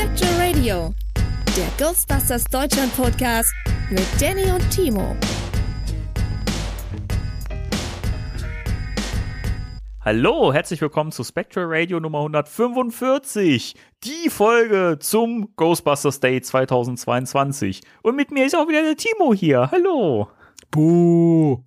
Spectral 0.00 0.32
Radio, 0.40 0.94
der 1.54 1.68
Ghostbusters 1.76 2.44
Deutschland 2.44 2.96
Podcast 2.96 3.52
mit 3.90 4.06
Danny 4.18 4.50
und 4.50 4.70
Timo. 4.70 5.14
Hallo, 10.00 10.54
herzlich 10.54 10.80
willkommen 10.80 11.12
zu 11.12 11.22
Spectral 11.22 11.66
Radio 11.68 12.00
Nummer 12.00 12.20
145, 12.20 13.74
die 14.02 14.30
Folge 14.30 14.96
zum 15.00 15.54
Ghostbusters 15.56 16.18
Day 16.18 16.40
2022. 16.40 17.82
Und 18.00 18.16
mit 18.16 18.30
mir 18.30 18.46
ist 18.46 18.56
auch 18.56 18.68
wieder 18.68 18.82
der 18.82 18.96
Timo 18.96 19.34
hier. 19.34 19.70
Hallo. 19.70 20.28
Buh. 20.70 21.62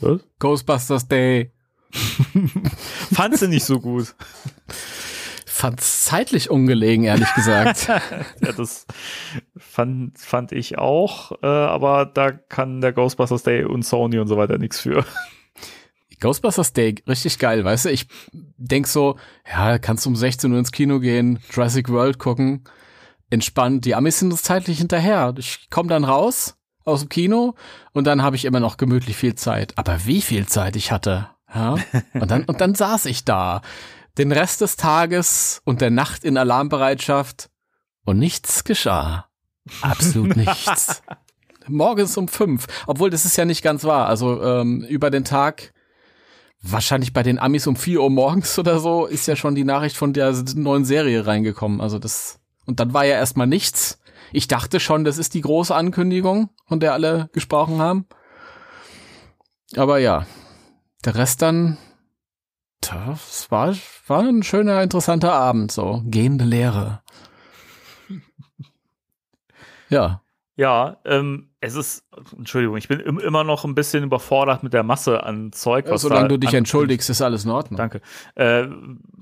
Was? 0.00 0.20
Ghostbusters 0.38 1.08
Day. 1.08 1.50
Fandst 3.14 3.40
du 3.40 3.48
nicht 3.48 3.64
so 3.64 3.80
gut? 3.80 4.14
Fand's 5.60 6.06
zeitlich 6.06 6.48
ungelegen, 6.48 7.04
ehrlich 7.04 7.34
gesagt. 7.34 7.88
ja, 8.40 8.52
das 8.56 8.86
fand, 9.58 10.18
fand 10.18 10.52
ich 10.52 10.78
auch, 10.78 11.32
äh, 11.42 11.46
aber 11.46 12.06
da 12.06 12.32
kann 12.32 12.80
der 12.80 12.94
Ghostbusters 12.94 13.42
Day 13.42 13.64
und 13.64 13.84
Sony 13.84 14.18
und 14.18 14.26
so 14.26 14.38
weiter 14.38 14.56
nichts 14.56 14.80
für. 14.80 15.04
Ghostbusters 16.18 16.72
Day, 16.72 16.94
richtig 17.06 17.38
geil, 17.38 17.62
weißt 17.62 17.84
du? 17.84 17.90
Ich 17.90 18.08
denk 18.32 18.86
so, 18.86 19.16
ja, 19.46 19.78
kannst 19.78 20.06
du 20.06 20.08
um 20.08 20.16
16 20.16 20.50
Uhr 20.50 20.58
ins 20.58 20.72
Kino 20.72 20.98
gehen, 20.98 21.40
Jurassic 21.50 21.90
World 21.90 22.18
gucken, 22.18 22.64
entspannt. 23.28 23.84
Die 23.84 23.94
Amis 23.94 24.18
sind 24.18 24.32
uns 24.32 24.42
zeitlich 24.42 24.78
hinterher. 24.78 25.34
Ich 25.36 25.68
komme 25.68 25.90
dann 25.90 26.04
raus 26.04 26.56
aus 26.86 27.00
dem 27.00 27.10
Kino 27.10 27.54
und 27.92 28.06
dann 28.06 28.22
habe 28.22 28.34
ich 28.34 28.46
immer 28.46 28.60
noch 28.60 28.78
gemütlich 28.78 29.18
viel 29.18 29.34
Zeit. 29.34 29.76
Aber 29.76 30.06
wie 30.06 30.22
viel 30.22 30.46
Zeit 30.46 30.74
ich 30.74 30.90
hatte, 30.90 31.28
ja? 31.54 31.76
Und 32.14 32.30
dann, 32.30 32.44
und 32.44 32.62
dann 32.62 32.74
saß 32.74 33.04
ich 33.06 33.26
da, 33.26 33.60
den 34.18 34.32
Rest 34.32 34.60
des 34.60 34.76
Tages 34.76 35.60
und 35.64 35.80
der 35.80 35.90
Nacht 35.90 36.24
in 36.24 36.36
Alarmbereitschaft 36.36 37.50
und 38.04 38.18
nichts 38.18 38.64
geschah. 38.64 39.26
Absolut 39.82 40.36
nichts. 40.36 41.02
Morgens 41.66 42.16
um 42.16 42.28
fünf, 42.28 42.66
obwohl 42.86 43.10
das 43.10 43.24
ist 43.24 43.36
ja 43.36 43.44
nicht 43.44 43.62
ganz 43.62 43.84
wahr. 43.84 44.06
Also 44.06 44.42
ähm, 44.42 44.82
über 44.88 45.10
den 45.10 45.24
Tag 45.24 45.72
wahrscheinlich 46.62 47.12
bei 47.12 47.22
den 47.22 47.38
Amis 47.38 47.66
um 47.66 47.76
4 47.76 48.02
Uhr 48.02 48.10
morgens 48.10 48.58
oder 48.58 48.80
so 48.80 49.06
ist 49.06 49.26
ja 49.26 49.36
schon 49.36 49.54
die 49.54 49.64
Nachricht 49.64 49.96
von 49.96 50.12
der 50.12 50.34
neuen 50.54 50.84
Serie 50.84 51.26
reingekommen. 51.26 51.80
Also 51.80 51.98
das, 51.98 52.38
und 52.66 52.80
dann 52.80 52.92
war 52.92 53.04
ja 53.04 53.14
erstmal 53.14 53.46
nichts. 53.46 53.98
Ich 54.32 54.46
dachte 54.46 54.78
schon, 54.78 55.04
das 55.04 55.18
ist 55.18 55.34
die 55.34 55.40
große 55.40 55.74
Ankündigung, 55.74 56.50
von 56.66 56.80
der 56.80 56.92
alle 56.92 57.30
gesprochen 57.32 57.78
haben. 57.80 58.06
Aber 59.76 59.98
ja, 59.98 60.26
der 61.04 61.14
Rest 61.14 61.42
dann, 61.42 61.78
das 62.80 63.50
war, 63.50 63.74
war 64.06 64.20
ein 64.20 64.42
schöner, 64.42 64.82
interessanter 64.82 65.32
Abend, 65.32 65.70
so, 65.72 66.02
gehende 66.06 66.44
Lehre. 66.44 67.02
Ja. 69.88 70.22
Ja, 70.54 70.98
ähm, 71.04 71.50
es 71.60 71.74
ist, 71.74 72.04
Entschuldigung, 72.36 72.76
ich 72.76 72.86
bin 72.86 73.00
im, 73.00 73.18
immer 73.18 73.44
noch 73.44 73.64
ein 73.64 73.74
bisschen 73.74 74.04
überfordert 74.04 74.62
mit 74.62 74.72
der 74.72 74.82
Masse 74.82 75.24
an 75.24 75.52
Zeug. 75.52 75.88
Ja, 75.88 75.96
solange 75.96 76.28
du 76.28 76.36
dich 76.36 76.54
entschuldigst, 76.54 77.08
ist 77.10 77.22
alles 77.22 77.44
in 77.44 77.50
Ordnung. 77.50 77.78
Danke. 77.78 78.00
Äh, 78.34 78.66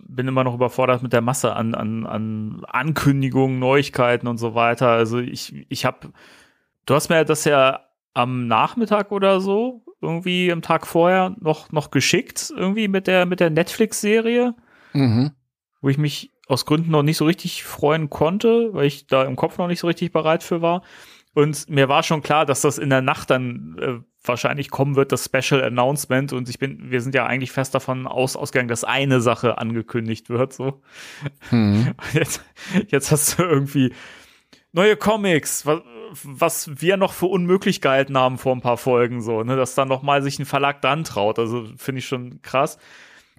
bin 0.09 0.27
immer 0.27 0.45
noch 0.45 0.55
überfordert 0.55 1.03
mit 1.03 1.13
der 1.13 1.21
Masse 1.21 1.55
an, 1.55 1.75
an, 1.75 2.07
an 2.07 2.65
Ankündigungen, 2.67 3.61
Neuigkeiten 3.61 4.27
und 4.27 4.39
so 4.39 4.55
weiter. 4.55 4.89
Also 4.89 5.19
ich, 5.19 5.65
ich 5.69 5.85
habe, 5.85 6.09
du 6.87 6.95
hast 6.95 7.09
mir 7.09 7.25
das 7.25 7.45
ja 7.45 7.85
am 8.15 8.47
Nachmittag 8.49 9.13
oder 9.13 9.41
so, 9.41 9.85
irgendwie 10.01 10.51
am 10.53 10.63
Tag 10.63 10.87
vorher 10.87 11.35
noch, 11.41 11.73
noch 11.73 11.91
geschickt, 11.91 12.53
irgendwie 12.55 12.89
mit 12.89 13.07
der, 13.07 13.27
mit 13.27 13.41
der 13.41 13.51
Netflix-Serie, 13.51 14.55
Mhm. 14.95 15.33
wo 15.81 15.89
ich 15.89 15.99
mich 15.99 16.33
aus 16.47 16.65
Gründen 16.65 16.91
noch 16.91 17.03
nicht 17.03 17.19
so 17.19 17.27
richtig 17.27 17.63
freuen 17.65 18.09
konnte, 18.09 18.73
weil 18.73 18.87
ich 18.87 19.07
da 19.07 19.25
im 19.25 19.37
Kopf 19.37 19.59
noch 19.59 19.67
nicht 19.69 19.81
so 19.81 19.87
richtig 19.87 20.13
bereit 20.13 20.43
für 20.43 20.63
war. 20.63 20.83
Und 21.35 21.69
mir 21.69 21.89
war 21.89 22.03
schon 22.03 22.23
klar, 22.23 22.47
dass 22.47 22.63
das 22.63 22.79
in 22.79 22.89
der 22.91 23.03
Nacht 23.03 23.31
dann 23.31 23.77
äh, 23.81 23.99
wahrscheinlich 24.25 24.71
kommen 24.71 24.97
wird, 24.97 25.13
das 25.13 25.27
Special 25.27 25.63
Announcement. 25.63 26.33
Und 26.33 26.49
ich 26.49 26.59
bin, 26.59 26.91
wir 26.91 27.01
sind 27.01 27.15
ja 27.15 27.27
eigentlich 27.27 27.53
fest 27.53 27.75
davon 27.75 28.07
aus, 28.07 28.35
ausgegangen, 28.35 28.69
dass 28.69 28.83
eine 28.83 29.21
Sache 29.21 29.59
angekündigt 29.59 30.31
wird. 30.31 30.53
So. 30.55 30.83
Mhm. 31.51 31.93
Jetzt, 32.15 32.43
jetzt 32.89 33.13
hast 33.13 33.39
du 33.39 33.43
irgendwie 33.45 33.93
neue 34.73 34.97
Comics, 34.97 35.67
was, 35.67 35.81
was 36.25 36.81
wir 36.81 36.97
noch 36.97 37.13
für 37.13 37.27
unmöglich 37.27 37.81
gehalten 37.81 38.17
haben 38.17 38.39
vor 38.39 38.55
ein 38.55 38.61
paar 38.61 38.77
Folgen, 38.77 39.21
so, 39.23 39.43
ne, 39.43 39.57
dass 39.57 39.75
dann 39.75 39.89
noch 39.89 40.03
mal 40.03 40.23
sich 40.23 40.39
ein 40.39 40.47
Verlag 40.47 40.83
dran 40.83 41.05
traut. 41.05 41.39
Also 41.39 41.67
finde 41.77 42.01
ich 42.01 42.07
schon 42.07 42.43
krass. 42.43 42.79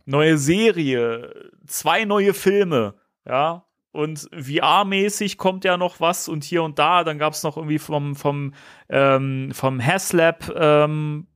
Neue 0.06 0.38
Serie, 0.38 1.52
zwei 1.68 2.06
neue 2.06 2.34
Filme, 2.34 2.96
ja. 3.28 3.66
Und 3.92 4.30
VR-mäßig 4.32 5.38
kommt 5.38 5.66
ja 5.66 5.76
noch 5.76 6.00
was 6.00 6.28
und 6.28 6.44
hier 6.44 6.62
und 6.64 6.78
da. 6.78 7.04
Dann 7.04 7.18
gab 7.18 7.34
es 7.34 7.44
noch 7.44 7.58
irgendwie 7.58 7.80
vom, 7.80 8.16
vom, 8.16 8.54
ähm, 8.88 9.50
vom 9.52 9.84
Haslab 9.84 10.52
ähm, 10.56 11.28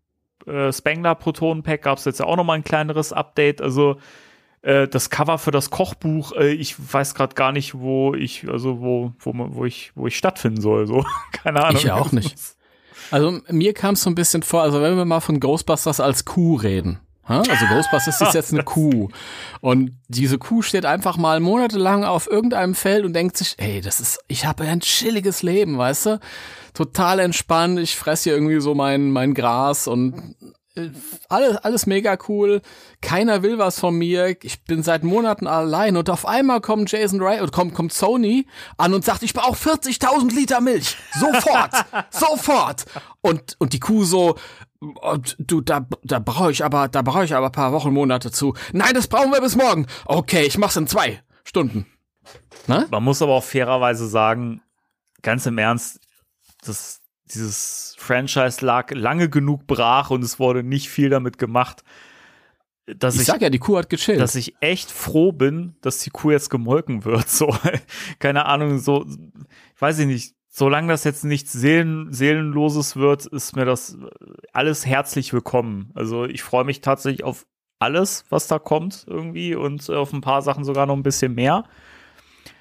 äh, 0.46 0.72
Spengler 0.72 1.16
Proton 1.16 1.64
Pack 1.64 1.84
gab 1.84 1.98
es 1.98 2.06
jetzt 2.06 2.20
ja 2.20 2.26
auch 2.26 2.36
noch 2.36 2.44
mal 2.44 2.54
ein 2.54 2.64
kleineres 2.64 3.14
Update. 3.14 3.62
Also 3.62 3.98
äh, 4.64 4.88
das 4.88 5.10
Cover 5.10 5.38
für 5.38 5.52
das 5.52 5.70
Kochbuch, 5.70 6.32
äh, 6.32 6.54
ich 6.54 6.76
weiß 6.92 7.16
gerade 7.16 7.36
gar 7.36 7.52
nicht, 7.52 7.76
wo 7.76 8.16
ich, 8.16 8.48
also 8.50 8.80
wo, 8.80 9.12
wo, 9.20 9.34
wo 9.36 9.66
ich, 9.66 9.92
wo 9.94 10.08
ich 10.08 10.18
stattfinden 10.18 10.62
soll. 10.62 10.88
So, 10.88 11.06
keine 11.32 11.64
Ahnung. 11.64 11.78
Ich 11.78 11.84
ja 11.84 11.96
auch 11.96 12.12
nicht. 12.12 12.36
Also 13.12 13.42
mir 13.50 13.74
kam 13.74 13.94
es 13.94 14.02
so 14.02 14.10
ein 14.10 14.16
bisschen 14.16 14.42
vor, 14.42 14.64
also 14.64 14.82
wenn 14.82 14.96
wir 14.96 15.06
mal 15.06 15.20
von 15.20 15.40
Ghostbusters 15.40 16.00
als 16.00 16.24
Kuh 16.24 16.56
reden. 16.56 17.00
ha? 17.26 17.44
Also 17.48 17.66
Ghostbusters 17.68 18.22
ist 18.22 18.34
jetzt 18.34 18.54
eine 18.54 18.64
Kuh. 18.64 19.10
Und 19.60 20.00
diese 20.08 20.38
Kuh 20.38 20.62
steht 20.62 20.86
einfach 20.86 21.18
mal 21.18 21.42
monatelang 21.42 22.06
auf 22.06 22.32
irgendeinem 22.32 22.74
Feld 22.74 23.04
und 23.04 23.14
denkt 23.14 23.36
sich, 23.36 23.56
ey, 23.58 23.82
das 23.82 24.00
ist, 24.00 24.24
ich 24.30 24.46
habe 24.46 24.64
ein 24.64 24.80
chilliges 24.80 25.44
Leben, 25.44 25.78
weißt 25.78 26.06
du? 26.06 26.20
Total 26.74 27.20
entspannt, 27.20 27.80
ich 27.80 27.98
fress 27.98 28.24
hier 28.24 28.34
irgendwie 28.34 28.62
so 28.62 28.74
mein, 28.74 29.12
mein 29.12 29.34
Gras 29.34 29.88
und 29.88 30.36
alles, 31.30 31.58
alles 31.58 31.86
mega 31.86 32.18
cool. 32.28 32.62
Keiner 33.02 33.44
will 33.44 33.60
was 33.60 33.80
von 33.80 33.96
mir. 33.96 34.36
Ich 34.44 34.64
bin 34.64 34.82
seit 34.82 35.04
Monaten 35.04 35.46
allein 35.46 35.98
und 35.98 36.10
auf 36.10 36.26
einmal 36.26 36.62
kommt 36.62 36.92
Jason 36.92 37.20
Wright 37.20 37.42
und 37.42 37.52
kommt, 37.52 37.74
kommt 37.76 37.94
Sony 37.94 38.48
an 38.78 38.94
und 38.94 39.06
sagt, 39.06 39.24
ich 39.24 39.34
brauche 39.34 39.56
40.000 39.56 40.34
Liter 40.34 40.62
Milch. 40.62 40.98
Sofort. 41.20 41.72
sofort. 42.10 42.86
Und, 43.22 43.56
und 43.60 43.74
die 43.74 43.80
Kuh 43.80 44.04
so, 44.04 44.36
und 44.80 45.36
du, 45.40 45.62
da, 45.62 45.86
da 46.04 46.20
brauche 46.20 46.52
ich 46.52 46.66
aber, 46.66 46.88
da 46.88 47.02
brauche 47.02 47.26
ich 47.26 47.36
aber 47.36 47.48
ein 47.48 47.52
paar 47.52 47.72
Wochen, 47.72 47.94
Monate 47.94 48.32
zu. 48.32 48.56
Nein, 48.74 48.94
das 48.94 49.08
brauchen 49.08 49.32
wir 49.32 49.42
bis 49.42 49.56
morgen. 49.56 49.88
Okay, 50.06 50.44
ich 50.44 50.58
mach's 50.58 50.76
in 50.76 50.88
zwei 50.88 51.22
Stunden. 51.44 51.86
Na? 52.68 52.86
Man 52.90 53.04
muss 53.04 53.22
aber 53.22 53.34
auch 53.34 53.44
fairerweise 53.44 54.08
sagen, 54.08 54.62
ganz 55.22 55.46
im 55.46 55.58
Ernst, 55.58 56.00
das, 56.66 57.02
dieses 57.34 57.96
Franchise 57.98 58.66
lag 58.66 58.92
lange 58.92 59.30
genug 59.30 59.68
brach 59.68 60.10
und 60.10 60.24
es 60.24 60.40
wurde 60.40 60.64
nicht 60.64 60.90
viel 60.90 61.10
damit 61.10 61.38
gemacht, 61.38 61.84
dass 62.86 63.16
Ich 63.16 63.22
ich, 63.22 63.28
sag 63.28 63.42
ja, 63.42 63.50
die 63.50 63.60
Kuh 63.60 63.78
hat 63.78 63.90
gechillt. 63.90 64.20
dass 64.20 64.36
ich 64.36 64.56
echt 64.60 64.92
froh 64.92 65.32
bin, 65.32 65.76
dass 65.82 66.00
die 66.00 66.10
Kuh 66.10 66.32
jetzt 66.32 66.50
gemolken 66.50 67.06
wird. 67.06 67.28
So, 67.30 67.56
keine 68.20 68.46
Ahnung, 68.46 68.80
so, 68.80 69.06
weiß 69.80 70.00
ich 70.00 70.08
nicht. 70.08 70.36
Solange 70.50 70.90
das 70.90 71.04
jetzt 71.04 71.24
nichts 71.24 71.52
Seelen, 71.52 72.14
Seelenloses 72.14 72.96
wird, 72.96 73.26
ist 73.26 73.56
mir 73.56 73.66
das 73.66 73.98
alles 74.52 74.86
herzlich 74.86 75.34
willkommen. 75.34 75.90
Also 75.96 76.26
ich 76.26 76.44
freue 76.44 76.64
mich 76.64 76.82
tatsächlich 76.82 77.24
auf 77.24 77.48
alles, 77.80 78.26
was 78.30 78.48
da 78.48 78.60
kommt 78.60 79.06
irgendwie 79.08 79.56
und 79.56 79.90
äh, 79.90 79.96
auf 79.96 80.14
ein 80.14 80.22
paar 80.22 80.42
Sachen 80.44 80.64
sogar 80.64 80.86
noch 80.86 80.96
ein 80.96 81.02
bisschen 81.04 81.34
mehr. 81.34 81.64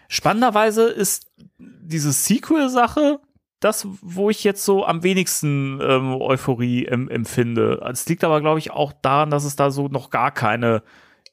Spannenderweise 0.08 0.84
ist 0.88 1.30
diese 1.58 2.12
Sequel-Sache 2.12 3.20
das, 3.64 3.86
wo 4.00 4.28
ich 4.28 4.44
jetzt 4.44 4.64
so 4.64 4.84
am 4.84 5.02
wenigsten 5.02 5.80
ähm, 5.80 6.20
Euphorie 6.20 6.86
em 6.86 7.08
empfinde. 7.08 7.80
Es 7.90 8.08
liegt 8.08 8.24
aber, 8.24 8.40
glaube 8.40 8.58
ich, 8.58 8.70
auch 8.72 8.92
daran, 8.92 9.30
dass 9.30 9.44
es 9.44 9.56
da 9.56 9.70
so 9.70 9.88
noch 9.88 10.10
gar 10.10 10.32
keine 10.32 10.82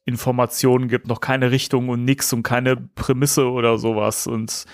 Informationen 0.06 0.88
gibt, 0.88 1.08
noch 1.08 1.22
keine 1.22 1.52
Richtung 1.52 1.90
und 1.90 2.06
nix 2.06 2.32
und 2.32 2.44
keine 2.44 2.78
Prämisse 2.78 3.50
oder 3.50 3.78
sowas. 3.78 4.28
Und 4.28 4.66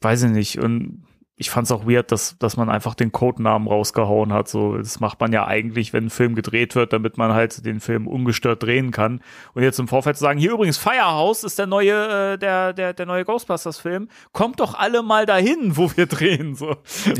weiß 0.00 0.24
ich 0.24 0.30
nicht. 0.30 0.58
Und 0.58 1.04
ich 1.42 1.50
fand 1.50 1.64
es 1.66 1.72
auch 1.72 1.84
weird, 1.86 2.12
dass, 2.12 2.38
dass 2.38 2.56
man 2.56 2.70
einfach 2.70 2.94
den 2.94 3.10
Codenamen 3.10 3.66
rausgehauen 3.66 4.32
hat. 4.32 4.48
So, 4.48 4.78
das 4.78 5.00
macht 5.00 5.18
man 5.20 5.32
ja 5.32 5.44
eigentlich, 5.44 5.92
wenn 5.92 6.04
ein 6.06 6.10
Film 6.10 6.36
gedreht 6.36 6.76
wird, 6.76 6.92
damit 6.92 7.18
man 7.18 7.32
halt 7.32 7.66
den 7.66 7.80
Film 7.80 8.06
ungestört 8.06 8.62
drehen 8.62 8.92
kann. 8.92 9.20
Und 9.52 9.64
jetzt 9.64 9.80
im 9.80 9.88
Vorfeld 9.88 10.16
zu 10.16 10.22
sagen, 10.22 10.38
hier 10.38 10.52
übrigens 10.52 10.78
Firehouse 10.78 11.42
ist 11.42 11.58
der 11.58 11.66
neue, 11.66 12.34
äh, 12.34 12.38
der, 12.38 12.72
der, 12.72 12.92
der 12.94 13.06
neue 13.06 13.24
Ghostbusters-Film. 13.24 14.08
Kommt 14.32 14.60
doch 14.60 14.74
alle 14.74 15.02
mal 15.02 15.26
dahin, 15.26 15.76
wo 15.76 15.90
wir 15.96 16.06
drehen. 16.06 16.54
So, 16.54 16.76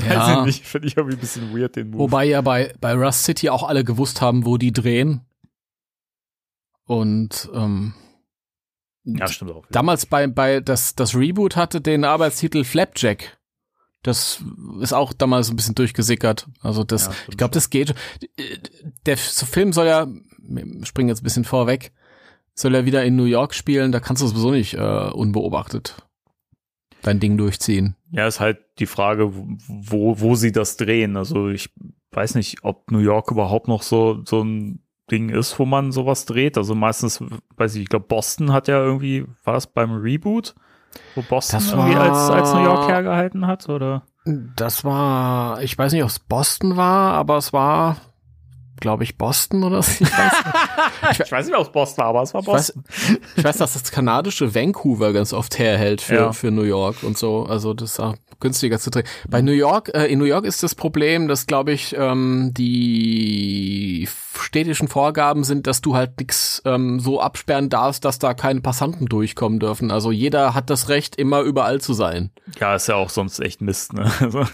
Ja. 0.09 0.29
weiß 0.29 0.39
ich 0.39 0.45
nicht, 0.47 0.67
finde 0.67 0.87
ich 0.87 0.97
irgendwie 0.97 1.17
ein 1.17 1.21
bisschen 1.21 1.53
weird 1.59 1.75
den 1.75 1.91
Move. 1.91 1.99
Wobei 1.99 2.25
ja 2.27 2.41
bei, 2.43 2.73
bei 2.81 2.95
Rust 2.95 3.25
City 3.25 3.51
auch 3.51 3.65
alle 3.65 3.83
gewusst 3.83 4.21
haben, 4.21 4.47
wo 4.47 4.57
die 4.57 4.73
drehen. 4.73 5.23
Und 6.87 7.51
ähm, 7.55 7.95
ja, 9.05 9.27
stimmt 9.29 9.51
auch. 9.53 9.65
damals 9.71 10.07
bei, 10.07 10.27
bei 10.29 10.61
das, 10.61 10.95
das 10.95 11.17
Reboot 11.17 11.57
hatte 11.57 11.81
den 11.81 12.05
Arbeitstitel 12.05 12.63
Flapjack. 12.65 13.39
Das 14.03 14.43
ist 14.81 14.93
auch 14.93 15.13
damals 15.13 15.51
ein 15.51 15.57
bisschen 15.57 15.75
durchgesickert. 15.75 16.49
Also 16.61 16.85
das, 16.85 17.07
Ja, 17.07 17.13
ich 17.29 17.37
glaube, 17.37 17.55
das 17.55 17.71
geht. 17.71 17.95
Der 19.07 19.17
Film 19.17 19.73
soll 19.73 19.87
ja, 19.87 20.09
wir 20.39 20.87
springen 20.87 21.09
jetzt 21.09 21.21
ein 21.21 21.25
bisschen 21.25 21.45
vorweg, 21.45 21.93
soll 22.55 22.75
er 22.75 22.85
wieder 22.85 23.05
in 23.05 23.17
New 23.17 23.25
York 23.25 23.55
spielen. 23.55 23.93
Da 23.93 24.01
kannst 24.01 24.23
du 24.23 24.27
sowieso 24.27 24.51
nicht 24.51 24.75
äh, 24.75 25.11
unbeobachtet 25.11 25.97
dein 27.03 27.21
Ding 27.21 27.37
durchziehen. 27.37 27.97
Ja, 28.11 28.27
ist 28.27 28.41
halt 28.41 28.59
die 28.79 28.87
Frage, 28.87 29.33
wo, 29.35 30.21
wo 30.21 30.35
sie 30.35 30.53
das 30.53 30.77
drehen. 30.77 31.17
Also 31.17 31.49
ich 31.49 31.71
weiß 32.13 32.37
nicht, 32.37 32.59
ob 32.63 32.91
New 32.91 33.01
York 33.01 33.31
überhaupt 33.31 33.69
noch 33.69 33.83
so, 33.83 34.23
so 34.25 34.43
ein 34.43 34.81
Ding 35.11 35.29
ist, 35.29 35.59
wo 35.59 35.67
man 35.67 35.93
sowas 35.93 36.25
dreht. 36.25 36.57
Also 36.57 36.75
meistens, 36.75 37.23
weiß 37.57 37.75
ich, 37.75 37.83
ich 37.83 37.89
glaube, 37.89 38.07
Boston 38.07 38.53
hat 38.53 38.69
ja 38.69 38.83
irgendwie, 38.83 39.25
war 39.45 39.55
das 39.55 39.67
beim 39.67 39.93
Reboot? 39.93 40.55
Wo 41.15 41.23
Boston 41.23 41.59
Das 41.61 41.73
irgendwie 41.73 41.95
war- 41.97 42.03
als, 42.03 42.31
als 42.31 42.55
New 42.55 42.65
York 42.65 42.89
hergehalten 42.89 43.47
hat, 43.47 43.69
oder? 43.69 44.03
Das 44.25 44.85
war, 44.85 45.61
ich 45.63 45.77
weiß 45.77 45.93
nicht, 45.93 46.03
ob 46.03 46.09
es 46.11 46.19
Boston 46.21 46.77
war, 46.77 47.15
aber 47.15 47.37
es 47.39 47.53
war, 47.53 47.97
glaube 48.83 49.05
ich, 49.05 49.17
Boston 49.17 49.65
oder 49.65 49.81
so. 49.83 50.05
Ich 50.05 50.11
weiß, 50.13 50.33
Ich 51.25 51.33
weiß 51.33 51.47
nicht, 51.47 51.57
ob 51.57 51.67
es 51.67 51.73
Boston 51.73 52.03
war, 52.03 52.11
aber 52.11 52.23
es 52.23 52.35
war 52.35 52.43
ich 52.43 52.47
weiß, 52.47 52.73
Boston. 52.75 52.85
ich 53.37 53.45
weiß, 53.45 53.57
dass 53.57 53.73
das 53.73 53.91
kanadische 53.91 54.55
Vancouver 54.55 55.15
ganz 55.15 55.33
oft 55.33 55.59
herhält 55.59 56.03
für, 56.03 56.15
Ja. 56.15 56.33
für 56.33 56.51
New 56.51 56.63
York 56.65 57.03
und 57.03 57.17
so. 57.17 57.45
Also 57.47 57.73
das 57.73 57.93
ist 57.93 58.01
auch 58.01 58.15
günstiger 58.41 58.79
zu 58.79 58.91
drehen. 58.91 59.05
Bei 59.29 59.41
New 59.41 59.53
York, 59.53 59.91
äh, 59.95 60.07
in 60.07 60.19
New 60.19 60.25
York 60.27 60.45
ist 60.45 60.63
das 60.63 60.75
Problem, 60.75 61.29
dass, 61.29 61.47
glaube 61.47 61.73
ich, 61.73 61.95
ähm, 61.97 62.53
die 62.53 64.09
städtischen 64.41 64.89
Vorgaben 64.89 65.45
sind, 65.45 65.67
dass 65.67 65.81
du 65.81 65.95
halt 65.95 66.19
nix 66.19 66.61
ähm, 66.65 66.99
so 67.01 67.21
absperren 67.21 67.69
darfst, 67.69 68.05
dass 68.05 68.19
da 68.19 68.35
keine 68.35 68.61
Passanten 68.61 69.07
durchkommen 69.07 69.61
dürfen. 69.61 69.91
Also 69.93 70.11
jeder 70.11 70.55
hat 70.55 70.71
das 70.71 70.89
Recht, 70.89 71.17
immer 71.17 71.41
überall 71.43 71.81
zu 71.81 71.93
sein. 71.95 72.31
Ja, 72.59 72.75
ist 72.75 72.89
ja 72.89 72.97
auch 72.97 73.11
sonst 73.11 73.39
echt 73.41 73.61
Mist, 73.61 73.93
ne? 73.93 74.11
Also, 74.21 74.45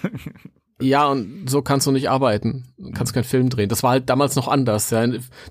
Ja, 0.80 1.06
und 1.06 1.50
so 1.50 1.60
kannst 1.62 1.86
du 1.86 1.90
nicht 1.90 2.08
arbeiten. 2.08 2.72
Du 2.78 2.92
kannst 2.92 3.12
keinen 3.12 3.24
Film 3.24 3.50
drehen. 3.50 3.68
Das 3.68 3.82
war 3.82 3.90
halt 3.90 4.08
damals 4.08 4.36
noch 4.36 4.46
anders. 4.46 4.90
Ja. 4.90 5.06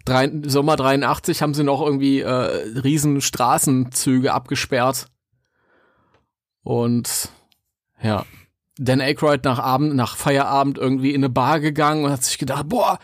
Drei, 0.05 0.31
Sommer 0.45 0.77
83 0.77 1.41
haben 1.41 1.53
sie 1.53 1.63
noch 1.63 1.81
irgendwie 1.81 2.21
äh, 2.21 2.29
riesen 2.29 3.19
Straßenzüge 3.19 4.33
abgesperrt. 4.33 5.07
Und 6.63 7.29
ja, 8.01 8.25
Dan 8.77 9.01
Aykroyd 9.01 9.43
nach 9.43 9.59
Abend, 9.59 9.95
nach 9.95 10.15
Feierabend 10.15 10.77
irgendwie 10.77 11.11
in 11.11 11.21
eine 11.21 11.29
Bar 11.29 11.59
gegangen 11.59 12.05
und 12.05 12.11
hat 12.11 12.23
sich 12.23 12.37
gedacht, 12.37 12.69
boah, 12.69 12.99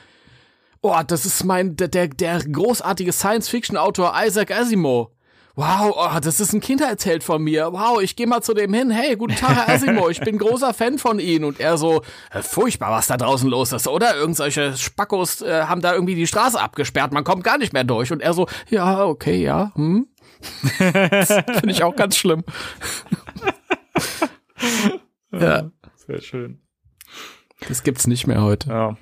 oh, 0.81 0.99
das 1.05 1.25
ist 1.25 1.43
mein, 1.43 1.75
der, 1.75 1.87
der, 1.87 2.09
der 2.09 2.39
großartige 2.39 3.11
Science-Fiction-Autor 3.11 4.13
Isaac 4.23 4.51
Asimov. 4.51 5.09
Wow, 5.55 5.93
oh, 5.95 6.19
das 6.19 6.39
ist 6.39 6.51
ein 6.53 6.61
Kindererzählt 6.61 7.23
von 7.23 7.43
mir. 7.43 7.71
Wow, 7.73 8.01
ich 8.01 8.15
gehe 8.15 8.25
mal 8.25 8.41
zu 8.41 8.55
dem 8.55 8.73
hin. 8.73 8.89
Hey, 8.89 9.15
guten 9.15 9.35
Tag, 9.35 9.55
Herr 9.55 9.69
Asimov. 9.69 10.09
Ich 10.09 10.19
bin 10.19 10.39
großer 10.39 10.73
Fan 10.73 10.97
von 10.97 11.19
Ihnen. 11.19 11.45
Und 11.45 11.59
er 11.59 11.77
so, 11.77 12.01
äh, 12.31 12.41
furchtbar, 12.41 12.89
was 12.89 13.05
da 13.05 13.17
draußen 13.17 13.47
los 13.47 13.71
ist, 13.71 13.87
oder? 13.87 14.15
Irgendwelche 14.15 14.75
Spackos 14.75 15.43
äh, 15.43 15.65
haben 15.65 15.81
da 15.81 15.93
irgendwie 15.93 16.15
die 16.15 16.25
Straße 16.25 16.59
abgesperrt. 16.59 17.11
Man 17.11 17.23
kommt 17.23 17.43
gar 17.43 17.59
nicht 17.59 17.71
mehr 17.71 17.83
durch. 17.83 18.11
Und 18.11 18.21
er 18.23 18.33
so, 18.33 18.47
ja, 18.71 19.05
okay, 19.05 19.43
ja, 19.43 19.71
hm. 19.75 20.07
das 20.79 21.27
finde 21.59 21.69
ich 21.69 21.83
auch 21.83 21.95
ganz 21.95 22.17
schlimm. 22.17 22.43
ja, 25.31 25.69
sehr 26.07 26.21
schön. 26.21 26.61
das 27.67 27.83
gibt's 27.83 28.07
nicht 28.07 28.25
mehr 28.25 28.41
heute. 28.41 28.69
Ja. 28.69 28.97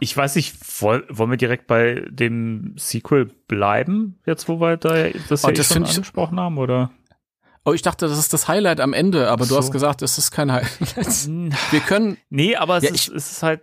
Ich 0.00 0.16
weiß 0.16 0.34
nicht, 0.36 0.56
woll, 0.82 1.04
wollen 1.08 1.30
wir 1.30 1.36
direkt 1.36 1.66
bei 1.66 2.04
dem 2.10 2.74
Sequel 2.76 3.26
bleiben, 3.46 4.18
jetzt 4.26 4.48
wo 4.48 4.60
wir 4.60 4.76
da 4.76 5.08
das 5.28 5.44
Oh, 5.44 5.48
ja 5.48 5.52
eh 5.52 5.56
das 5.56 5.66
schon 5.68 5.74
find 5.76 5.88
ich- 5.88 5.94
angesprochen 5.96 6.40
haben, 6.40 6.58
oder? 6.58 6.90
Oh, 7.64 7.72
ich 7.72 7.80
dachte, 7.82 8.06
das 8.08 8.18
ist 8.18 8.32
das 8.32 8.46
Highlight 8.48 8.80
am 8.80 8.92
Ende, 8.92 9.30
aber 9.30 9.44
du 9.44 9.50
So. 9.50 9.56
hast 9.56 9.70
gesagt, 9.70 10.02
es 10.02 10.18
ist 10.18 10.30
kein 10.30 10.52
Highlight. 10.52 10.78
Wir 11.70 11.80
können, 11.80 12.18
Nee, 12.28 12.56
aber 12.56 12.76
es, 12.78 12.82
Ja, 12.84 12.90
ist, 12.90 13.08
es 13.08 13.32
ist 13.32 13.42
halt, 13.42 13.62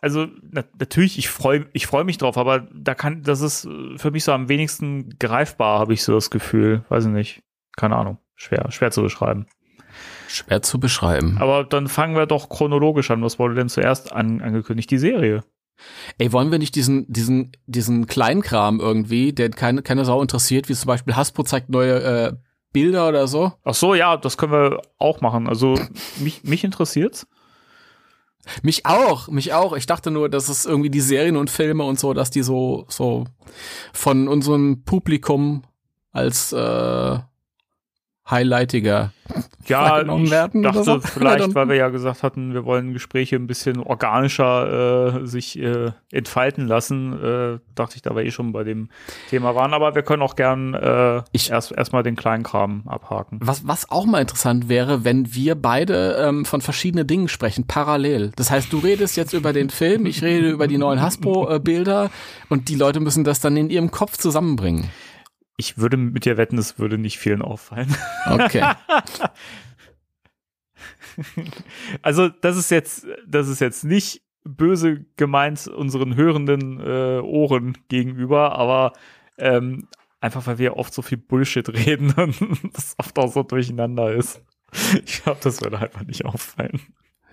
also 0.00 0.26
na, 0.50 0.64
natürlich, 0.78 1.18
ich 1.18 1.28
freue 1.28 1.66
ich 1.74 1.86
freu 1.86 2.04
mich 2.04 2.16
drauf, 2.16 2.38
aber 2.38 2.60
da 2.72 2.94
kann, 2.94 3.22
das 3.24 3.40
ist 3.42 3.66
äh, 3.66 3.98
für 3.98 4.10
mich 4.10 4.24
so 4.24 4.32
am 4.32 4.48
wenigsten 4.48 5.10
greifbar, 5.18 5.80
habe 5.80 5.92
ich 5.92 6.02
so 6.04 6.14
das 6.14 6.30
Gefühl. 6.30 6.84
Weiß 6.88 7.04
ich 7.04 7.10
nicht. 7.10 7.42
Keine 7.76 7.96
Ahnung. 7.96 8.18
Schwer, 8.36 8.70
schwer 8.70 8.90
zu 8.90 9.02
beschreiben. 9.02 9.46
schwer 10.28 10.62
zu 10.62 10.80
beschreiben. 10.80 11.36
Aber 11.38 11.64
dann 11.64 11.88
fangen 11.88 12.14
wir 12.16 12.24
doch 12.26 12.48
chronologisch 12.48 13.10
an. 13.10 13.22
Was 13.22 13.38
wurde 13.38 13.54
denn 13.54 13.68
zuerst 13.68 14.12
an, 14.12 14.40
angekündigt? 14.40 14.90
Die 14.90 14.98
Serie. 14.98 15.42
Ey, 16.18 16.32
wollen 16.32 16.50
wir 16.50 16.58
nicht 16.58 16.74
diesen, 16.74 17.10
diesen, 17.12 17.52
diesen 17.66 18.06
Kleinkram 18.06 18.80
irgendwie, 18.80 19.32
der 19.32 19.50
keine, 19.50 19.82
keine 19.82 20.04
Sau 20.04 20.22
interessiert, 20.22 20.68
wie 20.68 20.74
zum 20.74 20.86
Beispiel 20.86 21.16
Hasbro 21.16 21.42
zeigt 21.42 21.70
neue 21.70 22.02
äh, 22.02 22.32
Bilder 22.72 23.08
oder 23.08 23.26
so? 23.26 23.52
Ach 23.64 23.74
so, 23.74 23.94
ja, 23.94 24.16
das 24.16 24.36
können 24.36 24.52
wir 24.52 24.82
auch 24.98 25.20
machen. 25.20 25.48
Also 25.48 25.78
mich, 26.20 26.44
mich 26.44 26.64
interessiert's. 26.64 27.26
Mich 28.62 28.86
auch, 28.86 29.28
mich 29.28 29.52
auch. 29.52 29.72
Ich 29.74 29.86
dachte 29.86 30.10
nur, 30.10 30.28
dass 30.28 30.48
es 30.48 30.64
irgendwie 30.64 30.90
die 30.90 31.00
Serien 31.00 31.36
und 31.36 31.48
Filme 31.48 31.84
und 31.84 32.00
so, 32.00 32.12
dass 32.12 32.30
die 32.30 32.42
so, 32.42 32.86
so 32.88 33.24
von 33.92 34.26
unserem 34.26 34.84
Publikum 34.84 35.62
als 36.10 36.52
äh, 36.52 37.18
highlightiger 38.30 39.12
Ja, 39.66 40.00
ich 40.02 40.30
werden 40.30 40.62
dachte 40.62 40.84
so. 40.84 41.00
vielleicht, 41.00 41.54
weil 41.54 41.68
wir 41.68 41.76
ja 41.76 41.88
gesagt 41.88 42.22
hatten, 42.22 42.54
wir 42.54 42.64
wollen 42.64 42.92
Gespräche 42.92 43.36
ein 43.36 43.46
bisschen 43.46 43.80
organischer 43.80 45.22
äh, 45.22 45.26
sich 45.26 45.58
äh, 45.58 45.90
entfalten 46.10 46.66
lassen, 46.66 47.12
äh, 47.22 47.58
dachte 47.74 47.96
ich, 47.96 48.02
da 48.02 48.14
wir 48.14 48.24
eh 48.24 48.30
schon 48.30 48.52
bei 48.52 48.64
dem 48.64 48.88
Thema 49.30 49.54
waren. 49.54 49.74
Aber 49.74 49.94
wir 49.94 50.02
können 50.02 50.22
auch 50.22 50.36
gern 50.36 50.74
äh, 50.74 51.22
Ich- 51.32 51.50
erst 51.50 51.72
erstmal 51.72 52.02
den 52.02 52.16
kleinen 52.16 52.42
Kram 52.42 52.82
abhaken. 52.86 53.38
Was, 53.42 53.66
was 53.66 53.90
auch 53.90 54.04
mal 54.06 54.20
interessant 54.20 54.68
wäre, 54.68 55.04
wenn 55.04 55.34
wir 55.34 55.54
beide 55.54 56.16
ähm, 56.18 56.44
von 56.44 56.60
verschiedenen 56.60 57.06
Dingen 57.06 57.28
sprechen, 57.28 57.66
parallel. 57.66 58.32
Das 58.36 58.50
heißt, 58.50 58.72
du 58.72 58.78
redest 58.78 59.16
jetzt 59.16 59.32
über 59.32 59.52
den 59.52 59.70
Film, 59.70 60.06
ich 60.06 60.22
rede 60.22 60.48
über 60.50 60.66
die 60.68 60.78
neuen 60.78 61.00
Hasbro-Bilder 61.02 62.10
und 62.48 62.68
die 62.68 62.74
Leute 62.76 63.00
müssen 63.00 63.24
das 63.24 63.40
dann 63.40 63.56
in 63.56 63.70
ihrem 63.70 63.90
Kopf 63.90 64.16
zusammenbringen. 64.16 64.90
Ich 65.62 65.78
würde 65.78 65.96
mit 65.96 66.24
dir 66.24 66.36
wetten, 66.36 66.58
es 66.58 66.80
würde 66.80 66.98
nicht 66.98 67.20
vielen 67.20 67.40
auffallen. 67.40 67.94
Okay. 68.26 68.64
Also 72.00 72.28
das 72.28 72.56
ist 72.56 72.70
jetzt, 72.70 73.06
das 73.26 73.46
ist 73.46 73.60
jetzt 73.60 73.84
nicht 73.84 74.22
böse 74.44 75.04
gemeint 75.16 75.68
unseren 75.68 76.16
hörenden 76.16 76.80
äh, 76.80 77.20
Ohren 77.20 77.78
gegenüber, 77.88 78.52
aber 78.58 78.94
ähm, 79.38 79.86
einfach 80.20 80.46
weil 80.46 80.58
wir 80.58 80.78
oft 80.78 80.92
so 80.92 81.02
viel 81.02 81.18
Bullshit 81.18 81.68
reden 81.68 82.12
und 82.16 82.74
das 82.74 82.94
oft 82.98 83.16
auch 83.18 83.30
so 83.30 83.42
durcheinander 83.42 84.12
ist. 84.12 84.42
Ich 85.04 85.22
glaube, 85.22 85.38
das 85.42 85.60
würde 85.60 85.78
einfach 85.78 86.02
nicht 86.02 86.24
auffallen. 86.24 86.80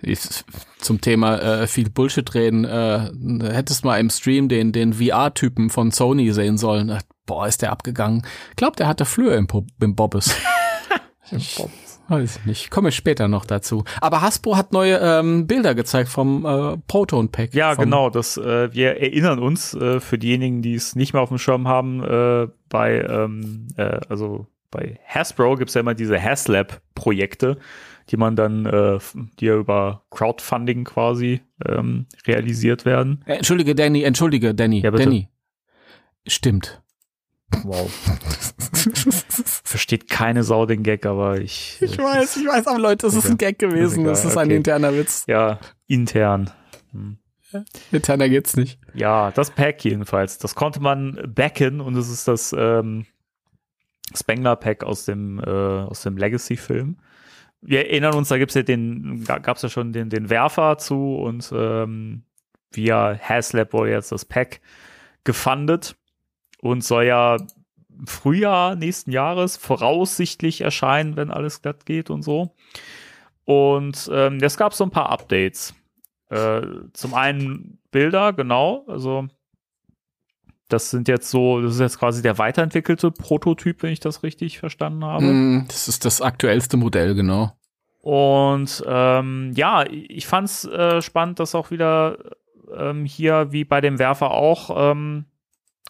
Ich- 0.02 0.44
Zum 0.78 1.00
Thema 1.00 1.36
äh, 1.38 1.66
viel 1.66 1.90
Bullshit 1.90 2.34
reden, 2.34 2.64
äh, 2.64 3.10
hättest 3.52 3.84
mal 3.84 3.98
im 4.00 4.08
Stream 4.10 4.48
den, 4.48 4.72
den 4.72 4.94
VR-Typen 4.94 5.68
von 5.70 5.90
Sony 5.90 6.32
sehen 6.32 6.56
sollen. 6.58 6.96
Boah, 7.26 7.46
ist 7.46 7.62
der 7.62 7.70
abgegangen. 7.72 8.22
Glaub, 8.56 8.76
der 8.76 8.88
hatte 8.88 9.04
Flöhe 9.04 9.34
im, 9.34 9.46
Po- 9.46 9.66
im 9.80 9.94
Bobbes. 9.94 10.34
Ich 11.32 11.62
weiß 12.08 12.38
ich 12.40 12.44
nicht. 12.44 12.70
Komme 12.72 12.90
später 12.90 13.28
noch 13.28 13.44
dazu. 13.44 13.84
Aber 14.00 14.20
Hasbro 14.20 14.56
hat 14.56 14.72
neue 14.72 14.96
ähm, 14.98 15.46
Bilder 15.46 15.76
gezeigt 15.76 16.08
vom 16.08 16.44
äh, 16.44 16.76
Proton 16.88 17.28
Pack. 17.30 17.54
Ja, 17.54 17.74
genau. 17.74 18.10
Das, 18.10 18.36
äh, 18.36 18.72
wir 18.74 19.00
erinnern 19.00 19.38
uns 19.38 19.72
äh, 19.74 20.00
für 20.00 20.18
diejenigen, 20.18 20.60
die 20.60 20.74
es 20.74 20.96
nicht 20.96 21.12
mehr 21.12 21.22
auf 21.22 21.28
dem 21.28 21.38
Schirm 21.38 21.68
haben, 21.68 22.02
äh, 22.02 22.48
bei 22.68 23.00
ähm, 23.02 23.68
äh, 23.76 24.00
also 24.08 24.48
bei 24.72 24.98
Hasbro 25.06 25.54
gibt's 25.54 25.74
ja 25.74 25.82
immer 25.82 25.94
diese 25.94 26.20
Haslab-Projekte, 26.20 27.58
die 28.10 28.16
man 28.16 28.36
dann, 28.36 28.66
äh, 28.66 28.98
die 29.38 29.46
ja 29.46 29.56
über 29.56 30.04
Crowdfunding 30.10 30.84
quasi 30.84 31.42
ähm, 31.64 32.06
realisiert 32.26 32.84
werden. 32.84 33.22
Äh, 33.26 33.36
Entschuldige, 33.36 33.74
Danny, 33.74 34.02
entschuldige, 34.02 34.54
Danny. 34.54 34.80
Ja, 34.80 34.90
bitte. 34.90 35.04
Danny. 35.04 35.28
Stimmt. 36.26 36.82
Wow. 37.64 37.90
Versteht 39.64 40.08
keine 40.08 40.44
Sau 40.44 40.66
den 40.66 40.82
Gag, 40.82 41.06
aber 41.06 41.40
ich. 41.40 41.78
Ich 41.80 41.98
weiß, 41.98 42.36
ich 42.36 42.46
weiß, 42.46 42.66
aber 42.66 42.78
Leute, 42.78 43.06
es 43.06 43.14
ist 43.14 43.28
ein 43.28 43.38
Gag 43.38 43.58
gewesen. 43.58 44.00
egal, 44.00 44.12
Das 44.12 44.24
ist 44.24 44.36
ein 44.36 44.48
okay. 44.48 44.56
interner 44.56 44.94
Witz. 44.94 45.24
Ja, 45.26 45.58
intern. 45.86 46.50
Interner 47.90 48.28
geht's 48.28 48.56
nicht. 48.56 48.78
Ja, 48.94 49.30
das 49.32 49.50
Pack 49.50 49.84
jedenfalls. 49.84 50.38
Das 50.38 50.54
konnte 50.54 50.80
man 50.80 51.18
backen 51.34 51.80
und 51.80 51.96
es 51.96 52.08
ist 52.08 52.28
das 52.28 52.54
ähm, 52.56 53.06
Spengler 54.14 54.56
Pack 54.56 54.84
aus 54.84 55.04
dem, 55.04 55.40
äh, 55.40 55.50
aus 55.50 56.02
dem 56.02 56.16
Legacy-Film 56.16 56.98
wir 57.62 57.86
erinnern 57.86 58.14
uns, 58.14 58.28
da 58.28 58.38
gibt's 58.38 58.54
ja 58.54 58.62
den, 58.62 59.24
gab's 59.24 59.62
ja 59.62 59.68
schon 59.68 59.92
den, 59.92 60.08
den 60.10 60.30
Werfer 60.30 60.78
zu 60.78 61.16
und 61.16 61.52
ähm, 61.54 62.24
via 62.70 63.18
Haslab 63.18 63.72
wurde 63.72 63.90
jetzt 63.90 64.12
das 64.12 64.24
Pack 64.24 64.60
gefundet 65.24 65.96
und 66.60 66.84
soll 66.84 67.04
ja 67.04 67.36
Frühjahr 68.06 68.76
nächsten 68.76 69.10
Jahres 69.10 69.56
voraussichtlich 69.56 70.62
erscheinen, 70.62 71.16
wenn 71.16 71.30
alles 71.30 71.60
glatt 71.62 71.84
geht 71.84 72.08
und 72.10 72.22
so. 72.22 72.54
Und 73.44 74.08
ähm, 74.12 74.38
es 74.40 74.56
gab 74.56 74.74
so 74.74 74.84
ein 74.84 74.90
paar 74.90 75.10
Updates. 75.10 75.74
Äh, 76.28 76.62
zum 76.92 77.14
einen 77.14 77.78
Bilder, 77.90 78.32
genau, 78.32 78.84
also 78.86 79.26
das 80.72 80.90
sind 80.90 81.08
jetzt 81.08 81.30
so, 81.30 81.60
das 81.60 81.74
ist 81.74 81.80
jetzt 81.80 81.98
quasi 81.98 82.22
der 82.22 82.38
weiterentwickelte 82.38 83.10
Prototyp, 83.10 83.82
wenn 83.82 83.92
ich 83.92 84.00
das 84.00 84.22
richtig 84.22 84.58
verstanden 84.58 85.04
habe. 85.04 85.24
Mm, 85.24 85.64
das 85.68 85.88
ist 85.88 86.04
das 86.04 86.22
aktuellste 86.22 86.76
Modell, 86.76 87.14
genau. 87.14 87.52
Und 88.00 88.82
ähm, 88.86 89.52
ja, 89.54 89.84
ich 89.90 90.26
fand's 90.26 90.64
äh, 90.64 91.02
spannend, 91.02 91.38
dass 91.38 91.54
auch 91.54 91.70
wieder 91.70 92.18
ähm, 92.74 93.04
hier 93.04 93.52
wie 93.52 93.64
bei 93.64 93.80
dem 93.80 93.98
Werfer 93.98 94.30
auch 94.30 94.92
ähm, 94.92 95.26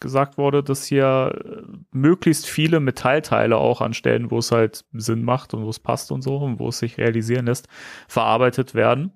gesagt 0.01 0.37
wurde, 0.37 0.63
dass 0.63 0.85
hier 0.85 1.31
äh, 1.45 1.61
möglichst 1.91 2.47
viele 2.47 2.79
Metallteile 2.79 3.57
auch 3.57 3.79
an 3.81 3.93
Stellen, 3.93 4.31
wo 4.31 4.39
es 4.39 4.51
halt 4.51 4.83
Sinn 4.91 5.23
macht 5.23 5.53
und 5.53 5.63
wo 5.63 5.69
es 5.69 5.79
passt 5.79 6.11
und 6.11 6.21
so 6.21 6.37
und 6.37 6.59
wo 6.59 6.69
es 6.69 6.79
sich 6.79 6.97
realisieren 6.97 7.45
lässt, 7.45 7.67
verarbeitet 8.07 8.73
werden. 8.73 9.13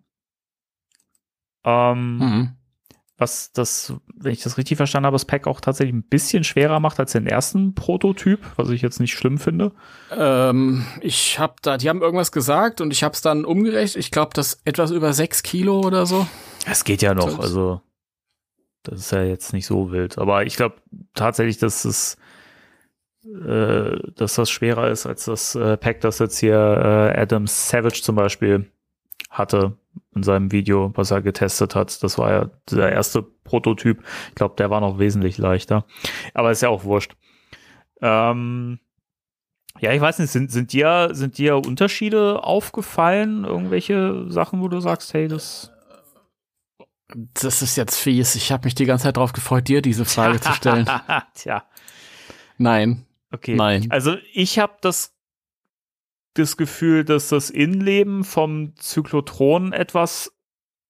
Ähm, 1.65 2.17
mhm 2.17 2.55
was 3.17 3.53
das, 3.53 3.93
wenn 4.13 4.34
ich 4.34 4.43
das 4.43 4.57
richtig 4.57 4.75
verstanden 4.75 5.05
habe, 5.05 5.15
das 5.15 5.25
Pack 5.25 5.48
auch 5.48 5.62
tatsächlich 5.62 5.95
ein 5.95 6.03
bisschen 6.03 6.43
schwerer 6.43 6.79
macht 6.81 7.00
als 7.00 7.13
den 7.13 7.27
ersten 7.27 7.74
Prototyp, 7.74 8.39
was 8.57 8.69
ich 8.69 8.81
jetzt 8.81 9.00
nicht 9.00 9.13
schlimm 9.13 9.38
finde. 9.38 9.72
Ähm, 10.12 10.86
ich 11.00 11.39
habe 11.39 11.55
da, 11.62 11.77
die 11.77 11.89
haben 11.89 12.01
irgendwas 12.01 12.34
gesagt 12.34 12.81
und 12.81 12.91
ich 12.91 13.03
habe 13.03 13.13
es 13.13 13.22
dann 13.22 13.45
umgerechnet. 13.45 14.03
Ich 14.03 14.12
glaube, 14.12 14.31
das 14.34 14.60
etwas 14.65 14.91
über 14.91 15.13
sechs 15.13 15.43
Kilo 15.43 15.79
oder 15.79 16.05
so. 16.05 16.27
Es 16.65 16.84
geht 16.84 17.01
ja 17.01 17.13
noch, 17.13 17.39
also 17.39 17.81
das 18.84 19.00
ist 19.00 19.12
ja 19.12 19.24
jetzt 19.24 19.53
nicht 19.53 19.65
so 19.65 19.91
wild. 19.91 20.17
Aber 20.17 20.45
ich 20.45 20.57
glaube 20.57 20.75
tatsächlich, 21.13 21.57
dass 21.57 21.86
es 21.86 22.17
äh, 23.25 23.98
dass 24.15 24.36
das 24.36 24.50
schwerer 24.50 24.89
ist 24.91 25.05
als 25.05 25.25
das 25.25 25.55
äh, 25.55 25.77
Pack, 25.77 26.01
das 26.01 26.19
jetzt 26.19 26.38
hier 26.38 26.53
äh, 26.55 27.19
Adam 27.19 27.48
Savage 27.48 28.01
zum 28.03 28.15
Beispiel 28.15 28.69
hatte 29.29 29.77
in 30.15 30.23
seinem 30.23 30.51
Video, 30.51 30.91
was 30.95 31.11
er 31.11 31.21
getestet 31.21 31.75
hat. 31.75 32.01
Das 32.03 32.17
war 32.17 32.31
ja 32.31 32.49
der 32.71 32.91
erste 32.91 33.21
Prototyp. 33.21 34.03
Ich 34.29 34.35
glaube, 34.35 34.55
der 34.57 34.69
war 34.69 34.81
noch 34.81 34.99
wesentlich 34.99 35.37
leichter. 35.37 35.85
Aber 36.33 36.51
ist 36.51 36.61
ja 36.61 36.69
auch 36.69 36.83
wurscht. 36.83 37.15
Ähm, 38.01 38.79
ja, 39.79 39.91
ich 39.91 40.01
weiß 40.01 40.19
nicht, 40.19 40.31
sind, 40.31 40.51
sind 40.51 40.71
dir, 40.71 41.09
sind 41.11 41.37
dir 41.37 41.57
Unterschiede 41.57 42.43
aufgefallen? 42.43 43.43
Irgendwelche 43.43 44.25
Sachen, 44.29 44.61
wo 44.61 44.67
du 44.67 44.79
sagst, 44.79 45.13
hey, 45.13 45.27
das. 45.27 45.71
Das 47.33 47.61
ist 47.61 47.75
jetzt 47.75 47.99
fies. 47.99 48.35
Ich 48.35 48.51
habe 48.51 48.65
mich 48.65 48.73
die 48.73 48.85
ganze 48.85 49.03
Zeit 49.03 49.17
darauf 49.17 49.33
gefreut, 49.33 49.67
dir 49.67 49.81
diese 49.81 50.05
Frage 50.05 50.39
zu 50.39 50.51
stellen. 50.53 50.89
Tja. 51.35 51.63
Nein. 52.57 53.05
Okay. 53.31 53.55
Nein. 53.55 53.87
Also 53.89 54.15
ich 54.33 54.59
habe 54.59 54.73
das 54.81 55.14
das 56.36 56.58
Gefühl, 56.58 57.04
dass 57.04 57.30
das 57.30 57.50
Innenleben 57.50 58.24
vom 58.24 58.75
Zyklotron 58.75 59.74
etwas 59.74 60.32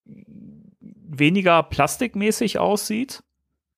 weniger 0.06 1.64
plastikmäßig 1.64 2.60
aussieht. 2.60 3.24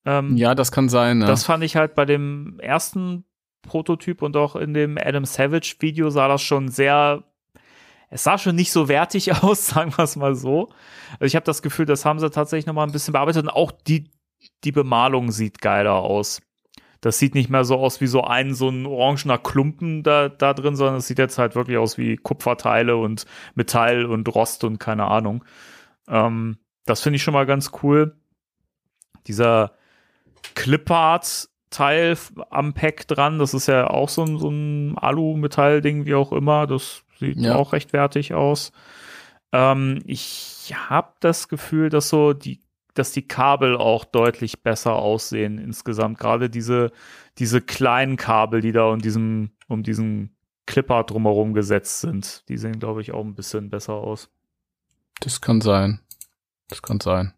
Ähm, 0.06 0.38
ja, 0.38 0.56
das 0.56 0.72
kann 0.72 0.90
sein. 0.90 1.22
Ja. 1.22 1.28
Das 1.28 1.44
fand 1.44 1.64
ich 1.64 1.76
halt 1.76 1.94
bei 1.94 2.06
dem 2.06 2.60
ersten 2.60 3.26
Prototyp 3.62 4.22
und 4.22 4.38
auch 4.38 4.56
in 4.56 4.74
dem 4.74 4.98
Adam 4.98 5.26
Savage 5.26 5.76
Video 5.80 6.10
sah 6.10 6.28
das 6.28 6.42
schon 6.42 6.70
sehr, 6.70 7.24
es 8.10 8.24
sah 8.24 8.38
schon 8.38 8.56
nicht 8.56 8.72
so 8.72 8.88
wertig 8.88 9.34
aus, 9.44 9.68
sagen 9.68 9.96
wir 9.98 10.04
es 10.04 10.16
mal 10.16 10.36
so. 10.36 10.70
Also 11.14 11.26
ich 11.26 11.36
habe 11.36 11.46
das 11.46 11.62
Gefühl, 11.62 11.86
das 11.86 12.06
haben 12.06 12.20
sie 12.20 12.30
tatsächlich 12.30 12.66
noch 12.66 12.74
mal 12.74 12.86
ein 12.86 12.92
bisschen 12.92 13.12
bearbeitet 13.12 13.44
und 13.44 13.50
auch 13.50 13.72
die, 13.72 14.10
die 14.64 14.72
Bemalung 14.72 15.32
sieht 15.32 15.62
geiler 15.62 15.96
aus. 15.96 16.42
Das 17.01 17.20
sieht 17.20 17.36
nicht 17.36 17.50
mehr 17.50 17.63
so 17.63 17.77
aus 17.77 18.01
wie 18.01 18.08
so 18.08 18.24
ein, 18.24 18.54
so 18.54 18.70
ein 18.70 18.86
orangener 18.86 19.38
Klumpen 19.38 20.04
da, 20.04 20.30
da 20.30 20.54
drin, 20.54 20.75
sondern 20.75 20.98
es 20.98 21.08
sieht 21.08 21.20
jetzt 21.20 21.38
halt 21.38 21.56
wirklich 21.56 21.77
aus 21.77 21.98
wie 21.98 22.18
Kupferteile 22.18 22.98
und 22.98 23.25
Metall 23.56 24.06
und 24.06 24.34
Rost 24.34 24.63
und 24.63 24.80
keine 24.80 25.06
Ahnung. 25.06 25.44
Ähm, 26.08 26.58
das 26.86 27.01
finde 27.01 27.18
ich 27.18 27.24
schon 27.24 27.34
mal 27.34 27.46
ganz 27.46 27.72
cool. 27.84 28.16
Dieser 29.27 29.74
Clipart-Teil 30.56 32.18
am 32.50 32.74
Pack 32.74 33.08
dran, 33.08 33.39
das 33.39 33.54
ist 33.54 33.68
ja 33.68 33.89
auch 33.89 34.10
so 34.10 34.24
ein, 34.24 34.39
so 34.39 34.50
ein 34.50 34.98
Alu-Metall-Ding, 34.98 36.06
wie 36.06 36.16
auch 36.16 36.32
immer. 36.32 36.66
Das 36.66 37.04
sieht 37.20 37.38
ja. 37.38 37.56
auch 37.56 37.74
recht 37.74 37.94
wertig 37.94 38.34
aus. 38.34 38.72
Ähm, 39.51 40.01
ich 40.06 40.74
habe 40.89 41.13
das 41.20 41.48
Gefühl, 41.48 41.89
dass 41.89 42.10
so 42.10 42.34
die 42.34 42.60
dass 42.98 43.12
die 43.12 43.27
Kabel 43.27 43.77
auch 43.77 44.06
deutlich 44.06 44.62
besser 44.63 44.96
aussehen 44.96 45.58
insgesamt. 45.58 46.18
Gerade 46.18 46.50
diese, 46.50 46.92
diese 47.38 47.62
kleinen 47.62 48.18
Kabel, 48.18 48.62
die 48.62 48.72
da 48.72 48.86
um 48.89 49.00
diesen, 49.00 49.51
um 49.68 49.84
diesen 49.84 50.36
Clipper 50.66 51.04
drumherum 51.04 51.54
gesetzt 51.54 52.01
sind, 52.01 52.48
die 52.50 52.58
sehen, 52.58 52.80
glaube 52.80 53.01
ich, 53.01 53.13
auch 53.13 53.24
ein 53.24 53.36
bisschen 53.36 53.70
besser 53.70 53.94
aus. 53.94 54.30
Das 55.20 55.42
kann 55.42 55.62
sein. 55.62 56.00
Das 56.70 56.82
kann 56.82 57.00
sein. 57.00 57.34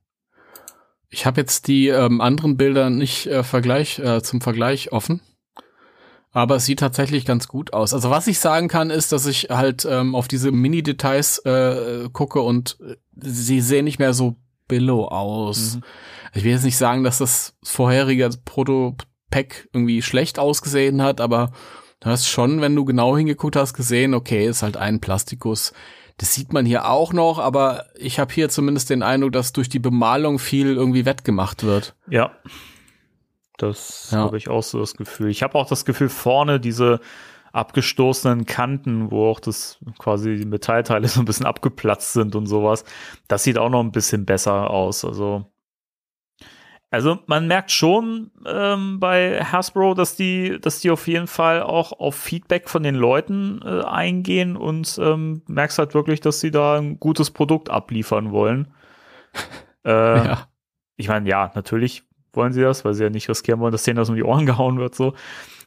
Ich 1.10 1.26
habe 1.26 1.42
jetzt 1.42 1.68
die 1.68 1.88
ähm, 1.88 2.22
anderen 2.22 2.58
Bilder 2.58 2.90
nicht 2.90 3.28
äh, 3.28 3.44
Vergleich, 3.44 4.00
äh, 4.00 4.22
zum 4.22 4.42
Vergleich 4.42 4.92
offen. 4.92 5.22
Aber 6.32 6.58
es 6.58 6.66
sieht 6.66 6.80
tatsächlich 6.80 7.26
ganz 7.26 7.48
gut 7.48 7.74
aus. 7.74 7.94
Also 7.94 8.12
was 8.12 8.28
ich 8.28 8.40
sagen 8.40 8.68
kann, 8.68 8.92
ist, 8.92 9.12
dass 9.12 9.26
ich 9.26 9.50
halt 9.50 9.86
ähm, 9.90 10.14
auf 10.14 10.28
diese 10.28 10.52
Mini-Details 10.52 11.40
äh, 11.40 12.10
gucke 12.14 12.42
und 12.42 12.78
äh, 12.82 12.96
sie 13.16 13.62
sehen 13.62 13.86
nicht 13.86 13.98
mehr 13.98 14.14
so 14.14 14.36
Billo 14.70 15.10
aus. 15.10 15.76
Mhm. 15.76 15.82
Ich 16.34 16.46
will 16.46 16.52
jetzt 16.52 16.64
nicht 16.64 16.78
sagen, 16.78 17.04
dass 17.04 17.18
das 17.18 17.58
vorherige 17.62 18.30
Proto-Pack 18.46 19.68
irgendwie 19.74 20.02
schlecht 20.02 20.40
ausgesehen 20.40 21.02
hat, 21.02 21.20
aber 21.20 21.52
du 22.00 22.10
hast 22.10 22.28
schon, 22.28 22.62
wenn 22.62 22.76
du 22.76 22.86
genau 22.86 23.18
hingeguckt 23.18 23.58
hast, 23.58 23.74
gesehen, 23.74 24.14
okay, 24.14 24.48
ist 24.48 24.64
halt 24.64 24.78
ein 24.78 25.02
Plastikus. 25.02 25.74
Das 26.18 26.34
sieht 26.34 26.54
man 26.54 26.66
hier 26.66 26.90
auch 26.90 27.12
noch, 27.12 27.40
aber 27.40 27.86
ich 27.96 28.20
habe 28.20 28.34
hier 28.34 28.50
zumindest 28.50 28.90
den 28.90 29.04
Eindruck, 29.04 29.34
dass 29.34 29.54
durch 29.54 29.70
die 29.70 29.80
Bemalung 29.80 30.40
viel 30.40 30.68
irgendwie 30.68 31.06
wettgemacht 31.06 31.64
wird. 31.64 31.96
Ja. 32.10 32.32
Das 33.58 34.10
ja. 34.12 34.20
habe 34.20 34.38
ich 34.38 34.48
auch 34.48 34.64
so 34.64 34.80
das 34.80 34.96
Gefühl. 34.96 35.30
Ich 35.30 35.44
habe 35.44 35.56
auch 35.56 35.68
das 35.68 35.84
Gefühl, 35.84 36.10
vorne 36.10 36.60
diese 36.60 37.02
abgestoßenen 37.52 38.46
Kanten, 38.46 39.12
wo 39.12 39.30
auch 39.30 39.40
das 39.40 39.80
quasi 39.98 40.36
die 40.36 40.46
Metallteile 40.46 41.08
so 41.08 41.22
ein 41.22 41.26
bisschen 41.26 41.46
abgeplatzt 41.46 42.14
sind 42.14 42.36
und 42.36 42.46
sowas. 42.46 42.84
Das 43.28 43.44
sieht 43.44 43.58
auch 43.58 43.70
noch 43.70 43.82
ein 43.82 43.92
bisschen 43.92 44.26
besser 44.26 44.70
aus. 44.70 45.04
Also, 45.04 45.46
also 46.92 47.20
man 47.28 47.48
merkt 47.48 47.72
schon 47.72 48.32
ähm, 48.46 49.00
bei 49.00 49.44
Hasbro, 49.44 49.94
dass 49.94 50.16
die, 50.16 50.60
dass 50.60 50.80
die 50.80 50.92
auf 50.92 51.08
jeden 51.08 51.28
Fall 51.28 51.62
auch 51.62 51.92
auf 51.94 52.16
Feedback 52.16 52.70
von 52.70 52.84
den 52.84 52.96
Leuten 52.96 53.62
äh, 53.64 53.84
eingehen 53.84 54.56
und 54.56 55.00
ähm, 55.02 55.44
merkst 55.48 55.80
halt 55.80 55.94
wirklich, 55.94 56.20
dass 56.20 56.40
sie 56.40 56.52
da 56.52 56.78
ein 56.78 57.00
gutes 57.00 57.32
Produkt 57.32 57.70
abliefern 57.70 58.32
wollen. 58.32 58.74
äh, 59.86 59.92
ja. 59.92 60.48
Ich 60.98 61.08
meine, 61.08 61.30
ja, 61.30 61.52
natürlich 61.56 62.04
wollen 62.34 62.54
sie 62.54 62.62
das, 62.62 62.84
weil 62.86 62.94
sie 62.94 63.04
ja 63.04 63.10
nicht 63.10 63.30
riskieren 63.30 63.60
wollen, 63.60 63.72
dass 63.72 63.84
denen 63.84 63.98
das 63.98 64.10
um 64.10 64.16
die 64.16 64.24
Ohren 64.24 64.46
gehauen 64.46 64.80
wird, 64.80 64.96
so. 64.96 65.14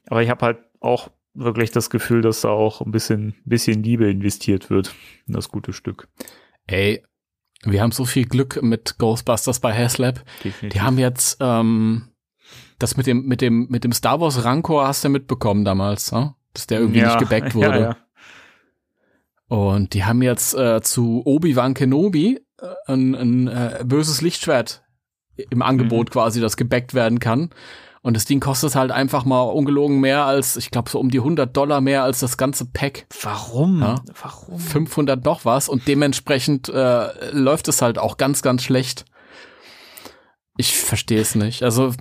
Aber 0.08 0.22
ich 0.22 0.30
habe 0.30 0.44
halt 0.44 0.58
auch 0.80 1.08
wirklich 1.34 1.70
das 1.70 1.90
Gefühl, 1.90 2.22
dass 2.22 2.42
da 2.42 2.50
auch 2.50 2.80
ein 2.80 2.92
bisschen, 2.92 3.34
bisschen 3.44 3.82
Liebe 3.82 4.10
investiert 4.10 4.70
wird 4.70 4.94
in 5.26 5.34
das 5.34 5.48
gute 5.48 5.72
Stück. 5.72 6.08
Ey, 6.66 7.02
wir 7.64 7.82
haben 7.82 7.92
so 7.92 8.04
viel 8.04 8.26
Glück 8.26 8.62
mit 8.62 8.98
Ghostbusters 8.98 9.60
bei 9.60 9.72
Haslab. 9.72 10.24
Die 10.62 10.80
haben 10.80 10.98
jetzt 10.98 11.38
ähm, 11.40 12.08
das 12.78 12.96
mit 12.96 13.06
dem 13.06 13.26
mit 13.26 13.40
dem 13.40 13.68
mit 13.68 13.84
dem 13.84 13.92
Star 13.92 14.20
Wars 14.20 14.44
Rancor 14.44 14.86
hast 14.86 15.04
du 15.04 15.08
mitbekommen 15.08 15.64
damals, 15.64 16.10
ne? 16.12 16.34
dass 16.52 16.66
der 16.66 16.80
irgendwie 16.80 17.00
ja, 17.00 17.06
nicht 17.06 17.18
gebackt 17.18 17.54
wurde. 17.54 17.80
Ja, 17.80 17.80
ja. 17.80 17.96
Und 19.48 19.94
die 19.94 20.04
haben 20.04 20.22
jetzt 20.22 20.54
äh, 20.54 20.80
zu 20.80 21.22
Obi-Wan 21.26 21.74
Kenobi 21.74 22.40
äh, 22.58 22.66
ein, 22.86 23.14
ein 23.14 23.48
äh, 23.48 23.84
böses 23.84 24.22
Lichtschwert 24.22 24.81
im 25.36 25.62
Angebot 25.62 26.08
mhm. 26.08 26.12
quasi, 26.12 26.40
das 26.40 26.56
gebackt 26.56 26.94
werden 26.94 27.18
kann. 27.18 27.50
Und 28.02 28.14
das 28.14 28.24
Ding 28.24 28.40
kostet 28.40 28.74
halt 28.74 28.90
einfach 28.90 29.24
mal 29.24 29.42
ungelogen 29.42 30.00
mehr 30.00 30.24
als, 30.24 30.56
ich 30.56 30.72
glaube, 30.72 30.90
so 30.90 30.98
um 30.98 31.10
die 31.10 31.18
100 31.18 31.56
Dollar 31.56 31.80
mehr 31.80 32.02
als 32.02 32.18
das 32.18 32.36
ganze 32.36 32.66
Pack. 32.66 33.06
Warum? 33.22 33.80
Ja? 33.80 34.02
Warum? 34.20 34.58
500 34.58 35.24
noch 35.24 35.44
was 35.44 35.68
und 35.68 35.86
dementsprechend 35.86 36.68
äh, 36.68 37.30
läuft 37.30 37.68
es 37.68 37.80
halt 37.80 37.98
auch 37.98 38.16
ganz, 38.16 38.42
ganz 38.42 38.64
schlecht. 38.64 39.04
Ich 40.56 40.76
verstehe 40.76 41.20
es 41.20 41.36
nicht. 41.36 41.62
Also 41.62 41.92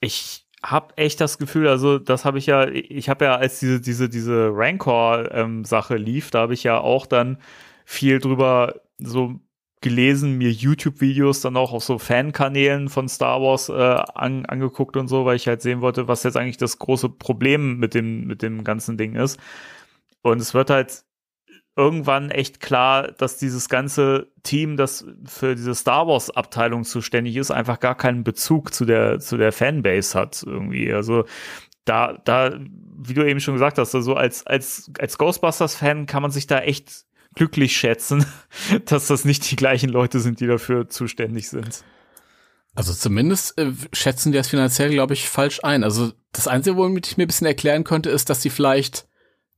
ich 0.00 0.46
habe 0.62 0.96
echt 0.96 1.22
das 1.22 1.38
Gefühl, 1.38 1.68
also 1.68 1.98
das 1.98 2.26
habe 2.26 2.38
ich 2.38 2.46
ja, 2.46 2.68
ich 2.68 3.08
habe 3.08 3.24
ja 3.24 3.36
als 3.36 3.58
diese 3.58 3.80
diese 3.80 4.08
diese 4.08 4.50
Rancor 4.52 5.30
ähm, 5.32 5.64
Sache 5.64 5.96
lief, 5.96 6.30
da 6.30 6.40
habe 6.40 6.54
ich 6.54 6.64
ja 6.64 6.78
auch 6.78 7.06
dann 7.06 7.38
viel 7.84 8.18
drüber 8.18 8.80
so 8.98 9.40
gelesen, 9.80 10.38
mir 10.38 10.50
YouTube-Videos 10.50 11.42
dann 11.42 11.56
auch 11.56 11.72
auf 11.72 11.84
so 11.84 11.98
Fankanälen 11.98 12.88
von 12.88 13.08
Star 13.08 13.40
Wars 13.42 13.68
äh, 13.68 13.72
an, 13.72 14.46
angeguckt 14.46 14.96
und 14.96 15.08
so, 15.08 15.24
weil 15.24 15.36
ich 15.36 15.48
halt 15.48 15.62
sehen 15.62 15.80
wollte, 15.80 16.08
was 16.08 16.22
jetzt 16.22 16.36
eigentlich 16.36 16.56
das 16.56 16.78
große 16.78 17.08
Problem 17.08 17.78
mit 17.78 17.94
dem, 17.94 18.26
mit 18.26 18.42
dem 18.42 18.64
ganzen 18.64 18.96
Ding 18.96 19.14
ist. 19.14 19.38
Und 20.22 20.40
es 20.40 20.54
wird 20.54 20.70
halt 20.70 21.04
irgendwann 21.76 22.30
echt 22.30 22.60
klar, 22.60 23.12
dass 23.12 23.36
dieses 23.36 23.68
ganze 23.68 24.32
Team, 24.42 24.76
das 24.78 25.06
für 25.26 25.54
diese 25.54 25.74
Star 25.74 26.08
Wars 26.08 26.30
Abteilung 26.30 26.84
zuständig 26.84 27.36
ist, 27.36 27.50
einfach 27.50 27.78
gar 27.78 27.94
keinen 27.94 28.24
Bezug 28.24 28.72
zu 28.72 28.86
der 28.86 29.20
zu 29.20 29.36
der 29.36 29.52
Fanbase 29.52 30.18
hat 30.18 30.42
irgendwie. 30.44 30.92
Also 30.92 31.26
da 31.84 32.14
da 32.24 32.58
wie 32.98 33.14
du 33.14 33.28
eben 33.28 33.40
schon 33.40 33.54
gesagt 33.54 33.76
hast, 33.76 33.94
also 33.94 34.14
als 34.14 34.46
als 34.46 34.90
als 34.98 35.18
Ghostbusters 35.18 35.74
Fan 35.76 36.06
kann 36.06 36.22
man 36.22 36.30
sich 36.30 36.46
da 36.46 36.60
echt 36.60 37.05
glücklich 37.36 37.76
schätzen, 37.76 38.26
dass 38.86 39.06
das 39.06 39.24
nicht 39.24 39.48
die 39.48 39.56
gleichen 39.56 39.90
Leute 39.90 40.18
sind, 40.18 40.40
die 40.40 40.48
dafür 40.48 40.88
zuständig 40.88 41.48
sind. 41.48 41.84
Also 42.74 42.92
zumindest 42.92 43.56
äh, 43.58 43.72
schätzen 43.92 44.32
die 44.32 44.38
das 44.38 44.48
finanziell, 44.48 44.90
glaube 44.90 45.14
ich, 45.14 45.28
falsch 45.28 45.60
ein. 45.62 45.84
Also 45.84 46.12
das 46.32 46.48
Einzige, 46.48 46.76
womit 46.76 47.06
ich 47.06 47.16
mir 47.16 47.24
ein 47.24 47.28
bisschen 47.28 47.46
erklären 47.46 47.84
könnte, 47.84 48.10
ist, 48.10 48.28
dass 48.28 48.42
sie 48.42 48.50
vielleicht 48.50 49.06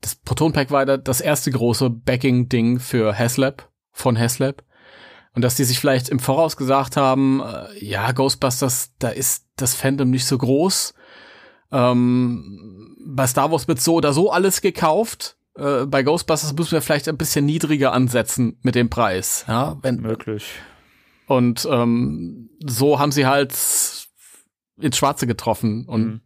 das 0.01 0.15
Proton 0.15 0.53
Pack 0.53 0.71
war 0.71 0.87
das 0.87 1.21
erste 1.21 1.51
große 1.51 1.91
Backing-Ding 1.91 2.79
für 2.79 3.19
Haslab, 3.19 3.69
von 3.91 4.17
Haslab. 4.17 4.63
Und 5.35 5.43
dass 5.43 5.57
die 5.57 5.65
sich 5.65 5.79
vielleicht 5.79 6.09
im 6.09 6.21
Voraus 6.21 6.57
gesagt 6.57 6.97
haben, 6.97 7.41
äh, 7.41 7.85
ja, 7.85 8.13
Ghostbusters, 8.13 8.93
da 8.99 9.09
ist 9.09 9.47
das 9.57 9.75
Fandom 9.75 10.11
nicht 10.11 10.27
so 10.27 10.39
groß. 10.39 10.95
Ähm, 11.71 12.97
bei 13.05 13.27
Star 13.27 13.51
Wars 13.51 13.69
wird 13.69 13.81
so 13.81 13.95
oder 13.95 14.13
so 14.13 14.31
alles 14.31 14.61
gekauft. 14.61 15.37
Äh, 15.59 15.87
bei 15.87 16.03
Ghostbusters 16.03 16.55
müssen 16.55 16.73
wir 16.73 16.83
vielleicht 16.83 17.09
ein 17.09 17.17
bisschen 17.17 17.45
niedriger 17.45 17.93
ansetzen 17.93 18.59
mit 18.63 18.75
dem 18.75 18.91
Preis. 18.91 19.45
Ja, 19.49 19.77
wenn 19.83 20.01
möglich. 20.01 20.51
Und 21.27 21.69
ähm, 21.71 22.51
so 22.65 22.99
haben 22.99 23.13
sie 23.13 23.27
halt 23.27 23.53
ins 24.81 24.97
Schwarze 24.97 25.27
getroffen 25.27 25.85
und 25.87 26.07
mhm 26.07 26.21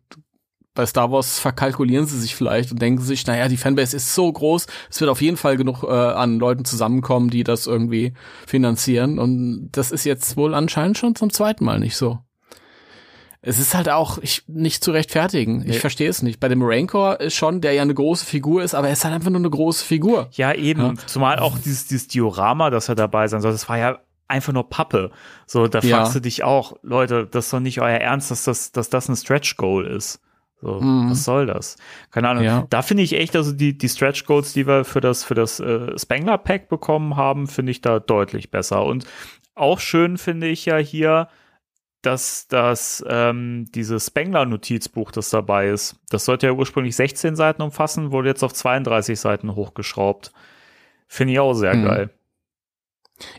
bei 0.75 0.87
Star 0.87 1.11
Wars 1.11 1.39
verkalkulieren 1.39 2.07
sie 2.07 2.19
sich 2.19 2.35
vielleicht 2.35 2.73
und 2.73 2.81
denken 2.81 3.03
sich, 3.03 3.27
naja, 3.27 3.49
die 3.49 3.57
Fanbase 3.57 3.97
ist 3.97 4.15
so 4.15 4.33
groß, 4.33 4.67
es 4.91 5.01
wird 5.01 5.11
auf 5.11 5.21
jeden 5.21 5.37
Fall 5.37 5.57
genug 5.57 5.83
äh, 5.83 5.89
an 5.89 6.39
Leuten 6.39 6.65
zusammenkommen, 6.65 7.31
die 7.31 7.45
das 7.45 7.67
irgendwie 7.67 8.15
finanzieren. 8.47 9.19
Und 9.19 9.71
das 9.73 9.93
ist 9.93 10.05
jetzt 10.05 10.37
wohl 10.37 10.55
anscheinend 10.55 10.97
schon 10.99 11.15
zum 11.15 11.31
zweiten 11.31 11.65
Mal 11.65 11.79
nicht 11.79 11.97
so. 11.97 12.21
Es 13.45 13.59
ist 13.59 13.75
halt 13.75 13.89
auch 13.89 14.19
ich, 14.19 14.45
nicht 14.47 14.85
zu 14.85 14.93
rechtfertigen. 14.93 15.63
Ich 15.63 15.67
nee. 15.67 15.73
verstehe 15.75 16.09
es 16.09 16.23
nicht. 16.23 16.39
Bei 16.39 16.49
dem 16.49 16.63
Rancor 16.63 17.21
ist 17.21 17.35
schon, 17.35 17.61
der 17.61 17.73
ja 17.73 17.83
eine 17.83 17.93
große 17.93 18.25
Figur 18.25 18.63
ist, 18.63 18.75
aber 18.75 18.87
er 18.87 18.93
ist 18.93 19.05
halt 19.05 19.15
einfach 19.15 19.31
nur 19.31 19.41
eine 19.41 19.51
große 19.51 19.85
Figur. 19.85 20.29
Ja, 20.31 20.55
eben. 20.55 20.81
Ja. 20.81 21.07
Zumal 21.07 21.41
auch 21.41 21.59
dieses, 21.59 21.89
dieses 21.89 22.07
Diorama, 22.07 22.71
das 22.71 22.89
er 22.89 22.95
dabei 22.95 23.27
sein 23.27 23.41
soll, 23.41 23.51
das 23.51 23.69
war 23.69 23.79
ja 23.79 23.99
einfach 24.29 24.53
nur 24.53 24.71
Pappe. 24.71 25.11
So, 25.47 25.67
da 25.67 25.81
ja. 25.81 25.97
fragst 25.97 26.15
du 26.15 26.21
dich 26.21 26.45
auch, 26.45 26.77
Leute, 26.83 27.27
das 27.27 27.47
ist 27.47 27.53
doch 27.53 27.59
nicht 27.59 27.81
euer 27.81 27.99
Ernst, 27.99 28.31
dass 28.31 28.45
das, 28.45 28.71
dass 28.71 28.89
das 28.91 29.09
ein 29.09 29.17
Stretch 29.17 29.57
Goal 29.57 29.87
ist. 29.87 30.21
So, 30.61 30.81
mhm. 30.81 31.11
was 31.11 31.25
soll 31.25 31.47
das? 31.47 31.77
Keine 32.13 32.29
Ahnung. 32.29 32.45
Ja. 32.45 32.67
Da 32.71 32.83
finde 32.83 33.03
ich 33.03 33.15
echt, 33.15 33.35
also 33.35 33.51
die, 33.51 33.77
die 33.77 33.89
Stretch 33.89 34.25
Goals, 34.25 34.53
die 34.53 34.69
wir 34.69 34.85
für 34.85 35.01
das, 35.01 35.25
für 35.25 35.35
das 35.35 35.59
äh, 35.59 35.99
Spangler 35.99 36.39
Pack 36.39 36.69
bekommen 36.69 37.17
haben, 37.17 37.49
finde 37.49 37.73
ich 37.73 37.81
da 37.81 37.99
deutlich 37.99 38.53
besser. 38.53 38.85
Und 38.85 39.05
auch 39.57 39.81
schön 39.81 40.17
finde 40.17 40.47
ich 40.47 40.65
ja 40.65 40.77
hier, 40.77 41.29
dass 42.03 42.49
das 42.49 43.05
ähm, 43.09 43.67
dieses 43.75 44.09
Spengler-Notizbuch, 44.09 45.13
das 45.13 45.31
dabei 45.31 45.69
ist, 45.69 45.97
das 46.11 46.25
sollte 46.25 46.47
ja 46.47 46.53
ursprünglich 46.53 46.97
16 46.97 47.37
Seiten 47.37 47.63
umfassen, 47.63 48.11
wurde 48.13 48.29
jetzt 48.29 48.43
auf 48.43 48.53
32 48.53 49.19
Seiten 49.19 49.55
hochgeschraubt. 49.55 50.33
Finde 51.07 51.35
ich 51.35 51.39
auch 51.39 51.55
sehr 51.55 51.75
mhm. 51.75 51.85
geil. 51.85 52.11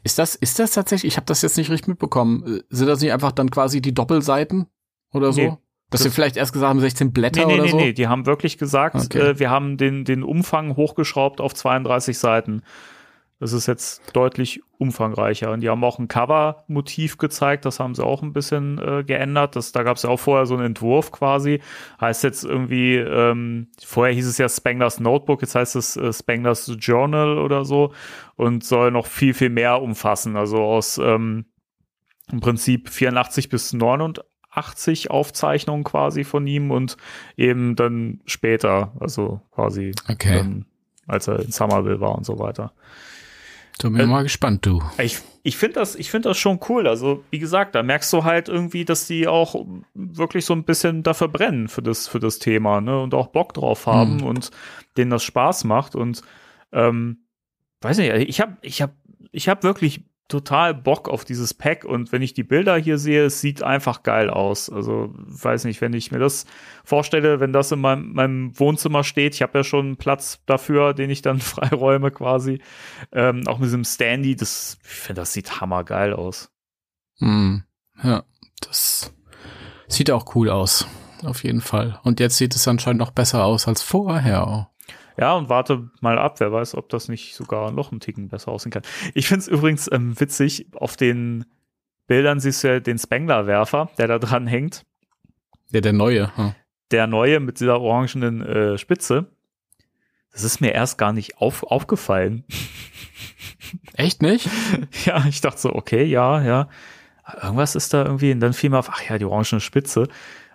Ist 0.03 0.17
das, 0.17 0.35
ist 0.35 0.59
das 0.59 0.71
tatsächlich, 0.71 1.13
ich 1.13 1.17
habe 1.17 1.25
das 1.25 1.41
jetzt 1.41 1.57
nicht 1.57 1.69
richtig 1.69 1.89
mitbekommen, 1.89 2.59
äh, 2.59 2.63
sind 2.69 2.87
das 2.87 3.01
nicht 3.01 3.11
einfach 3.11 3.33
dann 3.33 3.51
quasi 3.51 3.81
die 3.81 3.93
Doppelseiten 3.93 4.67
oder 5.11 5.33
so? 5.33 5.41
Nee, 5.41 5.57
dass 5.89 6.03
sie 6.03 6.09
vielleicht 6.09 6.37
erst 6.37 6.53
gesagt 6.53 6.69
haben, 6.69 6.79
16 6.79 7.11
Blätter 7.13 7.45
nee, 7.45 7.53
nee, 7.53 7.59
oder 7.59 7.69
so? 7.69 7.77
Nee, 7.77 7.83
nee, 7.83 7.93
die 7.93 8.07
haben 8.07 8.25
wirklich 8.25 8.57
gesagt, 8.57 8.95
okay. 8.95 9.19
äh, 9.19 9.39
wir 9.39 9.49
haben 9.49 9.77
den, 9.77 10.05
den 10.05 10.23
Umfang 10.23 10.75
hochgeschraubt 10.75 11.39
auf 11.39 11.53
32 11.53 12.17
Seiten. 12.17 12.63
Das 13.43 13.51
ist 13.51 13.67
jetzt 13.67 14.01
deutlich 14.13 14.61
umfangreicher. 14.77 15.51
Und 15.51 15.59
die 15.59 15.69
haben 15.69 15.83
auch 15.83 15.99
ein 15.99 16.07
Cover-Motiv 16.07 17.17
gezeigt, 17.17 17.65
das 17.65 17.77
haben 17.77 17.93
sie 17.93 18.01
auch 18.01 18.23
ein 18.23 18.31
bisschen 18.31 18.79
äh, 18.79 19.03
geändert. 19.03 19.57
Das, 19.57 19.73
da 19.73 19.83
gab 19.83 19.97
es 19.97 20.03
ja 20.03 20.09
auch 20.09 20.19
vorher 20.21 20.45
so 20.45 20.55
einen 20.55 20.67
Entwurf 20.67 21.11
quasi. 21.11 21.59
Heißt 21.99 22.23
jetzt 22.23 22.45
irgendwie, 22.45 22.95
ähm, 22.95 23.67
vorher 23.83 24.13
hieß 24.13 24.27
es 24.27 24.37
ja 24.37 24.47
Spanglers 24.47 25.01
Notebook, 25.01 25.41
jetzt 25.41 25.55
heißt 25.55 25.75
es 25.75 25.97
äh, 25.97 26.13
Spanglers 26.13 26.71
Journal 26.79 27.37
oder 27.37 27.65
so 27.65 27.91
und 28.37 28.63
soll 28.63 28.91
noch 28.91 29.07
viel, 29.07 29.33
viel 29.33 29.49
mehr 29.49 29.81
umfassen. 29.81 30.37
Also 30.37 30.63
aus 30.63 30.97
ähm, 30.97 31.43
im 32.31 32.39
Prinzip 32.39 32.87
84 32.87 33.49
bis 33.49 33.73
89 33.73 34.23
80 34.51 35.11
Aufzeichnungen 35.11 35.83
quasi 35.83 36.23
von 36.23 36.47
ihm 36.47 36.71
und 36.71 36.95
eben 37.35 37.75
dann 37.75 38.21
später, 38.25 38.93
also 39.01 39.41
quasi 39.51 39.91
okay. 40.09 40.37
dann, 40.37 40.65
als 41.07 41.27
er 41.27 41.39
in 41.39 41.51
Somerville 41.51 41.99
war 41.99 42.15
und 42.15 42.25
so 42.25 42.39
weiter. 42.39 42.71
Da 43.79 43.89
bin 43.89 43.97
ich 43.97 44.03
äh, 44.03 44.07
mal 44.07 44.23
gespannt, 44.23 44.65
du. 44.65 44.81
Ich, 44.97 45.19
ich 45.43 45.57
finde 45.57 45.79
das, 45.79 45.95
ich 45.95 46.11
finde 46.11 46.29
das 46.29 46.37
schon 46.37 46.59
cool. 46.69 46.87
Also, 46.87 47.23
wie 47.31 47.39
gesagt, 47.39 47.75
da 47.75 47.83
merkst 47.83 48.11
du 48.13 48.23
halt 48.23 48.49
irgendwie, 48.49 48.85
dass 48.85 49.07
die 49.07 49.27
auch 49.27 49.65
wirklich 49.93 50.45
so 50.45 50.53
ein 50.53 50.63
bisschen 50.63 51.03
dafür 51.03 51.27
brennen 51.27 51.67
für 51.67 51.81
das, 51.81 52.07
für 52.07 52.19
das 52.19 52.39
Thema, 52.39 52.81
ne, 52.81 53.01
und 53.01 53.13
auch 53.13 53.27
Bock 53.27 53.53
drauf 53.53 53.87
haben 53.87 54.19
hm. 54.19 54.27
und 54.27 54.51
denen 54.97 55.11
das 55.11 55.23
Spaß 55.23 55.63
macht 55.63 55.95
und, 55.95 56.21
ähm, 56.71 57.25
weiß 57.81 57.97
nicht, 57.97 58.13
ich 58.13 58.39
habe, 58.41 58.57
ich 58.61 58.81
habe, 58.81 58.93
ich 59.31 59.49
habe 59.49 59.63
wirklich 59.63 60.05
total 60.33 60.73
Bock 60.73 61.09
auf 61.09 61.25
dieses 61.25 61.53
Pack 61.53 61.85
und 61.85 62.11
wenn 62.11 62.23
ich 62.23 62.33
die 62.33 62.43
Bilder 62.43 62.75
hier 62.75 62.97
sehe, 62.97 63.25
es 63.25 63.39
sieht 63.39 63.61
einfach 63.61 64.01
geil 64.01 64.31
aus. 64.31 64.67
Also 64.67 65.13
weiß 65.13 65.65
nicht, 65.65 65.79
wenn 65.79 65.93
ich 65.93 66.11
mir 66.11 66.17
das 66.17 66.47
vorstelle, 66.83 67.39
wenn 67.39 67.53
das 67.53 67.71
in 67.71 67.79
meinem, 67.79 68.13
meinem 68.13 68.59
Wohnzimmer 68.59 69.03
steht, 69.03 69.35
ich 69.35 69.43
habe 69.43 69.59
ja 69.59 69.63
schon 69.63 69.95
Platz 69.95 70.39
dafür, 70.47 70.95
den 70.95 71.11
ich 71.11 71.21
dann 71.21 71.39
freiräume 71.39 72.09
quasi, 72.09 72.61
ähm, 73.11 73.47
auch 73.47 73.59
mit 73.59 73.67
diesem 73.67 73.85
Standy, 73.85 74.35
das, 74.35 74.79
finde, 74.81 75.21
das 75.21 75.33
sieht 75.33 75.61
hammergeil 75.61 76.13
aus. 76.13 76.49
Hm, 77.19 77.63
ja, 78.03 78.23
das 78.61 79.13
sieht 79.87 80.09
auch 80.09 80.35
cool 80.35 80.49
aus, 80.49 80.87
auf 81.23 81.43
jeden 81.43 81.61
Fall. 81.61 81.99
Und 82.03 82.19
jetzt 82.19 82.37
sieht 82.37 82.55
es 82.55 82.67
anscheinend 82.67 82.99
noch 82.99 83.11
besser 83.11 83.45
aus 83.45 83.67
als 83.67 83.83
vorher. 83.83 84.71
Ja, 85.17 85.33
und 85.33 85.49
warte 85.49 85.89
mal 86.01 86.17
ab, 86.17 86.39
wer 86.39 86.51
weiß, 86.51 86.75
ob 86.75 86.89
das 86.89 87.07
nicht 87.07 87.35
sogar 87.35 87.71
noch 87.71 87.91
einen 87.91 87.99
Ticken 87.99 88.29
besser 88.29 88.51
aussehen 88.51 88.71
kann. 88.71 88.83
Ich 89.13 89.27
finde 89.27 89.41
es 89.41 89.47
übrigens 89.47 89.89
ähm, 89.91 90.19
witzig, 90.19 90.67
auf 90.73 90.97
den 90.97 91.45
Bildern 92.07 92.39
siehst 92.39 92.63
du 92.63 92.67
ja 92.67 92.79
den 92.79 92.97
Spengler-Werfer, 92.97 93.89
der 93.97 94.07
da 94.07 94.19
dran 94.19 94.47
hängt. 94.47 94.85
Ja, 95.71 95.81
der 95.81 95.93
neue. 95.93 96.35
Hm. 96.35 96.55
Der 96.91 97.07
neue 97.07 97.39
mit 97.39 97.59
dieser 97.59 97.79
orangenen 97.79 98.41
äh, 98.41 98.77
Spitze. 98.77 99.31
Das 100.31 100.43
ist 100.43 100.61
mir 100.61 100.73
erst 100.73 100.97
gar 100.97 101.13
nicht 101.13 101.37
auf, 101.37 101.63
aufgefallen. 101.63 102.43
Echt 103.93 104.21
nicht? 104.21 104.49
ja, 105.05 105.25
ich 105.27 105.41
dachte 105.41 105.59
so, 105.59 105.73
okay, 105.73 106.03
ja, 106.03 106.41
ja. 106.41 106.69
Irgendwas 107.41 107.75
ist 107.75 107.93
da 107.93 108.03
irgendwie, 108.03 108.31
und 108.31 108.41
dann 108.41 108.53
fiel 108.53 108.69
mir 108.69 108.79
auf, 108.79 108.89
ach 108.91 109.01
ja, 109.07 109.17
die 109.17 109.25
orangene 109.25 109.61
Spitze. 109.61 110.07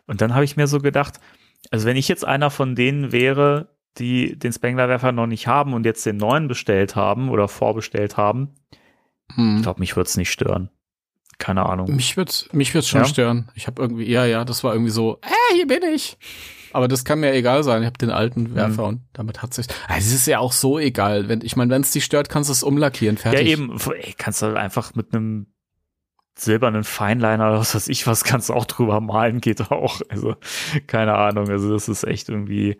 Und 0.06 0.20
dann 0.20 0.34
habe 0.34 0.44
ich 0.44 0.56
mir 0.56 0.66
so 0.66 0.80
gedacht, 0.80 1.20
also 1.70 1.86
wenn 1.86 1.96
ich 1.96 2.08
jetzt 2.08 2.24
einer 2.24 2.50
von 2.50 2.74
denen 2.74 3.12
wäre, 3.12 3.68
die 3.98 4.38
den 4.38 4.52
Spengler-Werfer 4.52 5.12
noch 5.12 5.26
nicht 5.26 5.46
haben 5.46 5.74
und 5.74 5.84
jetzt 5.84 6.04
den 6.06 6.16
neuen 6.16 6.48
bestellt 6.48 6.96
haben 6.96 7.28
oder 7.28 7.48
vorbestellt 7.48 8.16
haben, 8.16 8.54
hm. 9.34 9.56
ich 9.56 9.62
glaube, 9.62 9.80
mich 9.80 9.96
würde 9.96 10.08
es 10.08 10.16
nicht 10.16 10.30
stören. 10.30 10.70
Keine 11.38 11.66
Ahnung. 11.66 11.94
Mich 11.94 12.16
wird's, 12.16 12.48
mich 12.52 12.74
wird's 12.74 12.88
schon 12.88 13.02
ja? 13.02 13.06
stören. 13.06 13.50
Ich 13.54 13.68
habe 13.68 13.80
irgendwie, 13.80 14.10
ja, 14.10 14.24
ja, 14.24 14.44
das 14.44 14.64
war 14.64 14.72
irgendwie 14.72 14.90
so, 14.90 15.20
äh, 15.22 15.54
hier 15.54 15.66
bin 15.66 15.82
ich. 15.94 16.18
Aber 16.72 16.88
das 16.88 17.04
kann 17.04 17.20
mir 17.20 17.32
egal 17.32 17.62
sein. 17.64 17.82
Ich 17.82 17.86
habe 17.86 17.98
den 17.98 18.10
alten 18.10 18.54
Werfer 18.54 18.82
mhm. 18.82 18.88
und 18.88 19.00
damit 19.12 19.40
hat 19.40 19.54
sich. 19.54 19.66
Also 19.86 20.08
es 20.08 20.14
ist 20.14 20.26
ja 20.26 20.38
auch 20.38 20.52
so 20.52 20.78
egal. 20.78 21.28
Wenn 21.28 21.40
ich 21.40 21.56
meine, 21.56 21.70
wenn 21.70 21.82
es 21.82 21.92
dich 21.92 22.04
stört, 22.04 22.28
kannst 22.28 22.50
du 22.50 22.52
es 22.52 22.62
umlackieren. 22.62 23.16
Fertig. 23.16 23.40
Ja 23.40 23.46
eben. 23.46 23.78
Ey, 23.94 24.14
kannst 24.18 24.42
du 24.42 24.54
einfach 24.54 24.94
mit 24.94 25.14
einem 25.14 25.46
silbernen 26.36 26.84
Feinliner 26.84 27.48
oder 27.48 27.58
was 27.58 27.74
weiß 27.74 27.88
ich 27.88 28.06
was 28.06 28.22
kannst 28.22 28.48
du 28.48 28.54
auch 28.54 28.64
drüber 28.64 29.00
malen 29.00 29.40
geht 29.40 29.70
auch. 29.72 30.00
Also 30.08 30.36
keine 30.86 31.14
Ahnung. 31.14 31.48
Also 31.48 31.72
das 31.72 31.88
ist 31.88 32.04
echt 32.04 32.28
irgendwie 32.28 32.78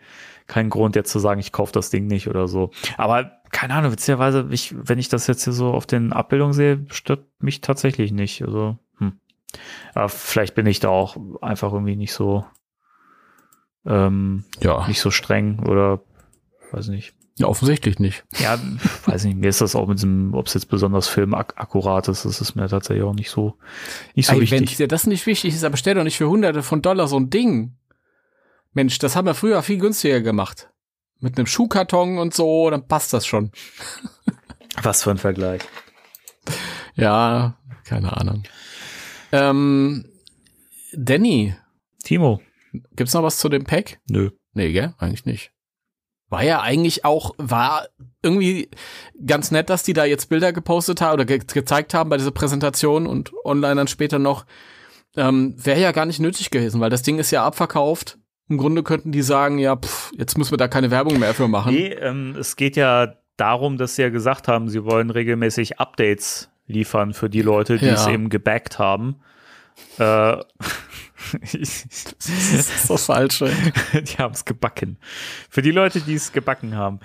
kein 0.49 0.71
Grund 0.71 0.97
jetzt 0.97 1.13
zu 1.13 1.19
sagen, 1.21 1.39
ich 1.39 1.53
kaufe 1.53 1.73
das 1.73 1.91
Ding 1.91 2.07
nicht 2.07 2.27
oder 2.27 2.49
so. 2.49 2.71
Aber 2.97 3.39
keine 3.53 3.75
Ahnung, 3.75 3.93
witzigerweise, 3.93 4.49
ich, 4.51 4.75
wenn 4.77 4.99
ich 4.99 5.09
das 5.09 5.27
jetzt 5.27 5.45
hier 5.45 5.53
so 5.53 5.73
auf 5.73 5.87
den 5.87 6.13
Abbildungen 6.13 6.55
sehe, 6.55 6.85
stört 6.89 7.25
mich 7.39 7.61
tatsächlich 7.61 8.13
nicht. 8.13 8.43
Also, 8.43 8.79
hm. 8.99 9.21
Aber 9.95 10.09
vielleicht 10.09 10.55
bin 10.55 10.67
ich 10.67 10.81
da 10.81 10.89
auch 10.89 11.17
einfach 11.41 11.73
irgendwie 11.73 11.97
nicht 11.97 12.13
so, 12.13 12.45
ähm, 13.87 14.45
ja. 14.61 14.87
nicht 14.89 15.01
so 15.01 15.11
streng 15.11 15.61
oder 15.61 16.01
weiß 16.73 16.89
nicht. 16.89 17.15
Ja, 17.37 17.47
offensichtlich 17.47 18.01
nicht. 18.01 18.25
Ja, 18.39 18.59
weiß 19.07 19.25
nicht. 19.25 19.37
Mir 19.37 19.49
ist 19.49 19.61
das 19.61 19.77
auch 19.77 19.87
mit 19.87 19.99
diesem, 19.99 20.35
ob 20.35 20.49
es 20.49 20.55
jetzt 20.55 20.69
besonders 20.69 21.07
filmakkurat 21.07 22.09
ist, 22.09 22.25
das 22.25 22.41
ist 22.41 22.57
mir 22.57 22.69
tatsächlich 22.69 23.05
auch 23.05 23.15
nicht 23.15 23.31
so, 23.31 23.55
nicht 24.15 24.27
so 24.27 24.35
Ey, 24.35 24.41
wichtig. 24.41 24.59
Wenn 24.59 24.77
dir 24.77 24.89
das 24.89 25.07
nicht 25.07 25.25
wichtig 25.27 25.55
ist, 25.55 25.63
aber 25.63 25.77
stell 25.77 25.95
doch 25.95 26.03
nicht 26.03 26.17
für 26.17 26.29
hunderte 26.29 26.63
von 26.63 26.83
Dollar 26.83 27.07
so 27.07 27.17
ein 27.17 27.31
Ding. 27.31 27.77
Mensch, 28.73 28.99
das 28.99 29.17
haben 29.17 29.27
wir 29.27 29.35
früher 29.35 29.63
viel 29.63 29.79
günstiger 29.79 30.21
gemacht. 30.21 30.71
Mit 31.21 31.37
einem 31.37 31.47
Schuhkarton 31.47 32.19
und 32.19 32.35
so, 32.35 32.71
dann 32.71 32.87
passt 32.87 33.13
das 33.13 33.27
schon. 33.27 33.51
Was 34.83 35.03
für 35.03 35.11
ein 35.11 35.19
Vergleich. 35.19 35.63
Ja, 36.95 37.59
keine 37.85 38.17
Ahnung. 38.17 38.45
Ähm, 39.33 40.05
Danny. 40.93 41.57
Timo. 42.05 42.41
Gibt's 42.95 43.15
noch 43.15 43.23
was 43.23 43.39
zu 43.39 43.49
dem 43.49 43.65
Pack? 43.65 43.99
Nö. 44.09 44.31
Nee, 44.53 44.73
gell? 44.73 44.95
Eigentlich 44.99 45.25
nicht. 45.25 45.53
war 46.29 46.43
ja 46.45 46.61
eigentlich 46.61 47.05
auch, 47.05 47.35
war 47.39 47.89
irgendwie 48.23 48.71
ganz 49.27 49.51
nett, 49.51 49.71
dass 49.71 49.83
die 49.83 49.95
da 49.95 50.05
jetzt 50.05 50.29
Bilder 50.29 50.53
gepostet 50.53 51.01
haben 51.01 51.15
oder 51.15 51.25
ge 51.25 51.39
gezeigt 51.39 51.95
haben 51.95 52.11
bei 52.11 52.19
dieser 52.19 52.31
Präsentation 52.31 53.07
und 53.07 53.33
online 53.45 53.77
dann 53.77 53.89
später 53.89 54.19
noch. 54.19 54.45
Ähm, 55.17 55.55
Wäre 55.57 55.81
ja 55.81 55.93
gar 55.93 56.07
nicht 56.07 56.21
nötig 56.21 56.51
gewesen, 56.51 56.81
weil 56.81 56.91
das 56.91 57.03
Ding 57.03 57.19
ist 57.19 57.31
ja 57.31 57.45
abverkauft. 57.45 58.19
Im 58.49 58.57
Grunde 58.59 58.83
könnten 58.83 59.13
die 59.13 59.23
sagen, 59.23 59.59
ja, 59.59 59.77
pff, 59.77 60.11
jetzt 60.17 60.39
müssen 60.39 60.53
wir 60.53 60.59
da 60.59 60.69
keine 60.69 60.91
Werbung 60.91 61.19
mehr 61.19 61.35
für 61.35 61.49
machen. 61.49 61.75
Nee, 61.75 61.89
ähm, 61.89 62.35
es 62.39 62.57
geht 62.57 62.77
ja 62.77 63.15
darum, 63.37 63.77
dass 63.77 63.97
sie 63.97 64.03
ja 64.03 64.09
gesagt 64.09 64.49
haben, 64.49 64.69
sie 64.69 64.85
wollen 64.85 65.11
regelmäßig 65.11 65.79
Updates 65.81 66.51
liefern 66.67 67.13
für 67.15 67.29
die 67.31 67.43
Leute, 67.43 67.79
die 67.79 67.87
Ja. 67.87 67.95
es 67.95 68.07
eben 68.07 68.29
gebackt 68.31 68.79
haben. 68.79 69.17
Äh, 69.99 70.37
Das 71.41 71.55
ist 71.55 72.89
das 72.91 73.07
Falsche. 73.07 73.51
die 73.93 74.17
haben 74.19 74.33
es 74.35 74.45
gebacken. 74.45 74.99
Für 75.51 75.63
die 75.63 75.73
Leute, 75.73 76.01
die 76.01 76.15
es 76.15 76.33
gebacken 76.33 76.77
haben. 76.77 77.01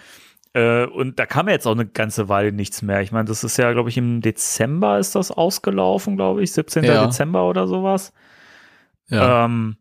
Äh, 0.53 0.85
und 0.85 1.17
da 1.17 1.25
kam 1.25 1.47
ja 1.47 1.53
jetzt 1.53 1.65
auch 1.65 1.71
eine 1.71 1.87
ganze 1.87 2.29
Weile 2.29 2.51
nichts 2.51 2.83
mehr. 2.83 3.01
Ich 3.01 3.11
meine, 3.11 3.25
das 3.25 3.43
ist 3.43 3.57
ja, 3.57 3.73
glaube 3.73 3.89
ich, 3.89 3.97
im 3.97 4.21
Dezember 4.21 4.99
ist 4.99 5.15
das 5.15 5.31
ausgelaufen, 5.31 6.15
glaube 6.15 6.43
ich, 6.43 6.51
17. 6.51 6.83
Ja. 6.83 7.05
Dezember 7.05 7.49
oder 7.49 7.67
sowas. 7.67 8.13
Ja. 9.07 9.45
Ähm, 9.45 9.77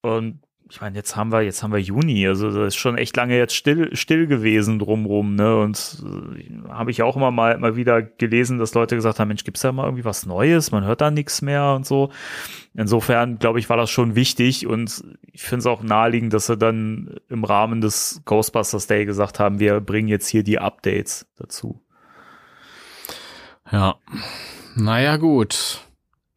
und 0.00 0.40
ich 0.74 0.80
meine, 0.80 0.96
jetzt 0.96 1.14
haben 1.14 1.30
wir, 1.30 1.42
jetzt 1.42 1.62
haben 1.62 1.72
wir 1.72 1.78
Juni, 1.78 2.26
also 2.26 2.50
das 2.50 2.74
ist 2.74 2.74
schon 2.74 2.98
echt 2.98 3.16
lange 3.16 3.38
jetzt 3.38 3.54
still, 3.54 3.94
still 3.94 4.26
gewesen 4.26 4.80
drumrum, 4.80 5.36
ne? 5.36 5.60
Und 5.60 6.02
äh, 6.04 6.68
habe 6.68 6.90
ich 6.90 7.00
auch 7.00 7.14
immer 7.14 7.30
mal, 7.30 7.56
mal 7.58 7.76
wieder 7.76 8.02
gelesen, 8.02 8.58
dass 8.58 8.74
Leute 8.74 8.96
gesagt 8.96 9.20
haben, 9.20 9.28
Mensch, 9.28 9.44
gibt's 9.44 9.60
da 9.60 9.70
mal 9.70 9.84
irgendwie 9.84 10.04
was 10.04 10.26
Neues? 10.26 10.72
Man 10.72 10.82
hört 10.82 11.00
da 11.00 11.12
nichts 11.12 11.42
mehr 11.42 11.74
und 11.74 11.86
so. 11.86 12.10
Insofern, 12.74 13.38
glaube 13.38 13.60
ich, 13.60 13.70
war 13.70 13.76
das 13.76 13.88
schon 13.88 14.16
wichtig 14.16 14.66
und 14.66 15.04
ich 15.30 15.44
finde 15.44 15.60
es 15.60 15.66
auch 15.66 15.84
naheliegend, 15.84 16.32
dass 16.32 16.46
sie 16.46 16.56
dann 16.56 17.20
im 17.28 17.44
Rahmen 17.44 17.80
des 17.80 18.22
Ghostbusters 18.24 18.88
Day 18.88 19.04
gesagt 19.04 19.38
haben, 19.38 19.60
wir 19.60 19.78
bringen 19.80 20.08
jetzt 20.08 20.26
hier 20.26 20.42
die 20.42 20.58
Updates 20.58 21.24
dazu. 21.36 21.80
Ja. 23.70 23.94
Naja, 24.74 25.18
gut. 25.18 25.83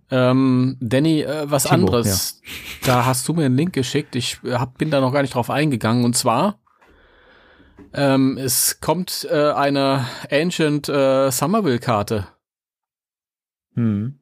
Ähm, 0.10 0.78
Danny, 0.80 1.22
äh, 1.22 1.50
was 1.50 1.63
Timo, 1.63 1.76
anderes. 1.76 2.41
Da 2.84 3.06
hast 3.06 3.28
du 3.28 3.34
mir 3.34 3.46
einen 3.46 3.58
Link 3.58 3.74
geschickt. 3.74 4.15
Ich 4.15 4.39
äh, 4.43 4.54
hab, 4.54 4.78
bin 4.78 4.89
da 4.89 5.02
noch 5.02 5.12
gar 5.12 5.22
nicht 5.22 5.34
drauf 5.34 5.50
eingegangen. 5.50 6.06
Und 6.06 6.15
zwar, 6.15 6.60
ähm, 7.93 8.38
es 8.38 8.80
kommt 8.80 9.28
äh, 9.30 9.52
eine 9.52 10.08
Ancient 10.32 10.88
äh, 10.88 11.30
Somerville-Karte. 11.30 12.28
Hm. 13.76 14.20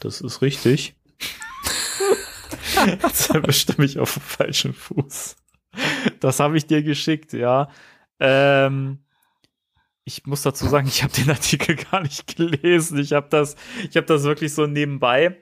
Das 0.00 0.20
ist 0.20 0.42
richtig. 0.42 0.96
Jetzt 3.02 3.32
bestimme 3.42 3.86
ich 3.86 3.98
auf 3.98 4.14
dem 4.14 4.22
falschen 4.22 4.72
Fuß. 4.72 5.36
Das 6.20 6.40
habe 6.40 6.56
ich 6.56 6.66
dir 6.66 6.82
geschickt, 6.82 7.32
ja. 7.32 7.68
Ähm, 8.20 9.03
ich 10.04 10.26
muss 10.26 10.42
dazu 10.42 10.66
sagen, 10.68 10.86
ich 10.86 11.02
habe 11.02 11.12
den 11.12 11.30
Artikel 11.30 11.76
gar 11.76 12.02
nicht 12.02 12.36
gelesen. 12.36 12.98
Ich 12.98 13.12
habe 13.12 13.28
das, 13.30 13.56
ich 13.88 13.96
habe 13.96 14.06
das 14.06 14.24
wirklich 14.24 14.54
so 14.54 14.66
nebenbei 14.66 15.36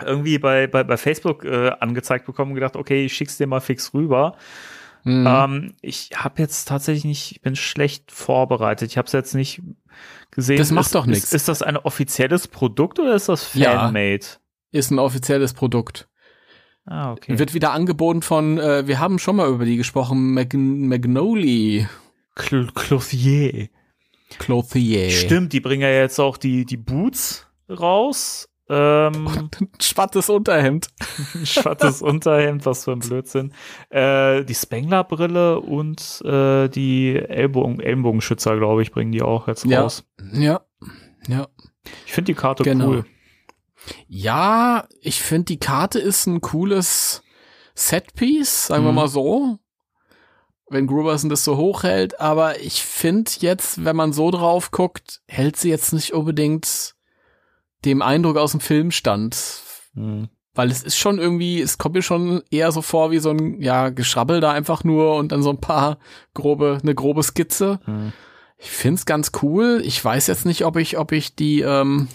irgendwie 0.00 0.38
bei, 0.38 0.66
bei, 0.66 0.84
bei 0.84 0.96
Facebook 0.96 1.44
äh, 1.44 1.70
angezeigt 1.80 2.26
bekommen 2.26 2.52
und 2.52 2.54
gedacht, 2.54 2.76
okay, 2.76 3.04
ich 3.04 3.12
schick's 3.14 3.36
dir 3.36 3.46
mal 3.46 3.60
fix 3.60 3.92
rüber. 3.94 4.36
Mhm. 5.04 5.26
Ähm, 5.26 5.74
ich 5.80 6.10
habe 6.14 6.40
jetzt 6.40 6.66
tatsächlich 6.66 7.04
nicht, 7.04 7.32
ich 7.32 7.40
bin 7.40 7.56
schlecht 7.56 8.10
vorbereitet. 8.10 8.90
Ich 8.90 8.98
habe 8.98 9.06
es 9.06 9.12
jetzt 9.12 9.34
nicht 9.34 9.62
gesehen. 10.30 10.58
Das 10.58 10.70
macht 10.70 10.86
ist, 10.86 10.94
doch 10.94 11.06
nix. 11.06 11.24
Ist, 11.24 11.34
ist 11.34 11.48
das 11.48 11.62
ein 11.62 11.76
offizielles 11.76 12.48
Produkt 12.48 12.98
oder 12.98 13.14
ist 13.14 13.28
das 13.28 13.54
Ja. 13.54 13.72
Fanmade? 13.72 14.26
Ist 14.70 14.90
ein 14.90 14.98
offizielles 14.98 15.52
Produkt. 15.52 16.08
Ah, 16.86 17.12
okay. 17.12 17.38
Wird 17.38 17.54
wieder 17.54 17.72
angeboten 17.72 18.22
von, 18.22 18.58
äh, 18.58 18.86
wir 18.86 18.98
haben 18.98 19.18
schon 19.18 19.36
mal 19.36 19.48
über 19.48 19.64
die 19.64 19.76
gesprochen, 19.76 20.32
Mag 20.34 20.52
Magnoli 20.54 21.86
Cl 22.38 22.68
Clothier. 22.74 23.68
Clothier. 24.38 25.10
Stimmt, 25.10 25.52
die 25.52 25.60
bringen 25.60 25.82
ja 25.82 25.90
jetzt 25.90 26.18
auch 26.18 26.36
die, 26.36 26.64
die 26.64 26.76
Boots 26.78 27.46
raus. 27.68 28.48
Ähm, 28.68 29.50
Schwattes 29.82 30.30
Unterhemd. 30.30 30.88
schwattes 31.44 32.00
Unterhemd, 32.00 32.64
was 32.64 32.84
für 32.84 32.92
ein 32.92 33.00
Blödsinn. 33.00 33.52
Äh, 33.90 34.44
die 34.44 34.54
Spengler-Brille 34.54 35.60
und 35.60 36.22
äh, 36.24 36.68
die 36.68 37.16
Ellbogen, 37.16 37.80
Ellenbogenschützer, 37.80 38.56
glaube 38.56 38.82
ich, 38.82 38.92
bringen 38.92 39.12
die 39.12 39.20
auch 39.22 39.48
jetzt 39.48 39.64
Ja. 39.66 39.82
raus. 39.82 40.04
Ja. 40.32 40.62
Ja. 41.26 41.48
Ich 42.06 42.12
finde 42.12 42.32
die 42.32 42.38
Karte 42.38 42.62
Genau. 42.62 42.88
cool. 42.88 43.04
Ja, 44.06 44.86
ich 45.00 45.20
finde, 45.20 45.46
die 45.46 45.58
Karte 45.58 45.98
ist 45.98 46.26
ein 46.26 46.40
cooles 46.40 47.22
Setpiece, 47.74 48.68
sagen 48.68 48.84
wir 48.84 48.90
Mhm. 48.92 48.96
mal 48.96 49.08
so. 49.08 49.58
Wenn 50.72 50.86
Gruberson 50.86 51.30
das 51.30 51.44
so 51.44 51.56
hochhält, 51.56 52.20
aber 52.20 52.60
ich 52.60 52.82
finde 52.82 53.30
jetzt, 53.38 53.84
wenn 53.84 53.96
man 53.96 54.12
so 54.12 54.30
drauf 54.30 54.70
guckt, 54.70 55.20
hält 55.28 55.56
sie 55.56 55.68
jetzt 55.68 55.92
nicht 55.92 56.12
unbedingt 56.12 56.94
dem 57.84 58.02
Eindruck 58.02 58.36
aus 58.36 58.52
dem 58.52 58.60
Film 58.60 58.90
stand. 58.90 59.36
Hm. 59.94 60.28
Weil 60.54 60.70
es 60.70 60.82
ist 60.82 60.96
schon 60.96 61.18
irgendwie, 61.18 61.60
es 61.60 61.78
kommt 61.78 61.94
mir 61.94 62.02
schon 62.02 62.42
eher 62.50 62.72
so 62.72 62.82
vor 62.82 63.10
wie 63.10 63.18
so 63.18 63.30
ein, 63.30 63.60
ja, 63.60 63.88
Geschrabbel 63.88 64.40
da 64.40 64.52
einfach 64.52 64.84
nur 64.84 65.16
und 65.16 65.32
dann 65.32 65.42
so 65.42 65.50
ein 65.50 65.60
paar 65.60 65.98
grobe, 66.34 66.78
eine 66.82 66.94
grobe 66.94 67.22
Skizze. 67.22 67.80
Hm. 67.84 68.12
Ich 68.58 68.70
find's 68.70 69.06
ganz 69.06 69.32
cool. 69.42 69.82
Ich 69.84 70.02
weiß 70.04 70.26
jetzt 70.26 70.46
nicht, 70.46 70.64
ob 70.64 70.76
ich, 70.76 70.98
ob 70.98 71.12
ich 71.12 71.34
die, 71.34 71.60
ähm, 71.60 72.08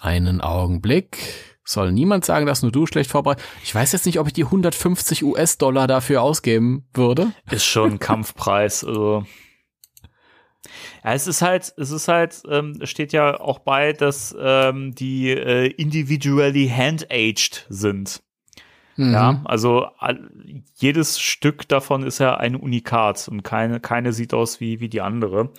einen 0.00 0.40
Augenblick. 0.40 1.18
Soll 1.64 1.92
niemand 1.92 2.24
sagen, 2.24 2.46
dass 2.46 2.62
nur 2.62 2.72
du 2.72 2.86
schlecht 2.86 3.10
vorbereitet. 3.10 3.44
Ich 3.62 3.74
weiß 3.74 3.92
jetzt 3.92 4.06
nicht, 4.06 4.18
ob 4.18 4.26
ich 4.26 4.32
die 4.32 4.44
150 4.44 5.22
US-Dollar 5.22 5.86
dafür 5.86 6.22
ausgeben 6.22 6.86
würde. 6.92 7.32
Ist 7.50 7.64
schon 7.64 7.92
ein 7.92 7.98
Kampfpreis. 8.00 8.84
Also. 8.84 9.24
Ja, 11.04 11.12
es 11.12 11.26
ist 11.26 11.42
halt, 11.42 11.72
es 11.76 11.90
ist 11.90 12.08
halt, 12.08 12.42
ähm, 12.48 12.80
steht 12.84 13.12
ja 13.12 13.40
auch 13.40 13.60
bei, 13.60 13.92
dass 13.92 14.34
ähm, 14.38 14.94
die 14.94 15.30
äh, 15.30 15.66
individually 15.68 16.68
hand-aged 16.68 17.66
sind. 17.68 18.22
Mhm. 18.96 19.12
Ja, 19.12 19.40
also 19.44 19.86
jedes 20.74 21.20
Stück 21.20 21.68
davon 21.68 22.02
ist 22.02 22.18
ja 22.18 22.36
ein 22.36 22.56
Unikat 22.56 23.28
und 23.28 23.42
keine, 23.42 23.80
keine 23.80 24.12
sieht 24.12 24.34
aus 24.34 24.60
wie, 24.60 24.80
wie 24.80 24.88
die 24.88 25.00
andere. 25.00 25.50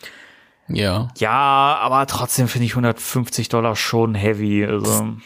Ja. 0.67 1.09
Ja, 1.17 1.77
aber 1.81 2.05
trotzdem 2.07 2.47
finde 2.47 2.65
ich 2.65 2.71
150 2.71 3.49
Dollar 3.49 3.75
schon 3.75 4.15
heavy. 4.15 4.65
Also, 4.65 5.17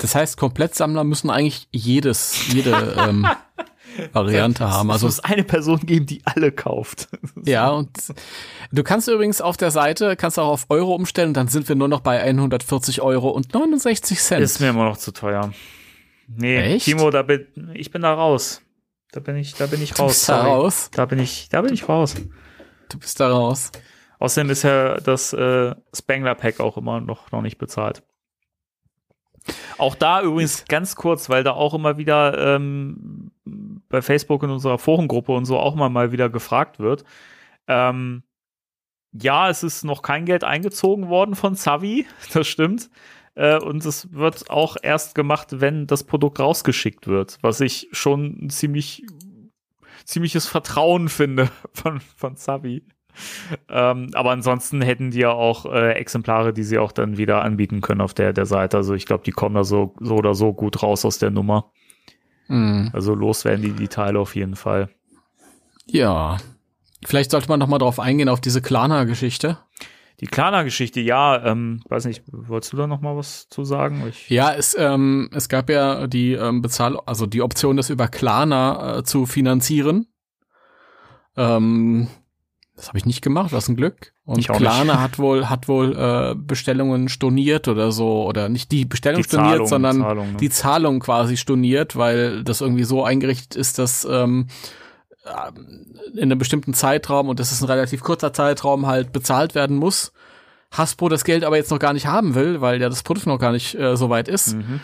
Das 0.00 0.14
heißt, 0.14 0.36
Komplettsammler 0.36 1.04
müssen 1.04 1.30
eigentlich 1.30 1.68
jedes, 1.70 2.52
jede 2.52 2.70
ähm, 2.98 3.26
Variante 4.12 4.68
haben. 4.68 4.88
es 4.88 4.94
Also 4.94 5.06
muss 5.06 5.20
eine 5.20 5.44
Person 5.44 5.80
geben, 5.80 6.06
die 6.06 6.22
alle 6.24 6.52
kauft. 6.52 7.08
ja, 7.44 7.68
und 7.70 7.90
du 8.72 8.82
kannst 8.82 9.08
übrigens 9.08 9.40
auf 9.40 9.56
der 9.56 9.70
Seite, 9.70 10.16
kannst 10.16 10.38
auch 10.38 10.48
auf 10.48 10.66
Euro 10.68 10.94
umstellen, 10.94 11.34
dann 11.34 11.48
sind 11.48 11.68
wir 11.68 11.76
nur 11.76 11.88
noch 11.88 12.00
bei 12.00 12.20
140 12.20 13.02
Euro 13.02 13.28
und 13.28 13.52
69 13.52 14.18
Cent. 14.18 14.42
Ist 14.42 14.60
mir 14.60 14.70
immer 14.70 14.84
noch 14.84 14.96
zu 14.96 15.12
teuer. 15.12 15.52
Nee, 16.28 16.74
Echt? 16.74 16.84
Timo, 16.86 17.10
da 17.10 17.22
bin, 17.22 17.46
ich 17.74 17.90
bin 17.90 18.02
da 18.02 18.14
raus. 18.14 18.62
Da 19.12 19.20
bin 19.20 19.36
ich, 19.36 19.54
da 19.54 19.66
bin 19.66 19.82
ich 19.82 19.92
du 19.92 20.02
raus. 20.02 20.12
bist 20.12 20.28
da 20.28 20.42
raus. 20.42 20.90
Da 20.92 21.04
bin 21.04 21.18
ich, 21.18 21.48
da 21.50 21.60
bin 21.62 21.74
ich 21.74 21.88
raus. 21.88 22.14
Du 22.88 22.98
bist 22.98 23.18
da 23.18 23.28
raus. 23.28 23.72
Außerdem 24.20 24.50
ist 24.50 24.62
ja 24.62 24.98
das 25.00 25.32
äh, 25.32 25.74
Spangler 25.92 26.34
Pack 26.36 26.60
auch 26.60 26.76
immer 26.76 27.00
noch, 27.00 27.32
noch 27.32 27.42
nicht 27.42 27.58
bezahlt. 27.58 28.02
Auch 29.78 29.94
da 29.94 30.22
übrigens 30.22 30.64
ganz 30.66 30.96
kurz, 30.96 31.28
weil 31.28 31.42
da 31.44 31.52
auch 31.52 31.74
immer 31.74 31.96
wieder 31.96 32.56
ähm, 32.56 33.30
bei 33.88 34.02
Facebook 34.02 34.42
in 34.42 34.50
unserer 34.50 34.78
Forengruppe 34.78 35.32
und 35.32 35.44
so 35.44 35.58
auch 35.58 35.74
mal, 35.74 35.88
mal 35.88 36.12
wieder 36.12 36.28
gefragt 36.28 36.78
wird. 36.78 37.04
Ähm, 37.66 38.22
ja, 39.12 39.48
es 39.48 39.62
ist 39.62 39.84
noch 39.84 40.02
kein 40.02 40.24
Geld 40.24 40.44
eingezogen 40.44 41.08
worden 41.08 41.34
von 41.34 41.54
Savi, 41.54 42.06
das 42.32 42.46
stimmt. 42.46 42.90
Äh, 43.34 43.58
und 43.58 43.84
es 43.84 44.12
wird 44.12 44.50
auch 44.50 44.76
erst 44.82 45.14
gemacht, 45.14 45.60
wenn 45.60 45.86
das 45.86 46.04
Produkt 46.04 46.40
rausgeschickt 46.40 47.06
wird, 47.06 47.38
was 47.42 47.60
ich 47.60 47.88
schon 47.92 48.44
ein 48.44 48.50
ziemlich 48.50 49.04
ziemliches 50.04 50.46
Vertrauen 50.46 51.08
finde 51.08 51.50
von, 51.72 52.00
von 52.00 52.36
Savi. 52.36 52.84
Ähm, 53.68 54.10
aber 54.14 54.30
ansonsten 54.30 54.82
hätten 54.82 55.10
die 55.10 55.20
ja 55.20 55.30
auch 55.30 55.66
äh, 55.66 55.92
Exemplare, 55.92 56.52
die 56.52 56.62
sie 56.62 56.78
auch 56.78 56.92
dann 56.92 57.18
wieder 57.18 57.42
anbieten 57.42 57.80
können 57.80 58.00
auf 58.00 58.14
der, 58.14 58.32
der 58.32 58.46
Seite. 58.46 58.76
Also 58.76 58.94
ich 58.94 59.06
glaube, 59.06 59.24
die 59.24 59.30
kommen 59.30 59.54
da 59.54 59.64
so, 59.64 59.94
so 60.00 60.16
oder 60.16 60.34
so 60.34 60.52
gut 60.52 60.82
raus 60.82 61.04
aus 61.04 61.18
der 61.18 61.30
Nummer. 61.30 61.70
Mhm. 62.48 62.90
Also 62.92 63.14
los 63.14 63.44
werden 63.44 63.62
die, 63.62 63.72
die 63.72 63.88
Teile 63.88 64.18
auf 64.18 64.34
jeden 64.34 64.56
Fall. 64.56 64.90
Ja. 65.86 66.38
Vielleicht 67.04 67.30
sollte 67.30 67.48
man 67.48 67.60
noch 67.60 67.68
mal 67.68 67.78
drauf 67.78 67.98
eingehen 67.98 68.28
auf 68.28 68.40
diese 68.40 68.60
Klarna-Geschichte. 68.60 69.58
Die 70.20 70.26
Klarna-Geschichte, 70.26 71.00
ja, 71.00 71.42
ähm, 71.46 71.80
weiß 71.88 72.04
nicht, 72.04 72.22
wolltest 72.26 72.74
du 72.74 72.76
da 72.76 72.86
noch 72.86 73.00
mal 73.00 73.16
was 73.16 73.48
zu 73.48 73.64
sagen? 73.64 74.04
Ich, 74.06 74.28
Ja, 74.28 74.52
es, 74.52 74.76
ähm, 74.78 75.30
es 75.32 75.48
gab 75.48 75.70
ja 75.70 76.06
die 76.06 76.34
ähm, 76.34 76.60
Bezahl, 76.60 76.98
also 77.06 77.24
die 77.24 77.40
Option, 77.40 77.78
das 77.78 77.88
über 77.88 78.06
Klarna 78.06 78.98
äh, 78.98 79.02
zu 79.02 79.24
finanzieren. 79.24 80.08
Ähm, 81.38 82.08
das 82.80 82.88
habe 82.88 82.96
ich 82.96 83.04
nicht 83.04 83.20
gemacht, 83.20 83.52
was 83.52 83.68
ein 83.68 83.76
Glück. 83.76 84.14
Und 84.24 84.38
nicht. 84.94 85.00
hat 85.00 85.18
wohl 85.18 85.50
hat 85.50 85.68
wohl 85.68 85.94
äh, 85.94 86.34
Bestellungen 86.34 87.10
storniert 87.10 87.68
oder 87.68 87.92
so 87.92 88.24
oder 88.24 88.48
nicht 88.48 88.72
die 88.72 88.86
Bestellung 88.86 89.20
Die 89.20 89.28
storniert, 89.28 89.52
Zahlung, 89.52 89.66
sondern 89.66 90.00
Zahlung, 90.00 90.30
ne? 90.32 90.36
die 90.38 90.48
Zahlung 90.48 91.00
quasi 91.00 91.36
storniert, 91.36 91.96
weil 91.96 92.42
das 92.42 92.62
irgendwie 92.62 92.84
so 92.84 93.04
eingerichtet 93.04 93.54
ist, 93.54 93.78
dass 93.78 94.06
ähm, 94.10 94.46
ähm, 95.26 95.94
in 96.14 96.22
einem 96.22 96.38
bestimmten 96.38 96.72
Zeitraum, 96.72 97.28
und 97.28 97.38
das 97.38 97.52
ist 97.52 97.60
ein 97.60 97.66
relativ 97.66 98.00
kurzer 98.00 98.32
Zeitraum, 98.32 98.86
halt 98.86 99.12
bezahlt 99.12 99.54
werden 99.54 99.76
muss. 99.76 100.12
Hasbro 100.72 101.10
das 101.10 101.24
Geld 101.24 101.44
aber 101.44 101.58
jetzt 101.58 101.70
noch 101.70 101.80
gar 101.80 101.92
nicht 101.92 102.06
haben 102.06 102.34
will, 102.34 102.62
weil 102.62 102.80
ja 102.80 102.88
das 102.88 103.02
Produkt 103.02 103.26
noch 103.26 103.38
gar 103.38 103.52
nicht 103.52 103.74
äh, 103.74 103.94
so 103.94 104.08
weit 104.08 104.28
ist. 104.28 104.56
Mhm. 104.56 104.80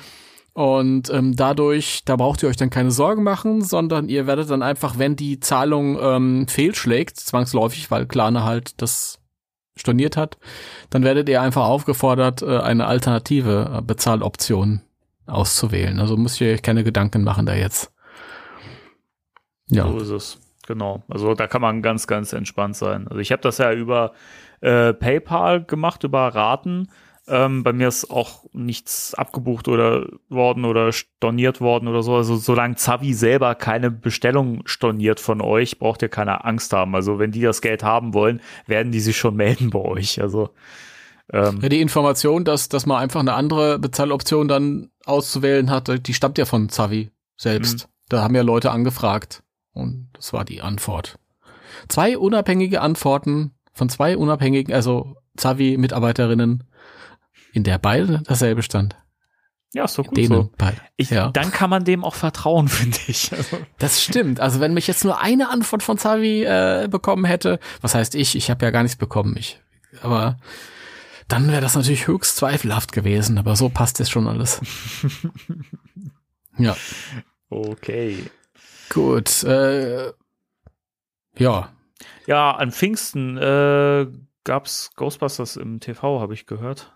Und 0.56 1.10
ähm, 1.10 1.36
dadurch, 1.36 2.00
da 2.06 2.16
braucht 2.16 2.42
ihr 2.42 2.48
euch 2.48 2.56
dann 2.56 2.70
keine 2.70 2.90
Sorgen 2.90 3.22
machen, 3.22 3.60
sondern 3.60 4.08
ihr 4.08 4.26
werdet 4.26 4.48
dann 4.48 4.62
einfach, 4.62 4.98
wenn 4.98 5.14
die 5.14 5.38
Zahlung 5.38 5.98
ähm, 6.00 6.48
fehlschlägt, 6.48 7.20
zwangsläufig, 7.20 7.90
weil 7.90 8.06
Klarna 8.06 8.44
halt 8.44 8.80
das 8.80 9.20
storniert 9.76 10.16
hat, 10.16 10.38
dann 10.88 11.04
werdet 11.04 11.28
ihr 11.28 11.42
einfach 11.42 11.66
aufgefordert, 11.66 12.40
äh, 12.40 12.56
eine 12.56 12.86
alternative 12.86 13.70
äh, 13.70 13.82
Bezahloption 13.82 14.80
auszuwählen. 15.26 16.00
Also 16.00 16.16
müsst 16.16 16.40
ihr 16.40 16.54
euch 16.54 16.62
keine 16.62 16.84
Gedanken 16.84 17.22
machen 17.22 17.44
da 17.44 17.54
jetzt. 17.54 17.92
Ja. 19.66 19.86
So 19.86 19.98
ist 19.98 20.08
es. 20.08 20.38
Genau. 20.66 21.02
Also 21.08 21.34
da 21.34 21.48
kann 21.48 21.60
man 21.60 21.82
ganz, 21.82 22.06
ganz 22.06 22.32
entspannt 22.32 22.76
sein. 22.76 23.08
Also 23.08 23.20
ich 23.20 23.30
habe 23.30 23.42
das 23.42 23.58
ja 23.58 23.74
über 23.74 24.14
äh, 24.62 24.94
PayPal 24.94 25.64
gemacht, 25.64 26.02
über 26.02 26.28
Raten. 26.28 26.88
Ähm, 27.28 27.64
bei 27.64 27.72
mir 27.72 27.88
ist 27.88 28.10
auch 28.10 28.44
nichts 28.52 29.14
abgebucht 29.14 29.66
oder 29.66 30.06
worden 30.28 30.64
oder 30.64 30.92
storniert 30.92 31.60
worden 31.60 31.88
oder 31.88 32.02
so. 32.02 32.14
Also 32.14 32.36
solange 32.36 32.76
Zavi 32.76 33.14
selber 33.14 33.54
keine 33.56 33.90
Bestellung 33.90 34.62
storniert 34.64 35.18
von 35.18 35.40
euch, 35.40 35.78
braucht 35.78 36.02
ihr 36.02 36.08
keine 36.08 36.44
Angst 36.44 36.72
haben. 36.72 36.94
Also 36.94 37.18
wenn 37.18 37.32
die 37.32 37.40
das 37.40 37.62
Geld 37.62 37.82
haben 37.82 38.14
wollen, 38.14 38.40
werden 38.66 38.92
die 38.92 39.00
sich 39.00 39.16
schon 39.16 39.34
melden 39.34 39.70
bei 39.70 39.80
euch. 39.80 40.20
Also 40.20 40.50
ähm, 41.32 41.58
ja, 41.60 41.68
die 41.68 41.80
Information, 41.80 42.44
dass, 42.44 42.68
dass 42.68 42.86
man 42.86 42.98
einfach 42.98 43.20
eine 43.20 43.34
andere 43.34 43.78
Bezahloption 43.80 44.46
dann 44.46 44.90
auszuwählen 45.04 45.70
hat, 45.70 46.06
die 46.06 46.14
stammt 46.14 46.38
ja 46.38 46.44
von 46.44 46.68
Zavi 46.68 47.10
selbst. 47.36 47.86
Mhm. 47.86 47.90
Da 48.08 48.22
haben 48.22 48.34
ja 48.36 48.42
Leute 48.42 48.70
angefragt. 48.70 49.42
Und 49.72 50.08
das 50.12 50.32
war 50.32 50.44
die 50.44 50.62
Antwort. 50.62 51.18
Zwei 51.88 52.16
unabhängige 52.16 52.80
Antworten 52.80 53.52
von 53.72 53.88
zwei 53.88 54.16
unabhängigen, 54.16 54.72
also 54.72 55.16
Zavi-Mitarbeiterinnen 55.36 56.64
in 57.56 57.64
der 57.64 57.78
beide 57.78 58.22
dasselbe 58.26 58.62
stand. 58.62 58.96
Ja, 59.72 59.88
so 59.88 60.04
gut 60.04 60.16
Denen 60.16 60.28
so. 60.28 60.50
Beide. 60.58 60.76
Ich, 60.96 61.10
ja. 61.10 61.30
Dann 61.30 61.50
kann 61.50 61.70
man 61.70 61.84
dem 61.84 62.04
auch 62.04 62.14
vertrauen, 62.14 62.68
finde 62.68 62.98
ich. 63.08 63.32
Also. 63.32 63.58
Das 63.78 64.02
stimmt. 64.02 64.40
Also 64.40 64.60
wenn 64.60 64.74
mich 64.74 64.86
jetzt 64.86 65.04
nur 65.04 65.20
eine 65.20 65.48
Antwort 65.48 65.82
von 65.82 65.98
Zavi 65.98 66.44
äh, 66.44 66.86
bekommen 66.90 67.24
hätte, 67.24 67.58
was 67.80 67.94
heißt 67.94 68.14
ich? 68.14 68.36
Ich 68.36 68.50
habe 68.50 68.64
ja 68.64 68.70
gar 68.70 68.82
nichts 68.82 68.96
bekommen. 68.96 69.36
Ich, 69.38 69.60
aber 70.02 70.36
dann 71.28 71.50
wäre 71.50 71.60
das 71.60 71.74
natürlich 71.74 72.06
höchst 72.06 72.36
zweifelhaft 72.36 72.92
gewesen. 72.92 73.38
Aber 73.38 73.56
so 73.56 73.68
passt 73.68 74.00
es 74.00 74.10
schon 74.10 74.28
alles. 74.28 74.60
ja. 76.58 76.76
Okay. 77.48 78.24
Gut. 78.90 79.42
Äh, 79.44 80.12
ja. 81.38 81.72
Ja, 82.26 82.50
an 82.52 82.70
Pfingsten 82.70 83.36
äh, 83.38 84.06
gab's 84.44 84.90
Ghostbusters 84.96 85.56
im 85.56 85.80
TV, 85.80 86.20
habe 86.20 86.34
ich 86.34 86.46
gehört. 86.46 86.95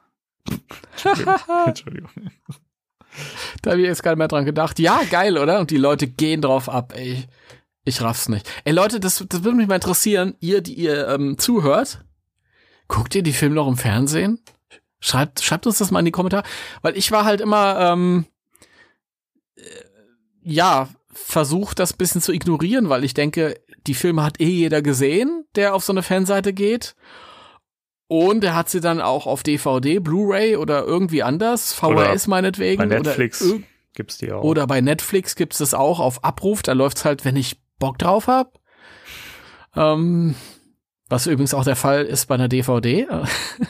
Entschuldigung. 1.67 2.11
Da 3.63 3.71
habe 3.71 3.81
ich 3.81 3.87
jetzt 3.87 4.03
gar 4.03 4.13
nicht 4.13 4.19
mehr 4.19 4.29
dran 4.29 4.45
gedacht. 4.45 4.79
Ja, 4.79 5.03
geil, 5.11 5.37
oder? 5.39 5.61
Und 5.61 5.71
die 5.71 5.77
Leute 5.77 6.07
gehen 6.07 6.43
drauf 6.43 6.69
ab, 6.69 6.93
ey. 6.97 7.25
Ich 7.85 8.01
raff's 8.03 8.29
nicht. 8.29 8.49
Ey, 8.65 8.73
Leute, 8.73 9.01
das, 9.01 9.25
das 9.29 9.43
würde 9.43 9.57
mich 9.57 9.67
mal 9.67 9.77
interessieren. 9.77 10.35
Ihr, 10.41 10.61
die 10.61 10.75
ihr 10.75 11.09
ähm, 11.09 11.39
zuhört, 11.39 12.05
guckt 12.89 13.15
ihr 13.15 13.23
die 13.23 13.33
Filme 13.33 13.55
noch 13.55 13.69
im 13.69 13.77
Fernsehen? 13.77 14.41
Schreibt, 15.01 15.43
schreibt 15.43 15.67
uns 15.67 15.79
das 15.79 15.91
mal 15.91 16.01
in 16.01 16.05
die 16.05 16.11
Kommentare. 16.11 16.45
Weil 16.83 16.97
ich 16.97 17.11
war 17.11 17.25
halt 17.25 17.41
immer, 17.41 17.81
ähm, 17.81 18.27
äh, 19.57 19.63
ja, 20.43 20.89
versucht 21.13 21.79
das 21.79 21.95
bisschen 21.95 22.21
zu 22.21 22.33
ignorieren, 22.33 22.89
weil 22.89 23.05
ich 23.05 23.15
denke, 23.15 23.61
die 23.87 23.95
Filme 23.95 24.23
hat 24.23 24.41
eh 24.41 24.49
jeder 24.49 24.83
gesehen, 24.83 25.47
der 25.55 25.75
auf 25.75 25.85
so 25.85 25.93
eine 25.93 26.03
Fanseite 26.03 26.53
geht. 26.53 26.95
Und 28.11 28.43
er 28.43 28.57
hat 28.57 28.69
sie 28.69 28.81
dann 28.81 29.01
auch 29.01 29.29
auf 29.29 29.45
DVD, 29.45 30.01
Blu-ray 30.01 30.57
oder 30.57 30.83
irgendwie 30.83 31.23
anders, 31.23 31.73
VHS 31.73 31.85
oder 31.85 32.19
meinetwegen. 32.27 32.79
Bei 32.79 32.87
Netflix 32.87 33.41
oder, 33.41 33.61
gibt's 33.95 34.19
die 34.19 34.33
auch. 34.33 34.43
Oder 34.43 34.67
bei 34.67 34.81
Netflix 34.81 35.37
gibt's 35.37 35.61
es 35.61 35.75
auch 35.75 36.01
auf 36.01 36.25
Abruf. 36.25 36.63
Da 36.63 36.73
läuft's 36.73 37.05
halt, 37.05 37.25
wenn 37.25 37.37
ich 37.37 37.61
Bock 37.79 37.99
drauf 37.99 38.27
hab. 38.27 38.59
Ähm, 39.77 40.35
was 41.09 41.29
übrigens 41.29 41.55
auch 41.55 41.63
der 41.63 41.77
Fall 41.77 42.05
ist 42.05 42.27
bei 42.27 42.35
einer 42.35 42.49
DVD. 42.49 43.07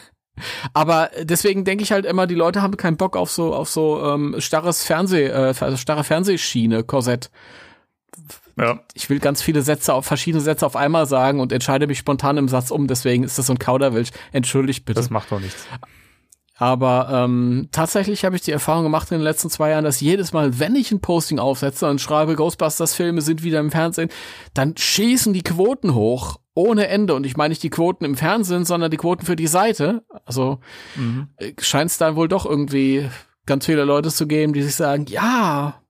Aber 0.72 1.10
deswegen 1.20 1.66
denke 1.66 1.84
ich 1.84 1.92
halt 1.92 2.06
immer, 2.06 2.26
die 2.26 2.34
Leute 2.34 2.62
haben 2.62 2.78
keinen 2.78 2.96
Bock 2.96 3.18
auf 3.18 3.30
so 3.30 3.54
auf 3.54 3.68
so 3.68 4.02
ähm, 4.02 4.36
starres 4.38 4.84
Fernseh, 4.84 5.26
äh, 5.26 5.76
starre 5.76 6.02
Fernsehschiene, 6.02 6.82
Korsett. 6.82 7.30
Ja. 8.60 8.80
Ich 8.94 9.08
will 9.08 9.18
ganz 9.18 9.42
viele 9.42 9.62
Sätze 9.62 9.94
auf 9.94 10.04
verschiedene 10.04 10.42
Sätze 10.42 10.66
auf 10.66 10.76
einmal 10.76 11.06
sagen 11.06 11.40
und 11.40 11.52
entscheide 11.52 11.86
mich 11.86 11.98
spontan 11.98 12.36
im 12.36 12.48
Satz 12.48 12.70
um. 12.70 12.86
Deswegen 12.86 13.24
ist 13.24 13.38
das 13.38 13.46
so 13.46 13.54
ein 13.54 13.58
Kauderwelsch. 13.58 14.10
Entschuldigt 14.32 14.84
bitte. 14.84 15.00
Das 15.00 15.10
macht 15.10 15.32
doch 15.32 15.40
nichts. 15.40 15.66
Aber 16.60 17.08
ähm, 17.10 17.68
tatsächlich 17.72 18.26
habe 18.26 18.36
ich 18.36 18.42
die 18.42 18.50
Erfahrung 18.50 18.82
gemacht 18.82 19.10
in 19.10 19.16
den 19.16 19.24
letzten 19.24 19.48
zwei 19.48 19.70
Jahren, 19.70 19.84
dass 19.84 20.02
jedes 20.02 20.34
Mal, 20.34 20.58
wenn 20.58 20.76
ich 20.76 20.92
ein 20.92 21.00
Posting 21.00 21.38
aufsetze 21.38 21.88
und 21.88 22.02
schreibe, 22.02 22.36
Ghostbusters-Filme 22.36 23.22
sind 23.22 23.42
wieder 23.42 23.60
im 23.60 23.70
Fernsehen, 23.70 24.10
dann 24.52 24.76
schießen 24.76 25.32
die 25.32 25.42
Quoten 25.42 25.94
hoch 25.94 26.38
ohne 26.52 26.88
Ende. 26.88 27.14
Und 27.14 27.24
ich 27.24 27.38
meine 27.38 27.52
nicht 27.52 27.62
die 27.62 27.70
Quoten 27.70 28.04
im 28.04 28.14
Fernsehen, 28.14 28.66
sondern 28.66 28.90
die 28.90 28.98
Quoten 28.98 29.24
für 29.24 29.36
die 29.36 29.46
Seite. 29.46 30.02
Also 30.26 30.60
mhm. 30.96 31.28
Äh, 31.38 31.54
scheint 31.60 31.92
es 31.92 31.96
dann 31.96 32.14
wohl 32.14 32.28
doch 32.28 32.44
irgendwie 32.44 33.08
ganz 33.46 33.64
viele 33.64 33.84
Leute 33.84 34.10
zu 34.10 34.26
geben, 34.26 34.52
die 34.52 34.62
sich 34.62 34.74
sagen, 34.74 35.06
ja, 35.08 35.80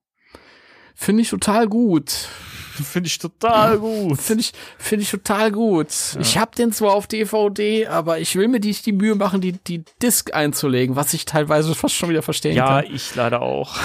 finde 0.94 1.22
ich 1.22 1.30
total 1.30 1.66
gut. 1.66 2.28
Finde 2.84 3.08
ich 3.08 3.18
total 3.18 3.78
gut. 3.78 4.20
Finde 4.20 4.42
ich, 4.42 4.52
finde 4.78 5.02
ich 5.02 5.10
total 5.10 5.50
gut. 5.50 5.88
Ja. 6.14 6.20
Ich 6.20 6.38
habe 6.38 6.54
den 6.56 6.72
zwar 6.72 6.94
auf 6.94 7.06
DVD, 7.06 7.86
aber 7.86 8.18
ich 8.18 8.36
will 8.36 8.48
mir 8.48 8.60
nicht 8.60 8.86
die 8.86 8.92
Mühe 8.92 9.14
machen, 9.14 9.40
die, 9.40 9.52
die 9.52 9.84
Disc 10.02 10.32
einzulegen, 10.34 10.96
was 10.96 11.12
ich 11.14 11.24
teilweise 11.24 11.74
fast 11.74 11.94
schon 11.94 12.08
wieder 12.10 12.22
verstehen 12.22 12.56
ja, 12.56 12.66
kann. 12.66 12.86
Ja, 12.86 12.92
ich 12.94 13.14
leider 13.14 13.42
auch. 13.42 13.76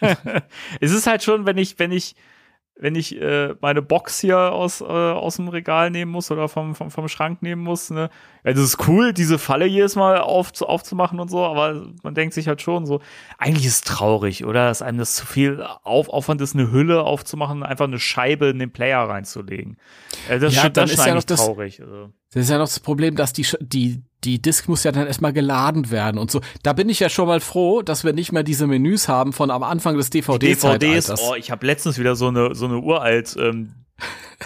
es 0.80 0.92
ist 0.92 1.06
halt 1.06 1.22
schon, 1.22 1.46
wenn 1.46 1.58
ich, 1.58 1.78
wenn 1.78 1.92
ich 1.92 2.16
wenn 2.78 2.94
ich 2.94 3.20
äh, 3.20 3.54
meine 3.60 3.80
Box 3.80 4.20
hier 4.20 4.38
aus, 4.38 4.80
äh, 4.80 4.84
aus 4.84 5.36
dem 5.36 5.48
Regal 5.48 5.90
nehmen 5.90 6.12
muss 6.12 6.30
oder 6.30 6.48
vom, 6.48 6.74
vom, 6.74 6.90
vom 6.90 7.08
Schrank 7.08 7.40
nehmen 7.40 7.62
muss. 7.62 7.90
Ne? 7.90 8.10
Ja, 8.46 8.52
das 8.52 8.62
ist 8.62 8.86
cool, 8.86 9.12
diese 9.12 9.40
Falle 9.40 9.66
jedes 9.66 9.96
Mal 9.96 10.20
auf, 10.20 10.62
aufzumachen 10.62 11.18
und 11.18 11.28
so, 11.28 11.44
aber 11.44 11.88
man 12.04 12.14
denkt 12.14 12.32
sich 12.32 12.46
halt 12.46 12.62
schon 12.62 12.86
so, 12.86 13.00
eigentlich 13.38 13.66
ist 13.66 13.74
es 13.74 13.80
traurig, 13.80 14.44
oder? 14.44 14.68
Dass 14.68 14.82
einem 14.82 14.98
das 14.98 15.16
zu 15.16 15.26
viel 15.26 15.66
auf, 15.82 16.08
Aufwand 16.08 16.40
ist, 16.40 16.54
eine 16.54 16.70
Hülle 16.70 17.02
aufzumachen, 17.02 17.64
einfach 17.64 17.86
eine 17.86 17.98
Scheibe 17.98 18.46
in 18.46 18.60
den 18.60 18.70
Player 18.70 19.00
reinzulegen. 19.00 19.78
Äh, 20.28 20.38
das, 20.38 20.54
ja, 20.54 20.68
das 20.68 20.92
ist 20.92 21.04
ja 21.04 21.16
noch 21.16 21.24
das, 21.24 21.44
traurig. 21.44 21.82
Also. 21.82 22.12
Das 22.32 22.44
ist 22.44 22.50
ja 22.50 22.58
noch 22.58 22.66
das 22.66 22.78
Problem, 22.78 23.16
dass 23.16 23.32
die, 23.32 23.44
die, 23.58 24.04
die 24.22 24.40
Disk 24.40 24.68
muss 24.68 24.84
ja 24.84 24.92
dann 24.92 25.08
erstmal 25.08 25.32
geladen 25.32 25.90
werden 25.90 26.18
und 26.18 26.30
so. 26.30 26.40
Da 26.62 26.72
bin 26.72 26.88
ich 26.88 27.00
ja 27.00 27.08
schon 27.08 27.26
mal 27.26 27.40
froh, 27.40 27.82
dass 27.82 28.04
wir 28.04 28.12
nicht 28.12 28.30
mehr 28.30 28.44
diese 28.44 28.68
Menüs 28.68 29.08
haben 29.08 29.32
von 29.32 29.50
am 29.50 29.64
Anfang 29.64 29.96
des 29.96 30.10
DVD-Zeitalters. 30.10 31.06
DVDs, 31.06 31.22
oh, 31.28 31.34
ich 31.34 31.50
habe 31.50 31.66
letztens 31.66 31.98
wieder 31.98 32.14
so 32.14 32.28
eine, 32.28 32.54
so 32.54 32.66
eine 32.66 32.78
uralt 32.78 33.34
ähm, 33.40 33.72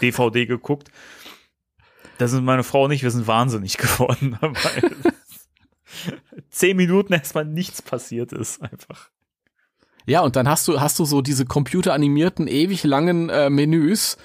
DVD 0.00 0.46
geguckt. 0.46 0.88
Da 2.20 2.28
sind 2.28 2.44
meine 2.44 2.64
Frau 2.64 2.84
und 2.84 2.90
ich, 2.90 3.02
wir 3.02 3.10
sind 3.10 3.26
wahnsinnig 3.26 3.78
geworden. 3.78 4.36
Weil 4.40 4.90
zehn 6.50 6.76
Minuten 6.76 7.14
erstmal 7.14 7.46
nichts 7.46 7.80
passiert 7.80 8.32
ist, 8.32 8.62
einfach. 8.62 9.08
Ja, 10.06 10.20
und 10.20 10.36
dann 10.36 10.48
hast 10.48 10.68
du, 10.68 10.80
hast 10.80 10.98
du 10.98 11.06
so 11.06 11.22
diese 11.22 11.46
computeranimierten, 11.46 12.46
ewig 12.46 12.84
langen 12.84 13.30
äh, 13.30 13.48
Menüs, 13.48 14.18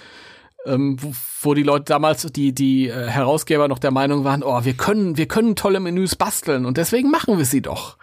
ähm, 0.65 0.97
wo, 1.01 1.13
wo 1.41 1.53
die 1.53 1.63
Leute 1.63 1.86
damals, 1.86 2.23
die, 2.23 2.53
die 2.53 2.89
äh, 2.89 3.08
Herausgeber 3.08 3.69
noch 3.69 3.79
der 3.79 3.91
Meinung 3.91 4.25
waren, 4.25 4.43
oh, 4.43 4.65
wir 4.65 4.73
können, 4.73 5.15
wir 5.15 5.27
können 5.27 5.55
tolle 5.55 5.79
Menüs 5.79 6.15
basteln 6.15 6.65
und 6.65 6.77
deswegen 6.77 7.12
machen 7.12 7.38
wir 7.38 7.45
sie 7.45 7.62
doch. 7.62 7.97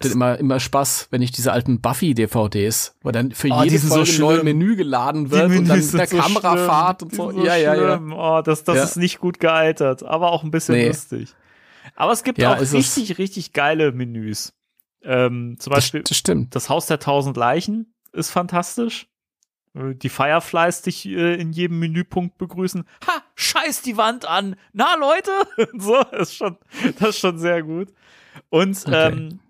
Das 0.00 0.12
immer, 0.12 0.38
immer 0.38 0.60
Spaß, 0.60 1.08
wenn 1.10 1.22
ich 1.22 1.30
diese 1.30 1.52
alten 1.52 1.80
Buffy-DVDs, 1.80 2.96
wo 3.02 3.10
dann 3.10 3.32
für 3.32 3.48
oh, 3.50 3.62
jede 3.62 3.78
Folge 3.78 4.10
so 4.10 4.22
neues 4.22 4.42
Menü 4.42 4.76
geladen 4.76 5.30
wird 5.30 5.50
und 5.50 5.68
dann 5.68 5.78
mit 5.78 5.92
der 5.92 6.06
so 6.06 6.16
Kamerafahrt 6.16 7.02
und 7.02 7.14
so. 7.14 7.30
so. 7.32 7.44
Ja, 7.44 7.56
ja, 7.56 7.74
ja. 7.74 8.00
Oh, 8.00 8.42
das, 8.42 8.64
das 8.64 8.76
ja. 8.76 8.84
ist 8.84 8.96
nicht 8.96 9.18
gut 9.20 9.40
gealtert, 9.40 10.02
aber 10.02 10.32
auch 10.32 10.42
ein 10.42 10.50
bisschen 10.50 10.76
nee. 10.76 10.88
lustig. 10.88 11.34
Aber 11.96 12.12
es 12.12 12.22
gibt 12.24 12.38
ja, 12.38 12.54
auch 12.54 12.60
richtig, 12.60 13.18
richtig 13.18 13.52
geile 13.52 13.92
Menüs. 13.92 14.52
Ähm, 15.02 15.56
zum 15.58 15.72
Beispiel 15.72 16.00
das, 16.00 16.10
das, 16.10 16.18
stimmt. 16.18 16.54
das 16.54 16.68
Haus 16.68 16.86
der 16.86 16.98
tausend 16.98 17.36
Leichen 17.36 17.94
ist 18.12 18.30
fantastisch. 18.30 19.06
Äh, 19.74 19.94
die 19.94 20.08
Fireflies 20.08 20.82
dich 20.82 21.06
äh, 21.06 21.34
in 21.34 21.52
jedem 21.52 21.78
Menüpunkt 21.78 22.38
begrüßen. 22.38 22.84
Ha, 23.06 23.22
scheiß 23.34 23.82
die 23.82 23.96
Wand 23.96 24.26
an. 24.26 24.56
Na, 24.72 24.94
Leute. 24.96 25.30
so, 25.78 26.00
ist 26.12 26.36
schon, 26.36 26.58
das 26.98 27.10
ist 27.10 27.18
schon 27.18 27.38
sehr 27.38 27.62
gut. 27.62 27.92
Und 28.48 28.78
okay. 28.86 29.12
ähm, 29.12 29.40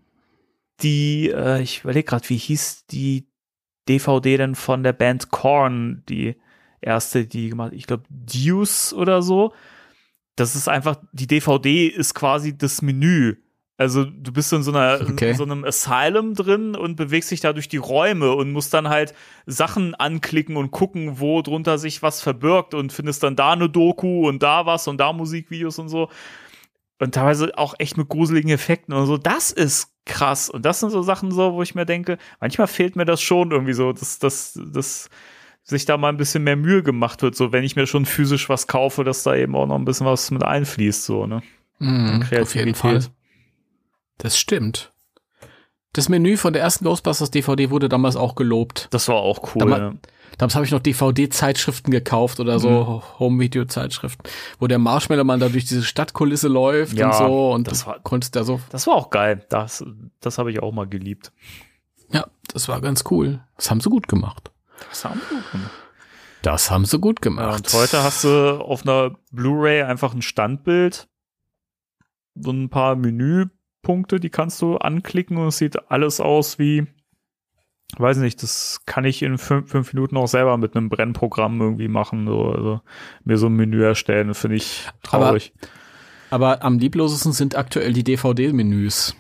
die, 0.83 1.31
äh, 1.31 1.61
ich 1.63 1.81
überlege 1.85 2.05
gerade, 2.09 2.29
wie 2.29 2.37
hieß 2.37 2.87
die 2.87 3.27
DVD 3.89 4.37
denn 4.37 4.55
von 4.55 4.83
der 4.83 4.93
Band 4.93 5.31
Korn, 5.31 6.03
die 6.09 6.37
erste, 6.81 7.27
die 7.27 7.51
gemacht, 7.51 7.73
ich 7.75 7.87
glaube, 7.87 8.05
Deuce 8.11 8.93
oder 8.95 9.23
so. 9.23 9.53
Das 10.37 10.55
ist 10.57 10.69
einfach, 10.69 10.97
die 11.13 11.27
DVD 11.27 11.87
ist 11.87 12.15
quasi 12.15 12.57
das 12.57 12.81
Menü 12.83 13.37
Also 13.77 14.05
du 14.05 14.33
bist 14.33 14.53
in 14.53 14.63
so 14.63 14.71
einer 14.73 15.01
Okay. 15.01 15.31
in 15.31 15.37
so 15.37 15.43
einem 15.45 15.65
Asylum 15.65 16.35
drin 16.35 16.75
und 16.77 16.97
bewegst 16.97 17.31
dich 17.31 17.41
da 17.41 17.53
durch 17.53 17.69
die 17.69 17.79
Räume 17.79 18.35
und 18.35 18.53
musst 18.53 18.73
dann 18.75 18.89
halt 18.89 19.15
Sachen 19.47 19.95
anklicken 19.95 20.57
und 20.57 20.71
gucken, 20.71 21.19
wo 21.21 21.43
drunter 21.43 21.79
sich 21.79 22.03
was 22.03 22.23
verbirgt 22.23 22.75
und 22.75 22.93
findest 22.93 23.23
dann 23.23 23.37
da 23.37 23.53
eine 23.53 23.69
Doku 23.69 24.29
und 24.29 24.43
da 24.43 24.67
was 24.67 24.87
und 24.89 24.99
da 24.99 25.13
Musikvideos 25.13 25.79
und 25.79 25.89
so. 25.89 26.09
Und 27.01 27.15
teilweise 27.15 27.57
auch 27.59 27.75
echt 27.79 27.97
mit 27.97 28.09
gruseligen 28.09 28.51
Effekten 28.51 28.95
und 28.95 29.07
so. 29.07 29.17
Das 29.17 29.51
ist 29.51 29.89
krass. 30.05 30.51
Und 30.51 30.65
das 30.67 30.81
sind 30.81 30.91
so 30.91 31.03
Sachen 31.03 31.33
so, 31.33 31.55
wo 31.55 31.63
ich 31.63 31.75
mir 31.75 31.87
denke, 31.87 32.19
manchmal 32.41 32.67
fehlt 32.67 32.95
mir 32.95 33.05
das 33.07 33.21
schon 33.23 33.51
irgendwie 33.51 33.73
so, 33.73 33.93
dass, 33.93 34.19
dass, 34.19 34.59
dass 34.73 35.09
sich 35.63 35.85
da 35.87 35.97
mal 35.97 36.09
ein 36.11 36.17
bisschen 36.19 36.45
mehr 36.45 36.57
Mühe 36.57 36.83
gemacht 36.83 37.23
wird, 37.23 37.37
so 37.37 37.53
wenn 37.53 37.65
ich 37.65 37.75
mir 37.77 37.87
schon 37.87 38.05
physisch 38.07 38.49
was 38.49 38.67
kaufe, 38.67 39.03
dass 39.05 39.23
da 39.23 39.35
eben 39.35 39.55
auch 39.57 39.67
noch 39.67 39.77
ein 39.77 39.85
bisschen 39.85 40.07
was 40.07 40.31
mit 40.31 40.43
einfließt, 40.43 41.05
so, 41.05 41.27
ne? 41.27 41.43
Mhm, 41.79 42.23
auf 42.41 42.55
jeden. 42.55 42.75
Fall. 42.75 43.01
Das 44.19 44.39
stimmt. 44.39 44.93
Das 45.93 46.09
Menü 46.09 46.37
von 46.37 46.53
der 46.53 46.63
ersten 46.63 46.85
Ghostbusters 46.85 47.31
DVD 47.31 47.71
wurde 47.71 47.89
damals 47.89 48.17
auch 48.17 48.35
gelobt. 48.35 48.89
Das 48.91 49.09
war 49.09 49.17
auch 49.17 49.55
cool. 49.55 49.61
Da 49.61 49.65
ma- 49.67 49.79
ja. 49.79 49.95
Damals 50.39 50.55
habe 50.55 50.65
ich 50.65 50.71
noch 50.71 50.81
DVD-Zeitschriften 50.81 51.91
gekauft 51.91 52.41
oder 52.41 52.55
Mhm. 52.55 52.59
so 52.61 53.03
Home-Video-Zeitschriften, 53.19 54.23
wo 54.59 54.67
der 54.67 54.79
Marshmallow-Mann 54.79 55.41
da 55.41 55.49
durch 55.49 55.65
diese 55.67 55.83
Stadtkulisse 55.83 56.49
läuft 56.49 56.95
Ja, 56.95 57.09
und 57.09 57.15
so 57.17 57.53
und 57.53 57.67
das 57.67 57.81
das 57.81 57.87
war- 57.87 57.99
konntest 58.01 58.37
da 58.37 58.45
so. 58.45 58.61
Das 58.71 58.87
war 58.87 58.95
auch 58.95 59.11
geil. 59.11 59.45
Das, 59.51 59.85
das 60.21 60.39
habe 60.39 60.51
ich 60.51 60.63
auch 60.63 60.73
mal 60.73 60.87
geliebt. 60.87 61.33
Ja, 62.13 62.27
das 62.53 62.69
war 62.69 62.81
ganz 62.81 63.05
cool. 63.11 63.41
Das 63.57 63.71
haben 63.71 63.81
sie 63.81 63.91
gut 63.91 64.09
gemacht. 64.09 64.51
Das 64.89 65.05
haben 65.05 65.21
wir 65.31 65.43
gemacht. 65.53 65.71
Das 66.43 66.71
haben 66.71 66.87
sie 66.87 66.99
gut 66.99 67.21
gemacht. 67.21 67.67
und 67.67 67.73
heute 67.81 68.03
hast 68.03 68.25
du 68.25 68.61
auf 68.63 68.83
einer 68.85 69.15
Blu-ray 69.31 69.83
einfach 69.83 70.15
ein 70.15 70.23
Standbild, 70.23 71.07
so 72.35 72.51
ein 72.51 72.71
paar 72.71 72.97
Menüpunkte, 72.97 74.19
die 74.21 74.31
kannst 74.31 74.63
du 74.63 74.77
anklicken 74.79 75.37
und 75.37 75.49
es 75.49 75.59
sieht 75.59 75.91
alles 75.91 76.19
aus 76.21 76.59
wie, 76.59 76.87
weiß 77.99 78.19
nicht, 78.19 78.43
das 78.43 78.81
kann 78.87 79.05
ich 79.05 79.23
in 79.23 79.39
fünf, 79.39 79.71
fünf 79.71 79.93
Minuten 79.93 80.17
auch 80.17 80.29
selber 80.29 80.57
mit 80.57 80.77
einem 80.77 80.89
Brennprogramm 80.89 81.61
irgendwie 81.61 81.89
machen, 81.89 82.27
so, 82.27 82.47
also 82.53 82.81
mir 83.25 83.39
so 83.39 83.47
ein 83.47 83.55
Menü 83.55 83.83
erstellen, 83.83 84.35
finde 84.35 84.57
ich 84.57 84.89
traurig. 85.03 85.53
Aber 86.31 86.63
am 86.63 86.79
lieblosesten 86.79 87.33
sind 87.33 87.57
aktuell 87.57 87.93
die 87.93 88.05
DVD-Menüs. 88.05 89.17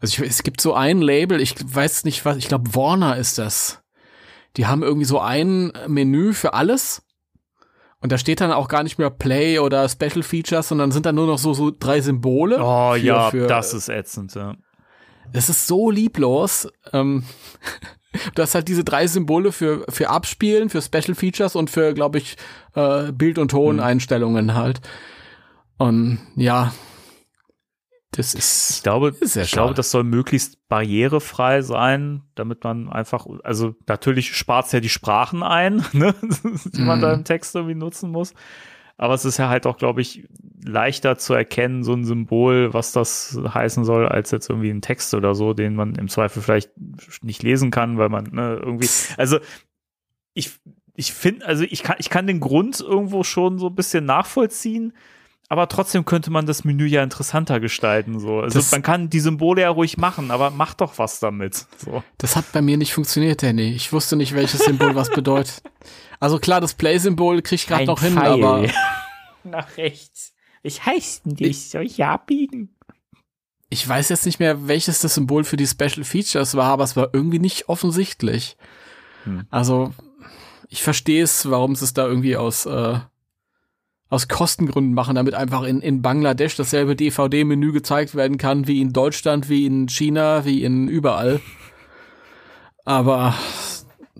Also 0.00 0.22
ich, 0.24 0.28
es 0.30 0.42
gibt 0.42 0.60
so 0.60 0.74
ein 0.74 1.00
Label, 1.00 1.40
ich 1.40 1.54
weiß 1.62 2.04
nicht 2.04 2.24
was, 2.24 2.36
ich 2.36 2.48
glaube 2.48 2.74
Warner 2.74 3.16
ist 3.16 3.38
das. 3.38 3.82
Die 4.56 4.66
haben 4.66 4.82
irgendwie 4.82 5.04
so 5.06 5.20
ein 5.20 5.72
Menü 5.86 6.32
für 6.32 6.54
alles. 6.54 7.02
Und 8.00 8.10
da 8.10 8.18
steht 8.18 8.40
dann 8.40 8.50
auch 8.50 8.66
gar 8.66 8.82
nicht 8.82 8.98
mehr 8.98 9.10
Play 9.10 9.60
oder 9.60 9.88
Special 9.88 10.24
Features, 10.24 10.66
sondern 10.68 10.90
sind 10.90 11.06
dann 11.06 11.14
nur 11.14 11.28
noch 11.28 11.38
so, 11.38 11.54
so 11.54 11.70
drei 11.70 12.00
Symbole. 12.00 12.58
oh 12.60 12.92
für- 12.94 12.98
ja, 12.98 13.30
für- 13.30 13.46
das 13.46 13.72
ist 13.74 13.88
ätzend, 13.88 14.34
ja. 14.34 14.56
Das 15.32 15.48
ist 15.48 15.66
so 15.66 15.90
lieblos. 15.90 16.68
Ähm, 16.92 17.24
du 18.34 18.42
hast 18.42 18.54
halt 18.54 18.68
diese 18.68 18.84
drei 18.84 19.06
Symbole 19.06 19.52
für, 19.52 19.84
für 19.88 20.10
Abspielen, 20.10 20.68
für 20.70 20.82
Special 20.82 21.14
Features 21.14 21.56
und 21.56 21.70
für, 21.70 21.94
glaube 21.94 22.18
ich, 22.18 22.36
äh, 22.74 23.12
Bild- 23.12 23.38
und 23.38 23.50
Toneinstellungen 23.50 24.54
halt. 24.54 24.80
Und 25.78 26.18
ja, 26.36 26.72
das 28.12 28.34
Ich 28.34 28.40
ist. 28.40 28.82
glaube, 28.82 29.14
Ist 29.20 29.36
ich 29.36 29.50
glaube, 29.52 29.72
das 29.74 29.90
soll 29.90 30.04
möglichst 30.04 30.68
barrierefrei 30.68 31.62
sein, 31.62 32.22
damit 32.34 32.62
man 32.62 32.90
einfach, 32.90 33.26
also 33.42 33.74
natürlich 33.88 34.36
spart 34.36 34.66
es 34.66 34.72
ja 34.72 34.80
die 34.80 34.90
Sprachen 34.90 35.42
ein, 35.42 35.76
ne, 35.92 36.14
die 36.74 36.82
man 36.82 36.98
Mhm. 36.98 37.02
da 37.02 37.12
im 37.14 37.24
Text 37.24 37.54
irgendwie 37.54 37.74
nutzen 37.74 38.10
muss. 38.10 38.34
Aber 39.02 39.14
es 39.14 39.24
ist 39.24 39.36
ja 39.36 39.48
halt 39.48 39.66
auch, 39.66 39.78
glaube 39.78 40.00
ich, 40.00 40.28
leichter 40.64 41.18
zu 41.18 41.34
erkennen, 41.34 41.82
so 41.82 41.92
ein 41.92 42.04
Symbol, 42.04 42.72
was 42.72 42.92
das 42.92 43.36
heißen 43.52 43.84
soll, 43.84 44.06
als 44.06 44.30
jetzt 44.30 44.48
irgendwie 44.48 44.70
ein 44.70 44.80
Text 44.80 45.12
oder 45.14 45.34
so, 45.34 45.54
den 45.54 45.74
man 45.74 45.96
im 45.96 46.08
Zweifel 46.08 46.40
vielleicht 46.40 46.70
nicht 47.20 47.42
lesen 47.42 47.72
kann, 47.72 47.98
weil 47.98 48.10
man 48.10 48.28
ne, 48.30 48.60
irgendwie, 48.62 48.88
also 49.16 49.40
ich, 50.34 50.52
ich 50.94 51.12
finde, 51.12 51.46
also 51.46 51.64
ich 51.68 51.82
kann, 51.82 51.96
ich 51.98 52.10
kann 52.10 52.28
den 52.28 52.38
Grund 52.38 52.80
irgendwo 52.80 53.24
schon 53.24 53.58
so 53.58 53.66
ein 53.66 53.74
bisschen 53.74 54.04
nachvollziehen, 54.04 54.92
aber 55.48 55.66
trotzdem 55.68 56.04
könnte 56.04 56.30
man 56.30 56.46
das 56.46 56.62
Menü 56.62 56.86
ja 56.86 57.02
interessanter 57.02 57.58
gestalten. 57.58 58.20
So. 58.20 58.38
Also 58.38 58.60
Das- 58.60 58.70
man 58.70 58.82
kann 58.82 59.10
die 59.10 59.18
Symbole 59.18 59.62
ja 59.62 59.70
ruhig 59.70 59.98
machen, 59.98 60.30
aber 60.30 60.50
mach 60.50 60.74
doch 60.74 60.98
was 60.98 61.18
damit. 61.18 61.66
So. 61.76 62.04
Das 62.18 62.36
hat 62.36 62.52
bei 62.52 62.62
mir 62.62 62.76
nicht 62.78 62.94
funktioniert, 62.94 63.42
Danny. 63.42 63.72
Ich 63.72 63.92
wusste 63.92 64.14
nicht, 64.14 64.32
welches 64.32 64.60
Symbol 64.64 64.94
was 64.94 65.10
bedeutet. 65.10 65.60
Also 66.22 66.38
klar, 66.38 66.60
das 66.60 66.74
Play-Symbol 66.74 67.42
krieg 67.42 67.60
ich 67.60 67.66
gerade 67.66 67.84
noch 67.84 68.00
hin, 68.00 68.16
aber 68.16 68.68
nach 69.44 69.76
rechts. 69.76 70.34
Ich 70.62 70.86
heißt 70.86 71.22
dich, 71.24 71.70
soll 71.70 71.86
ich 71.86 72.04
abbiegen? 72.04 72.74
ich 73.72 73.88
weiß 73.88 74.10
jetzt 74.10 74.26
nicht 74.26 74.38
mehr, 74.38 74.68
welches 74.68 75.00
das 75.00 75.14
Symbol 75.14 75.44
für 75.44 75.56
die 75.56 75.66
Special 75.66 76.04
Features 76.04 76.54
war, 76.56 76.66
aber 76.66 76.84
es 76.84 76.94
war 76.94 77.08
irgendwie 77.14 77.38
nicht 77.38 77.70
offensichtlich. 77.70 78.58
Hm. 79.24 79.46
Also, 79.48 79.94
ich 80.68 80.82
verstehe 80.82 81.22
es, 81.22 81.48
warum 81.50 81.74
sie 81.74 81.86
es 81.86 81.94
da 81.94 82.06
irgendwie 82.06 82.36
aus, 82.36 82.66
äh, 82.66 82.98
aus 84.10 84.28
Kostengründen 84.28 84.92
machen, 84.92 85.14
damit 85.14 85.32
einfach 85.32 85.62
in, 85.62 85.80
in 85.80 86.02
Bangladesch 86.02 86.54
dasselbe 86.54 86.96
DVD-Menü 86.96 87.72
gezeigt 87.72 88.14
werden 88.14 88.36
kann, 88.36 88.66
wie 88.66 88.82
in 88.82 88.92
Deutschland, 88.92 89.48
wie 89.48 89.64
in 89.64 89.88
China, 89.88 90.44
wie 90.44 90.62
in 90.64 90.88
überall. 90.88 91.40
Aber 92.84 93.34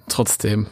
trotzdem. 0.09 0.67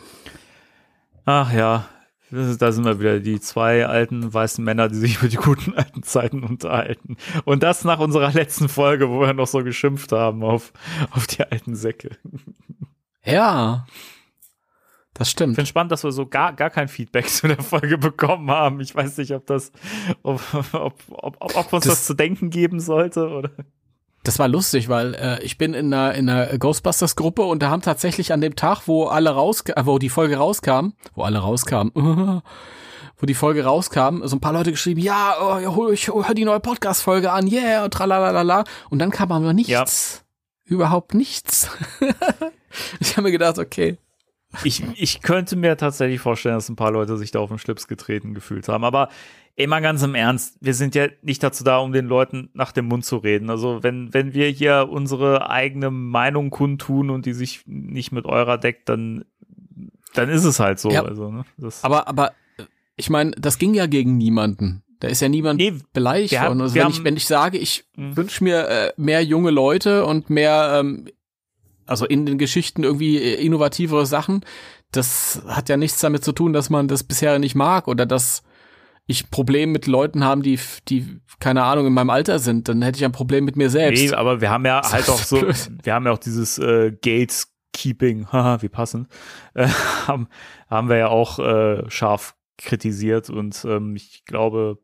Ach 1.24 1.52
ja, 1.52 1.88
ist, 2.30 2.62
da 2.62 2.72
sind 2.72 2.84
wir 2.84 3.00
wieder, 3.00 3.20
die 3.20 3.40
zwei 3.40 3.86
alten 3.86 4.32
weißen 4.32 4.64
Männer, 4.64 4.88
die 4.88 4.96
sich 4.96 5.16
über 5.18 5.28
die 5.28 5.36
guten 5.36 5.74
alten 5.74 6.02
Zeiten 6.02 6.42
unterhalten. 6.44 7.16
Und 7.44 7.62
das 7.62 7.84
nach 7.84 7.98
unserer 7.98 8.32
letzten 8.32 8.68
Folge, 8.68 9.08
wo 9.10 9.20
wir 9.20 9.32
noch 9.34 9.46
so 9.46 9.62
geschimpft 9.64 10.12
haben 10.12 10.42
auf, 10.42 10.72
auf 11.10 11.26
die 11.26 11.42
alten 11.42 11.74
Säcke. 11.74 12.16
Ja. 13.24 13.86
Das 15.12 15.28
Ich 15.28 15.32
stimmt. 15.32 15.56
finde 15.56 15.66
spannend, 15.68 15.92
dass 15.92 16.04
wir 16.04 16.12
so 16.12 16.26
gar, 16.26 16.54
gar 16.54 16.70
kein 16.70 16.88
Feedback 16.88 17.28
zu 17.28 17.48
der 17.48 17.62
Folge 17.62 17.98
bekommen 17.98 18.50
haben. 18.50 18.80
Ich 18.80 18.94
weiß 18.94 19.18
nicht, 19.18 19.32
ob 19.32 19.44
das, 19.46 19.72
ob, 20.22 20.40
ob, 20.54 20.72
ob, 20.74 20.94
ob, 21.40 21.56
ob 21.56 21.72
uns 21.72 21.84
das, 21.84 21.94
Das- 21.96 22.06
zu 22.06 22.14
denken 22.14 22.50
geben 22.50 22.80
sollte 22.80 23.28
oder. 23.28 23.50
Das 24.22 24.38
war 24.38 24.48
lustig, 24.48 24.88
weil 24.90 25.14
äh, 25.14 25.42
ich 25.42 25.56
bin 25.56 25.72
in 25.72 25.92
einer, 25.94 26.14
in 26.14 26.28
einer 26.28 26.58
Ghostbusters-Gruppe 26.58 27.42
und 27.42 27.62
da 27.62 27.70
haben 27.70 27.80
tatsächlich 27.80 28.32
an 28.34 28.42
dem 28.42 28.54
Tag, 28.54 28.82
wo 28.86 29.06
alle 29.06 29.30
raus, 29.30 29.62
äh, 29.66 29.82
wo 29.86 29.98
die 29.98 30.10
Folge 30.10 30.36
rauskam, 30.36 30.90
wo 31.14 31.22
alle 31.22 31.38
rauskamen, 31.38 31.92
wo 33.16 33.26
die 33.26 33.34
Folge 33.34 33.64
rauskam, 33.64 34.20
so 34.26 34.36
ein 34.36 34.40
paar 34.40 34.52
Leute 34.52 34.72
geschrieben, 34.72 35.00
ja, 35.00 35.34
oh, 35.40 35.58
ja, 35.58 35.74
hol- 35.74 35.92
ich 35.94 36.08
hör 36.08 36.34
die 36.34 36.44
neue 36.44 36.60
Podcast-Folge 36.60 37.32
an, 37.32 37.46
yeah, 37.46 37.82
und 37.84 37.94
tralalala. 37.94 38.64
Und 38.90 38.98
dann 38.98 39.10
kam 39.10 39.32
aber 39.32 39.54
nichts. 39.54 40.22
Überhaupt 40.64 41.14
nichts. 41.14 41.70
ich 43.00 43.12
habe 43.16 43.22
mir 43.22 43.32
gedacht, 43.32 43.58
okay. 43.58 43.96
Ich, 44.64 44.82
ich 44.96 45.22
könnte 45.22 45.56
mir 45.56 45.76
tatsächlich 45.76 46.20
vorstellen, 46.20 46.56
dass 46.56 46.68
ein 46.68 46.76
paar 46.76 46.90
Leute 46.90 47.16
sich 47.16 47.30
da 47.30 47.38
auf 47.38 47.48
den 47.50 47.58
Schlips 47.58 47.86
getreten 47.88 48.34
gefühlt 48.34 48.68
haben. 48.68 48.84
Aber 48.84 49.08
immer 49.62 49.80
ganz 49.80 50.02
im 50.02 50.14
Ernst, 50.14 50.56
wir 50.60 50.74
sind 50.74 50.94
ja 50.94 51.08
nicht 51.22 51.42
dazu 51.42 51.64
da, 51.64 51.78
um 51.78 51.92
den 51.92 52.06
Leuten 52.06 52.50
nach 52.54 52.72
dem 52.72 52.86
Mund 52.86 53.04
zu 53.04 53.16
reden. 53.16 53.50
Also 53.50 53.82
wenn, 53.82 54.12
wenn 54.14 54.34
wir 54.34 54.48
hier 54.48 54.88
unsere 54.90 55.48
eigene 55.50 55.90
Meinung 55.90 56.50
kundtun 56.50 57.10
und 57.10 57.26
die 57.26 57.32
sich 57.32 57.62
nicht 57.66 58.12
mit 58.12 58.24
eurer 58.26 58.58
deckt, 58.58 58.88
dann, 58.88 59.24
dann 60.14 60.28
ist 60.28 60.44
es 60.44 60.60
halt 60.60 60.78
so. 60.78 60.90
Ja. 60.90 61.04
Also, 61.04 61.30
ne? 61.30 61.44
Aber, 61.82 62.08
aber, 62.08 62.32
ich 62.96 63.10
meine, 63.10 63.30
das 63.32 63.58
ging 63.58 63.74
ja 63.74 63.86
gegen 63.86 64.16
niemanden. 64.18 64.82
Da 65.00 65.08
ist 65.08 65.20
ja 65.22 65.28
niemand 65.30 65.58
Nee, 65.58 65.72
beleidigt 65.94 66.34
worden. 66.40 66.60
Also 66.60 66.74
wenn, 66.74 66.88
ich, 66.88 66.96
haben- 66.96 67.04
wenn 67.04 67.16
ich 67.16 67.26
sage, 67.26 67.56
ich 67.56 67.84
Mhm. 67.96 68.16
wünsche 68.16 68.44
mir 68.44 68.68
äh, 68.68 68.92
mehr 68.98 69.24
junge 69.24 69.50
Leute 69.50 70.04
und 70.04 70.28
mehr, 70.28 70.76
ähm, 70.80 71.06
also 71.86 72.04
in 72.04 72.26
den 72.26 72.36
Geschichten 72.36 72.84
irgendwie 72.84 73.16
äh, 73.16 73.42
innovativere 73.44 74.04
Sachen, 74.04 74.44
das 74.92 75.40
hat 75.46 75.68
ja 75.70 75.76
nichts 75.78 76.00
damit 76.00 76.22
zu 76.24 76.32
tun, 76.32 76.52
dass 76.52 76.68
man 76.68 76.86
das 76.88 77.02
bisher 77.04 77.38
nicht 77.38 77.54
mag 77.54 77.88
oder 77.88 78.04
dass 78.04 78.42
ich 79.10 79.28
Probleme 79.28 79.72
mit 79.72 79.88
Leuten 79.88 80.22
haben, 80.24 80.42
die, 80.42 80.58
die, 80.88 81.20
keine 81.40 81.64
Ahnung, 81.64 81.86
in 81.86 81.92
meinem 81.92 82.10
Alter 82.10 82.38
sind. 82.38 82.68
Dann 82.68 82.80
hätte 82.80 82.98
ich 82.98 83.04
ein 83.04 83.10
Problem 83.10 83.44
mit 83.44 83.56
mir 83.56 83.68
selbst. 83.68 84.00
Nee, 84.00 84.12
aber 84.12 84.40
wir 84.40 84.50
haben 84.50 84.64
ja 84.64 84.82
halt 84.90 85.08
auch 85.08 85.18
so, 85.18 85.40
blöd. 85.40 85.70
wir 85.82 85.94
haben 85.94 86.06
ja 86.06 86.12
auch 86.12 86.18
dieses 86.18 86.58
äh, 86.58 86.92
Gatekeeping, 86.92 88.28
haha, 88.32 88.62
wie 88.62 88.68
passend, 88.68 89.08
äh, 89.54 89.66
haben, 90.06 90.28
haben 90.68 90.88
wir 90.88 90.96
ja 90.96 91.08
auch 91.08 91.40
äh, 91.40 91.90
scharf 91.90 92.36
kritisiert 92.56 93.30
und 93.30 93.64
ähm, 93.64 93.96
ich 93.96 94.24
glaube, 94.26 94.78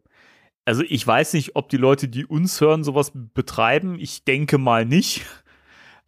also 0.65 0.83
ich 0.89 1.07
weiß 1.07 1.35
nicht, 1.35 1.55
ob 1.55 1.69
die 1.69 1.77
Leute, 1.77 2.09
die 2.09 2.27
uns 2.27 2.61
hören, 2.61 2.83
sowas 2.83 3.13
betreiben. 3.15 3.97
Ich 4.01 4.25
denke 4.25 4.59
mal 4.59 4.85
nicht. 4.85 5.25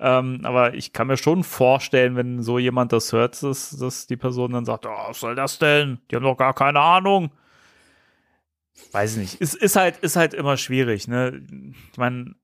Ähm, 0.00 0.40
aber 0.42 0.74
ich 0.74 0.92
kann 0.92 1.06
mir 1.06 1.16
schon 1.16 1.44
vorstellen, 1.44 2.16
wenn 2.16 2.42
so 2.42 2.58
jemand 2.58 2.92
das 2.92 3.12
hört, 3.12 3.40
dass, 3.42 3.70
dass 3.70 4.08
die 4.08 4.16
Person 4.16 4.52
dann 4.52 4.64
sagt, 4.64 4.86
oh, 4.86 5.08
was 5.08 5.20
soll 5.20 5.36
das 5.36 5.58
denn? 5.58 6.00
Die 6.10 6.16
haben 6.16 6.24
doch 6.24 6.36
gar 6.36 6.54
keine 6.54 6.80
Ahnung. 6.80 7.30
Weiß 8.92 9.16
nicht. 9.16 9.40
Es 9.40 9.54
ist 9.54 9.76
halt, 9.76 9.98
ist 9.98 10.16
halt 10.16 10.34
immer 10.34 10.56
schwierig, 10.56 11.08
ne? 11.08 11.42
Ich 11.92 11.98
meine, 11.98 12.34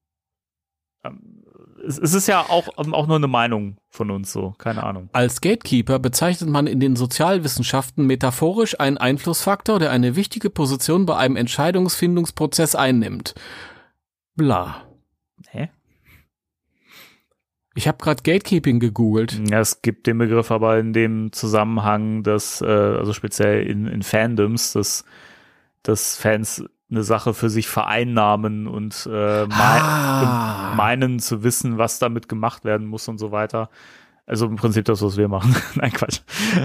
ähm, 1.04 1.44
es, 1.86 1.98
ist 1.98 2.26
ja 2.28 2.40
auch, 2.40 2.68
ähm, 2.78 2.94
auch 2.94 3.06
nur 3.06 3.16
eine 3.16 3.28
Meinung 3.28 3.76
von 3.90 4.10
uns 4.10 4.32
so, 4.32 4.54
keine 4.58 4.82
Ahnung. 4.82 5.08
Als 5.12 5.40
Gatekeeper 5.40 5.98
bezeichnet 5.98 6.50
man 6.50 6.66
in 6.66 6.80
den 6.80 6.96
Sozialwissenschaften 6.96 8.06
metaphorisch 8.06 8.78
einen 8.80 8.98
Einflussfaktor, 8.98 9.78
der 9.78 9.90
eine 9.90 10.16
wichtige 10.16 10.50
Position 10.50 11.06
bei 11.06 11.16
einem 11.16 11.36
Entscheidungsfindungsprozess 11.36 12.74
einnimmt. 12.74 13.34
Bla. 14.34 14.84
Hä? 15.48 15.70
Ich 17.76 17.88
habe 17.88 17.98
gerade 17.98 18.22
Gatekeeping 18.22 18.78
gegoogelt. 18.80 19.40
Ja, 19.50 19.60
es 19.60 19.82
gibt 19.82 20.06
den 20.06 20.18
Begriff 20.18 20.50
aber 20.50 20.78
in 20.78 20.92
dem 20.92 21.32
Zusammenhang, 21.32 22.22
dass, 22.22 22.60
äh, 22.60 22.66
also 22.66 23.12
speziell 23.12 23.66
in, 23.66 23.86
in 23.86 24.02
Fandoms, 24.02 24.72
dass, 24.72 25.04
dass 25.84 26.16
Fans 26.16 26.64
eine 26.90 27.02
Sache 27.04 27.32
für 27.34 27.48
sich 27.50 27.68
vereinnahmen 27.68 28.66
und, 28.66 29.08
äh, 29.10 29.46
mei 29.46 29.80
Ah. 29.80 30.70
und 30.70 30.76
meinen 30.76 31.18
zu 31.20 31.42
wissen, 31.42 31.78
was 31.78 31.98
damit 31.98 32.28
gemacht 32.28 32.64
werden 32.64 32.86
muss 32.86 33.08
und 33.08 33.18
so 33.18 33.30
weiter. 33.32 33.70
Also 34.26 34.46
im 34.46 34.56
Prinzip 34.56 34.86
das, 34.86 35.02
was 35.02 35.18
wir 35.18 35.28
machen. 35.28 35.54
Nein, 35.74 35.92
Quatsch. 35.92 36.20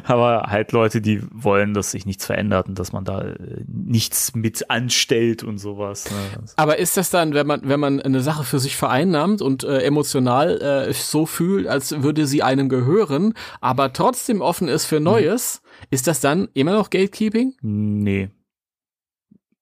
Aber 0.06 0.44
halt 0.48 0.72
Leute, 0.72 1.02
die 1.02 1.22
wollen, 1.34 1.74
dass 1.74 1.92
sich 1.92 2.06
nichts 2.06 2.26
verändert 2.26 2.70
und 2.70 2.80
dass 2.80 2.94
man 2.94 3.04
da 3.04 3.22
äh, 3.22 3.36
nichts 3.68 4.34
mit 4.34 4.70
anstellt 4.70 5.44
und 5.44 5.58
sowas. 5.58 6.10
Ne? 6.10 6.18
Aber 6.56 6.80
ist 6.80 6.96
das 6.96 7.10
dann, 7.10 7.34
wenn 7.34 7.48
man, 7.48 7.62
wenn 7.64 7.80
man 7.82 8.00
eine 8.02 8.22
Sache 8.22 8.46
für 8.46 8.60
sich 8.60 8.78
vereinnahmt 8.78 9.42
und 9.42 9.66
äh, 9.66 9.80
emotional 9.82 10.62
äh, 10.90 10.94
so 10.94 11.26
fühlt, 11.26 11.68
als 11.68 12.02
würde 12.02 12.28
sie 12.28 12.44
einem 12.44 12.70
gehören, 12.70 13.34
aber 13.60 13.92
trotzdem 13.92 14.40
offen 14.40 14.70
ist 14.70 14.86
für 14.86 15.02
Neues, 15.02 15.62
ist 15.90 16.08
das 16.08 16.22
dann 16.22 16.48
immer 16.54 16.72
noch 16.74 16.90
Gatekeeping? 16.90 17.56
Nee. 17.62 18.30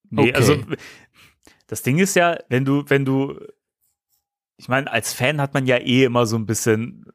Nee, 0.09 0.29
Okay. 0.29 0.33
also 0.33 0.57
das 1.67 1.83
Ding 1.83 1.99
ist 1.99 2.15
ja, 2.15 2.37
wenn 2.49 2.65
du, 2.65 2.83
wenn 2.87 3.05
du, 3.05 3.39
ich 4.57 4.67
meine, 4.69 4.91
als 4.91 5.13
Fan 5.13 5.39
hat 5.41 5.53
man 5.53 5.67
ja 5.67 5.77
eh 5.77 6.03
immer 6.05 6.25
so 6.25 6.35
ein 6.37 6.45
bisschen, 6.45 7.05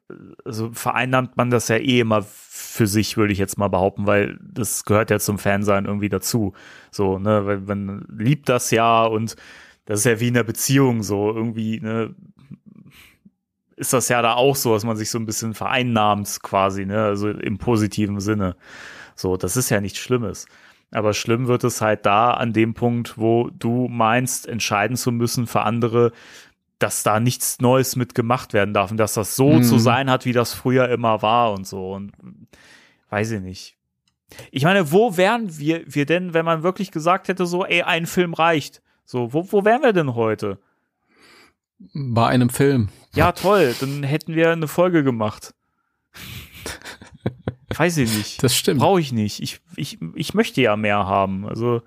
also 0.45 0.71
vereinnahmt 0.71 1.35
man 1.35 1.49
das 1.49 1.67
ja 1.67 1.77
eh 1.77 1.99
immer 1.99 2.21
für 2.23 2.87
sich, 2.87 3.17
würde 3.17 3.33
ich 3.33 3.39
jetzt 3.39 3.57
mal 3.57 3.67
behaupten, 3.67 4.07
weil 4.07 4.39
das 4.41 4.85
gehört 4.85 5.09
ja 5.09 5.19
zum 5.19 5.39
Fansein 5.39 5.85
irgendwie 5.85 6.09
dazu. 6.09 6.53
So, 6.91 7.19
ne, 7.19 7.45
weil 7.45 7.59
man 7.59 8.05
liebt 8.17 8.47
das 8.49 8.71
ja 8.71 9.03
und 9.05 9.35
das 9.85 9.99
ist 9.99 10.05
ja 10.05 10.19
wie 10.19 10.29
in 10.29 10.37
einer 10.37 10.45
Beziehung 10.45 11.03
so, 11.03 11.33
irgendwie, 11.33 11.79
ne, 11.81 12.15
ist 13.75 13.91
das 13.91 14.07
ja 14.07 14.21
da 14.21 14.35
auch 14.35 14.55
so, 14.55 14.73
dass 14.73 14.85
man 14.85 14.95
sich 14.95 15.09
so 15.09 15.17
ein 15.17 15.25
bisschen 15.25 15.53
vereinnahmt 15.53 16.39
quasi, 16.43 16.85
ne, 16.85 17.03
also 17.03 17.29
im 17.29 17.57
positiven 17.57 18.19
Sinne. 18.19 18.55
So, 19.15 19.35
das 19.35 19.57
ist 19.57 19.69
ja 19.69 19.81
nichts 19.81 19.99
Schlimmes. 19.99 20.45
Aber 20.93 21.13
schlimm 21.13 21.47
wird 21.47 21.63
es 21.63 21.81
halt 21.81 22.05
da 22.05 22.31
an 22.31 22.53
dem 22.53 22.73
Punkt, 22.73 23.17
wo 23.17 23.49
du 23.51 23.87
meinst, 23.89 24.47
entscheiden 24.47 24.95
zu 24.95 25.11
müssen 25.11 25.47
für 25.47 25.61
andere, 25.61 26.11
dass 26.79 27.03
da 27.03 27.19
nichts 27.19 27.59
Neues 27.59 27.95
mit 27.95 28.13
gemacht 28.15 28.53
werden 28.53 28.73
darf 28.73 28.91
und 28.91 28.97
dass 28.97 29.13
das 29.13 29.35
so 29.35 29.53
Mhm. 29.53 29.63
zu 29.63 29.77
sein 29.79 30.09
hat, 30.09 30.25
wie 30.25 30.33
das 30.33 30.53
früher 30.53 30.89
immer 30.89 31.21
war 31.21 31.53
und 31.53 31.65
so. 31.65 31.93
Und 31.93 32.11
weiß 33.09 33.31
ich 33.31 33.41
nicht. 33.41 33.77
Ich 34.51 34.63
meine, 34.63 34.91
wo 34.91 35.15
wären 35.17 35.57
wir, 35.57 35.83
wir 35.85 36.05
denn, 36.05 36.33
wenn 36.33 36.45
man 36.45 36.63
wirklich 36.63 36.91
gesagt 36.91 37.27
hätte, 37.27 37.45
so, 37.45 37.65
ey, 37.65 37.83
ein 37.83 38.05
Film 38.05 38.33
reicht? 38.33 38.81
So, 39.05 39.33
wo, 39.33 39.51
wo 39.51 39.63
wären 39.65 39.81
wir 39.81 39.93
denn 39.93 40.15
heute? 40.15 40.59
Bei 41.93 42.27
einem 42.27 42.49
Film. 42.49 42.89
Ja, 43.13 43.31
toll, 43.33 43.75
dann 43.79 44.03
hätten 44.03 44.35
wir 44.35 44.51
eine 44.51 44.67
Folge 44.67 45.03
gemacht. 45.03 45.53
Weiß 47.77 47.97
ich 47.97 48.15
nicht. 48.15 48.43
Das 48.43 48.55
stimmt. 48.55 48.79
Brauche 48.79 48.99
ich 48.99 49.11
nicht. 49.11 49.41
Ich, 49.41 49.59
ich, 49.75 49.99
ich 50.15 50.33
möchte 50.33 50.61
ja 50.61 50.75
mehr 50.75 51.05
haben. 51.05 51.47
Also, 51.47 51.81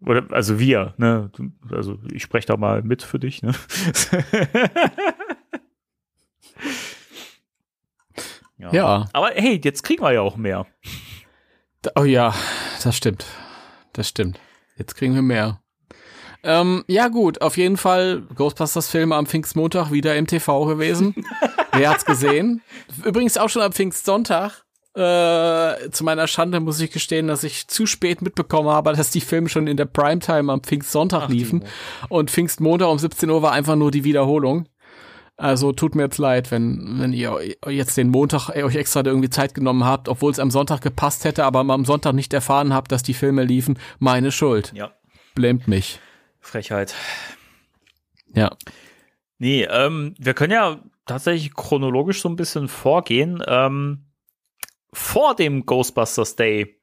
oder, 0.00 0.24
also 0.30 0.58
wir, 0.58 0.94
ne? 0.96 1.30
Also 1.70 1.98
ich 2.12 2.22
spreche 2.22 2.46
da 2.46 2.56
mal 2.56 2.82
mit 2.82 3.02
für 3.02 3.18
dich, 3.18 3.42
ne? 3.42 3.54
Ja. 8.72 9.06
Aber 9.12 9.30
hey, 9.34 9.60
jetzt 9.62 9.82
kriegen 9.82 10.02
wir 10.02 10.12
ja 10.12 10.20
auch 10.20 10.36
mehr. 10.36 10.66
Oh 11.96 12.04
ja, 12.04 12.34
das 12.82 12.96
stimmt. 12.96 13.24
Das 13.92 14.08
stimmt. 14.08 14.38
Jetzt 14.76 14.94
kriegen 14.96 15.14
wir 15.14 15.22
mehr. 15.22 15.60
Ähm, 16.42 16.84
ja 16.86 17.08
gut, 17.08 17.42
auf 17.42 17.56
jeden 17.56 17.76
Fall 17.76 18.22
Ghostbusters-Filme 18.34 19.14
am 19.14 19.26
Pfingstmontag 19.26 19.92
wieder 19.92 20.16
im 20.16 20.26
TV 20.26 20.64
gewesen. 20.66 21.14
Wer 21.72 21.90
hat's 21.90 22.04
gesehen? 22.04 22.62
Übrigens 23.04 23.36
auch 23.36 23.48
schon 23.48 23.62
am 23.62 23.72
Pfingstsonntag. 23.72 24.64
Äh, 24.94 25.90
zu 25.90 26.02
meiner 26.02 26.26
Schande 26.26 26.58
muss 26.58 26.80
ich 26.80 26.90
gestehen, 26.90 27.28
dass 27.28 27.44
ich 27.44 27.68
zu 27.68 27.86
spät 27.86 28.22
mitbekommen 28.22 28.68
habe, 28.68 28.92
dass 28.92 29.10
die 29.10 29.20
Filme 29.20 29.48
schon 29.48 29.68
in 29.68 29.76
der 29.76 29.84
Primetime 29.84 30.52
am 30.52 30.62
Pfingstsonntag 30.62 31.28
liefen. 31.28 31.64
Und 32.08 32.30
Pfingstmontag 32.30 32.88
um 32.88 32.98
17 32.98 33.30
Uhr 33.30 33.42
war 33.42 33.52
einfach 33.52 33.76
nur 33.76 33.90
die 33.90 34.04
Wiederholung. 34.04 34.68
Also 35.36 35.72
tut 35.72 35.94
mir 35.94 36.02
jetzt 36.02 36.18
leid, 36.18 36.50
wenn, 36.50 37.00
wenn 37.00 37.12
ihr 37.14 37.38
jetzt 37.68 37.96
den 37.96 38.10
Montag 38.10 38.50
euch 38.50 38.76
extra 38.76 39.02
irgendwie 39.04 39.30
Zeit 39.30 39.54
genommen 39.54 39.84
habt, 39.84 40.08
obwohl 40.08 40.32
es 40.32 40.38
am 40.38 40.50
Sonntag 40.50 40.82
gepasst 40.82 41.24
hätte, 41.24 41.44
aber 41.44 41.60
am 41.60 41.84
Sonntag 41.86 42.12
nicht 42.12 42.34
erfahren 42.34 42.74
habt, 42.74 42.92
dass 42.92 43.02
die 43.02 43.14
Filme 43.14 43.44
liefen. 43.44 43.78
Meine 44.00 44.32
Schuld. 44.32 44.72
Ja, 44.74 44.92
Blämt 45.34 45.68
mich. 45.68 46.00
Frechheit. 46.40 46.94
Ja. 48.34 48.50
Nee, 49.38 49.64
ähm, 49.64 50.14
wir 50.18 50.34
können 50.34 50.52
ja 50.52 50.80
tatsächlich 51.06 51.54
chronologisch 51.54 52.20
so 52.20 52.28
ein 52.28 52.36
bisschen 52.36 52.68
vorgehen. 52.68 53.42
Ähm, 53.46 54.09
vor 54.92 55.34
dem 55.34 55.66
Ghostbusters 55.66 56.36
Day 56.36 56.80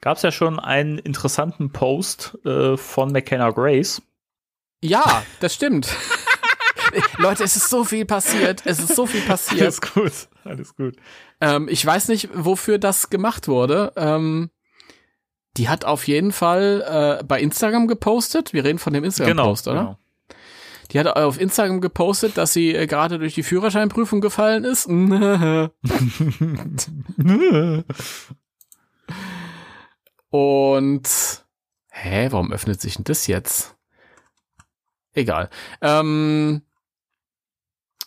gab 0.00 0.16
es 0.16 0.22
ja 0.22 0.32
schon 0.32 0.58
einen 0.58 0.98
interessanten 0.98 1.72
Post 1.72 2.38
äh, 2.44 2.76
von 2.76 3.12
McKenna 3.12 3.50
Grace. 3.50 4.02
Ja, 4.80 5.22
das 5.40 5.54
stimmt. 5.54 5.94
Leute, 7.18 7.44
es 7.44 7.56
ist 7.56 7.68
so 7.68 7.84
viel 7.84 8.04
passiert. 8.04 8.62
Es 8.64 8.78
ist 8.78 8.94
so 8.94 9.06
viel 9.06 9.20
passiert. 9.22 9.62
Alles 9.62 9.80
gut, 9.80 10.12
alles 10.44 10.76
gut. 10.76 10.96
Ähm, 11.40 11.68
ich 11.68 11.84
weiß 11.84 12.08
nicht, 12.08 12.28
wofür 12.32 12.78
das 12.78 13.10
gemacht 13.10 13.48
wurde. 13.48 13.92
Ähm, 13.96 14.50
die 15.56 15.68
hat 15.68 15.84
auf 15.84 16.06
jeden 16.06 16.32
Fall 16.32 17.18
äh, 17.20 17.24
bei 17.24 17.40
Instagram 17.40 17.88
gepostet. 17.88 18.52
Wir 18.52 18.64
reden 18.64 18.78
von 18.78 18.92
dem 18.92 19.04
Instagram-Post, 19.04 19.68
oder? 19.68 19.80
genau. 19.80 19.98
Die 20.90 20.98
hat 20.98 21.06
auf 21.06 21.40
Instagram 21.40 21.80
gepostet, 21.80 22.36
dass 22.38 22.52
sie 22.52 22.74
äh, 22.74 22.86
gerade 22.86 23.18
durch 23.18 23.34
die 23.34 23.42
Führerscheinprüfung 23.42 24.20
gefallen 24.20 24.64
ist. 24.64 24.86
Und 30.30 31.08
hä, 31.90 32.28
warum 32.30 32.52
öffnet 32.52 32.80
sich 32.80 32.94
denn 32.94 33.04
das 33.04 33.26
jetzt? 33.26 33.76
Egal. 35.12 35.50
Ähm, 35.80 36.62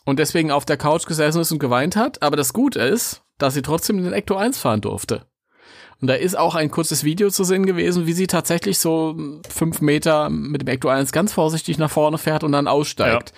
und 0.06 0.20
deswegen 0.20 0.52
auf 0.52 0.66
der 0.66 0.78
Couch 0.78 1.06
gesessen 1.06 1.42
ist 1.42 1.52
und 1.52 1.60
geweint 1.60 1.96
hat. 1.96 2.22
Aber 2.22 2.38
das 2.38 2.54
Gute 2.54 2.80
ist, 2.80 3.24
dass 3.38 3.54
sie 3.54 3.62
trotzdem 3.62 3.98
in 3.98 4.06
den 4.06 4.14
Ecto 4.14 4.36
1 4.36 4.58
fahren 4.58 4.82
durfte. 4.82 5.28
Und 6.02 6.08
da 6.08 6.16
ist 6.16 6.36
auch 6.38 6.56
ein 6.56 6.72
kurzes 6.72 7.04
Video 7.04 7.30
zu 7.30 7.44
sehen 7.44 7.66
gewesen, 7.66 8.08
wie 8.08 8.14
sie 8.14 8.26
tatsächlich 8.26 8.80
so 8.80 9.16
fünf 9.48 9.82
Meter 9.82 10.30
mit 10.32 10.62
dem 10.62 10.68
Ecto 10.68 10.90
1 10.90 11.12
ganz 11.12 11.32
vorsichtig 11.32 11.78
nach 11.78 11.92
vorne 11.92 12.18
fährt 12.18 12.44
und 12.44 12.52
dann 12.52 12.68
aussteigt. 12.68 13.34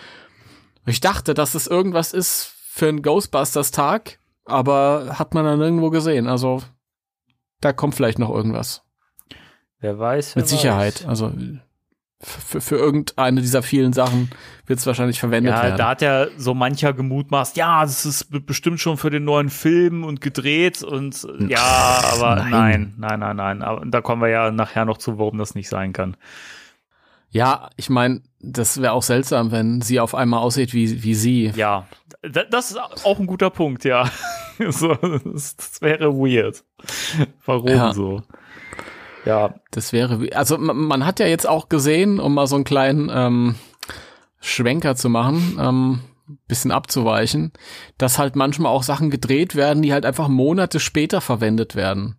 Ich 0.86 1.02
dachte, 1.02 1.34
dass 1.34 1.56
es 1.56 1.68
irgendwas 1.68 2.14
ist 2.14 2.56
für 2.70 2.88
einen 2.88 3.02
Ghostbusters-Tag, 3.02 4.18
aber 4.46 5.16
hat 5.20 5.34
man 5.34 5.46
dann 5.46 5.60
nirgendwo 5.60 5.90
gesehen. 5.90 6.28
Also 6.28 6.62
da 7.60 7.74
kommt 7.74 7.96
vielleicht 7.96 8.20
noch 8.20 8.30
irgendwas. 8.30 8.84
Wer 9.80 10.00
weiß. 10.00 10.36
Wer 10.36 10.42
Mit 10.42 10.50
Sicherheit. 10.50 11.02
Weiß. 11.02 11.08
Also 11.08 11.34
für, 12.24 12.62
für 12.62 12.76
irgendeine 12.78 13.42
dieser 13.42 13.62
vielen 13.64 13.94
Sachen 13.94 14.30
wird 14.66 14.80
es 14.80 14.86
wahrscheinlich 14.88 15.20
verwendet 15.20 15.54
Ja, 15.54 15.64
werden. 15.64 15.78
da 15.78 15.90
hat 15.90 16.02
ja 16.02 16.28
so 16.38 16.54
mancher 16.54 16.94
gemutmaßt, 16.94 17.58
ja, 17.58 17.82
das 17.82 18.06
ist 18.06 18.32
be- 18.32 18.40
bestimmt 18.40 18.80
schon 18.80 18.98
für 18.98 19.10
den 19.10 19.26
neuen 19.26 19.50
Film 19.50 20.04
und 20.04 20.22
gedreht 20.22 20.84
und 20.84 21.28
ja, 21.50 22.02
aber 22.14 22.36
nein. 22.50 22.94
nein, 22.98 23.20
nein, 23.20 23.36
nein. 23.36 23.62
Aber 23.62 23.86
da 23.86 24.02
kommen 24.02 24.22
wir 24.22 24.30
ja 24.30 24.52
nachher 24.52 24.86
noch 24.86 24.98
zu, 24.98 25.20
warum 25.20 25.38
das 25.38 25.54
nicht 25.56 25.68
sein 25.70 25.92
kann. 25.92 26.16
ja, 27.30 27.70
ich 27.76 27.90
meine, 27.90 28.22
das 28.40 28.82
wäre 28.82 28.94
auch 28.94 29.04
seltsam, 29.04 29.52
wenn 29.52 29.82
sie 29.82 30.00
auf 30.00 30.16
einmal 30.16 30.40
aussieht 30.42 30.74
wie, 30.74 31.04
wie 31.04 31.16
sie. 31.16 31.52
Ja, 31.56 31.88
da- 32.22 32.44
das 32.46 32.72
ist 32.72 32.78
auch 32.80 33.20
ein 33.20 33.28
guter 33.28 33.50
Punkt, 33.50 33.84
ja. 33.84 34.10
so, 34.70 34.94
das, 34.96 35.56
das 35.58 35.82
wäre 35.82 36.14
weird. 36.14 36.64
Warum 37.46 37.68
Ja. 37.68 37.92
so? 37.94 38.22
Ja, 39.26 39.56
Das 39.72 39.94
wäre, 39.94 40.22
wie- 40.22 40.34
also 40.34 40.58
man, 40.58 41.06
hat 41.06 41.20
ja 41.20 41.28
jetzt 41.28 41.48
auch 41.48 41.70
gesehen, 41.70 42.20
um 42.20 42.34
mal 42.34 42.48
so 42.48 42.56
einen 42.56 42.64
kleinen 42.64 43.10
ähm, 43.14 43.56
Schwenker 44.40 44.96
zu 44.96 45.10
machen, 45.10 45.58
ähm, 45.60 46.00
bisschen 46.48 46.72
abzuweichen, 46.72 47.52
dass 47.98 48.18
halt 48.20 48.36
manchmal 48.36 48.72
auch 48.72 48.84
Sachen 48.84 49.10
gedreht 49.10 49.56
werden, 49.56 49.82
die 49.82 49.94
halt 49.94 50.06
einfach 50.06 50.28
Monate 50.28 50.80
später 50.80 51.22
verwendet 51.22 51.76
werden. 51.76 52.18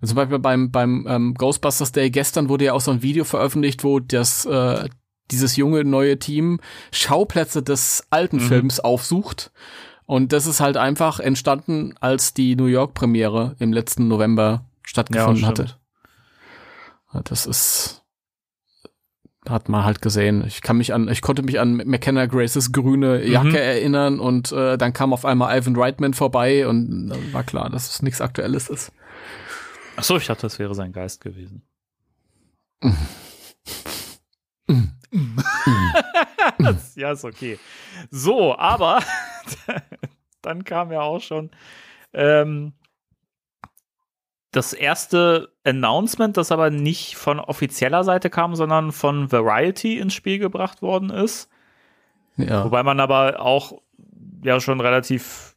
Und 0.00 0.08
zum 0.08 0.16
Beispiel 0.16 0.38
beim, 0.38 0.70
beim 0.70 1.06
ähm, 1.08 1.34
Ghostbusters 1.34 1.92
Day 1.92 2.10
gestern 2.10 2.48
wurde 2.48 2.66
ja 2.66 2.72
auch 2.74 2.80
so 2.80 2.90
ein 2.90 3.02
Video 3.02 3.24
veröffentlicht, 3.24 3.82
wo 3.82 3.98
das 3.98 4.44
äh, 4.44 4.88
dieses 5.30 5.56
junge 5.56 5.84
neue 5.84 6.18
Team 6.18 6.60
Schauplätze 6.92 7.62
des 7.62 8.06
alten 8.10 8.38
Films 8.40 8.78
aufsucht. 8.80 9.50
Und 10.04 10.32
das 10.32 10.46
ist 10.46 10.60
halt 10.60 10.76
einfach 10.76 11.18
entstanden, 11.18 11.94
als 12.00 12.34
die 12.34 12.54
New 12.54 12.66
York 12.66 12.94
Premiere 12.94 13.56
im 13.58 13.72
letzten 13.72 14.06
November 14.06 14.66
stattgefunden 14.82 15.42
ja, 15.42 15.48
hatte. 15.48 15.76
Das 17.24 17.46
ist 17.46 18.02
hat 19.48 19.68
man 19.68 19.84
halt 19.84 20.02
gesehen. 20.02 20.44
Ich 20.44 20.60
kann 20.60 20.76
mich 20.78 20.92
an, 20.92 21.06
ich 21.08 21.22
konnte 21.22 21.42
mich 21.42 21.60
an 21.60 21.74
McKenna 21.76 22.26
Graces 22.26 22.72
grüne 22.72 23.24
Jacke 23.24 23.50
Mhm. 23.50 23.54
erinnern 23.54 24.18
und 24.18 24.50
äh, 24.50 24.76
dann 24.76 24.92
kam 24.92 25.12
auf 25.12 25.24
einmal 25.24 25.56
Ivan 25.56 25.76
Reitman 25.76 26.14
vorbei 26.14 26.66
und 26.66 27.10
dann 27.10 27.32
war 27.32 27.44
klar, 27.44 27.70
dass 27.70 27.88
es 27.88 28.02
nichts 28.02 28.20
Aktuelles 28.20 28.68
ist. 28.68 28.90
Ach 29.94 30.02
so, 30.02 30.16
ich 30.16 30.26
dachte, 30.26 30.42
das 30.42 30.58
wäre 30.58 30.74
sein 30.74 30.90
Geist 30.92 31.20
gewesen. 31.20 31.62
ja, 36.96 37.12
ist 37.12 37.24
okay. 37.24 37.58
So, 38.10 38.56
aber 38.58 39.00
dann 40.42 40.64
kam 40.64 40.90
ja 40.92 41.00
auch 41.02 41.20
schon 41.20 41.50
ähm, 42.12 42.72
das 44.56 44.72
erste 44.72 45.52
Announcement, 45.64 46.36
das 46.36 46.50
aber 46.50 46.70
nicht 46.70 47.16
von 47.16 47.38
offizieller 47.38 48.04
Seite 48.04 48.30
kam, 48.30 48.56
sondern 48.56 48.90
von 48.90 49.30
Variety 49.30 49.98
ins 49.98 50.14
Spiel 50.14 50.38
gebracht 50.38 50.80
worden 50.80 51.10
ist. 51.10 51.50
Ja. 52.38 52.64
Wobei 52.64 52.82
man 52.82 52.98
aber 52.98 53.40
auch 53.40 53.82
ja 54.42 54.58
schon 54.60 54.80
relativ 54.80 55.56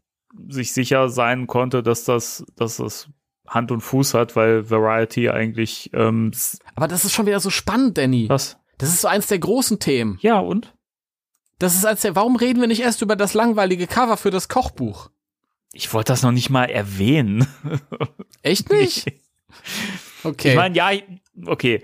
sich 0.49 0.73
sicher 0.73 1.07
sein 1.09 1.47
konnte, 1.47 1.81
dass 1.81 2.03
das, 2.03 2.45
dass 2.57 2.77
das 2.77 3.09
Hand 3.47 3.71
und 3.71 3.81
Fuß 3.81 4.13
hat, 4.13 4.35
weil 4.35 4.69
Variety 4.69 5.29
eigentlich 5.29 5.91
ähm, 5.93 6.31
Aber 6.75 6.87
das 6.87 7.05
ist 7.05 7.13
schon 7.13 7.25
wieder 7.25 7.39
so 7.39 7.49
spannend, 7.49 7.97
Danny. 7.97 8.27
was? 8.29 8.57
Das 8.77 8.89
ist 8.89 9.01
so 9.01 9.07
eins 9.07 9.27
der 9.27 9.39
großen 9.39 9.79
Themen. 9.79 10.17
Ja, 10.21 10.39
und? 10.39 10.73
Das 11.57 11.75
ist 11.75 11.85
als 11.85 12.01
der, 12.01 12.15
warum 12.15 12.35
reden 12.35 12.61
wir 12.61 12.67
nicht 12.67 12.81
erst 12.81 13.01
über 13.01 13.15
das 13.15 13.33
langweilige 13.33 13.87
Cover 13.87 14.17
für 14.17 14.29
das 14.29 14.49
Kochbuch? 14.49 15.09
Ich 15.73 15.93
wollte 15.93 16.13
das 16.13 16.23
noch 16.23 16.31
nicht 16.31 16.49
mal 16.49 16.65
erwähnen. 16.65 17.47
Echt 18.41 18.71
nicht? 18.71 19.05
Okay. 20.23 20.49
Ich 20.49 20.55
meine, 20.55 20.75
ja, 20.75 20.91
okay. 21.45 21.83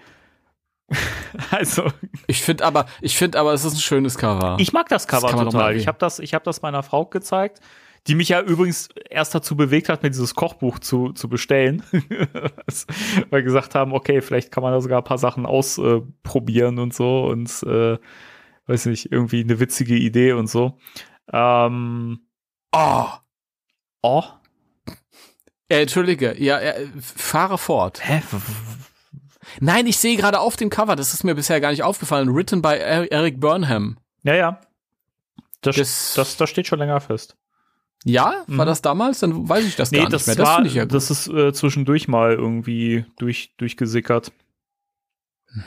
also, 1.52 1.92
Ich 2.28 2.42
finde 2.42 2.66
aber, 2.66 2.86
ich 3.02 3.18
finde 3.18 3.40
aber, 3.40 3.54
es 3.54 3.66
ist 3.66 3.74
ein 3.74 3.80
schönes 3.80 4.18
Cover. 4.18 4.58
ich 4.60 4.74
mag 4.74 4.88
das 4.90 5.08
Cover 5.08 5.32
mal 5.36 5.46
total. 5.46 5.76
Ich 5.76 5.88
habe 5.88 5.98
das, 6.00 6.20
ich 6.20 6.34
habe 6.34 6.46
das 6.46 6.62
meiner 6.62 6.84
Frau 6.84 7.06
gezeigt, 7.06 7.60
die 8.08 8.16
mich 8.16 8.30
ja 8.30 8.42
übrigens 8.42 8.90
erst 9.10 9.34
dazu 9.34 9.56
bewegt 9.56 9.90
hat, 9.90 10.04
mir 10.04 10.12
dieses 10.12 10.36
Kochbuch 10.36 10.80
zu, 10.80 11.12
zu 11.14 11.28
bestellen. 11.28 11.84
Weil 11.92 13.40
wir 13.40 13.44
gesagt 13.44 13.74
haben, 13.74 13.94
okay, 13.94 14.22
vielleicht 14.22 14.52
kann 14.52 14.62
man 14.62 14.74
da 14.74 14.82
sogar 14.82 15.00
ein 15.00 15.06
paar 15.06 15.18
Sachen 15.18 15.46
ausprobieren 15.46 16.78
und 16.78 16.94
so 16.94 17.26
und 17.26 17.50
äh, 17.64 17.98
weiß 18.68 18.88
nicht, 18.88 19.12
irgendwie 19.12 19.42
eine 19.42 19.60
witzige 19.60 19.96
Idee 19.96 20.34
und 20.34 20.48
so. 20.48 20.78
Ähm, 21.32 22.20
oh. 22.72 23.08
Oh, 24.06 24.24
Äh, 25.68 25.82
Entschuldige, 25.82 26.36
ja, 26.41 26.60
äh, 26.60 26.88
fahre 27.01 27.58
fort. 27.58 27.99
hä? 28.08 28.22
Nein, 29.60 29.88
ich 29.88 29.97
sehe 29.97 30.16
gerade 30.18 30.39
auf 30.39 30.56
dem 30.58 30.70
Cover, 30.70 30.95
das 30.95 31.14
ist 31.14 31.24
mir 31.24 31.34
bisher 31.36 31.60
gar 31.62 31.72
nicht 31.72 31.84
aufgefallen, 31.84 32.34
written 32.36 32.62
by 32.62 32.70
Er- 32.76 33.12
Eric 33.12 33.39
Burnham. 33.39 33.97
Ja, 34.24 34.36
ja. 34.36 34.62
Das, 35.62 35.76
Das- 35.78 36.14
das, 36.16 36.38
das, 36.38 36.49
steht 36.49 36.68
schon 36.68 36.80
länger 36.80 36.99
fest. 37.01 37.36
Ja, 38.03 38.43
war 38.47 38.66
Mhm. 38.66 38.70
das 38.70 38.82
damals? 38.84 39.20
Dann 39.22 39.49
weiß 39.49 39.66
ich 39.66 39.76
das 39.76 39.89
Nee, 39.91 39.99
gar 40.01 40.10
das 40.10 40.28
nicht 40.28 40.28
mehr. 40.28 40.36
Das 40.36 40.45
war, 40.47 40.56
finde 40.58 40.70
ich 40.70 40.76
ja 40.76 40.84
gut. 40.84 40.93
das 40.93 41.10
ist 41.10 41.28
äh, 41.28 41.53
zwischendurch 41.53 42.08
mal 42.08 42.34
irgendwie 42.34 43.06
durch, 43.18 43.56
durchgesickert. 43.58 44.32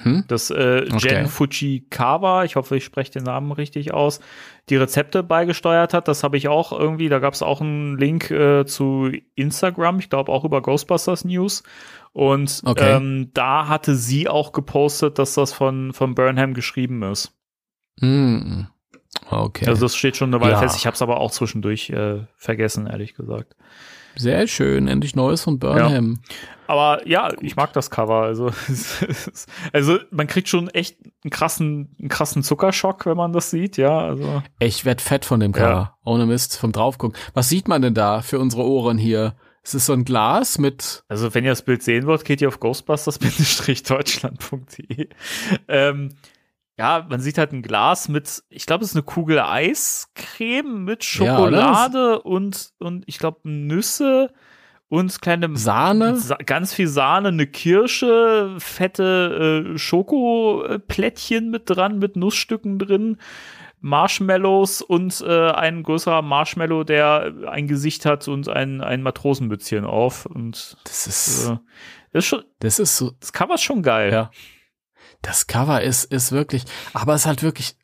Mhm. 0.04 0.24
dass 0.28 0.50
äh, 0.50 0.86
Okay. 0.92 1.08
Jen 1.14 1.26
Fujikawa, 1.28 2.44
ich 2.44 2.56
hoffe, 2.56 2.76
ich 2.76 2.84
spreche 2.84 3.12
den 3.12 3.22
Namen 3.24 3.52
richtig 3.52 3.94
aus, 3.94 4.20
die 4.68 4.76
Rezepte 4.76 5.22
beigesteuert 5.22 5.94
hat. 5.94 6.08
Das 6.08 6.22
habe 6.22 6.36
ich 6.36 6.48
auch 6.48 6.72
irgendwie, 6.78 7.08
da 7.08 7.18
gab 7.20 7.32
es 7.32 7.42
auch 7.42 7.60
einen 7.62 7.96
Link 7.96 8.30
äh, 8.30 8.66
zu 8.66 9.10
Instagram, 9.34 9.98
ich 9.98 10.10
glaube 10.10 10.30
auch 10.30 10.44
über 10.44 10.60
Ghostbusters 10.60 11.24
News. 11.24 11.62
Und 12.12 12.62
Okay. 12.64 12.96
ähm, 12.96 13.30
da 13.32 13.68
hatte 13.68 13.94
sie 13.94 14.28
auch 14.28 14.52
gepostet, 14.52 15.18
dass 15.18 15.34
das 15.34 15.52
von, 15.52 15.92
von 15.92 16.14
Burnham 16.14 16.52
geschrieben 16.52 17.02
ist. 17.02 17.32
Mhm. 18.00 18.66
Okay. 19.30 19.66
Also 19.68 19.86
das 19.86 19.96
steht 19.96 20.16
schon 20.16 20.32
eine 20.34 20.42
Weile 20.42 20.52
Ja. 20.52 20.58
fest. 20.58 20.76
Ich 20.76 20.86
habe 20.86 20.94
es 20.94 21.02
aber 21.02 21.18
auch 21.18 21.30
zwischendurch 21.30 21.90
äh, 21.90 22.26
vergessen, 22.36 22.86
ehrlich 22.86 23.14
gesagt. 23.14 23.56
Sehr 24.18 24.46
schön, 24.46 24.88
endlich 24.88 25.16
Neues 25.16 25.42
von 25.42 25.58
Burnham. 25.58 26.20
Aber 26.66 27.06
ja, 27.08 27.32
ich 27.40 27.56
mag 27.56 27.72
das 27.72 27.90
Cover. 27.90 28.24
Also, 28.24 28.50
also 29.72 29.98
man 30.10 30.26
kriegt 30.26 30.48
schon 30.48 30.68
echt 30.68 30.98
einen 31.24 31.30
krassen, 31.30 31.96
einen 31.98 32.10
krassen 32.10 32.42
Zuckerschock, 32.42 33.06
wenn 33.06 33.16
man 33.16 33.32
das 33.32 33.50
sieht, 33.50 33.78
ja. 33.78 33.98
Also 33.98 34.42
Ich 34.58 34.84
werd 34.84 35.00
fett 35.00 35.24
von 35.24 35.40
dem 35.40 35.52
Cover. 35.52 35.70
Ja. 35.70 35.96
Ohne 36.04 36.26
Mist, 36.26 36.58
vom 36.58 36.72
draufgucken. 36.72 37.18
Was 37.32 37.48
sieht 37.48 37.68
man 37.68 37.80
denn 37.80 37.94
da 37.94 38.20
für 38.20 38.38
unsere 38.38 38.64
Ohren 38.64 38.98
hier? 38.98 39.34
Es 39.62 39.72
ist 39.74 39.86
so 39.86 39.94
ein 39.94 40.04
Glas 40.04 40.58
mit, 40.58 41.04
Also, 41.08 41.34
wenn 41.34 41.44
ihr 41.44 41.50
das 41.50 41.62
Bild 41.62 41.82
sehen 41.82 42.06
wollt, 42.06 42.24
geht 42.24 42.40
ihr 42.40 42.46
auf 42.48 42.60
ghostbusters-deutschland.de. 42.60 45.08
ähm, 45.68 46.14
ja, 46.78 47.04
man 47.08 47.20
sieht 47.20 47.38
halt 47.38 47.52
ein 47.52 47.62
Glas 47.62 48.08
mit, 48.08 48.44
ich 48.50 48.64
glaube, 48.64 48.84
es 48.84 48.90
ist 48.90 48.96
eine 48.96 49.02
Kugel 49.02 49.40
Eiscreme 49.40 50.84
mit 50.84 51.02
Ja? 51.04 51.08
Schokolade 51.08 52.22
und, 52.22 52.70
und 52.78 53.02
ich 53.06 53.18
glaube, 53.18 53.40
Nüsse 53.42 54.32
und 54.88 55.20
kleine 55.20 55.54
Sahne. 55.56 56.16
Sa 56.16 56.36
ganz 56.36 56.72
viel 56.72 56.86
Sahne, 56.86 57.28
eine 57.28 57.46
Kirsche, 57.48 58.54
fette 58.58 59.72
äh, 59.74 59.78
Schokoplättchen 59.78 61.50
mit 61.50 61.64
dran, 61.66 61.98
mit 61.98 62.16
Nussstücken 62.16 62.78
drin. 62.78 63.18
Marshmallows 63.80 64.82
und 64.82 65.20
äh, 65.20 65.50
ein 65.50 65.82
größerer 65.82 66.22
Marshmallow, 66.22 66.84
der 66.84 67.32
ein 67.48 67.68
Gesicht 67.68 68.06
hat 68.06 68.26
und 68.26 68.48
ein, 68.48 68.80
ein 68.80 69.02
Matrosenmützchen 69.02 69.84
auf. 69.84 70.26
Und 70.26 70.76
Das 70.84 71.06
ist, 71.06 71.48
äh, 71.48 71.56
das 72.12 72.24
ist 72.24 72.28
schon, 72.28 72.44
das 72.60 72.78
ist 72.78 72.96
so, 72.96 73.12
das 73.20 73.32
Cover 73.32 73.54
ist 73.54 73.62
schon 73.62 73.82
geil. 73.82 74.12
Ja. 74.12 74.30
Das 75.22 75.46
Cover 75.46 75.82
ist, 75.82 76.04
ist 76.04 76.32
wirklich, 76.32 76.64
aber 76.92 77.14
es 77.14 77.22
ist 77.22 77.26
halt 77.26 77.42
wirklich, 77.42 77.76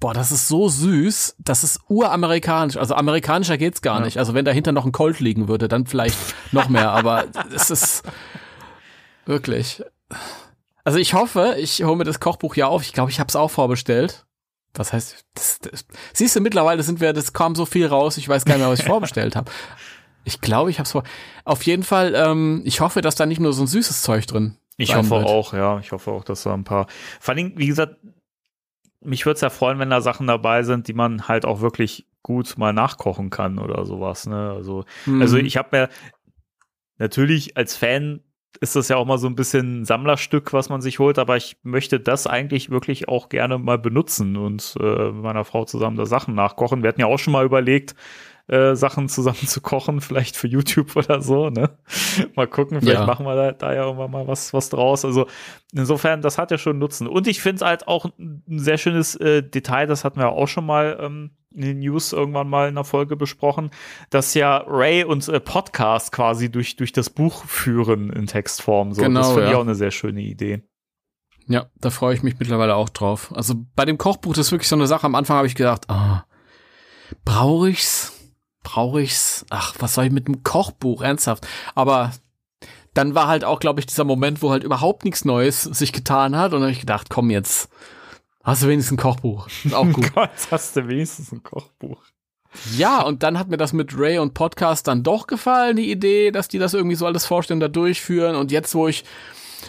boah, 0.00 0.14
das 0.14 0.32
ist 0.32 0.48
so 0.48 0.68
süß, 0.68 1.36
das 1.38 1.64
ist 1.64 1.80
uramerikanisch. 1.88 2.76
Also 2.76 2.94
amerikanischer 2.94 3.58
geht's 3.58 3.82
gar 3.82 3.98
Ja. 3.98 4.04
nicht. 4.04 4.18
Also 4.18 4.34
wenn 4.34 4.44
dahinter 4.44 4.72
noch 4.72 4.84
ein 4.84 4.92
Colt 4.92 5.20
liegen 5.20 5.48
würde, 5.48 5.68
dann 5.68 5.86
vielleicht 5.86 6.16
noch 6.52 6.68
mehr, 6.68 6.90
aber 6.90 7.26
es 7.54 7.70
ist 7.70 8.02
wirklich. 9.26 9.82
Also 10.84 10.98
ich 10.98 11.14
hoffe, 11.14 11.56
ich 11.58 11.82
hole 11.84 11.96
mir 11.96 12.04
das 12.04 12.20
Kochbuch 12.20 12.56
ja 12.56 12.66
auf. 12.68 12.82
Ich 12.82 12.92
glaube, 12.92 13.10
ich 13.10 13.20
habe 13.20 13.28
es 13.28 13.36
auch 13.36 13.50
vorbestellt. 13.50 14.24
Was 14.74 14.92
heißt, 14.92 15.24
das, 15.34 15.58
das, 15.58 15.84
siehst 16.12 16.36
du, 16.36 16.40
mittlerweile 16.40 16.82
sind 16.82 17.00
wir, 17.00 17.12
das 17.12 17.32
kam 17.32 17.54
so 17.54 17.66
viel 17.66 17.86
raus, 17.86 18.16
ich 18.16 18.28
weiß 18.28 18.44
gar 18.44 18.54
nicht 18.54 18.62
mehr, 18.62 18.70
was 18.70 18.80
ich 18.80 18.86
vorbestellt 18.86 19.34
habe. 19.34 19.50
Ich 20.24 20.40
glaube, 20.40 20.70
ich 20.70 20.78
habe 20.78 20.84
es 20.86 20.92
vor. 20.92 21.04
Auf 21.44 21.62
jeden 21.64 21.82
Fall, 21.82 22.14
ähm, 22.14 22.62
ich 22.64 22.80
hoffe, 22.80 23.00
dass 23.00 23.14
da 23.14 23.26
nicht 23.26 23.40
nur 23.40 23.52
so 23.52 23.62
ein 23.62 23.66
süßes 23.66 24.02
Zeug 24.02 24.26
drin 24.26 24.56
Ich 24.78 24.96
hoffe 24.96 25.10
wird. 25.10 25.26
auch, 25.26 25.52
ja. 25.52 25.78
Ich 25.80 25.92
hoffe 25.92 26.10
auch, 26.10 26.24
dass 26.24 26.44
da 26.44 26.54
ein 26.54 26.64
paar. 26.64 26.86
Vor 27.20 27.34
allem, 27.34 27.52
wie 27.56 27.66
gesagt, 27.66 27.96
mich 29.00 29.26
würde 29.26 29.34
es 29.36 29.40
ja 29.42 29.50
freuen, 29.50 29.78
wenn 29.78 29.90
da 29.90 30.00
Sachen 30.00 30.26
dabei 30.26 30.62
sind, 30.62 30.88
die 30.88 30.92
man 30.94 31.28
halt 31.28 31.44
auch 31.44 31.60
wirklich 31.60 32.06
gut 32.22 32.54
mal 32.58 32.72
nachkochen 32.72 33.30
kann 33.30 33.58
oder 33.58 33.84
sowas. 33.84 34.26
Ne? 34.26 34.52
Also, 34.56 34.84
Mhm. 35.06 35.20
also 35.22 35.36
ich 35.36 35.56
habe 35.56 35.68
mir 35.76 35.88
natürlich 36.98 37.56
als 37.56 37.76
Fan 37.76 38.20
ist 38.60 38.74
das 38.74 38.88
ja 38.88 38.96
auch 38.96 39.04
mal 39.04 39.18
so 39.18 39.28
ein 39.28 39.36
bisschen 39.36 39.82
ein 39.82 39.84
Sammlerstück, 39.84 40.52
was 40.52 40.68
man 40.68 40.80
sich 40.80 40.98
holt, 40.98 41.18
aber 41.18 41.36
ich 41.36 41.58
möchte 41.62 42.00
das 42.00 42.26
eigentlich 42.26 42.70
wirklich 42.70 43.06
auch 43.06 43.28
gerne 43.28 43.58
mal 43.58 43.78
benutzen 43.78 44.36
und 44.36 44.74
äh, 44.80 45.12
mit 45.12 45.22
meiner 45.22 45.44
Frau 45.44 45.64
zusammen 45.64 45.96
da 45.96 46.06
Sachen 46.06 46.34
nachkochen. 46.34 46.82
Wir 46.82 46.88
hatten 46.88 47.00
ja 47.00 47.06
auch 47.06 47.18
schon 47.18 47.34
mal 47.34 47.44
überlegt, 47.44 47.94
äh, 48.48 48.74
Sachen 48.74 49.08
zusammen 49.08 49.46
zu 49.46 49.60
kochen, 49.60 50.00
vielleicht 50.00 50.36
für 50.36 50.48
YouTube 50.48 50.96
oder 50.96 51.20
so, 51.20 51.50
ne? 51.50 51.70
Mal 52.34 52.46
gucken, 52.46 52.80
vielleicht 52.80 53.00
Ja. 53.00 53.06
machen 53.06 53.26
wir 53.26 53.36
da, 53.36 53.52
da 53.52 53.72
ja 53.74 53.84
irgendwann 53.84 54.10
mal 54.10 54.26
was, 54.26 54.52
was 54.52 54.70
draus. 54.70 55.04
Also 55.04 55.26
insofern, 55.72 56.22
das 56.22 56.38
hat 56.38 56.50
ja 56.50 56.58
schon 56.58 56.78
Nutzen. 56.78 57.06
Und 57.06 57.26
ich 57.26 57.40
finde 57.40 57.56
es 57.56 57.62
halt 57.62 57.86
auch 57.88 58.06
ein 58.18 58.42
sehr 58.58 58.78
schönes 58.78 59.14
äh, 59.16 59.42
Detail, 59.42 59.86
das 59.86 60.04
hatten 60.04 60.18
wir 60.18 60.30
auch 60.30 60.48
schon 60.48 60.66
mal 60.66 60.98
ähm, 61.00 61.30
in 61.54 61.62
den 61.62 61.78
News 61.80 62.12
irgendwann 62.12 62.48
mal 62.48 62.68
in 62.68 62.74
einer 62.76 62.84
Folge 62.84 63.16
besprochen, 63.16 63.70
dass 64.10 64.34
ja 64.34 64.64
Ray 64.66 65.04
und 65.04 65.26
äh, 65.28 65.40
Podcast 65.40 66.12
quasi 66.12 66.50
durch, 66.50 66.76
durch 66.76 66.92
das 66.92 67.10
Buch 67.10 67.44
führen 67.44 68.10
in 68.10 68.26
Textform. 68.26 68.92
So. 68.92 69.02
Genau, 69.02 69.20
das 69.20 69.28
finde 69.30 69.44
ich 69.46 69.50
ja. 69.52 69.56
auch 69.58 69.62
eine 69.62 69.74
sehr 69.74 69.90
schöne 69.90 70.20
Idee. 70.22 70.62
Ja, 71.46 71.66
da 71.80 71.88
freue 71.90 72.14
ich 72.14 72.22
mich 72.22 72.38
mittlerweile 72.38 72.74
auch 72.76 72.90
drauf. 72.90 73.32
Also 73.34 73.54
bei 73.74 73.86
dem 73.86 73.96
Kochbuch, 73.96 74.34
das 74.34 74.46
ist 74.46 74.52
wirklich 74.52 74.68
so 74.68 74.76
eine 74.76 74.86
Sache. 74.86 75.06
Am 75.06 75.14
Anfang 75.14 75.38
habe 75.38 75.46
ich 75.46 75.54
gedacht, 75.54 75.88
ah, 75.88 76.24
brauche 77.24 77.70
ich's? 77.70 78.17
Brauche 78.68 79.00
ich's? 79.00 79.46
Ach, 79.48 79.74
was 79.78 79.94
soll 79.94 80.04
ich 80.04 80.12
mit 80.12 80.28
dem 80.28 80.42
Kochbuch? 80.42 81.00
Ernsthaft. 81.00 81.46
Aber 81.74 82.12
dann 82.92 83.14
war 83.14 83.26
halt 83.26 83.42
auch, 83.42 83.60
glaube 83.60 83.80
ich, 83.80 83.86
dieser 83.86 84.04
Moment, 84.04 84.42
wo 84.42 84.50
halt 84.50 84.62
überhaupt 84.62 85.06
nichts 85.06 85.24
Neues 85.24 85.62
sich 85.62 85.94
getan 85.94 86.36
hat. 86.36 86.52
Und 86.52 86.60
dann 86.60 86.64
habe 86.64 86.72
ich 86.72 86.80
gedacht, 86.80 87.08
komm 87.08 87.30
jetzt, 87.30 87.70
hast 88.44 88.62
du 88.62 88.68
wenigstens 88.68 88.98
ein 88.98 89.02
Kochbuch. 89.02 89.48
Ist 89.64 89.74
auch 89.74 89.86
gut. 89.92 90.12
Gott, 90.12 90.28
hast 90.50 90.76
du 90.76 90.86
wenigstens 90.86 91.32
ein 91.32 91.42
Kochbuch. 91.42 92.02
ja, 92.76 93.00
und 93.00 93.22
dann 93.22 93.38
hat 93.38 93.48
mir 93.48 93.56
das 93.56 93.72
mit 93.72 93.96
Ray 93.98 94.18
und 94.18 94.34
Podcast 94.34 94.86
dann 94.86 95.02
doch 95.02 95.26
gefallen, 95.26 95.76
die 95.76 95.90
Idee, 95.90 96.30
dass 96.30 96.48
die 96.48 96.58
das 96.58 96.74
irgendwie 96.74 96.96
so 96.96 97.06
alles 97.06 97.24
vorstellen, 97.24 97.60
da 97.60 97.68
durchführen. 97.68 98.36
Und 98.36 98.52
jetzt, 98.52 98.74
wo 98.74 98.86
ich 98.86 99.02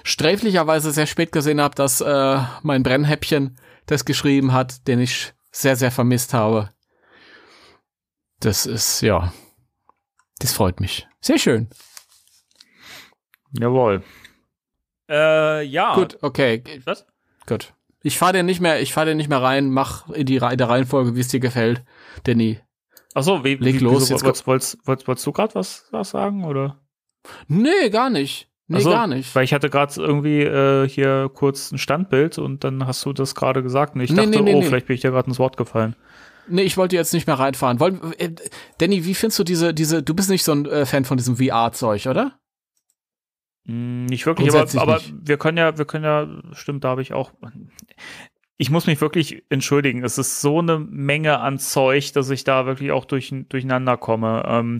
sträflicherweise 0.03 0.91
sehr 0.91 1.07
spät 1.07 1.31
gesehen 1.31 1.61
habe, 1.61 1.75
dass 1.75 2.01
äh, 2.01 2.39
mein 2.63 2.83
Brennhäppchen 2.83 3.57
das 3.85 4.03
geschrieben 4.03 4.51
hat, 4.51 4.87
den 4.89 4.99
ich 4.99 5.33
sehr, 5.53 5.77
sehr 5.77 5.91
vermisst 5.91 6.33
habe. 6.33 6.69
Das 8.39 8.65
ist, 8.65 9.01
ja, 9.01 9.33
das 10.39 10.53
freut 10.53 10.79
mich. 10.79 11.07
Sehr 11.21 11.37
schön. 11.37 11.69
Jawohl. 13.51 14.03
Äh, 15.09 15.63
ja. 15.63 15.95
Gut, 15.95 16.17
okay, 16.21 16.63
Was? 16.85 17.05
gut. 17.47 17.73
Ich 18.01 18.17
fahr 18.17 18.31
den 18.31 18.45
nicht 18.45 18.61
mehr, 18.61 18.81
ich 18.81 18.93
fahr 18.93 19.05
den 19.05 19.17
nicht 19.17 19.27
mehr 19.29 19.41
rein, 19.41 19.71
mach 19.71 20.09
in 20.11 20.25
die 20.25 20.37
Re- 20.37 20.55
der 20.55 20.69
Reihenfolge, 20.69 21.15
wie 21.15 21.19
es 21.19 21.27
dir 21.27 21.41
gefällt, 21.41 21.83
Danny. 22.23 22.59
Achso, 23.13 23.43
wie, 23.43 23.55
Leg 23.55 23.75
wie, 23.75 23.79
los, 23.79 24.03
wieso, 24.03 24.13
jetzt 24.13 24.23
wolltest, 24.23 24.47
wolltest, 24.47 24.87
wolltest, 24.87 25.07
wolltest 25.07 25.27
du 25.27 25.31
gerade 25.33 25.55
was, 25.55 25.85
was 25.91 26.11
sagen, 26.11 26.45
oder? 26.45 26.79
Nee, 27.47 27.89
gar 27.89 28.09
nicht. 28.09 28.49
Nee, 28.67 28.79
so, 28.81 28.91
gar 28.91 29.07
nicht. 29.07 29.33
Weil 29.35 29.43
ich 29.43 29.53
hatte 29.53 29.69
gerade 29.69 29.93
irgendwie 29.99 30.43
äh, 30.43 30.87
hier 30.87 31.29
kurz 31.33 31.71
ein 31.71 31.79
Standbild 31.79 32.37
und 32.37 32.63
dann 32.63 32.85
hast 32.85 33.03
du 33.03 33.11
das 33.13 33.33
gerade 33.35 33.63
gesagt 33.63 33.95
und 33.95 34.01
ich 34.01 34.11
Nee, 34.11 34.17
dachte, 34.17 34.29
nee, 34.29 34.41
nee, 34.41 34.53
oh, 34.53 34.59
nee. 34.59 34.65
vielleicht 34.65 34.85
bin 34.85 34.93
ich 34.93 35.01
dir 35.01 35.09
gerade 35.11 35.27
ins 35.27 35.39
Wort 35.39 35.57
gefallen. 35.57 35.95
Nee, 36.49 36.63
ich 36.63 36.77
wollte 36.77 36.95
jetzt 36.95 37.13
nicht 37.13 37.27
mehr 37.27 37.37
reinfahren. 37.39 37.79
Wollen, 37.79 38.13
äh, 38.17 38.33
Danny, 38.77 39.05
wie 39.05 39.15
findest 39.15 39.39
du 39.39 39.43
diese, 39.43 39.73
diese, 39.73 40.03
du 40.03 40.13
bist 40.13 40.29
nicht 40.29 40.43
so 40.43 40.51
ein 40.51 40.65
äh, 40.65 40.85
Fan 40.85 41.05
von 41.05 41.17
diesem 41.17 41.37
VR-Zeug, 41.37 42.07
oder? 42.07 42.39
Hm, 43.65 44.05
Nicht 44.05 44.25
wirklich, 44.25 44.49
aber, 44.49 44.67
aber 44.81 44.95
nicht. 44.95 45.13
wir 45.21 45.37
können 45.37 45.57
ja, 45.57 45.77
wir 45.77 45.85
können 45.85 46.03
ja, 46.03 46.27
stimmt, 46.53 46.83
da 46.83 46.89
habe 46.89 47.01
ich 47.01 47.13
auch. 47.13 47.31
Ich 48.57 48.69
muss 48.69 48.87
mich 48.87 48.99
wirklich 48.99 49.43
entschuldigen. 49.49 50.03
Es 50.03 50.17
ist 50.17 50.41
so 50.41 50.59
eine 50.59 50.79
Menge 50.79 51.39
an 51.39 51.59
Zeug, 51.59 52.11
dass 52.13 52.29
ich 52.29 52.43
da 52.43 52.65
wirklich 52.65 52.91
auch 52.91 53.05
durch, 53.05 53.33
durcheinander 53.47 53.95
komme. 53.95 54.43
Ähm, 54.47 54.79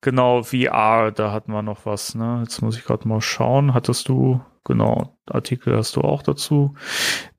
genau, 0.00 0.42
VR, 0.42 1.12
da 1.12 1.32
hatten 1.32 1.52
wir 1.52 1.62
noch 1.62 1.86
was. 1.86 2.14
Ne? 2.14 2.40
Jetzt 2.42 2.62
muss 2.62 2.76
ich 2.76 2.84
gerade 2.84 3.06
mal 3.08 3.20
schauen. 3.20 3.74
Hattest 3.74 4.08
du, 4.08 4.40
genau, 4.64 5.16
Artikel 5.26 5.76
hast 5.76 5.96
du 5.96 6.00
auch 6.00 6.22
dazu? 6.22 6.74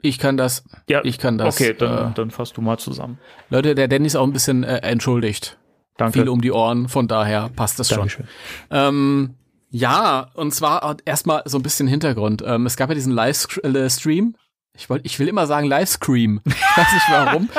Ich 0.02 0.20
kann 0.20 0.38
das, 0.38 0.64
Ja, 0.90 1.02
ich 1.04 1.18
kann 1.18 1.38
das. 1.38 1.56
okay, 1.56 1.74
dann, 1.78 2.12
äh, 2.12 2.14
dann 2.16 2.32
fass 2.32 2.54
du 2.54 2.62
mal 2.62 2.78
zusammen. 2.78 3.20
Leute, 3.50 3.76
der 3.76 3.88
Danny 3.88 4.08
ist 4.08 4.16
auch 4.16 4.26
ein 4.26 4.34
bisschen 4.34 4.64
äh, 4.64 4.78
entschuldigt. 4.78 5.58
Danke. 5.98 6.20
Viel 6.20 6.30
um 6.30 6.42
die 6.42 6.52
Ohren, 6.52 6.88
von 6.88 7.08
daher 7.08 7.50
passt 7.56 7.80
das 7.80 7.90
schon. 7.90 7.98
Dankeschön. 7.98 8.28
Ähm, 8.72 9.36
ja, 9.70 10.30
und 10.34 10.54
zwar 10.54 10.98
erstmal 11.06 11.44
so 11.46 11.58
ein 11.58 11.64
bisschen 11.64 11.88
Hintergrund. 11.88 12.42
Ähm, 12.46 12.66
es 12.66 12.78
gab 12.78 12.90
ja 12.90 12.96
diesen 12.96 13.14
Livestream. 13.14 14.36
Ich 14.76 14.90
wollte, 14.90 15.06
ich 15.06 15.20
will 15.20 15.28
immer 15.28 15.48
sagen 15.48 15.68
Livescream. 15.68 16.42
Ich 16.46 16.78
weiß 16.78 16.94
nicht 16.94 17.06
warum. 17.10 17.50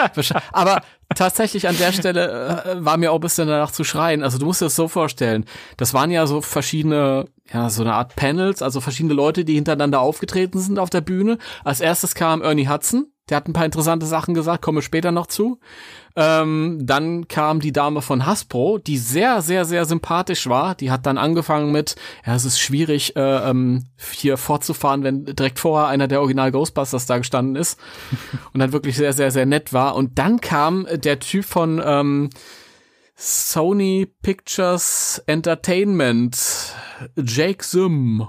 Aber 0.53 0.83
tatsächlich 1.15 1.69
an 1.69 1.77
der 1.77 1.93
Stelle 1.93 2.65
äh, 2.65 2.85
war 2.85 2.97
mir 2.97 3.13
auch 3.13 3.17
ein 3.17 3.21
bisschen 3.21 3.49
danach 3.49 3.71
zu 3.71 3.85
schreien. 3.85 4.23
Also 4.23 4.39
du 4.39 4.47
musst 4.47 4.61
dir 4.63 4.67
das 4.67 4.77
so 4.77 4.89
vorstellen. 4.89 5.45
Das 5.77 5.93
waren 5.93 6.11
ja 6.11 6.27
so 6.27 6.41
verschiedene, 6.41 7.27
ja, 7.53 7.69
so 7.69 7.83
eine 7.83 7.95
Art 7.95 8.17
Panels, 8.17 8.63
also 8.63 8.81
verschiedene 8.81 9.15
Leute, 9.15 9.45
die 9.45 9.55
hintereinander 9.55 10.01
aufgetreten 10.01 10.59
sind 10.59 10.79
auf 10.79 10.91
der 10.91 11.01
Bühne. 11.01 11.39
Als 11.65 11.81
erstes 11.81 12.15
kam 12.15 12.43
Ernie 12.43 12.69
Hudson. 12.69 13.07
Der 13.29 13.37
hat 13.37 13.49
ein 13.49 13.53
paar 13.53 13.65
interessante 13.65 14.07
Sachen 14.07 14.35
gesagt, 14.35 14.61
komme 14.61 14.83
später 14.83 15.13
noch 15.13 15.27
zu. 15.27 15.61
Ähm, 16.17 16.81
dann 16.83 17.29
kam 17.29 17.61
die 17.61 17.73
Dame 17.73 18.03
von 18.03 18.27
Hasbro, 18.27 18.79
die 18.79 18.99
sehr, 18.99 19.41
sehr, 19.41 19.65
sehr 19.65 19.85
sympathisch 19.85 20.49
war. 20.49 20.75
Die 20.75 20.91
hat 20.91 21.07
dann 21.07 21.17
angefangen 21.17 21.71
mit, 21.71 21.95
ja, 22.27 22.35
es 22.35 22.45
ist 22.45 22.59
schwierig, 22.59 23.15
äh, 23.15 23.51
ähm, 23.51 23.85
hier 24.13 24.37
fortzufahren, 24.37 25.05
wenn 25.05 25.25
direkt 25.25 25.61
vorher 25.61 25.89
einer 25.89 26.09
der 26.09 26.21
Original 26.21 26.51
Ghostbusters 26.51 27.07
da 27.07 27.19
gestanden 27.19 27.55
ist. 27.55 27.79
Und 28.53 28.59
dann 28.59 28.73
wirklich 28.73 28.97
sehr, 28.97 29.13
sehr, 29.13 29.31
sehr 29.31 29.47
nett 29.47 29.73
war. 29.73 29.95
Und 29.95 30.19
dann 30.19 30.41
kam 30.41 30.89
der 30.93 31.21
Typ 31.21 31.45
von 31.45 31.81
ähm, 31.85 32.31
Sony 33.23 34.11
Pictures 34.23 35.23
Entertainment, 35.27 36.75
Jake 37.17 37.63
Sim. 37.63 38.27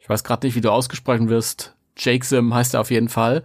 Ich 0.00 0.08
weiß 0.08 0.24
gerade 0.24 0.46
nicht, 0.46 0.56
wie 0.56 0.62
du 0.62 0.70
ausgesprochen 0.70 1.28
wirst. 1.28 1.76
Jake 1.98 2.24
Sim 2.24 2.54
heißt 2.54 2.72
er 2.72 2.80
auf 2.80 2.90
jeden 2.90 3.10
Fall. 3.10 3.42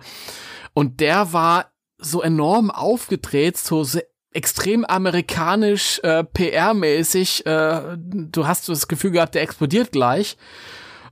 Und 0.73 1.01
der 1.01 1.33
war 1.33 1.73
so 1.97 2.21
enorm 2.21 2.71
aufgedreht, 2.71 3.57
so 3.57 3.85
extrem 4.31 4.85
amerikanisch, 4.85 5.99
äh, 6.03 6.23
PR-mäßig. 6.23 7.45
Äh, 7.45 7.97
du 7.97 8.47
hast 8.47 8.69
das 8.69 8.87
Gefühl 8.87 9.11
gehabt, 9.11 9.35
der 9.35 9.41
explodiert 9.41 9.91
gleich. 9.91 10.37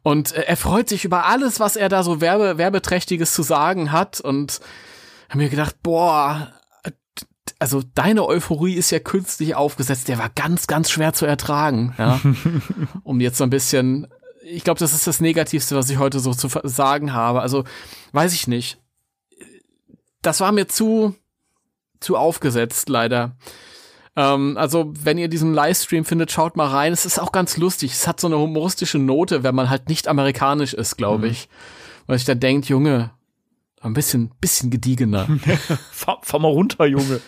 Und 0.03 0.31
äh, 0.31 0.43
er 0.43 0.55
freut 0.55 0.87
sich 0.87 1.03
über 1.03 1.25
alles, 1.25 1.59
was 1.59 1.75
er 1.75 1.89
da 1.89 2.03
so 2.03 2.21
werbe 2.21 2.57
werbeträchtiges 2.57 3.33
zu 3.33 3.43
sagen 3.43 3.91
hat. 3.91 4.21
Und 4.21 4.61
hab 5.27 5.35
mir 5.35 5.49
gedacht, 5.49 5.83
boah, 5.83 6.53
also 7.63 7.81
deine 7.95 8.25
Euphorie 8.27 8.73
ist 8.73 8.91
ja 8.91 8.99
künstlich 8.99 9.55
aufgesetzt. 9.55 10.09
Der 10.09 10.17
war 10.17 10.29
ganz, 10.29 10.67
ganz 10.67 10.91
schwer 10.91 11.13
zu 11.13 11.25
ertragen. 11.25 11.95
Ja? 11.97 12.19
um 13.03 13.21
jetzt 13.21 13.37
so 13.37 13.45
ein 13.45 13.49
bisschen, 13.49 14.05
ich 14.43 14.65
glaube, 14.65 14.81
das 14.81 14.93
ist 14.93 15.07
das 15.07 15.21
Negativste, 15.21 15.77
was 15.77 15.89
ich 15.89 15.97
heute 15.97 16.19
so 16.19 16.33
zu 16.33 16.49
sagen 16.63 17.13
habe. 17.13 17.39
Also 17.41 17.63
weiß 18.11 18.33
ich 18.33 18.49
nicht. 18.49 18.81
Das 20.21 20.41
war 20.41 20.51
mir 20.51 20.67
zu, 20.67 21.15
zu 22.01 22.17
aufgesetzt, 22.17 22.89
leider. 22.89 23.37
Ähm, 24.17 24.57
also, 24.57 24.91
wenn 25.01 25.17
ihr 25.17 25.29
diesen 25.29 25.53
Livestream 25.53 26.03
findet, 26.03 26.33
schaut 26.33 26.57
mal 26.57 26.67
rein. 26.67 26.91
Es 26.91 27.05
ist 27.05 27.17
auch 27.17 27.31
ganz 27.31 27.55
lustig. 27.55 27.93
Es 27.93 28.09
hat 28.09 28.19
so 28.19 28.27
eine 28.27 28.37
humoristische 28.39 28.99
Note, 28.99 29.43
wenn 29.43 29.55
man 29.55 29.69
halt 29.69 29.87
nicht 29.87 30.09
amerikanisch 30.09 30.73
ist, 30.73 30.97
glaube 30.97 31.29
ich. 31.29 31.47
Weil 32.07 32.17
ich 32.17 32.25
da 32.25 32.35
denkt, 32.35 32.67
Junge, 32.67 33.11
ein 33.83 33.93
bisschen, 33.93 34.31
bisschen 34.41 34.69
gediegener. 34.69 35.27
Fahr, 35.91 36.19
fahr 36.21 36.39
mal 36.39 36.49
runter, 36.49 36.85
Junge. 36.85 37.21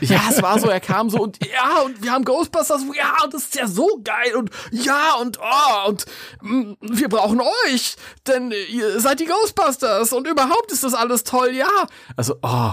Ja, 0.00 0.22
es 0.30 0.40
war 0.42 0.58
so, 0.58 0.68
er 0.68 0.80
kam 0.80 1.10
so 1.10 1.18
und 1.18 1.38
ja, 1.44 1.82
und 1.84 2.02
wir 2.02 2.12
haben 2.12 2.24
Ghostbusters, 2.24 2.82
ja, 2.96 3.24
und 3.24 3.34
das 3.34 3.42
ist 3.42 3.54
ja 3.56 3.66
so 3.66 4.00
geil 4.02 4.36
und 4.36 4.50
ja, 4.70 5.16
und 5.20 5.38
oh, 5.38 5.88
und 5.90 6.06
mm, 6.40 6.72
wir 6.80 7.10
brauchen 7.10 7.42
euch, 7.66 7.96
denn 8.26 8.54
ihr 8.70 9.00
seid 9.00 9.20
die 9.20 9.26
Ghostbusters 9.26 10.14
und 10.14 10.26
überhaupt 10.26 10.72
ist 10.72 10.82
das 10.82 10.94
alles 10.94 11.24
toll, 11.24 11.50
ja. 11.54 11.68
Also, 12.16 12.36
oh, 12.40 12.72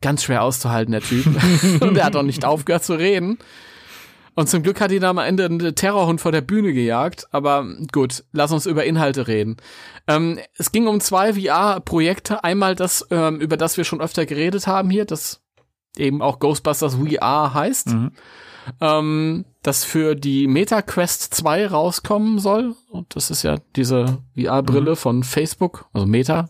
ganz 0.00 0.22
schwer 0.22 0.42
auszuhalten, 0.42 0.92
der 0.92 1.00
Typ. 1.00 1.26
und 1.80 1.96
er 1.96 2.04
hat 2.04 2.14
auch 2.14 2.22
nicht 2.22 2.44
aufgehört 2.44 2.84
zu 2.84 2.94
reden. 2.94 3.38
Und 4.36 4.50
zum 4.50 4.62
Glück 4.62 4.82
hat 4.82 4.92
ihn 4.92 5.02
am 5.02 5.16
Ende 5.16 5.46
ein 5.46 5.74
Terrorhund 5.74 6.20
vor 6.20 6.30
der 6.30 6.42
Bühne 6.42 6.74
gejagt. 6.74 7.26
Aber 7.32 7.66
gut, 7.90 8.22
lass 8.32 8.52
uns 8.52 8.66
über 8.66 8.84
Inhalte 8.84 9.26
reden. 9.26 9.56
Ähm, 10.06 10.38
es 10.56 10.72
ging 10.72 10.86
um 10.86 11.00
zwei 11.00 11.32
VR-Projekte. 11.32 12.44
Einmal 12.44 12.74
das, 12.74 13.06
ähm, 13.10 13.40
über 13.40 13.56
das 13.56 13.78
wir 13.78 13.84
schon 13.84 14.02
öfter 14.02 14.26
geredet 14.26 14.66
haben 14.66 14.90
hier, 14.90 15.06
das 15.06 15.40
eben 15.96 16.20
auch 16.20 16.38
Ghostbusters 16.38 16.96
VR 16.96 17.54
heißt. 17.54 17.96
Ähm, 18.82 19.44
das 19.62 19.84
für 19.84 20.14
die 20.14 20.48
Meta 20.48 20.82
Quest 20.82 21.34
2 21.34 21.68
rauskommen 21.68 22.38
soll. 22.38 22.74
Und 22.90 23.16
das 23.16 23.30
ist 23.30 23.42
ja 23.42 23.56
diese 23.74 24.18
VR-Brille 24.38 24.96
von 24.96 25.22
Facebook, 25.22 25.86
also 25.94 26.06
Meta. 26.06 26.46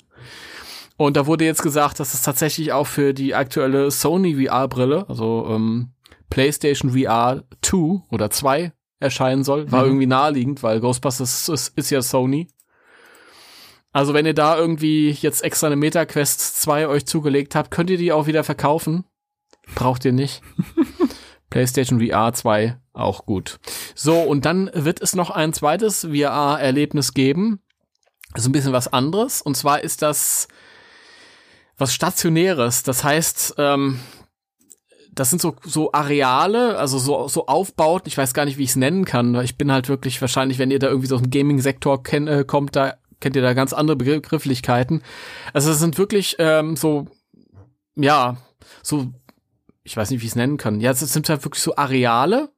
Und 0.96 1.16
da 1.16 1.26
wurde 1.26 1.44
jetzt 1.44 1.62
gesagt, 1.62 2.00
dass 2.00 2.14
es 2.14 2.22
tatsächlich 2.22 2.72
auch 2.72 2.86
für 2.88 3.14
die 3.14 3.34
aktuelle 3.34 3.92
Sony 3.92 4.44
VR-Brille, 4.44 5.04
also 5.08 5.46
ähm, 5.50 5.90
PlayStation 6.30 6.92
VR 6.92 7.44
2 7.62 8.02
oder 8.10 8.30
2 8.30 8.72
erscheinen 8.98 9.44
soll. 9.44 9.70
War 9.70 9.84
irgendwie 9.84 10.06
naheliegend, 10.06 10.62
weil 10.62 10.80
Ghostbusters 10.80 11.48
ist, 11.48 11.72
ist 11.76 11.90
ja 11.90 12.02
Sony. 12.02 12.48
Also 13.92 14.12
wenn 14.12 14.26
ihr 14.26 14.34
da 14.34 14.58
irgendwie 14.58 15.10
jetzt 15.10 15.42
extra 15.42 15.68
eine 15.68 15.76
Meta 15.76 16.04
Quest 16.04 16.60
2 16.60 16.88
euch 16.88 17.06
zugelegt 17.06 17.54
habt, 17.54 17.70
könnt 17.70 17.90
ihr 17.90 17.96
die 17.96 18.12
auch 18.12 18.26
wieder 18.26 18.44
verkaufen. 18.44 19.04
Braucht 19.74 20.04
ihr 20.04 20.12
nicht. 20.12 20.42
PlayStation 21.50 22.00
VR 22.00 22.32
2 22.32 22.78
auch 22.92 23.24
gut. 23.24 23.58
So, 23.94 24.20
und 24.20 24.44
dann 24.44 24.70
wird 24.74 25.00
es 25.00 25.14
noch 25.14 25.30
ein 25.30 25.52
zweites 25.52 26.02
VR-Erlebnis 26.02 27.14
geben. 27.14 27.60
Das 28.32 28.42
ist 28.42 28.48
ein 28.48 28.52
bisschen 28.52 28.72
was 28.72 28.92
anderes. 28.92 29.40
Und 29.40 29.56
zwar 29.56 29.82
ist 29.82 30.02
das 30.02 30.48
was 31.78 31.94
Stationäres. 31.94 32.82
Das 32.82 33.04
heißt, 33.04 33.54
ähm, 33.58 34.00
das 35.16 35.30
sind 35.30 35.40
so, 35.40 35.56
so 35.64 35.92
Areale, 35.92 36.78
also 36.78 36.98
so, 36.98 37.26
so 37.26 37.46
Aufbauten. 37.46 38.06
Ich 38.06 38.18
weiß 38.18 38.34
gar 38.34 38.44
nicht, 38.44 38.58
wie 38.58 38.64
ich 38.64 38.70
es 38.70 38.76
nennen 38.76 39.06
kann. 39.06 39.34
weil 39.34 39.46
Ich 39.46 39.56
bin 39.56 39.72
halt 39.72 39.88
wirklich 39.88 40.20
wahrscheinlich, 40.20 40.58
wenn 40.58 40.70
ihr 40.70 40.78
da 40.78 40.88
irgendwie 40.88 41.08
so 41.08 41.16
aus 41.16 41.22
dem 41.22 41.30
Gaming-Sektor 41.30 42.02
kenn, 42.02 42.28
äh, 42.28 42.44
kommt, 42.46 42.76
da 42.76 42.94
kennt 43.18 43.34
ihr 43.34 43.42
da 43.42 43.54
ganz 43.54 43.72
andere 43.72 43.96
Begrifflichkeiten. 43.96 45.02
Also 45.54 45.70
es 45.70 45.78
sind 45.78 45.96
wirklich 45.96 46.36
ähm, 46.38 46.76
so, 46.76 47.06
ja, 47.94 48.36
so, 48.82 49.06
ich 49.84 49.96
weiß 49.96 50.10
nicht, 50.10 50.20
wie 50.20 50.26
ich 50.26 50.32
es 50.32 50.36
nennen 50.36 50.58
kann. 50.58 50.80
Ja, 50.80 50.90
es 50.90 51.00
sind 51.00 51.28
halt 51.30 51.44
wirklich 51.44 51.62
so 51.62 51.74
Areale, 51.76 52.50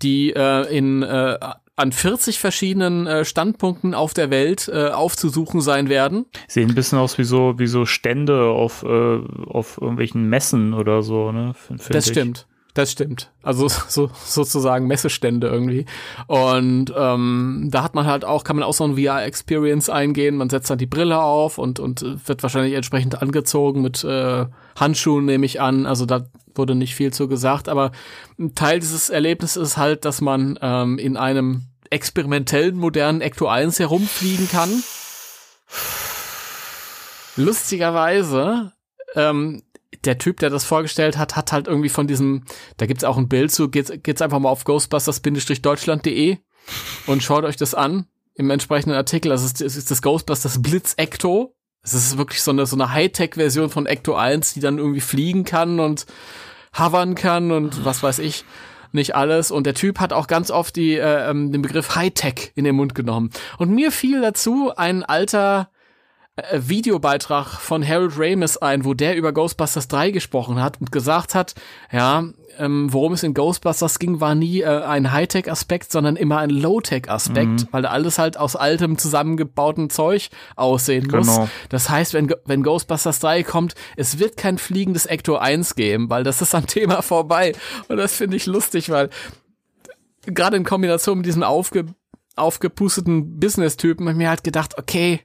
die 0.00 0.32
äh, 0.32 0.62
in 0.74 1.02
äh, 1.02 1.38
an 1.80 1.92
40 1.92 2.38
verschiedenen 2.38 3.06
äh, 3.06 3.24
Standpunkten 3.24 3.94
auf 3.94 4.14
der 4.14 4.30
Welt 4.30 4.70
äh, 4.72 4.88
aufzusuchen 4.88 5.60
sein 5.60 5.88
werden. 5.88 6.26
Sehen 6.46 6.68
ein 6.68 6.74
bisschen 6.74 6.98
aus 6.98 7.18
wie 7.18 7.24
so, 7.24 7.58
wie 7.58 7.66
so 7.66 7.86
Stände 7.86 8.44
auf, 8.50 8.82
äh, 8.82 9.18
auf 9.46 9.78
irgendwelchen 9.80 10.28
Messen 10.28 10.74
oder 10.74 11.02
so, 11.02 11.32
ne? 11.32 11.54
Das 11.88 12.06
ich. 12.06 12.12
stimmt. 12.12 12.46
Das 12.74 12.92
stimmt. 12.92 13.32
Also 13.42 13.68
so, 13.88 14.10
sozusagen 14.24 14.86
Messestände 14.86 15.48
irgendwie. 15.48 15.86
Und 16.26 16.92
ähm, 16.96 17.68
da 17.70 17.82
hat 17.82 17.94
man 17.94 18.06
halt 18.06 18.24
auch, 18.24 18.44
kann 18.44 18.56
man 18.56 18.64
auch 18.64 18.74
so 18.74 18.84
ein 18.84 18.96
VR-Experience 18.96 19.88
eingehen. 19.88 20.36
Man 20.36 20.50
setzt 20.50 20.70
dann 20.70 20.78
die 20.78 20.86
Brille 20.86 21.20
auf 21.20 21.58
und, 21.58 21.80
und 21.80 22.28
wird 22.28 22.42
wahrscheinlich 22.42 22.74
entsprechend 22.74 23.20
angezogen 23.20 23.82
mit 23.82 24.04
äh, 24.04 24.46
Handschuhen, 24.78 25.24
nehme 25.24 25.46
ich 25.46 25.60
an. 25.60 25.86
Also 25.86 26.06
da 26.06 26.26
wurde 26.54 26.74
nicht 26.74 26.94
viel 26.94 27.12
zu 27.12 27.26
gesagt. 27.26 27.68
Aber 27.68 27.90
ein 28.38 28.54
Teil 28.54 28.80
dieses 28.80 29.10
Erlebnisses 29.10 29.70
ist 29.70 29.76
halt, 29.76 30.04
dass 30.04 30.20
man 30.20 30.58
ähm, 30.62 30.98
in 30.98 31.16
einem 31.16 31.69
experimentellen, 31.90 32.76
modernen 32.76 33.20
Ecto 33.20 33.48
1 33.48 33.78
herumfliegen 33.78 34.48
kann. 34.48 34.82
Lustigerweise 37.36 38.72
ähm, 39.14 39.62
der 40.04 40.18
Typ, 40.18 40.38
der 40.38 40.50
das 40.50 40.64
vorgestellt 40.64 41.18
hat, 41.18 41.36
hat 41.36 41.52
halt 41.52 41.66
irgendwie 41.66 41.88
von 41.88 42.06
diesem, 42.06 42.44
da 42.76 42.86
gibt's 42.86 43.04
auch 43.04 43.16
ein 43.16 43.28
Bild 43.28 43.50
zu, 43.50 43.68
geht's, 43.68 43.92
geht's 44.02 44.22
einfach 44.22 44.38
mal 44.38 44.48
auf 44.48 44.64
ghostbusters-deutschland.de 44.64 46.38
und 47.06 47.22
schaut 47.22 47.44
euch 47.44 47.56
das 47.56 47.74
an 47.74 48.06
im 48.34 48.50
entsprechenden 48.50 48.96
Artikel. 48.96 49.32
Also 49.32 49.46
es 49.46 49.60
ist, 49.60 49.90
das 49.90 50.02
Ghostbusters 50.02 50.62
Blitz 50.62 50.94
Ecto. 50.96 51.54
Es 51.82 51.94
ist 51.94 52.18
wirklich 52.18 52.42
so 52.42 52.50
eine, 52.50 52.66
so 52.66 52.76
eine 52.76 52.92
Hightech-Version 52.92 53.70
von 53.70 53.86
Ecto 53.86 54.14
1, 54.14 54.54
die 54.54 54.60
dann 54.60 54.78
irgendwie 54.78 55.00
fliegen 55.00 55.44
kann 55.44 55.80
und 55.80 56.06
hovern 56.78 57.14
kann 57.14 57.50
und 57.50 57.84
was 57.84 58.02
weiß 58.02 58.18
ich. 58.20 58.44
Nicht 58.92 59.14
alles. 59.14 59.50
Und 59.50 59.64
der 59.64 59.74
Typ 59.74 60.00
hat 60.00 60.12
auch 60.12 60.26
ganz 60.26 60.50
oft 60.50 60.76
die, 60.76 60.94
äh, 60.94 61.30
ähm, 61.30 61.52
den 61.52 61.62
Begriff 61.62 61.94
Hightech 61.94 62.52
in 62.54 62.64
den 62.64 62.76
Mund 62.76 62.94
genommen. 62.94 63.30
Und 63.58 63.70
mir 63.70 63.92
fiel 63.92 64.20
dazu 64.20 64.72
ein 64.76 65.02
alter 65.02 65.70
Videobeitrag 66.52 67.48
von 67.60 67.86
Harold 67.86 68.12
Ramis 68.16 68.56
ein, 68.56 68.84
wo 68.84 68.94
der 68.94 69.16
über 69.16 69.32
Ghostbusters 69.32 69.88
3 69.88 70.10
gesprochen 70.10 70.62
hat 70.62 70.80
und 70.80 70.92
gesagt 70.92 71.34
hat, 71.34 71.54
ja, 71.92 72.24
ähm, 72.58 72.92
worum 72.92 73.12
es 73.14 73.22
in 73.22 73.34
Ghostbusters 73.34 73.98
ging, 73.98 74.20
war 74.20 74.34
nie 74.34 74.60
äh, 74.60 74.82
ein 74.82 75.12
Hightech-Aspekt, 75.12 75.90
sondern 75.92 76.16
immer 76.16 76.38
ein 76.38 76.50
Low-Tech-Aspekt, 76.50 77.48
mhm. 77.48 77.68
weil 77.70 77.86
alles 77.86 78.18
halt 78.18 78.36
aus 78.36 78.56
altem 78.56 78.98
zusammengebauten 78.98 79.90
Zeug 79.90 80.30
aussehen 80.56 81.08
muss. 81.10 81.26
Genau. 81.26 81.48
Das 81.68 81.90
heißt, 81.90 82.14
wenn, 82.14 82.32
wenn 82.44 82.62
Ghostbusters 82.62 83.18
3 83.20 83.42
kommt, 83.42 83.74
es 83.96 84.18
wird 84.18 84.36
kein 84.36 84.58
fliegendes 84.58 85.06
Ecto 85.06 85.36
1 85.36 85.74
geben, 85.74 86.10
weil 86.10 86.24
das 86.24 86.42
ist 86.42 86.54
am 86.54 86.66
Thema 86.66 87.02
vorbei. 87.02 87.52
Und 87.88 87.96
das 87.96 88.14
finde 88.14 88.36
ich 88.36 88.46
lustig, 88.46 88.90
weil 88.90 89.10
gerade 90.26 90.56
in 90.56 90.64
Kombination 90.64 91.18
mit 91.18 91.26
diesem 91.26 91.42
aufge, 91.42 91.86
aufgepusteten 92.36 93.38
Business-Typen 93.38 94.06
habe 94.06 94.12
ich 94.12 94.18
mir 94.18 94.28
halt 94.28 94.44
gedacht, 94.44 94.78
okay, 94.78 95.20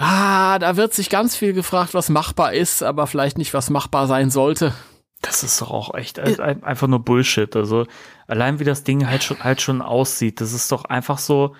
ah, 0.00 0.58
da 0.58 0.76
wird 0.76 0.94
sich 0.94 1.10
ganz 1.10 1.36
viel 1.36 1.52
gefragt, 1.52 1.92
was 1.92 2.08
machbar 2.08 2.54
ist, 2.54 2.82
aber 2.82 3.06
vielleicht 3.06 3.36
nicht, 3.36 3.52
was 3.52 3.68
machbar 3.70 4.06
sein 4.06 4.30
sollte. 4.30 4.74
Das 5.20 5.42
ist 5.42 5.60
doch 5.60 5.70
auch 5.70 5.94
echt 5.94 6.18
einfach 6.18 6.88
nur 6.88 7.04
Bullshit. 7.04 7.54
Also 7.54 7.86
allein 8.26 8.58
wie 8.58 8.64
das 8.64 8.82
Ding 8.82 9.06
halt 9.06 9.22
schon, 9.22 9.44
halt 9.44 9.60
schon 9.60 9.82
aussieht, 9.82 10.40
das 10.40 10.54
ist 10.54 10.72
doch 10.72 10.86
einfach 10.86 11.18
so, 11.18 11.54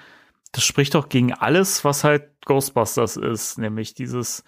das 0.52 0.64
spricht 0.64 0.94
doch 0.94 1.10
gegen 1.10 1.34
alles, 1.34 1.84
was 1.84 2.02
halt 2.02 2.30
Ghostbusters 2.46 3.18
ist, 3.18 3.58
nämlich 3.58 3.92
dieses, 3.92 4.42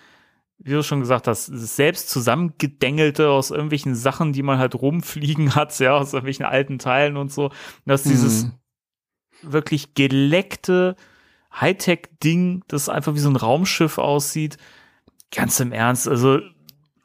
wie 0.56 0.70
du 0.70 0.82
schon 0.82 1.00
gesagt 1.00 1.28
hast, 1.28 1.44
selbst 1.44 2.08
zusammengedengelte 2.08 3.28
aus 3.28 3.50
irgendwelchen 3.50 3.94
Sachen, 3.94 4.32
die 4.32 4.42
man 4.42 4.58
halt 4.58 4.74
rumfliegen 4.74 5.54
hat, 5.54 5.78
ja, 5.78 5.98
aus 5.98 6.14
irgendwelchen 6.14 6.46
alten 6.46 6.78
Teilen 6.78 7.18
und 7.18 7.30
so, 7.30 7.50
dass 7.84 8.04
dieses 8.04 8.44
mhm. 8.44 8.52
wirklich 9.42 9.92
geleckte 9.92 10.96
Hightech-Ding, 11.60 12.64
das 12.68 12.88
einfach 12.88 13.14
wie 13.14 13.20
so 13.20 13.30
ein 13.30 13.36
Raumschiff 13.36 13.98
aussieht, 13.98 14.56
ganz 15.30 15.60
im 15.60 15.72
Ernst, 15.72 16.08
also 16.08 16.40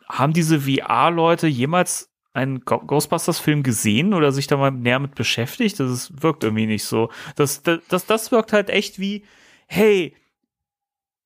haben 0.07 0.33
diese 0.33 0.61
VR-Leute 0.61 1.47
jemals 1.47 2.09
einen 2.33 2.63
Ghostbusters-Film 2.63 3.63
gesehen 3.63 4.13
oder 4.13 4.31
sich 4.31 4.47
da 4.47 4.57
mal 4.57 4.71
näher 4.71 4.99
mit 4.99 5.15
beschäftigt? 5.15 5.79
Das 5.79 5.91
ist, 5.91 6.21
wirkt 6.21 6.43
irgendwie 6.43 6.67
nicht 6.67 6.85
so. 6.85 7.09
Das, 7.35 7.63
das, 7.63 8.05
das, 8.05 8.31
wirkt 8.31 8.53
halt 8.53 8.69
echt 8.69 8.99
wie, 8.99 9.25
hey, 9.67 10.15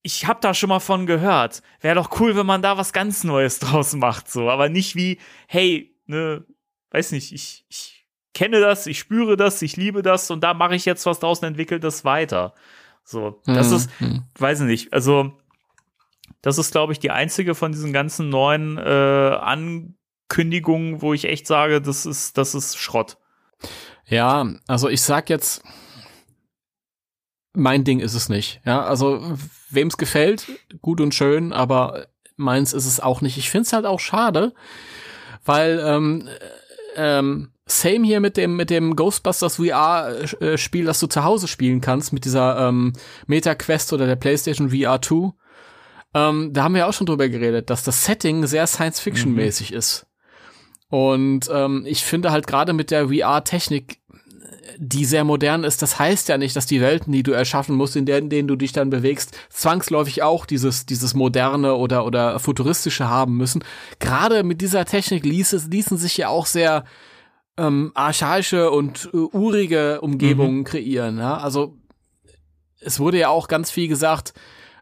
ich 0.03 0.25
hab 0.25 0.41
da 0.41 0.53
schon 0.53 0.69
mal 0.69 0.79
von 0.79 1.05
gehört. 1.05 1.61
Wäre 1.81 1.95
doch 1.95 2.19
cool, 2.19 2.35
wenn 2.35 2.45
man 2.45 2.61
da 2.61 2.77
was 2.77 2.93
ganz 2.93 3.23
Neues 3.23 3.59
draus 3.59 3.93
macht, 3.93 4.31
so. 4.31 4.49
Aber 4.49 4.69
nicht 4.69 4.95
wie, 4.95 5.19
hey, 5.47 5.93
ne, 6.05 6.45
weiß 6.91 7.11
nicht, 7.11 7.33
ich, 7.33 7.65
ich 7.69 8.05
kenne 8.33 8.61
das, 8.61 8.87
ich 8.87 8.97
spüre 8.97 9.35
das, 9.35 9.61
ich 9.61 9.75
liebe 9.75 10.01
das 10.01 10.31
und 10.31 10.41
da 10.43 10.53
mache 10.53 10.75
ich 10.75 10.85
jetzt 10.85 11.05
was 11.05 11.19
draus 11.19 11.39
und 11.39 11.47
entwickle 11.49 11.79
das 11.79 12.05
weiter. 12.05 12.53
So, 13.03 13.41
das 13.45 13.69
mhm. 13.69 13.75
ist, 13.75 13.89
weiß 14.39 14.61
nicht, 14.61 14.93
also 14.93 15.33
das 16.41 16.57
ist, 16.57 16.71
glaube 16.71 16.93
ich, 16.93 16.99
die 16.99 17.11
einzige 17.11 17.55
von 17.55 17.71
diesen 17.71 17.93
ganzen 17.93 18.29
neuen 18.29 18.77
äh, 18.77 18.81
Ankündigungen, 18.81 21.01
wo 21.01 21.13
ich 21.13 21.25
echt 21.25 21.45
sage, 21.45 21.81
das 21.81 22.05
ist, 22.05 22.37
das 22.37 22.55
ist 22.55 22.77
Schrott. 22.77 23.17
Ja, 24.05 24.47
also 24.67 24.89
ich 24.89 25.01
sag 25.01 25.29
jetzt, 25.29 25.63
mein 27.53 27.83
Ding 27.83 27.99
ist 27.99 28.13
es 28.13 28.29
nicht. 28.29 28.61
Ja, 28.65 28.83
also 28.83 29.37
wem 29.69 29.87
es 29.87 29.97
gefällt, 29.97 30.47
gut 30.81 30.99
und 30.99 31.13
schön, 31.13 31.53
aber 31.53 32.07
meins 32.35 32.73
ist 32.73 32.85
es 32.85 32.99
auch 32.99 33.21
nicht. 33.21 33.37
Ich 33.37 33.49
finde 33.49 33.67
es 33.67 33.73
halt 33.73 33.85
auch 33.85 33.99
schade, 33.99 34.53
weil 35.45 35.81
ähm, 35.85 36.27
ähm, 36.95 37.51
same 37.71 38.05
hier 38.05 38.19
mit 38.19 38.37
dem 38.37 38.55
mit 38.55 38.69
dem 38.69 38.95
Ghostbusters 38.95 39.57
VR 39.57 40.13
äh, 40.41 40.57
Spiel, 40.57 40.85
das 40.85 40.99
du 40.99 41.07
zu 41.07 41.23
Hause 41.23 41.47
spielen 41.47 41.81
kannst 41.81 42.13
mit 42.13 42.25
dieser 42.25 42.67
ähm, 42.67 42.93
Meta 43.27 43.55
Quest 43.55 43.93
oder 43.93 44.05
der 44.05 44.15
PlayStation 44.15 44.69
VR 44.69 45.01
2. 45.01 45.31
Ähm, 46.13 46.53
da 46.53 46.63
haben 46.63 46.75
wir 46.75 46.87
auch 46.87 46.93
schon 46.93 47.07
drüber 47.07 47.29
geredet, 47.29 47.69
dass 47.69 47.83
das 47.83 48.05
Setting 48.05 48.45
sehr 48.45 48.67
Science-Fiction-mäßig 48.67 49.71
mhm. 49.71 49.77
ist. 49.77 50.05
Und 50.89 51.49
ähm, 51.53 51.85
ich 51.87 52.03
finde 52.03 52.31
halt 52.31 52.47
gerade 52.47 52.73
mit 52.73 52.91
der 52.91 53.07
VR-Technik, 53.07 54.01
die 54.77 55.05
sehr 55.05 55.23
modern 55.23 55.63
ist, 55.63 55.81
das 55.81 55.99
heißt 55.99 56.27
ja 56.29 56.37
nicht, 56.37 56.55
dass 56.55 56.65
die 56.65 56.81
Welten, 56.81 57.13
die 57.13 57.23
du 57.23 57.31
erschaffen 57.31 57.75
musst, 57.75 57.95
in 57.95 58.05
denen, 58.05 58.23
in 58.23 58.29
denen 58.29 58.47
du 58.47 58.55
dich 58.55 58.73
dann 58.73 58.89
bewegst, 58.89 59.37
zwangsläufig 59.49 60.21
auch 60.21 60.45
dieses, 60.45 60.85
dieses 60.85 61.13
moderne 61.13 61.75
oder, 61.75 62.05
oder 62.05 62.39
futuristische 62.39 63.07
haben 63.07 63.37
müssen. 63.37 63.63
Gerade 63.99 64.43
mit 64.43 64.61
dieser 64.61 64.85
Technik 64.85 65.25
ließ 65.25 65.67
ließen 65.69 65.97
sich 65.97 66.17
ja 66.17 66.27
auch 66.27 66.45
sehr 66.45 66.83
ähm, 67.57 67.91
archaische 67.93 68.71
und 68.71 69.09
äh, 69.13 69.17
urige 69.17 70.01
Umgebungen 70.01 70.59
mhm. 70.59 70.63
kreieren. 70.63 71.17
Ja? 71.17 71.37
Also 71.37 71.77
es 72.79 72.99
wurde 72.99 73.19
ja 73.19 73.29
auch 73.29 73.47
ganz 73.47 73.71
viel 73.71 73.87
gesagt, 73.87 74.33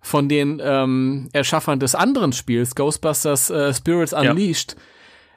von 0.02 0.30
den 0.30 0.62
ähm, 0.64 1.30
Erschaffern 1.34 1.80
des 1.80 1.96
anderen 1.96 2.32
Spiels, 2.32 2.76
Ghostbusters 2.76 3.50
äh, 3.50 3.74
Spirits 3.74 4.14
Unleashed, 4.14 4.78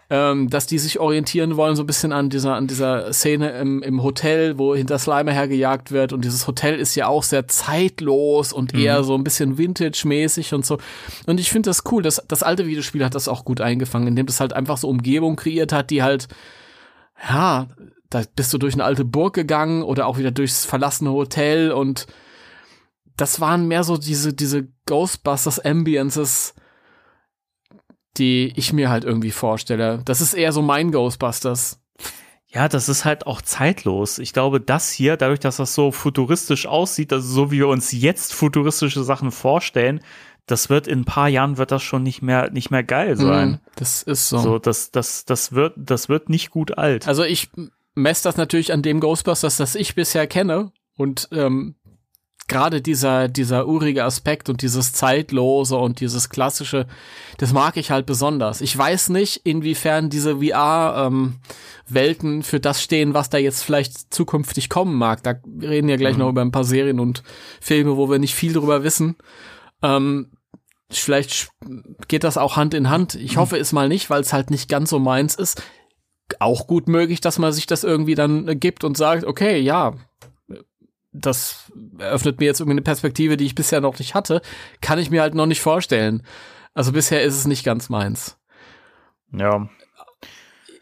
ja. 0.09 0.31
ähm, 0.31 0.51
dass 0.51 0.67
die 0.67 0.79
sich 0.79 1.01
orientieren 1.01 1.57
wollen 1.57 1.75
so 1.75 1.83
ein 1.83 1.87
bisschen 1.87 2.13
an 2.13 2.31
dieser 2.31 2.55
an 2.55 2.69
dieser 2.69 3.13
Szene 3.13 3.51
im, 3.59 3.83
im 3.83 4.03
Hotel, 4.05 4.59
wo 4.59 4.75
hinter 4.77 5.01
Slimer 5.01 5.33
hergejagt 5.33 5.91
wird 5.91 6.13
und 6.13 6.25
dieses 6.25 6.47
Hotel 6.47 6.79
ist 6.79 6.95
ja 6.95 7.09
auch 7.09 7.25
sehr 7.25 7.49
zeitlos 7.49 8.53
und 8.53 8.73
mhm. 8.73 8.81
eher 8.81 9.03
so 9.03 9.17
ein 9.17 9.25
bisschen 9.25 9.59
Vintage-mäßig 9.59 10.55
und 10.55 10.65
so. 10.65 10.79
Und 11.27 11.41
ich 11.41 11.51
finde 11.51 11.71
das 11.71 11.83
cool, 11.91 12.03
das, 12.03 12.23
das 12.29 12.45
alte 12.45 12.67
Videospiel 12.67 13.05
hat 13.05 13.17
das 13.17 13.27
auch 13.27 13.45
gut 13.45 13.61
eingefangen, 13.61 14.07
indem 14.07 14.27
das 14.27 14.39
halt 14.39 14.53
einfach 14.53 14.77
so 14.77 14.89
Umgebung 14.89 15.35
kreiert 15.35 15.73
hat, 15.73 15.91
die 15.91 16.05
halt 16.05 16.29
ja, 17.23 17.69
da 18.11 18.23
bist 18.35 18.53
du 18.53 18.59
durch 18.59 18.75
eine 18.75 18.85
alte 18.85 19.05
Burg 19.05 19.35
gegangen 19.35 19.83
oder 19.83 20.07
auch 20.07 20.19
wieder 20.19 20.31
durchs 20.31 20.65
verlassene 20.65 21.13
Hotel 21.13 21.73
und 21.73 22.07
das 23.17 23.41
waren 23.41 23.69
mehr 23.69 23.85
so 23.85 23.97
diese, 23.97 24.33
diese 24.33 24.69
Ghostbusters 24.87 25.61
Ambiences, 25.61 26.55
die 28.17 28.53
ich 28.57 28.73
mir 28.73 28.91
halt 28.91 29.05
irgendwie 29.05 29.31
vorstelle. 29.31 30.03
Das 30.05 30.21
ist 30.21 30.35
eher 30.35 30.53
so 30.53 30.63
mein 30.63 30.93
Ghostbusters. 30.93 31.81
Ja, 32.49 32.69
das 32.69 32.91
ist 32.91 33.07
halt 33.07 33.27
auch 33.27 33.41
zeitlos. 33.41 34.19
Ich 34.19 34.35
glaube, 34.35 34.61
das 34.61 34.91
hier, 34.91 35.17
dadurch, 35.17 35.41
dass 35.41 35.57
das 35.57 35.75
so 35.75 35.91
futuristisch 35.91 36.67
aussieht, 36.67 37.13
also 37.13 37.27
so 37.27 37.51
wie 37.51 37.59
wir 37.59 37.69
uns 37.69 37.93
jetzt 37.93 38.35
futuristische 38.35 39.05
Sachen 39.05 39.31
vorstellen, 39.31 40.01
das 40.47 40.69
wird 40.69 40.87
in 40.87 41.01
ein 41.01 41.05
paar 41.05 41.29
Jahren 41.29 41.57
wird 41.57 41.71
das 41.71 41.83
schon 41.83 42.03
nicht 42.03 42.23
mehr 42.23 42.51
nicht 42.51 42.71
mehr 42.71 42.83
geil 42.83 43.17
sein. 43.17 43.51
Mm, 43.51 43.59
das 43.77 44.03
ist 44.03 44.29
so. 44.29 44.39
So, 44.39 44.59
das 44.59 44.91
das 44.91 45.25
das 45.25 45.53
wird 45.53 45.75
das 45.77 46.09
wird 46.09 46.29
nicht 46.29 46.51
gut 46.51 46.79
alt. 46.79 47.07
Also 47.07 47.23
ich 47.23 47.51
messe 47.95 48.25
das 48.25 48.37
natürlich 48.37 48.73
an 48.73 48.83
dem 48.83 49.01
Ghostbusters, 49.01 49.57
das 49.57 49.75
ich 49.75 49.95
bisher 49.95 50.27
kenne 50.27 50.73
und 50.97 51.29
ähm, 51.33 51.77
gerade 52.49 52.83
dieser, 52.83 53.29
dieser 53.29 53.67
urige 53.67 54.05
Aspekt 54.05 54.49
und 54.49 54.63
dieses 54.63 54.93
Zeitlose 54.93 55.77
und 55.77 56.01
dieses 56.01 56.29
klassische, 56.29 56.87
das 57.39 57.53
mag 57.53 57.77
ich 57.77 57.91
halt 57.91 58.07
besonders. 58.07 58.61
Ich 58.61 58.77
weiß 58.77 59.09
nicht, 59.09 59.41
inwiefern 59.45 60.11
diese 60.11 60.37
VR-Welten 60.37 62.35
ähm, 62.35 62.43
für 62.43 62.61
das 62.61 62.83
stehen, 62.83 63.15
was 63.15 63.31
da 63.31 63.39
jetzt 63.39 63.63
vielleicht 63.63 64.13
zukünftig 64.13 64.69
kommen 64.69 64.97
mag. 64.97 65.23
Da 65.23 65.35
reden 65.63 65.89
ja 65.89 65.97
gleich 65.97 66.15
mhm. 66.15 66.21
noch 66.21 66.29
über 66.29 66.43
ein 66.43 66.53
paar 66.53 66.65
Serien 66.65 67.01
und 67.01 67.23
Filme, 67.61 67.97
wo 67.97 68.11
wir 68.11 68.19
nicht 68.19 68.35
viel 68.35 68.53
drüber 68.53 68.83
wissen. 68.85 69.17
Ähm, 69.83 70.33
vielleicht 70.91 71.51
geht 72.09 72.25
das 72.25 72.39
auch 72.39 72.57
Hand 72.57 72.75
in 72.75 72.91
Hand. 72.91 73.15
Ich 73.15 73.37
hoffe 73.37 73.59
es 73.59 73.73
mal 73.73 73.89
nicht, 73.89 74.11
weil 74.11 74.21
es 74.21 74.33
halt 74.33 74.51
nicht 74.51 74.69
ganz 74.69 74.91
so 74.91 74.99
meins 74.99 75.35
ist. 75.35 75.63
Auch 76.39 76.67
gut 76.67 76.89
möglich, 76.89 77.21
dass 77.21 77.39
man 77.39 77.53
sich 77.53 77.67
das 77.67 77.85
irgendwie 77.85 78.15
dann 78.15 78.59
gibt 78.59 78.85
und 78.85 78.97
sagt, 78.97 79.25
okay, 79.25 79.59
ja, 79.59 79.95
das 81.13 81.71
eröffnet 81.99 82.41
mir 82.41 82.47
jetzt 82.47 82.61
irgendwie 82.61 82.75
eine 82.75 82.83
Perspektive, 82.83 83.37
die 83.37 83.45
ich 83.45 83.55
bisher 83.55 83.81
noch 83.81 83.99
nicht 83.99 84.15
hatte, 84.15 84.41
kann 84.81 84.99
ich 84.99 85.11
mir 85.11 85.21
halt 85.21 85.35
noch 85.35 85.47
nicht 85.47 85.61
vorstellen. 85.61 86.23
Also 86.75 86.93
bisher 86.93 87.23
ist 87.23 87.37
es 87.37 87.47
nicht 87.47 87.65
ganz 87.65 87.91
meins. 87.91 88.39
Ja. 89.31 89.69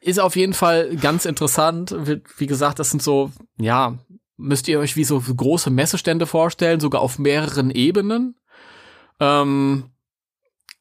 Ist 0.00 0.20
auf 0.20 0.36
jeden 0.36 0.54
Fall 0.54 0.96
ganz 0.96 1.24
interessant. 1.24 1.94
Wie 2.38 2.46
gesagt, 2.46 2.78
das 2.78 2.90
sind 2.90 3.02
so, 3.02 3.32
ja, 3.58 3.98
müsst 4.36 4.68
ihr 4.68 4.78
euch 4.78 4.96
wie 4.96 5.04
so 5.04 5.20
große 5.20 5.70
Messestände 5.70 6.26
vorstellen, 6.26 6.80
sogar 6.80 7.02
auf 7.02 7.18
mehreren 7.18 7.70
Ebenen. 7.70 8.36
Ähm, 9.20 9.90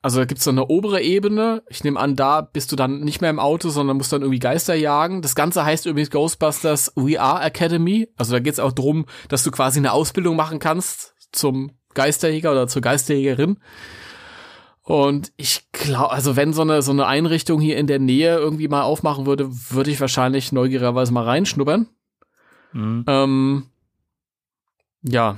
also 0.02 0.20
da 0.20 0.26
gibt's 0.26 0.46
so 0.46 0.50
eine 0.50 0.68
obere 0.68 1.02
Ebene. 1.02 1.62
Ich 1.70 1.84
nehme 1.84 2.00
an, 2.00 2.16
da 2.16 2.42
bist 2.42 2.72
du 2.72 2.76
dann 2.78 3.02
nicht 3.02 3.20
mehr 3.20 3.30
im 3.30 3.40
Auto, 3.40 3.70
sondern 3.70 3.98
musst 3.98 4.14
dann 4.14 4.22
irgendwie 4.22 4.40
Geister 4.40 4.76
jagen. 4.76 5.22
Das 5.22 5.36
Ganze 5.36 5.66
heißt 5.66 5.86
übrigens 5.86 6.10
Ghostbusters 6.10 6.94
VR 6.96 7.44
Academy. 7.44 8.08
Also 8.16 8.32
da 8.32 8.40
geht's 8.40 8.60
auch 8.60 8.72
drum, 8.72 9.06
dass 9.28 9.44
du 9.44 9.52
quasi 9.52 9.80
eine 9.80 9.92
Ausbildung 9.92 10.38
machen 10.38 10.60
kannst 10.60 11.16
zum 11.32 11.72
Geisterjäger 11.96 12.52
oder 12.52 12.68
zur 12.68 12.82
Geisterjägerin. 12.82 13.58
Und 14.84 15.34
ich 15.36 15.70
glaube, 15.72 16.12
also 16.12 16.36
wenn 16.36 16.54
so 16.54 16.62
eine, 16.62 16.82
so 16.82 16.92
eine 16.92 17.06
Einrichtung 17.06 17.60
hier 17.60 17.78
in 17.78 17.86
der 17.86 18.00
Nähe 18.00 18.38
irgendwie 18.38 18.68
mal 18.70 18.84
aufmachen 18.84 19.26
würde, 19.26 19.50
würde 19.70 19.92
ich 19.92 20.00
wahrscheinlich 20.00 20.52
neugierigerweise 20.52 21.14
mal 21.14 21.26
reinschnuppern. 21.26 21.88
Mhm. 22.72 23.04
Ähm, 23.06 23.66
ja, 25.04 25.38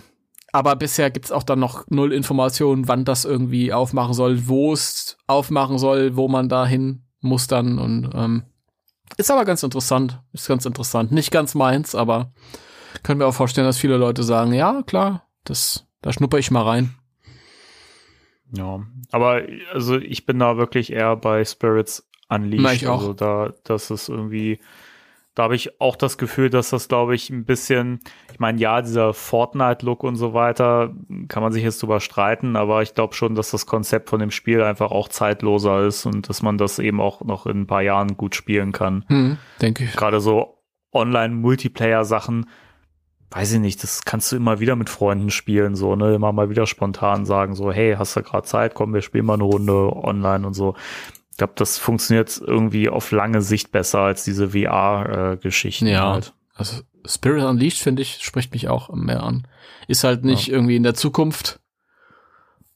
aber 0.51 0.75
bisher 0.75 1.09
gibt's 1.11 1.31
auch 1.31 1.43
dann 1.43 1.59
noch 1.59 1.85
null 1.89 2.13
Informationen, 2.13 2.87
wann 2.87 3.05
das 3.05 3.25
irgendwie 3.25 3.73
aufmachen 3.73 4.13
soll, 4.13 4.47
wo 4.47 4.73
es 4.73 5.17
aufmachen 5.27 5.77
soll, 5.77 6.15
wo 6.15 6.27
man 6.27 6.49
da 6.49 6.65
hin 6.65 7.03
muss 7.21 7.47
dann 7.47 7.77
und 7.77 8.09
ähm, 8.13 8.43
Ist 9.17 9.31
aber 9.31 9.45
ganz 9.45 9.63
interessant. 9.63 10.21
Ist 10.33 10.47
ganz 10.47 10.65
interessant. 10.65 11.11
Nicht 11.11 11.31
ganz 11.31 11.55
meins, 11.55 11.95
aber 11.95 12.33
können 13.03 13.19
wir 13.19 13.27
auch 13.27 13.33
vorstellen, 13.33 13.67
dass 13.67 13.77
viele 13.77 13.97
Leute 13.97 14.23
sagen, 14.23 14.53
ja, 14.53 14.81
klar, 14.83 15.27
das, 15.43 15.87
da 16.01 16.11
schnupper 16.11 16.39
ich 16.39 16.51
mal 16.51 16.63
rein. 16.63 16.95
Ja, 18.53 18.81
aber 19.11 19.43
also 19.73 19.97
ich 19.97 20.25
bin 20.25 20.39
da 20.39 20.57
wirklich 20.57 20.91
eher 20.91 21.15
bei 21.15 21.45
Spirits 21.45 22.09
Unleashed. 22.27 22.63
Na, 22.63 22.73
ich 22.73 22.87
auch. 22.87 22.99
Also 22.99 23.13
da, 23.13 23.53
das 23.63 23.91
ist 23.91 24.09
irgendwie, 24.09 24.59
da 25.35 25.43
habe 25.43 25.55
ich 25.55 25.79
auch 25.79 25.95
das 25.95 26.17
Gefühl, 26.17 26.49
dass 26.49 26.71
das, 26.71 26.89
glaube 26.89 27.15
ich, 27.15 27.29
ein 27.29 27.45
bisschen, 27.45 27.99
ich 28.33 28.39
meine, 28.39 28.59
ja, 28.59 28.81
dieser 28.81 29.13
Fortnite-Look 29.13 30.03
und 30.03 30.17
so 30.17 30.33
weiter, 30.33 30.93
kann 31.29 31.41
man 31.41 31.53
sich 31.53 31.63
jetzt 31.63 31.81
drüber 31.81 32.01
streiten, 32.01 32.57
aber 32.57 32.81
ich 32.81 32.95
glaube 32.95 33.13
schon, 33.13 33.35
dass 33.35 33.51
das 33.51 33.65
Konzept 33.65 34.09
von 34.09 34.19
dem 34.19 34.31
Spiel 34.31 34.61
einfach 34.61 34.91
auch 34.91 35.07
zeitloser 35.07 35.85
ist 35.85 36.05
und 36.05 36.27
dass 36.27 36.41
man 36.41 36.57
das 36.57 36.79
eben 36.79 36.99
auch 36.99 37.21
noch 37.21 37.45
in 37.45 37.61
ein 37.61 37.67
paar 37.67 37.81
Jahren 37.81 38.17
gut 38.17 38.35
spielen 38.35 38.73
kann. 38.73 39.05
Hm, 39.07 39.37
denke 39.61 39.85
ich. 39.85 39.93
Gerade 39.93 40.19
so 40.19 40.57
Online-Multiplayer-Sachen, 40.91 42.47
weiß 43.29 43.53
ich 43.53 43.59
nicht, 43.59 43.81
das 43.83 44.03
kannst 44.03 44.33
du 44.33 44.35
immer 44.35 44.59
wieder 44.59 44.75
mit 44.75 44.89
Freunden 44.89 45.29
spielen, 45.29 45.75
so, 45.75 45.95
ne, 45.95 46.13
immer 46.13 46.33
mal 46.33 46.49
wieder 46.49 46.67
spontan 46.67 47.25
sagen, 47.25 47.55
so, 47.55 47.71
hey, 47.71 47.95
hast 47.97 48.17
du 48.17 48.21
gerade 48.21 48.45
Zeit, 48.45 48.73
komm, 48.73 48.93
wir 48.93 49.01
spielen 49.01 49.25
mal 49.25 49.35
eine 49.35 49.43
Runde 49.43 49.95
online 49.95 50.45
und 50.45 50.53
so. 50.53 50.75
Ich 51.41 51.43
glaube, 51.43 51.53
das 51.57 51.79
funktioniert 51.79 52.39
irgendwie 52.45 52.87
auf 52.87 53.09
lange 53.09 53.41
Sicht 53.41 53.71
besser 53.71 54.01
als 54.01 54.23
diese 54.23 54.49
VR-Geschichten 54.51 55.87
Ja. 55.87 56.13
halt. 56.13 56.33
Also 56.53 56.83
Spirit 57.03 57.43
Unleashed, 57.45 57.81
finde 57.81 58.03
ich, 58.03 58.19
spricht 58.21 58.53
mich 58.53 58.69
auch 58.69 58.89
mehr 58.93 59.23
an. 59.23 59.47
Ist 59.87 60.03
halt 60.03 60.23
nicht 60.23 60.49
irgendwie 60.51 60.75
in 60.75 60.83
der 60.83 60.93
Zukunft. 60.93 61.59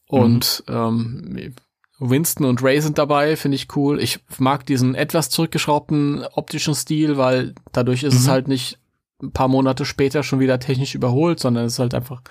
Und 0.07 0.63
ähm, 0.67 1.53
Winston 1.99 2.47
und 2.47 2.63
Ray 2.63 2.81
sind 2.81 2.97
dabei, 2.97 3.35
finde 3.35 3.53
ich 3.55 3.67
cool. 3.75 4.01
Ich 4.01 4.19
mag 4.39 4.65
diesen 4.65 4.95
etwas 4.95 5.29
zurückgeschraubten 5.29 6.25
optischen 6.33 6.73
Stil, 6.73 7.17
weil 7.17 7.53
dadurch 7.71 8.01
ist 8.01 8.15
es 8.15 8.25
Mhm. 8.25 8.31
halt 8.31 8.47
nicht 8.47 8.79
ein 9.21 9.31
paar 9.31 9.47
Monate 9.47 9.85
später 9.85 10.23
schon 10.23 10.39
wieder 10.39 10.59
technisch 10.59 10.95
überholt, 10.95 11.39
sondern 11.39 11.65
es 11.65 11.73
ist 11.73 11.79
halt 11.79 11.93
einfach 11.93 12.23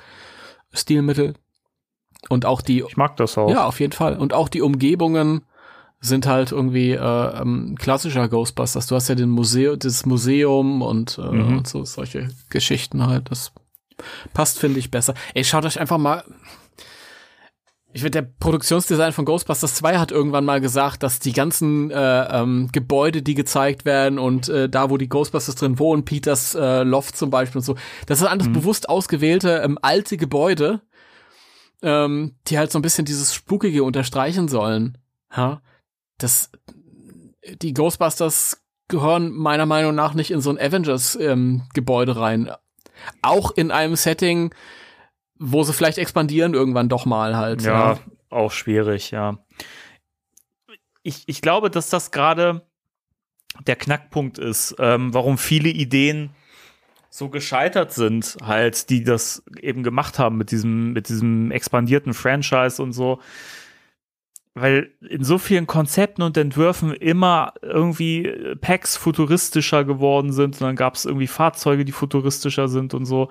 Stilmittel. 0.73 1.35
Und 2.29 2.45
auch 2.45 2.61
die 2.61 2.81
Ich 2.89 2.97
mag 2.97 3.17
das 3.19 3.39
auch. 3.39 3.49
ja, 3.51 3.67
auf 3.67 3.79
jeden 3.79 3.93
Fall. 3.93 4.17
Und 4.19 4.33
auch 4.33 4.49
die 4.49 4.63
Umgebungen 4.63 5.43
sind 6.05 6.27
halt 6.27 6.53
irgendwie 6.53 6.93
äh, 6.93 7.41
ähm, 7.41 7.77
klassischer 7.79 8.29
Ghostbusters. 8.29 8.87
Du 8.87 8.95
hast 8.95 9.09
ja 9.09 9.15
den 9.15 9.31
Museum, 9.31 9.79
das 9.79 10.05
Museum 10.07 10.83
und, 10.83 11.19
äh, 11.19 11.23
Mhm. 11.31 11.59
und 11.59 11.69
so 11.69 11.85
solche 11.85 12.29
Geschichten 12.51 13.07
halt. 13.07 13.31
Das 13.31 13.53
passt, 14.35 14.59
finde 14.59 14.79
ich, 14.79 14.91
besser. 14.91 15.15
Ey, 15.35 15.45
schaut 15.45 15.65
euch 15.65 15.81
einfach 15.81 15.99
mal. 15.99 16.25
Ich 17.97 18.03
finde, 18.03 18.23
der 18.23 18.29
Produktionsdesign 18.41 19.13
von 19.13 19.25
Ghostbusters 19.25 19.77
2 19.77 19.99
hat 19.99 20.11
irgendwann 20.11 20.45
mal 20.45 20.61
gesagt, 20.61 21.05
dass 21.05 21.21
die 21.21 21.33
ganzen 21.33 21.93
äh, 21.93 22.25
ähm, 22.43 22.69
Gebäude, 22.73 23.23
die 23.23 23.35
gezeigt 23.35 23.85
werden 23.85 24.19
und 24.19 24.49
äh, 24.49 24.69
da, 24.69 24.91
wo 24.91 24.97
die 24.97 25.09
Ghostbusters 25.09 25.55
drin 25.55 25.79
wohnen, 25.79 26.05
Peters 26.05 26.57
äh, 26.57 26.83
Loft 26.83 27.17
zum 27.17 27.31
Beispiel 27.31 27.61
und 27.61 27.65
so, 27.65 27.77
das 28.07 28.19
sind 28.19 28.27
alles 28.27 28.53
bewusst 28.53 28.89
ausgewählte 28.89 29.63
ähm, 29.65 29.79
alte 29.81 30.17
Gebäude, 30.17 30.81
ähm, 31.83 32.35
die 32.49 32.59
halt 32.59 32.73
so 32.73 32.81
ein 32.81 32.83
bisschen 32.83 33.05
dieses 33.05 33.33
Spukige 33.33 33.85
unterstreichen 33.85 34.49
sollen. 34.49 34.99
Ja, 35.37 35.63
das, 36.25 36.51
die 37.63 37.75
Ghostbusters 37.75 38.63
gehören 38.89 39.31
meiner 39.31 39.67
Meinung 39.67 39.95
nach 39.95 40.15
nicht 40.15 40.31
in 40.31 40.41
so 40.41 40.51
ein 40.51 40.59
Avengers-Gebäude 40.59 42.17
rein. 42.17 42.51
Auch 43.23 43.51
in 43.53 43.71
einem 43.71 43.97
Setting, 43.97 44.55
wo 45.39 45.63
sie 45.63 45.73
vielleicht 45.73 45.99
expandieren 45.99 46.55
irgendwann 46.55 46.89
doch 46.89 47.07
mal 47.07 47.37
halt. 47.37 47.63
Ja, 47.63 47.99
auch 48.31 48.53
schwierig, 48.53 49.11
ja. 49.11 49.39
Ich, 51.03 51.25
ich 51.27 51.43
glaube, 51.43 51.71
dass 51.71 51.91
das 51.91 52.11
gerade 52.11 52.67
der 53.67 53.77
Knackpunkt 53.77 54.39
ist, 54.39 54.75
ähm, 54.79 55.15
warum 55.15 55.39
viele 55.39 55.69
Ideen 55.69 56.31
so 57.11 57.29
gescheitert 57.29 57.93
sind, 57.93 58.37
halt, 58.43 58.91
die 58.91 59.05
das 59.05 59.45
eben 59.61 59.85
gemacht 59.85 60.19
haben 60.19 60.37
mit 60.37 60.51
diesem, 60.51 60.93
mit 60.93 61.09
diesem 61.09 61.53
expandierten 61.53 62.13
Franchise 62.13 62.83
und 62.83 62.93
so. 62.93 63.21
Weil 64.57 64.93
in 65.01 65.25
so 65.25 65.39
vielen 65.39 65.67
Konzepten 65.67 66.23
und 66.23 66.37
Entwürfen 66.37 66.95
immer 66.95 67.55
irgendwie 67.61 68.55
Packs 68.61 68.97
futuristischer 68.97 69.85
geworden 69.85 70.33
sind 70.33 70.55
und 70.55 70.61
dann 70.61 70.77
gab 70.77 70.95
es 70.95 71.05
irgendwie 71.05 71.27
Fahrzeuge, 71.27 71.85
die 71.85 71.91
futuristischer 71.93 72.69
sind 72.69 72.95
und 72.95 73.05
so. 73.05 73.31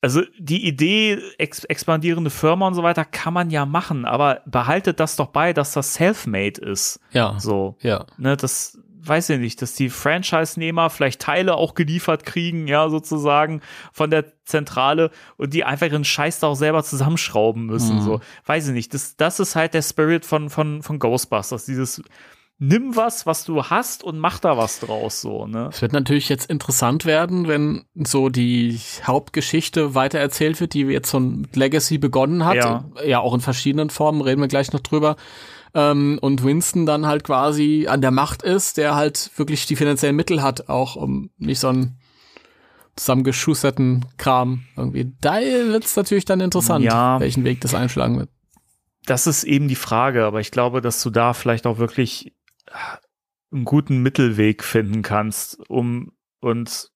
Also 0.00 0.22
die 0.38 0.66
Idee, 0.68 1.18
ex 1.38 1.64
expandierende 1.64 2.30
Firma 2.30 2.68
und 2.68 2.74
so 2.74 2.82
weiter, 2.82 3.04
kann 3.04 3.32
man 3.34 3.50
ja 3.50 3.64
machen, 3.66 4.04
aber 4.04 4.42
behaltet 4.46 5.00
das 5.00 5.16
doch 5.16 5.28
bei, 5.28 5.52
dass 5.52 5.72
das 5.72 5.94
self-made 5.94 6.60
ist. 6.60 7.00
Ja. 7.12 7.36
So, 7.40 7.76
Ja. 7.80 8.06
ne, 8.18 8.36
das 8.36 8.78
weiß 9.06 9.30
ich 9.30 9.38
nicht, 9.38 9.62
dass 9.62 9.74
die 9.74 9.90
Franchise-Nehmer 9.90 10.90
vielleicht 10.90 11.20
Teile 11.20 11.54
auch 11.54 11.74
geliefert 11.74 12.24
kriegen, 12.24 12.66
ja, 12.66 12.88
sozusagen 12.88 13.60
von 13.92 14.10
der 14.10 14.24
Zentrale 14.44 15.10
und 15.36 15.54
die 15.54 15.64
einfach 15.64 15.86
ihren 15.86 16.04
Scheiß 16.04 16.40
da 16.40 16.48
auch 16.48 16.54
selber 16.56 16.82
zusammenschrauben 16.84 17.66
müssen, 17.66 17.96
Mhm. 17.96 18.02
so. 18.02 18.20
Weiß 18.46 18.68
ich 18.68 18.74
nicht, 18.74 18.94
das, 18.94 19.16
das 19.16 19.40
ist 19.40 19.56
halt 19.56 19.74
der 19.74 19.82
Spirit 19.82 20.24
von, 20.24 20.50
von, 20.50 20.82
von 20.82 20.98
Ghostbusters, 20.98 21.64
dieses 21.64 22.02
Nimm 22.60 22.94
was, 22.94 23.26
was 23.26 23.44
du 23.44 23.64
hast 23.64 24.04
und 24.04 24.16
mach 24.16 24.38
da 24.38 24.56
was 24.56 24.78
draus, 24.78 25.20
so, 25.20 25.48
ne? 25.48 25.70
Es 25.72 25.82
wird 25.82 25.92
natürlich 25.92 26.28
jetzt 26.28 26.48
interessant 26.48 27.04
werden, 27.04 27.48
wenn 27.48 27.84
so 27.94 28.28
die 28.28 28.78
Hauptgeschichte 29.02 29.96
weitererzählt 29.96 30.60
wird, 30.60 30.72
die 30.74 30.82
jetzt 30.82 31.10
von 31.10 31.48
Legacy 31.52 31.98
begonnen 31.98 32.44
hat. 32.44 32.54
Ja. 32.54 32.84
ja, 33.04 33.18
auch 33.18 33.34
in 33.34 33.40
verschiedenen 33.40 33.90
Formen, 33.90 34.20
reden 34.20 34.40
wir 34.40 34.46
gleich 34.46 34.72
noch 34.72 34.80
drüber. 34.80 35.16
Ähm, 35.74 36.18
und 36.22 36.44
Winston 36.44 36.86
dann 36.86 37.06
halt 37.06 37.24
quasi 37.24 37.86
an 37.88 38.00
der 38.00 38.12
Macht 38.12 38.42
ist, 38.42 38.76
der 38.76 38.94
halt 38.94 39.30
wirklich 39.36 39.66
die 39.66 39.76
finanziellen 39.76 40.14
Mittel 40.16 40.42
hat, 40.42 40.68
auch 40.68 40.94
um 40.96 41.30
nicht 41.36 41.58
so 41.60 41.68
einen 41.68 41.98
zusammengeschusterten 42.96 44.04
Kram 44.18 44.64
irgendwie. 44.76 45.12
Da 45.20 45.40
wird's 45.40 45.96
natürlich 45.96 46.24
dann 46.24 46.40
interessant, 46.40 46.84
Ja. 46.84 47.18
welchen 47.20 47.44
Weg 47.44 47.60
das 47.60 47.74
einschlagen 47.74 48.18
wird. 48.18 48.30
Das 49.06 49.26
ist 49.26 49.44
eben 49.44 49.68
die 49.68 49.74
Frage, 49.74 50.24
aber 50.24 50.40
ich 50.40 50.50
glaube, 50.50 50.80
dass 50.80 51.02
du 51.02 51.10
da 51.10 51.34
vielleicht 51.34 51.66
auch 51.66 51.78
wirklich 51.78 52.32
einen 53.52 53.64
guten 53.64 53.98
Mittelweg 54.02 54.62
finden 54.64 55.02
kannst, 55.02 55.58
um 55.68 56.12
und 56.40 56.90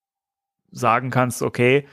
sagen 0.70 1.11
kannst, 1.11 1.43
okay, 1.43 1.87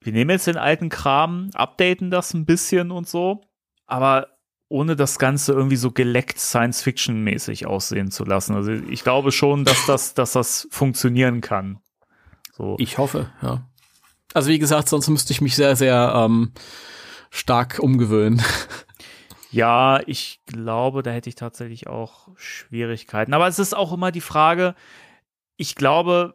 wir 0.00 0.12
nehmen 0.12 0.30
jetzt 0.30 0.46
den 0.46 0.56
alten 0.56 0.88
Kram, 0.88 1.50
updaten 1.54 2.10
das 2.10 2.34
ein 2.34 2.44
bisschen 2.44 2.90
und 2.90 3.08
so, 3.08 3.40
aber 3.86 4.35
ohne 4.68 4.96
das 4.96 5.18
Ganze 5.18 5.52
irgendwie 5.52 5.76
so 5.76 5.92
geleckt 5.92 6.38
Science-Fiction-mäßig 6.38 7.66
aussehen 7.66 8.10
zu 8.10 8.24
lassen. 8.24 8.54
Also 8.54 8.72
ich 8.72 9.04
glaube 9.04 9.32
schon, 9.32 9.64
dass 9.64 9.86
das, 9.86 10.14
dass 10.14 10.32
das 10.32 10.66
funktionieren 10.70 11.40
kann. 11.40 11.78
So. 12.52 12.76
Ich 12.78 12.98
hoffe, 12.98 13.30
ja. 13.42 13.68
Also 14.34 14.50
wie 14.50 14.58
gesagt, 14.58 14.88
sonst 14.88 15.08
müsste 15.08 15.32
ich 15.32 15.40
mich 15.40 15.54
sehr, 15.54 15.76
sehr 15.76 16.12
ähm, 16.16 16.52
stark 17.30 17.78
umgewöhnen. 17.80 18.42
Ja, 19.52 20.00
ich 20.06 20.40
glaube, 20.44 21.02
da 21.02 21.12
hätte 21.12 21.30
ich 21.30 21.34
tatsächlich 21.34 21.86
auch 21.86 22.28
Schwierigkeiten. 22.36 23.32
Aber 23.32 23.46
es 23.48 23.58
ist 23.58 23.74
auch 23.74 23.90
immer 23.92 24.12
die 24.12 24.20
Frage, 24.20 24.74
ich 25.56 25.76
glaube, 25.76 26.34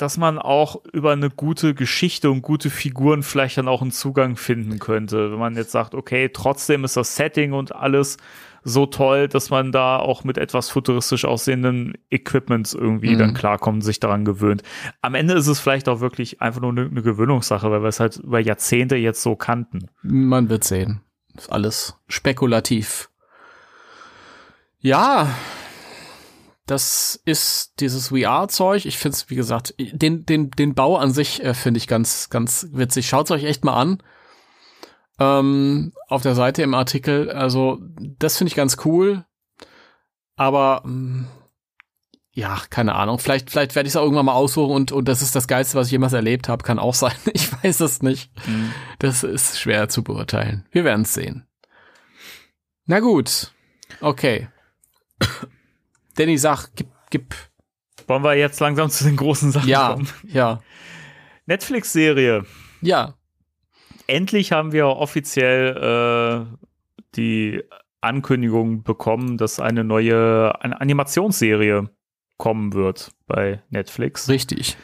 dass 0.00 0.16
man 0.16 0.38
auch 0.38 0.82
über 0.92 1.12
eine 1.12 1.28
gute 1.30 1.74
Geschichte 1.74 2.30
und 2.30 2.42
gute 2.42 2.70
Figuren 2.70 3.22
vielleicht 3.22 3.58
dann 3.58 3.68
auch 3.68 3.82
einen 3.82 3.90
Zugang 3.90 4.36
finden 4.36 4.78
könnte. 4.78 5.30
Wenn 5.30 5.38
man 5.38 5.56
jetzt 5.56 5.72
sagt, 5.72 5.94
okay, 5.94 6.30
trotzdem 6.32 6.84
ist 6.84 6.96
das 6.96 7.16
Setting 7.16 7.52
und 7.52 7.74
alles 7.74 8.16
so 8.62 8.86
toll, 8.86 9.28
dass 9.28 9.50
man 9.50 9.72
da 9.72 9.98
auch 9.98 10.24
mit 10.24 10.38
etwas 10.38 10.70
futuristisch 10.70 11.24
aussehenden 11.24 11.94
Equipments 12.10 12.74
irgendwie 12.74 13.14
Mhm. 13.14 13.18
dann 13.18 13.34
klarkommt 13.34 13.84
sich 13.84 14.00
daran 14.00 14.24
gewöhnt. 14.24 14.62
Am 15.02 15.14
Ende 15.14 15.34
ist 15.34 15.46
es 15.46 15.60
vielleicht 15.60 15.88
auch 15.88 16.00
wirklich 16.00 16.40
einfach 16.40 16.60
nur 16.60 16.70
eine, 16.70 16.86
eine 16.86 17.02
Gewöhnungssache, 17.02 17.70
weil 17.70 17.82
wir 17.82 17.88
es 17.88 18.00
halt 18.00 18.16
über 18.16 18.40
Jahrzehnte 18.40 18.96
jetzt 18.96 19.22
so 19.22 19.36
kannten. 19.36 19.88
Man 20.02 20.48
wird 20.48 20.64
sehen. 20.64 21.00
Ist 21.36 21.52
alles 21.52 21.96
spekulativ. 22.08 23.08
Ja, 24.80 25.28
das 26.70 27.20
ist 27.24 27.80
dieses 27.80 28.08
VR-Zeug. 28.08 28.86
Ich 28.86 28.96
finde 28.96 29.16
es, 29.16 29.28
wie 29.28 29.34
gesagt, 29.34 29.74
den, 29.78 30.24
den, 30.24 30.50
den 30.52 30.74
Bau 30.74 30.96
an 30.96 31.12
sich 31.12 31.42
äh, 31.42 31.54
finde 31.54 31.78
ich 31.78 31.88
ganz, 31.88 32.30
ganz 32.30 32.68
witzig. 32.70 33.08
Schaut 33.08 33.30
euch 33.30 33.44
echt 33.44 33.64
mal 33.64 33.74
an. 33.74 34.02
Ähm, 35.18 35.92
auf 36.06 36.22
der 36.22 36.36
Seite 36.36 36.62
im 36.62 36.74
Artikel. 36.74 37.30
Also, 37.30 37.78
das 38.18 38.38
finde 38.38 38.50
ich 38.50 38.54
ganz 38.54 38.76
cool. 38.84 39.24
Aber 40.36 40.82
mh, 40.84 41.26
ja, 42.32 42.62
keine 42.70 42.94
Ahnung. 42.94 43.18
Vielleicht, 43.18 43.50
vielleicht 43.50 43.74
werde 43.74 43.88
ich 43.88 43.92
es 43.92 43.96
auch 43.96 44.04
irgendwann 44.04 44.26
mal 44.26 44.34
aussuchen 44.34 44.72
und, 44.72 44.92
und 44.92 45.08
das 45.08 45.22
ist 45.22 45.34
das 45.34 45.48
Geilste, 45.48 45.76
was 45.76 45.88
ich 45.88 45.92
jemals 45.92 46.12
erlebt 46.12 46.48
habe. 46.48 46.62
Kann 46.62 46.78
auch 46.78 46.94
sein. 46.94 47.16
Ich 47.32 47.52
weiß 47.62 47.80
es 47.80 48.00
nicht. 48.00 48.30
Das 49.00 49.24
ist 49.24 49.58
schwer 49.58 49.88
zu 49.88 50.04
beurteilen. 50.04 50.66
Wir 50.70 50.84
werden 50.84 51.02
es 51.02 51.14
sehen. 51.14 51.46
Na 52.86 53.00
gut. 53.00 53.52
Okay. 54.00 54.48
Danny, 56.20 56.36
sag, 56.36 56.68
gib, 56.76 56.88
gib. 57.08 57.34
Wollen 58.06 58.22
wir 58.22 58.34
jetzt 58.34 58.60
langsam 58.60 58.90
zu 58.90 59.04
den 59.04 59.16
großen 59.16 59.52
Sachen 59.52 59.68
Ja, 59.68 59.94
kommen? 59.94 60.08
ja, 60.24 60.60
Netflix-Serie. 61.46 62.44
ja. 62.82 63.14
Endlich 64.06 64.52
haben 64.52 64.72
wir 64.72 64.88
offiziell 64.88 65.76
äh, 65.76 66.56
die 67.16 67.62
Ankündigung 68.02 68.82
bekommen, 68.82 69.38
dass 69.38 69.60
eine 69.60 69.82
neue 69.82 70.60
eine 70.60 70.78
Animationsserie 70.80 71.88
kommen 72.36 72.74
wird 72.74 73.12
bei 73.26 73.62
Netflix. 73.70 74.28
Richtig. 74.28 74.76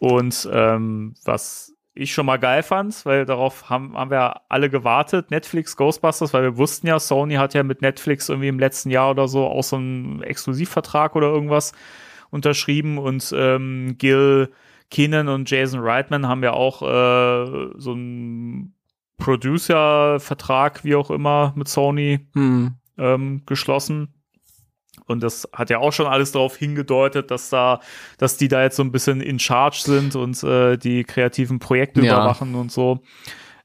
Und 0.00 0.46
ähm, 0.52 1.14
was 1.24 1.71
ich 1.94 2.14
schon 2.14 2.26
mal 2.26 2.38
geil 2.38 2.62
fand, 2.62 3.04
weil 3.04 3.26
darauf 3.26 3.68
haben, 3.68 3.96
haben 3.96 4.10
wir 4.10 4.40
alle 4.48 4.70
gewartet, 4.70 5.30
Netflix 5.30 5.76
Ghostbusters, 5.76 6.32
weil 6.32 6.42
wir 6.42 6.56
wussten 6.56 6.86
ja, 6.86 6.98
Sony 6.98 7.34
hat 7.34 7.54
ja 7.54 7.62
mit 7.62 7.82
Netflix 7.82 8.28
irgendwie 8.28 8.48
im 8.48 8.58
letzten 8.58 8.90
Jahr 8.90 9.10
oder 9.10 9.28
so 9.28 9.46
auch 9.46 9.62
so 9.62 9.76
einen 9.76 10.22
Exklusivvertrag 10.22 11.16
oder 11.16 11.28
irgendwas 11.28 11.72
unterschrieben 12.30 12.98
und 12.98 13.34
ähm, 13.36 13.96
Gil 13.98 14.50
Keenan 14.90 15.28
und 15.28 15.50
Jason 15.50 15.80
Reitman 15.80 16.28
haben 16.28 16.42
ja 16.42 16.52
auch 16.52 16.82
äh, 16.82 17.70
so 17.78 17.92
einen 17.92 18.74
Producer-Vertrag, 19.16 20.84
wie 20.84 20.94
auch 20.94 21.10
immer, 21.10 21.52
mit 21.56 21.68
Sony 21.68 22.26
Hm. 22.34 22.74
ähm, 22.98 23.42
geschlossen. 23.46 24.12
Und 25.12 25.22
das 25.22 25.48
hat 25.52 25.70
ja 25.70 25.78
auch 25.78 25.92
schon 25.92 26.06
alles 26.06 26.32
darauf 26.32 26.56
hingedeutet, 26.56 27.30
dass 27.30 27.48
da, 27.50 27.78
dass 28.18 28.36
die 28.36 28.48
da 28.48 28.62
jetzt 28.62 28.76
so 28.76 28.82
ein 28.82 28.90
bisschen 28.90 29.20
in 29.20 29.38
Charge 29.38 29.80
sind 29.84 30.16
und 30.16 30.42
äh, 30.42 30.76
die 30.76 31.04
kreativen 31.04 31.60
Projekte 31.60 32.00
Ja. 32.02 32.14
überwachen 32.16 32.56
und 32.56 32.72
so. 32.72 33.00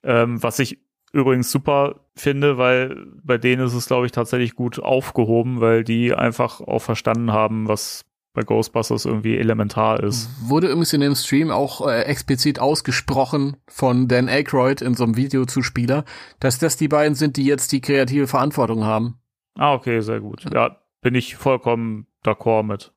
Ähm, 0.04 0.42
was 0.44 0.60
ich 0.60 0.80
übrigens 1.14 1.50
super 1.52 2.02
finde, 2.16 2.58
weil 2.58 3.08
bei 3.24 3.38
denen 3.38 3.66
ist 3.66 3.74
es, 3.74 3.88
glaube 3.88 4.06
ich, 4.06 4.12
tatsächlich 4.12 4.56
gut 4.56 4.78
aufgehoben, 4.80 5.62
weil 5.62 5.84
die 5.84 6.14
einfach 6.14 6.62
auch 6.62 6.80
verstanden 6.82 7.32
haben, 7.32 7.68
was 7.68 8.04
bei 8.34 8.44
Ghostbusters 8.44 9.06
irgendwie 9.06 9.36
elementar 9.36 10.04
ist. 10.04 10.30
Wurde 10.48 10.68
übrigens 10.68 10.94
in 10.94 11.02
dem 11.02 11.16
Stream 11.16 11.50
auch 11.50 11.88
äh, 11.88 12.02
explizit 12.04 12.60
ausgesprochen 12.60 13.58
von 13.68 14.08
Dan 14.08 14.30
Aykroyd 14.30 14.84
in 14.84 14.94
so 14.94 15.06
einem 15.06 15.18
Videozuspieler, 15.18 16.06
dass 16.40 16.60
das 16.60 16.78
die 16.78 16.88
beiden 16.88 17.16
sind, 17.16 17.38
die 17.38 17.46
jetzt 17.46 17.72
die 17.72 17.82
kreative 17.82 18.28
Verantwortung 18.28 18.84
haben. 18.84 19.16
Ah, 19.56 19.74
okay, 19.74 20.02
sehr 20.02 20.20
gut. 20.20 20.46
Ja, 20.54 20.78
bin 21.02 21.16
ich 21.16 21.36
vollkommen 21.36 22.08
d'accord 22.24 22.64
mit. 22.64 22.94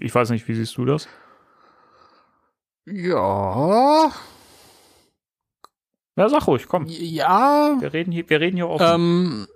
Ich 0.00 0.14
weiß 0.14 0.30
nicht, 0.30 0.48
wie 0.48 0.54
siehst 0.54 0.76
du 0.76 0.84
das? 0.84 1.08
Ja. 2.86 4.12
Ja, 6.16 6.28
sag 6.28 6.46
ruhig, 6.46 6.66
komm. 6.66 6.86
Ja. 6.88 7.76
Wir 7.80 7.92
reden 7.92 8.10
hier, 8.12 8.28
wir 8.28 8.40
reden 8.40 8.56
hier 8.56 8.68
offen. 8.68 8.84
Ähm, 8.84 9.46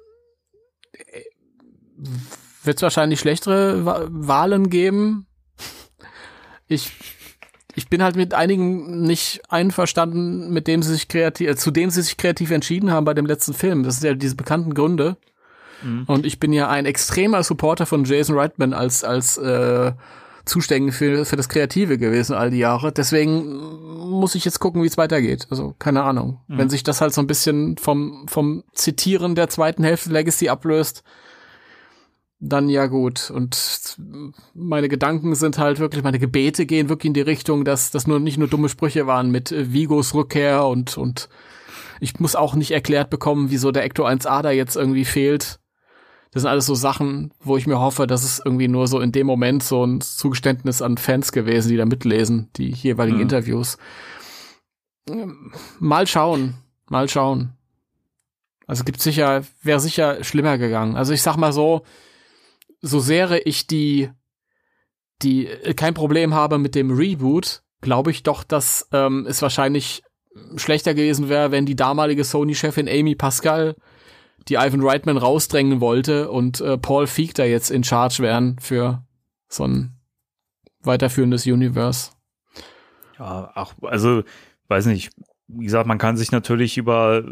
Wird 2.62 2.76
es 2.76 2.82
wahrscheinlich 2.82 3.20
schlechtere 3.20 3.84
Wa- 3.84 4.06
Wahlen 4.10 4.70
geben? 4.70 5.26
Ich, 6.68 6.92
ich 7.74 7.88
bin 7.88 8.02
halt 8.02 8.14
mit 8.16 8.34
einigen 8.34 9.02
nicht 9.02 9.42
einverstanden, 9.50 10.52
mit 10.52 10.68
dem 10.68 10.82
sie 10.82 10.92
sich 10.92 11.08
kreativ, 11.08 11.48
äh, 11.48 11.56
zu 11.56 11.70
dem 11.72 11.90
sie 11.90 12.02
sich 12.02 12.16
kreativ 12.16 12.50
entschieden 12.52 12.92
haben 12.92 13.04
bei 13.04 13.14
dem 13.14 13.26
letzten 13.26 13.54
Film. 13.54 13.82
Das 13.82 13.98
sind 13.98 14.08
ja 14.08 14.14
diese 14.14 14.36
bekannten 14.36 14.74
Gründe. 14.74 15.16
Mhm. 15.82 16.04
Und 16.06 16.26
ich 16.26 16.38
bin 16.38 16.52
ja 16.52 16.68
ein 16.68 16.86
extremer 16.86 17.42
Supporter 17.42 17.86
von 17.86 18.04
Jason 18.04 18.36
Reitman 18.36 18.72
als, 18.72 19.04
als 19.04 19.38
äh, 19.38 19.92
Zuständig 20.44 20.94
für, 20.94 21.24
für 21.24 21.36
das 21.36 21.48
Kreative 21.48 21.98
gewesen 21.98 22.34
all 22.34 22.50
die 22.50 22.58
Jahre. 22.58 22.90
Deswegen 22.90 23.60
muss 24.10 24.34
ich 24.34 24.44
jetzt 24.44 24.58
gucken, 24.58 24.82
wie 24.82 24.88
es 24.88 24.98
weitergeht. 24.98 25.46
Also, 25.50 25.76
keine 25.78 26.02
Ahnung. 26.02 26.40
Mhm. 26.48 26.58
Wenn 26.58 26.68
sich 26.68 26.82
das 26.82 27.00
halt 27.00 27.14
so 27.14 27.20
ein 27.20 27.28
bisschen 27.28 27.76
vom, 27.78 28.26
vom 28.28 28.64
Zitieren 28.72 29.36
der 29.36 29.48
zweiten 29.48 29.84
Hälfte 29.84 30.10
Legacy 30.10 30.48
ablöst, 30.48 31.04
dann 32.40 32.68
ja 32.68 32.86
gut. 32.86 33.30
Und 33.30 33.96
meine 34.52 34.88
Gedanken 34.88 35.36
sind 35.36 35.58
halt 35.58 35.78
wirklich, 35.78 36.02
meine 36.02 36.18
Gebete 36.18 36.66
gehen 36.66 36.88
wirklich 36.88 37.10
in 37.10 37.14
die 37.14 37.20
Richtung, 37.20 37.64
dass 37.64 37.92
das 37.92 38.08
nur 38.08 38.18
nicht 38.18 38.36
nur 38.36 38.48
dumme 38.48 38.68
Sprüche 38.68 39.06
waren 39.06 39.30
mit 39.30 39.52
äh, 39.52 39.72
Vigos 39.72 40.12
Rückkehr 40.12 40.66
und, 40.66 40.98
und 40.98 41.28
ich 42.00 42.18
muss 42.18 42.34
auch 42.34 42.56
nicht 42.56 42.72
erklärt 42.72 43.10
bekommen, 43.10 43.52
wieso 43.52 43.70
der 43.70 43.84
Ecto 43.84 44.04
1A 44.04 44.42
da 44.42 44.50
jetzt 44.50 44.74
irgendwie 44.74 45.04
fehlt. 45.04 45.60
Das 46.32 46.42
sind 46.42 46.50
alles 46.50 46.66
so 46.66 46.74
Sachen, 46.74 47.32
wo 47.40 47.56
ich 47.58 47.66
mir 47.66 47.78
hoffe, 47.78 48.06
dass 48.06 48.24
es 48.24 48.40
irgendwie 48.44 48.68
nur 48.68 48.88
so 48.88 49.00
in 49.00 49.12
dem 49.12 49.26
Moment 49.26 49.62
so 49.62 49.84
ein 49.84 50.00
Zugeständnis 50.00 50.80
an 50.80 50.96
Fans 50.96 51.30
gewesen, 51.30 51.68
die 51.68 51.76
da 51.76 51.84
mitlesen, 51.84 52.48
die 52.56 52.70
jeweiligen 52.70 53.18
Mhm. 53.18 53.22
Interviews. 53.22 53.76
Ähm, 55.08 55.52
Mal 55.78 56.06
schauen, 56.06 56.54
mal 56.88 57.08
schauen. 57.08 57.52
Also 58.66 58.84
gibt 58.84 59.00
sicher, 59.02 59.42
wäre 59.62 59.80
sicher 59.80 60.24
schlimmer 60.24 60.56
gegangen. 60.56 60.96
Also 60.96 61.12
ich 61.12 61.20
sag 61.22 61.36
mal 61.36 61.52
so, 61.52 61.82
so 62.80 63.00
sehr 63.00 63.46
ich 63.46 63.66
die, 63.66 64.08
die 65.20 65.46
äh, 65.48 65.74
kein 65.74 65.94
Problem 65.94 66.32
habe 66.32 66.58
mit 66.58 66.74
dem 66.74 66.90
Reboot, 66.90 67.62
glaube 67.82 68.10
ich 68.10 68.22
doch, 68.22 68.42
dass 68.44 68.88
ähm, 68.92 69.26
es 69.28 69.42
wahrscheinlich 69.42 70.02
schlechter 70.56 70.94
gewesen 70.94 71.28
wäre, 71.28 71.50
wenn 71.50 71.66
die 71.66 71.76
damalige 71.76 72.24
Sony-Chefin 72.24 72.88
Amy 72.88 73.14
Pascal 73.16 73.76
die 74.48 74.54
Ivan 74.54 74.82
Reitman 74.82 75.16
rausdrängen 75.16 75.80
wollte 75.80 76.30
und 76.30 76.60
äh, 76.60 76.78
Paul 76.78 77.06
Feig 77.06 77.34
da 77.34 77.44
jetzt 77.44 77.70
in 77.70 77.84
Charge 77.84 78.22
wären 78.22 78.58
für 78.58 79.04
so 79.48 79.64
ein 79.64 79.94
weiterführendes 80.82 81.46
Universe. 81.46 82.10
Ja, 83.18 83.52
ach, 83.54 83.74
also, 83.82 84.22
weiß 84.68 84.86
nicht. 84.86 85.10
Wie 85.46 85.64
gesagt, 85.64 85.86
man 85.86 85.98
kann 85.98 86.16
sich 86.16 86.32
natürlich 86.32 86.78
über 86.78 87.22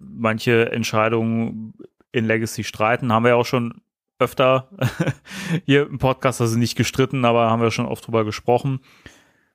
manche 0.00 0.70
Entscheidungen 0.70 1.74
in 2.12 2.26
Legacy 2.26 2.62
streiten. 2.62 3.12
Haben 3.12 3.24
wir 3.24 3.30
ja 3.30 3.36
auch 3.36 3.46
schon 3.46 3.80
öfter 4.18 4.68
hier 5.64 5.86
im 5.86 5.98
Podcast, 5.98 6.40
also 6.40 6.58
nicht 6.58 6.76
gestritten, 6.76 7.24
aber 7.24 7.50
haben 7.50 7.62
wir 7.62 7.70
schon 7.70 7.86
oft 7.86 8.06
drüber 8.06 8.24
gesprochen. 8.24 8.80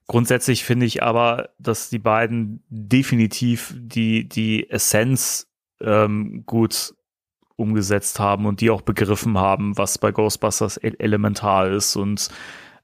Grundsätzlich 0.07 0.63
finde 0.63 0.86
ich 0.86 1.03
aber, 1.03 1.49
dass 1.59 1.89
die 1.89 1.99
beiden 1.99 2.63
definitiv 2.70 3.76
die, 3.78 4.28
die 4.28 4.70
Essenz 4.70 5.51
ähm, 5.82 6.43
gut 6.45 6.95
umgesetzt 7.56 8.20
haben 8.20 8.45
und 8.45 8.62
die 8.62 8.70
auch 8.70 8.82
begriffen 8.82 9.38
haben, 9.38 9.78
was 9.78 9.97
bei 9.97 10.12
Ghostbusters 10.12 10.78
e 10.78 10.93
elementar 10.99 11.70
ist 11.70 11.95
und 11.95 12.30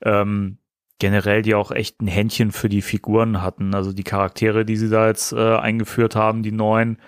ähm, 0.01 0.57
generell 0.99 1.41
die 1.41 1.55
auch 1.55 1.71
echt 1.71 1.99
ein 2.01 2.07
Händchen 2.07 2.51
für 2.51 2.69
die 2.69 2.83
Figuren 2.83 3.41
hatten. 3.41 3.73
Also 3.73 3.91
die 3.91 4.03
Charaktere, 4.03 4.65
die 4.65 4.77
sie 4.77 4.89
da 4.89 5.07
jetzt 5.07 5.33
äh, 5.33 5.57
eingeführt 5.57 6.15
haben, 6.15 6.43
die 6.43 6.51
neuen, 6.51 6.99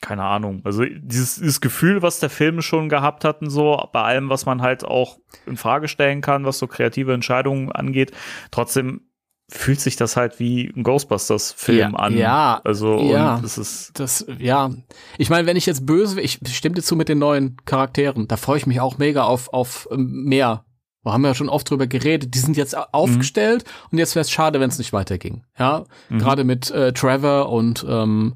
keine 0.00 0.24
Ahnung. 0.24 0.62
Also 0.64 0.84
dieses, 0.84 1.36
dieses 1.36 1.60
Gefühl, 1.60 2.00
was 2.00 2.20
der 2.20 2.30
Film 2.30 2.62
schon 2.62 2.88
gehabt 2.88 3.24
hatten, 3.24 3.50
so 3.50 3.86
bei 3.92 4.02
allem, 4.02 4.30
was 4.30 4.46
man 4.46 4.62
halt 4.62 4.84
auch 4.84 5.18
in 5.46 5.58
Frage 5.58 5.88
stellen 5.88 6.22
kann, 6.22 6.46
was 6.46 6.58
so 6.58 6.66
kreative 6.66 7.12
Entscheidungen 7.12 7.70
angeht, 7.70 8.12
trotzdem 8.50 9.07
fühlt 9.50 9.80
sich 9.80 9.96
das 9.96 10.16
halt 10.16 10.38
wie 10.38 10.70
ein 10.76 10.82
Ghostbusters-Film 10.82 11.92
Ja, 11.92 11.98
an. 11.98 12.16
ja, 12.16 12.60
also 12.64 13.00
ja. 13.00 13.36
und 13.36 13.44
es 13.44 13.56
ist 13.58 13.98
Das, 13.98 14.26
ja. 14.38 14.70
Ich 15.16 15.30
meine, 15.30 15.46
wenn 15.46 15.56
ich 15.56 15.66
jetzt 15.66 15.86
böse, 15.86 16.20
ich 16.20 16.38
stimme 16.48 16.74
dir 16.74 16.82
zu 16.82 16.96
mit 16.96 17.08
den 17.08 17.18
neuen 17.18 17.56
Charakteren, 17.64 18.28
da 18.28 18.36
freue 18.36 18.58
ich 18.58 18.66
mich 18.66 18.80
auch 18.80 18.98
mega 18.98 19.24
auf, 19.24 19.52
auf 19.52 19.88
ähm, 19.90 20.24
mehr. 20.24 20.64
Wir 21.02 21.12
haben 21.12 21.24
ja 21.24 21.34
schon 21.34 21.48
oft 21.48 21.70
drüber 21.70 21.86
geredet, 21.86 22.34
die 22.34 22.38
sind 22.40 22.56
jetzt 22.56 22.76
au- 22.76 22.84
aufgestellt 22.92 23.64
und 23.90 23.98
jetzt 23.98 24.14
wäre 24.14 24.22
es 24.22 24.30
schade, 24.30 24.60
wenn 24.60 24.68
es 24.68 24.78
nicht 24.78 24.92
weiterging. 24.92 25.44
Ja, 25.58 25.84
Mhm. 26.10 26.18
gerade 26.18 26.44
mit 26.44 26.70
äh, 26.70 26.92
Trevor 26.92 27.48
und 27.50 27.86
ähm, 27.88 28.34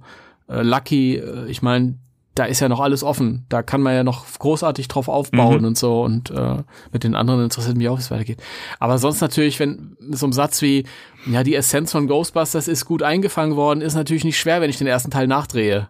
äh, 0.48 0.62
Lucky, 0.62 1.16
äh, 1.16 1.46
ich 1.48 1.60
meine, 1.60 1.98
da 2.34 2.44
ist 2.44 2.60
ja 2.60 2.68
noch 2.68 2.80
alles 2.80 3.02
offen. 3.04 3.44
Da 3.48 3.62
kann 3.62 3.82
man 3.82 3.94
ja 3.94 4.04
noch 4.04 4.24
großartig 4.38 4.88
drauf 4.88 5.08
aufbauen 5.08 5.58
Mhm. 5.60 5.64
und 5.66 5.78
so. 5.78 6.02
Und 6.02 6.30
äh, 6.30 6.62
mit 6.92 7.04
den 7.04 7.14
anderen 7.14 7.42
interessiert 7.44 7.76
mich 7.76 7.88
auch, 7.88 7.98
wie 7.98 8.02
es 8.02 8.10
weitergeht. 8.10 8.42
Aber 8.78 8.98
sonst 8.98 9.20
natürlich, 9.20 9.58
wenn 9.60 9.96
so 10.10 10.26
einem 10.26 10.32
Satz 10.32 10.62
wie, 10.62 10.86
ja, 11.26 11.42
die 11.42 11.54
Essenz 11.54 11.92
von 11.92 12.06
Ghostbusters 12.06 12.68
ist 12.68 12.84
gut 12.86 13.02
eingefangen 13.02 13.56
worden, 13.56 13.80
ist 13.82 13.94
natürlich 13.94 14.24
nicht 14.24 14.38
schwer, 14.38 14.60
wenn 14.60 14.70
ich 14.70 14.78
den 14.78 14.86
ersten 14.86 15.10
Teil 15.10 15.26
nachdrehe. 15.26 15.88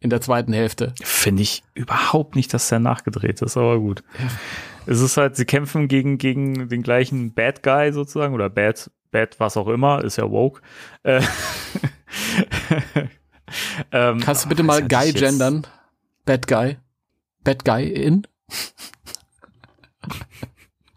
In 0.00 0.10
der 0.10 0.20
zweiten 0.20 0.52
Hälfte. 0.52 0.94
finde 1.02 1.42
ich 1.42 1.64
überhaupt 1.74 2.36
nicht, 2.36 2.54
dass 2.54 2.68
der 2.68 2.78
nachgedreht 2.78 3.42
ist, 3.42 3.56
aber 3.56 3.78
gut. 3.80 4.04
Es 4.86 5.00
ist 5.00 5.16
halt, 5.16 5.34
sie 5.36 5.44
kämpfen 5.44 5.88
gegen, 5.88 6.18
gegen 6.18 6.68
den 6.68 6.82
gleichen 6.82 7.34
Bad 7.34 7.62
Guy 7.64 7.92
sozusagen 7.92 8.32
oder 8.32 8.48
Bad, 8.48 8.90
Bad 9.10 9.40
was 9.40 9.56
auch 9.56 9.66
immer, 9.68 10.02
ist 10.04 10.16
ja 10.16 10.30
woke. 10.30 10.60
Äh, 11.02 11.20
ähm, 13.92 14.20
Kannst 14.20 14.44
du 14.44 14.48
bitte 14.48 14.62
mal 14.62 14.82
das 14.86 15.00
Guy 15.00 15.12
gendern? 15.12 15.66
Bad 16.24 16.46
Guy? 16.46 16.78
Bad 17.44 17.64
Guy 17.64 17.88
in? 17.88 18.26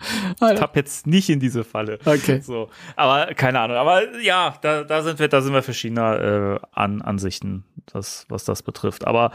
Ich 0.03 0.59
tapp 0.59 0.75
jetzt 0.75 1.05
nicht 1.05 1.29
in 1.29 1.39
diese 1.39 1.63
Falle. 1.63 1.99
Okay. 2.03 2.41
So, 2.41 2.69
aber 2.95 3.33
keine 3.35 3.59
Ahnung. 3.59 3.77
Aber 3.77 4.17
ja, 4.19 4.57
da, 4.61 4.83
da 4.83 5.03
sind 5.03 5.19
wir, 5.19 5.27
da 5.27 5.41
sind 5.41 5.53
wir 5.53 5.61
verschiedener 5.61 6.59
äh, 6.59 6.59
an, 6.71 7.01
Ansichten, 7.03 7.65
das, 7.85 8.25
was 8.27 8.43
das 8.43 8.63
betrifft. 8.63 9.05
Aber 9.05 9.31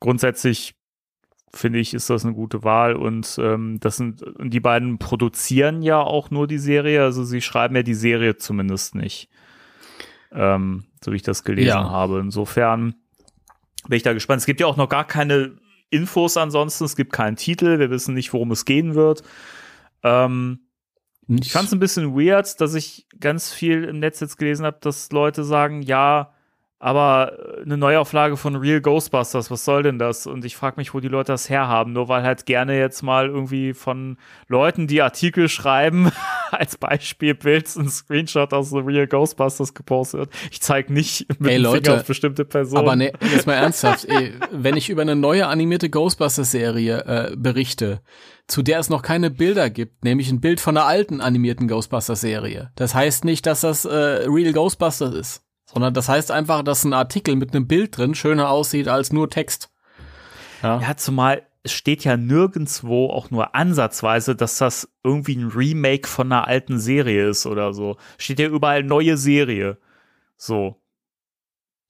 grundsätzlich 0.00 0.74
finde 1.54 1.78
ich, 1.78 1.94
ist 1.94 2.10
das 2.10 2.24
eine 2.24 2.34
gute 2.34 2.64
Wahl 2.64 2.96
und 2.96 3.38
ähm, 3.40 3.78
das 3.80 3.96
sind 3.96 4.22
und 4.22 4.50
die 4.50 4.60
beiden 4.60 4.98
produzieren 4.98 5.82
ja 5.82 6.00
auch 6.00 6.30
nur 6.30 6.46
die 6.46 6.58
Serie, 6.58 7.02
also 7.02 7.24
sie 7.24 7.40
schreiben 7.40 7.74
ja 7.76 7.82
die 7.82 7.94
Serie 7.94 8.36
zumindest 8.36 8.94
nicht, 8.94 9.28
ähm, 10.36 10.84
so 11.02 11.12
wie 11.12 11.16
ich 11.16 11.22
das 11.22 11.42
gelesen 11.44 11.68
Ja. 11.68 11.90
habe. 11.90 12.20
Insofern 12.20 12.94
bin 13.88 13.96
ich 13.96 14.02
da 14.02 14.12
gespannt. 14.12 14.40
Es 14.40 14.46
gibt 14.46 14.60
ja 14.60 14.66
auch 14.66 14.76
noch 14.76 14.88
gar 14.88 15.06
keine 15.06 15.56
Infos 15.90 16.36
ansonsten, 16.36 16.84
es 16.84 16.96
gibt 16.96 17.12
keinen 17.12 17.36
Titel, 17.36 17.78
wir 17.78 17.90
wissen 17.90 18.14
nicht, 18.14 18.32
worum 18.32 18.50
es 18.50 18.64
gehen 18.64 18.94
wird. 18.94 19.22
Ähm, 20.02 20.60
ich 21.28 21.52
fand 21.52 21.66
es 21.68 21.72
ein 21.72 21.80
bisschen 21.80 22.14
weird, 22.14 22.60
dass 22.60 22.74
ich 22.74 23.06
ganz 23.18 23.52
viel 23.52 23.84
im 23.84 23.98
Netz 23.98 24.20
jetzt 24.20 24.36
gelesen 24.36 24.64
habe, 24.66 24.78
dass 24.80 25.10
Leute 25.10 25.42
sagen, 25.44 25.82
ja, 25.82 26.32
aber 26.78 27.32
äh, 27.38 27.62
eine 27.62 27.76
Neuauflage 27.76 28.36
von 28.36 28.54
Real 28.54 28.80
Ghostbusters, 28.80 29.50
was 29.50 29.64
soll 29.64 29.82
denn 29.82 29.98
das? 29.98 30.26
Und 30.26 30.44
ich 30.44 30.56
frage 30.56 30.76
mich, 30.76 30.92
wo 30.92 31.00
die 31.00 31.08
Leute 31.08 31.32
das 31.32 31.48
herhaben. 31.48 31.92
Nur 31.92 32.08
weil 32.08 32.22
halt 32.22 32.44
gerne 32.44 32.78
jetzt 32.78 33.02
mal 33.02 33.28
irgendwie 33.28 33.72
von 33.72 34.18
Leuten, 34.46 34.86
die 34.86 35.00
Artikel 35.00 35.48
schreiben, 35.48 36.12
als 36.50 36.76
Beispiel 36.76 37.34
Bilds 37.34 37.76
ein 37.76 37.88
Screenshot 37.88 38.52
aus 38.52 38.70
The 38.70 38.78
Real 38.78 39.06
Ghostbusters 39.06 39.72
gepostet 39.72 40.20
wird. 40.20 40.30
Ich 40.50 40.60
zeige 40.60 40.92
nicht 40.92 41.26
mit 41.40 41.52
Ey, 41.52 41.56
Leute, 41.56 41.94
auf 41.94 42.04
bestimmte 42.04 42.44
Personen. 42.44 42.82
Aber 42.82 42.96
ne, 42.96 43.12
jetzt 43.20 43.46
mal 43.46 43.54
ernsthaft, 43.54 44.04
ey, 44.04 44.34
wenn 44.50 44.76
ich 44.76 44.90
über 44.90 45.02
eine 45.02 45.16
neue 45.16 45.46
animierte 45.46 45.88
Ghostbusters-Serie 45.88 47.04
äh, 47.06 47.36
berichte, 47.36 48.02
zu 48.46 48.62
der 48.62 48.78
es 48.78 48.90
noch 48.90 49.02
keine 49.02 49.30
Bilder 49.30 49.70
gibt, 49.70 50.04
nämlich 50.04 50.30
ein 50.30 50.40
Bild 50.40 50.60
von 50.60 50.76
einer 50.76 50.86
alten 50.86 51.20
animierten 51.20 51.68
Ghostbusters-Serie. 51.68 52.70
Das 52.76 52.94
heißt 52.94 53.24
nicht, 53.24 53.46
dass 53.46 53.62
das 53.62 53.86
äh, 53.86 53.88
Real 54.28 54.52
Ghostbusters 54.52 55.14
ist, 55.14 55.45
sondern 55.66 55.92
das 55.94 56.08
heißt 56.08 56.30
einfach, 56.30 56.62
dass 56.62 56.84
ein 56.84 56.92
Artikel 56.92 57.36
mit 57.36 57.54
einem 57.54 57.66
Bild 57.66 57.96
drin 57.96 58.14
schöner 58.14 58.50
aussieht 58.50 58.88
als 58.88 59.12
nur 59.12 59.28
Text. 59.28 59.70
Ja, 60.62 60.80
Ja, 60.80 60.96
zumal 60.96 61.42
es 61.62 61.72
steht 61.72 62.04
ja 62.04 62.16
nirgendwo 62.16 63.10
auch 63.10 63.30
nur 63.32 63.56
ansatzweise, 63.56 64.36
dass 64.36 64.58
das 64.58 64.88
irgendwie 65.02 65.34
ein 65.36 65.48
Remake 65.48 66.06
von 66.08 66.30
einer 66.30 66.46
alten 66.46 66.78
Serie 66.78 67.28
ist 67.28 67.44
oder 67.44 67.74
so. 67.74 67.96
Steht 68.18 68.38
ja 68.38 68.46
überall 68.46 68.84
neue 68.84 69.16
Serie. 69.16 69.78
So. 70.36 70.80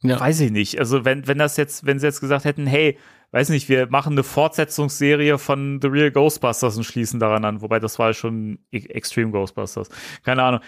ja. 0.03 0.19
Weiß 0.19 0.41
ich 0.41 0.51
nicht. 0.51 0.79
Also 0.79 1.05
wenn, 1.05 1.27
wenn 1.27 1.37
das 1.37 1.59
jetzt, 1.59 1.85
wenn 1.85 1.99
sie 1.99 2.07
jetzt 2.07 2.21
gesagt 2.21 2.47
hätten, 2.47 2.67
hey, 2.67 2.99
weiß 3.33 3.51
nicht, 3.51 3.69
wir 3.69 3.89
machen 3.89 4.13
eine 4.15 4.23
Fortsetzungsserie 4.23 5.37
von 5.37 5.79
The 5.83 5.89
Real 5.89 6.11
Ghostbusters 6.11 6.79
und 6.79 6.85
schließen 6.85 7.21
daran 7.21 7.45
an, 7.45 7.61
wobei 7.61 7.79
das 7.79 7.99
war 7.99 8.15
schon 8.15 8.59
E- 8.73 8.79
Extreme 8.89 9.31
Ghostbusters. 9.33 9.91
Keine 10.23 10.43
Ahnung. 10.43 10.61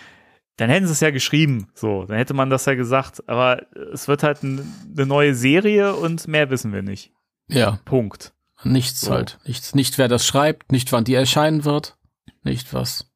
Dann 0.59 0.71
hätten 0.71 0.87
sie 0.87 0.93
es 0.93 1.01
ja 1.01 1.11
geschrieben, 1.11 1.69
so, 1.75 2.05
dann 2.05 2.17
hätte 2.17 2.35
man 2.35 2.51
das 2.51 2.67
ja 2.67 2.75
gesagt, 2.75 3.27
aber 3.29 3.63
es 3.93 4.09
wird 4.09 4.23
halt 4.23 4.43
ein, 4.43 4.61
eine 4.95 5.07
neue 5.07 5.35
Serie 5.35 5.95
und 5.95 6.29
mehr 6.29 6.51
wissen 6.51 6.73
wir 6.73 6.83
nicht. 6.83 7.13
ja. 7.47 7.79
Punkt. 7.85 8.35
Nichts 8.65 9.03
So. 9.03 9.13
halt. 9.13 9.39
Nichts, 9.47 9.75
nicht 9.77 9.99
wer 9.99 10.09
das 10.09 10.27
schreibt, 10.27 10.73
nicht 10.73 10.91
wann 10.91 11.05
die 11.05 11.15
erscheinen 11.15 11.65
wird, 11.65 11.97
nicht 12.43 12.75
was. 12.75 13.09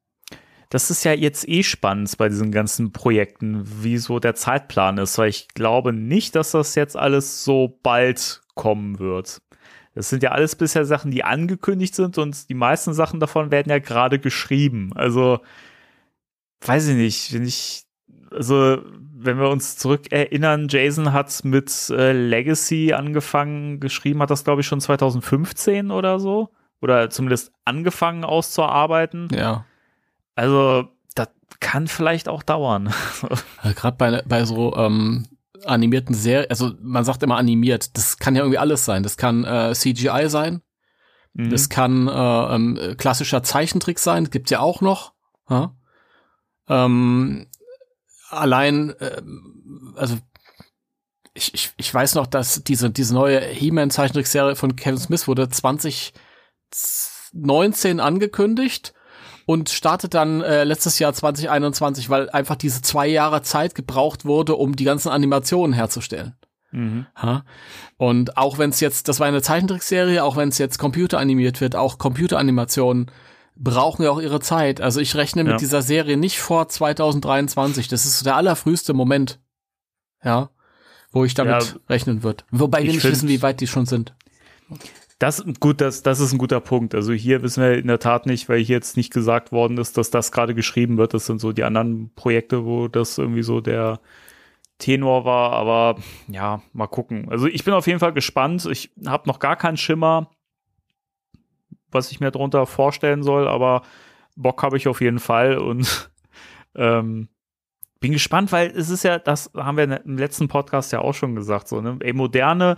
Das 0.69 0.89
ist 0.89 1.03
ja 1.03 1.11
jetzt 1.11 1.47
eh 1.47 1.63
spannend 1.63 2.17
bei 2.17 2.29
diesen 2.29 2.51
ganzen 2.51 2.93
Projekten, 2.93 3.83
wie 3.83 3.97
so 3.97 4.19
der 4.19 4.35
Zeitplan 4.35 4.97
ist, 4.97 5.17
weil 5.17 5.29
ich 5.29 5.49
glaube 5.49 5.91
nicht, 5.93 6.35
dass 6.35 6.51
das 6.51 6.75
jetzt 6.75 6.95
alles 6.95 7.43
so 7.43 7.77
bald 7.83 8.41
kommen 8.55 8.99
wird. 8.99 9.41
Das 9.95 10.09
sind 10.09 10.23
ja 10.23 10.31
alles 10.31 10.55
bisher 10.55 10.85
Sachen, 10.85 11.11
die 11.11 11.23
angekündigt 11.23 11.93
sind 11.93 12.17
und 12.17 12.49
die 12.49 12.55
meisten 12.55 12.93
Sachen 12.93 13.19
davon 13.19 13.51
werden 13.51 13.69
ja 13.69 13.79
gerade 13.79 14.17
geschrieben. 14.17 14.91
Also, 14.95 15.41
weiß 16.67 16.87
ich 16.89 16.95
nicht, 16.95 17.33
wenn 17.33 17.45
ich, 17.45 17.85
also, 18.31 18.79
wenn 19.15 19.37
wir 19.39 19.49
uns 19.49 19.77
zurückerinnern, 19.77 20.67
Jason 20.69 21.13
hat 21.13 21.43
mit 21.43 21.89
äh, 21.89 22.11
Legacy 22.11 22.93
angefangen, 22.93 23.79
geschrieben 23.79 24.21
hat 24.21 24.29
das, 24.31 24.43
glaube 24.43 24.61
ich, 24.61 24.67
schon 24.67 24.81
2015 24.81 25.91
oder 25.91 26.19
so. 26.19 26.49
Oder 26.81 27.09
zumindest 27.09 27.53
angefangen 27.63 28.25
auszuarbeiten. 28.25 29.29
Ja. 29.33 29.65
Also, 30.35 30.89
das 31.15 31.29
kann 31.59 31.87
vielleicht 31.87 32.27
auch 32.27 32.43
dauern. 32.43 32.93
Gerade 33.75 33.97
bei, 33.97 34.21
bei 34.25 34.43
so 34.43 34.75
ähm, 34.75 35.25
animierten 35.65 36.13
Serien, 36.13 36.49
also 36.49 36.73
man 36.81 37.05
sagt 37.05 37.23
immer 37.23 37.37
animiert, 37.37 37.95
das 37.97 38.17
kann 38.17 38.35
ja 38.35 38.41
irgendwie 38.41 38.57
alles 38.57 38.83
sein. 38.83 39.03
Das 39.03 39.15
kann 39.15 39.45
äh, 39.45 39.73
CGI 39.73 40.25
sein, 40.27 40.61
Mhm. 41.35 41.49
das 41.49 41.67
kann 41.69 42.07
äh, 42.07 42.55
ähm, 42.55 42.95
klassischer 42.97 43.41
Zeichentrick 43.41 43.97
sein, 43.97 44.29
gibt's 44.29 44.51
ja 44.51 44.59
auch 44.59 44.81
noch. 44.81 45.13
Ja? 45.49 45.73
Ähm, 46.67 47.47
allein, 48.29 48.93
ähm, 48.99 49.95
also 49.97 50.17
ich, 51.33 51.53
ich, 51.53 51.71
ich 51.77 51.93
weiß 51.93 52.15
noch, 52.15 52.27
dass 52.27 52.63
diese, 52.63 52.89
diese 52.89 53.13
neue 53.13 53.39
He-Man-Zeichentrickserie 53.41 54.55
von 54.55 54.75
Kevin 54.75 54.99
Smith 54.99 55.27
wurde 55.27 55.49
2019 55.49 57.99
angekündigt 57.99 58.93
und 59.45 59.69
startet 59.69 60.13
dann 60.13 60.41
äh, 60.41 60.63
letztes 60.63 60.99
Jahr 60.99 61.13
2021, 61.13 62.09
weil 62.09 62.29
einfach 62.29 62.55
diese 62.55 62.81
zwei 62.81 63.07
Jahre 63.07 63.41
Zeit 63.41 63.75
gebraucht 63.75 64.25
wurde, 64.25 64.55
um 64.55 64.75
die 64.75 64.85
ganzen 64.85 65.09
Animationen 65.09 65.73
herzustellen. 65.73 66.35
Mhm. 66.71 67.05
Ha? 67.15 67.43
Und 67.97 68.37
auch 68.37 68.57
wenn 68.57 68.69
es 68.69 68.79
jetzt, 68.79 69.07
das 69.07 69.19
war 69.19 69.27
eine 69.27 69.41
Zeichentrickserie, 69.41 70.23
auch 70.23 70.37
wenn 70.37 70.49
es 70.49 70.57
jetzt 70.57 70.79
computeranimiert 70.79 71.61
wird, 71.61 71.75
auch 71.75 71.97
Computeranimationen 71.97 73.11
brauchen 73.55 74.03
ja 74.03 74.11
auch 74.11 74.21
ihre 74.21 74.39
Zeit. 74.39 74.81
Also 74.81 74.99
ich 74.99 75.15
rechne 75.15 75.43
mit 75.43 75.51
Ja. 75.53 75.57
dieser 75.57 75.81
Serie 75.81 76.17
nicht 76.17 76.39
vor 76.39 76.67
2023. 76.69 77.87
Das 77.87 78.05
ist 78.05 78.25
der 78.25 78.35
allerfrühste 78.35 78.93
Moment, 78.93 79.39
ja, 80.23 80.49
wo 81.11 81.23
ich 81.25 81.33
damit 81.33 81.63
Ja. 81.65 81.79
rechnen 81.89 82.23
wird. 82.23 82.45
Wobei 82.51 82.79
wir 82.83 82.89
Ich 82.89 82.95
nicht 82.95 83.03
wissen, 83.03 83.29
wie 83.29 83.41
weit 83.41 83.61
die 83.61 83.67
schon 83.67 83.85
sind. 83.85 84.15
Das, 85.19 85.43
gut, 85.59 85.79
das, 85.79 86.01
das 86.03 86.19
ist 86.19 86.33
ein 86.33 86.37
guter 86.37 86.59
Punkt. 86.59 86.95
Also 86.95 87.13
hier 87.13 87.43
wissen 87.43 87.61
wir 87.63 87.77
in 87.77 87.87
der 87.87 87.99
Tat 87.99 88.25
nicht, 88.25 88.49
weil 88.49 88.59
hier 88.59 88.75
jetzt 88.75 88.97
nicht 88.97 89.13
gesagt 89.13 89.51
worden 89.51 89.77
ist, 89.77 89.97
dass 89.97 90.09
das 90.09 90.31
gerade 90.31 90.53
geschrieben 90.55 90.97
wird. 90.97 91.13
Das 91.13 91.25
sind 91.27 91.39
so 91.39 91.51
die 91.53 91.63
anderen 91.63 92.11
Projekte, 92.15 92.65
wo 92.65 92.87
das 92.87 93.17
irgendwie 93.17 93.43
so 93.43 93.61
der 93.61 93.99
Tenor 94.79 95.23
war. 95.23 95.51
Aber 95.53 96.01
ja, 96.27 96.61
mal 96.73 96.87
gucken. 96.87 97.29
Also 97.29 97.45
ich 97.47 97.63
bin 97.63 97.73
auf 97.73 97.87
jeden 97.87 97.99
Fall 97.99 98.11
gespannt. 98.13 98.65
Ich 98.65 98.91
habe 99.05 99.29
noch 99.29 99.39
gar 99.39 99.55
keinen 99.55 99.77
Schimmer, 99.77 100.29
was 101.93 102.11
ich 102.11 102.19
mir 102.19 102.31
darunter 102.31 102.65
vorstellen 102.65 103.23
soll. 103.23 103.47
Aber 103.47 103.83
Bock 104.35 104.63
habe 104.63 104.77
ich 104.77 104.87
auf 104.87 105.01
jeden 105.01 105.19
Fall 105.19 105.57
und 105.57 106.11
ähm, 106.75 107.29
bin 107.99 108.11
gespannt, 108.11 108.51
weil 108.51 108.71
es 108.71 108.89
ist 108.89 109.03
ja, 109.03 109.17
das 109.19 109.51
haben 109.55 109.77
wir 109.77 110.03
im 110.03 110.17
letzten 110.17 110.47
Podcast 110.47 110.91
ja 110.91 110.99
auch 110.99 111.13
schon 111.13 111.35
gesagt, 111.35 111.67
so, 111.67 111.79
ne? 111.79 111.97
Ey, 112.01 112.13
moderne 112.13 112.77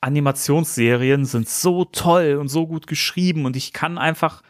Animationsserien 0.00 1.24
sind 1.24 1.48
so 1.48 1.84
toll 1.84 2.36
und 2.40 2.48
so 2.48 2.66
gut 2.66 2.86
geschrieben 2.86 3.44
und 3.44 3.54
ich 3.54 3.72
kann 3.72 3.98
einfach 3.98 4.42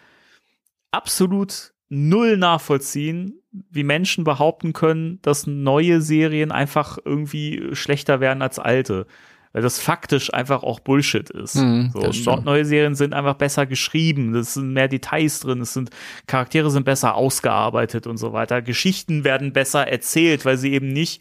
absolut 0.91 1.74
null 1.88 2.36
nachvollziehen, 2.36 3.43
wie 3.51 3.82
Menschen 3.82 4.24
behaupten 4.24 4.72
können, 4.72 5.20
dass 5.22 5.47
neue 5.47 6.01
Serien 6.01 6.53
einfach 6.53 6.99
irgendwie 7.05 7.74
schlechter 7.74 8.20
werden 8.20 8.43
als 8.43 8.59
alte. 8.59 9.07
Weil 9.53 9.62
das 9.62 9.80
faktisch 9.80 10.32
einfach 10.32 10.62
auch 10.62 10.78
Bullshit 10.78 11.28
ist. 11.28 11.57
Mhm, 11.57 11.92
so, 12.12 12.36
neue 12.36 12.64
Serien 12.64 12.94
sind 12.94 13.12
einfach 13.12 13.34
besser 13.34 13.66
geschrieben, 13.66 14.32
es 14.36 14.55
sind 14.55 14.72
mehr 14.72 14.86
Details 14.86 15.40
drin, 15.40 15.61
es 15.61 15.72
sind 15.72 15.90
Charaktere 16.28 16.70
sind 16.70 16.84
besser 16.84 17.16
ausgearbeitet 17.16 18.07
und 18.07 18.16
so 18.16 18.32
weiter. 18.32 18.62
Geschichten 18.62 19.24
werden 19.24 19.53
besser 19.53 19.88
erzählt, 19.88 20.44
weil 20.44 20.57
sie 20.57 20.72
eben 20.72 20.92
nicht 20.92 21.20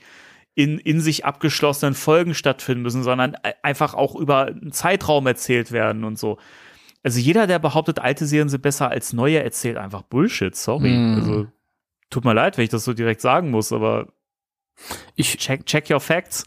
in, 0.54 0.78
in 0.78 1.00
sich 1.02 1.26
abgeschlossenen 1.26 1.96
Folgen 1.96 2.36
stattfinden 2.36 2.84
müssen, 2.84 3.02
sondern 3.02 3.34
e- 3.34 3.54
einfach 3.64 3.94
auch 3.94 4.16
über 4.16 4.48
einen 4.48 4.74
Zeitraum 4.74 5.26
erzählt 5.26 5.72
werden 5.72 6.04
und 6.04 6.20
so. 6.20 6.38
Also 7.02 7.20
jeder, 7.20 7.48
der 7.48 7.60
behauptet, 7.60 8.00
alte 8.00 8.26
Serien 8.26 8.50
sind 8.50 8.62
besser 8.62 8.92
als 8.92 9.14
neue, 9.14 9.42
erzählt 9.42 9.78
einfach 9.78 10.02
Bullshit, 10.02 10.56
sorry. 10.56 10.92
Mm. 10.92 11.16
Also 11.16 11.48
tut 12.10 12.26
mir 12.26 12.34
leid, 12.34 12.58
wenn 12.58 12.66
ich 12.66 12.70
das 12.70 12.84
so 12.84 12.94
direkt 12.94 13.22
sagen 13.22 13.52
muss, 13.52 13.72
aber 13.72 14.08
Ich, 15.16 15.38
check, 15.38 15.66
check 15.66 15.90
your 15.90 16.00
facts. 16.00 16.46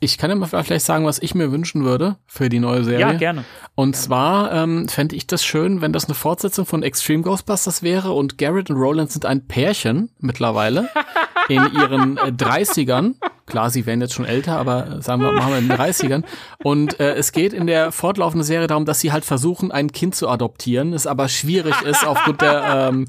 ich 0.00 0.18
kann 0.18 0.36
mal 0.38 0.46
vielleicht 0.46 0.84
sagen, 0.84 1.06
was 1.06 1.18
ich 1.18 1.34
mir 1.34 1.50
wünschen 1.50 1.84
würde 1.84 2.16
für 2.26 2.48
die 2.48 2.60
neue 2.60 2.84
Serie. 2.84 3.00
Ja, 3.00 3.12
gerne. 3.14 3.44
Und 3.74 3.96
zwar 3.96 4.52
ähm, 4.52 4.88
fände 4.88 5.16
ich 5.16 5.26
das 5.26 5.44
schön, 5.44 5.80
wenn 5.80 5.92
das 5.92 6.04
eine 6.06 6.14
Fortsetzung 6.14 6.66
von 6.66 6.82
Extreme 6.82 7.22
Ghostbusters 7.22 7.82
wäre 7.82 8.12
und 8.12 8.38
Garrett 8.38 8.70
und 8.70 8.76
Roland 8.76 9.10
sind 9.10 9.24
ein 9.26 9.46
Pärchen 9.46 10.10
mittlerweile 10.18 10.88
in 11.48 11.62
ihren 11.72 12.16
äh, 12.18 12.30
30ern. 12.30 13.14
Klar, 13.46 13.68
sie 13.70 13.84
werden 13.84 14.00
jetzt 14.00 14.14
schon 14.14 14.24
älter, 14.24 14.58
aber 14.58 14.88
äh, 14.98 15.02
sagen 15.02 15.22
wir, 15.22 15.32
machen 15.32 15.52
wir 15.52 15.58
in 15.58 15.68
den 15.68 15.76
30ern. 15.76 16.24
Und 16.62 16.98
äh, 17.00 17.14
es 17.14 17.32
geht 17.32 17.52
in 17.52 17.66
der 17.66 17.92
fortlaufenden 17.92 18.44
Serie 18.44 18.66
darum, 18.66 18.84
dass 18.84 19.00
sie 19.00 19.12
halt 19.12 19.24
versuchen, 19.24 19.70
ein 19.70 19.92
Kind 19.92 20.14
zu 20.14 20.28
adoptieren, 20.28 20.92
es 20.92 21.06
aber 21.06 21.28
schwierig 21.28 21.80
ist 21.82 22.06
aufgrund 22.06 22.40
der 22.40 22.90
ähm, 22.90 23.06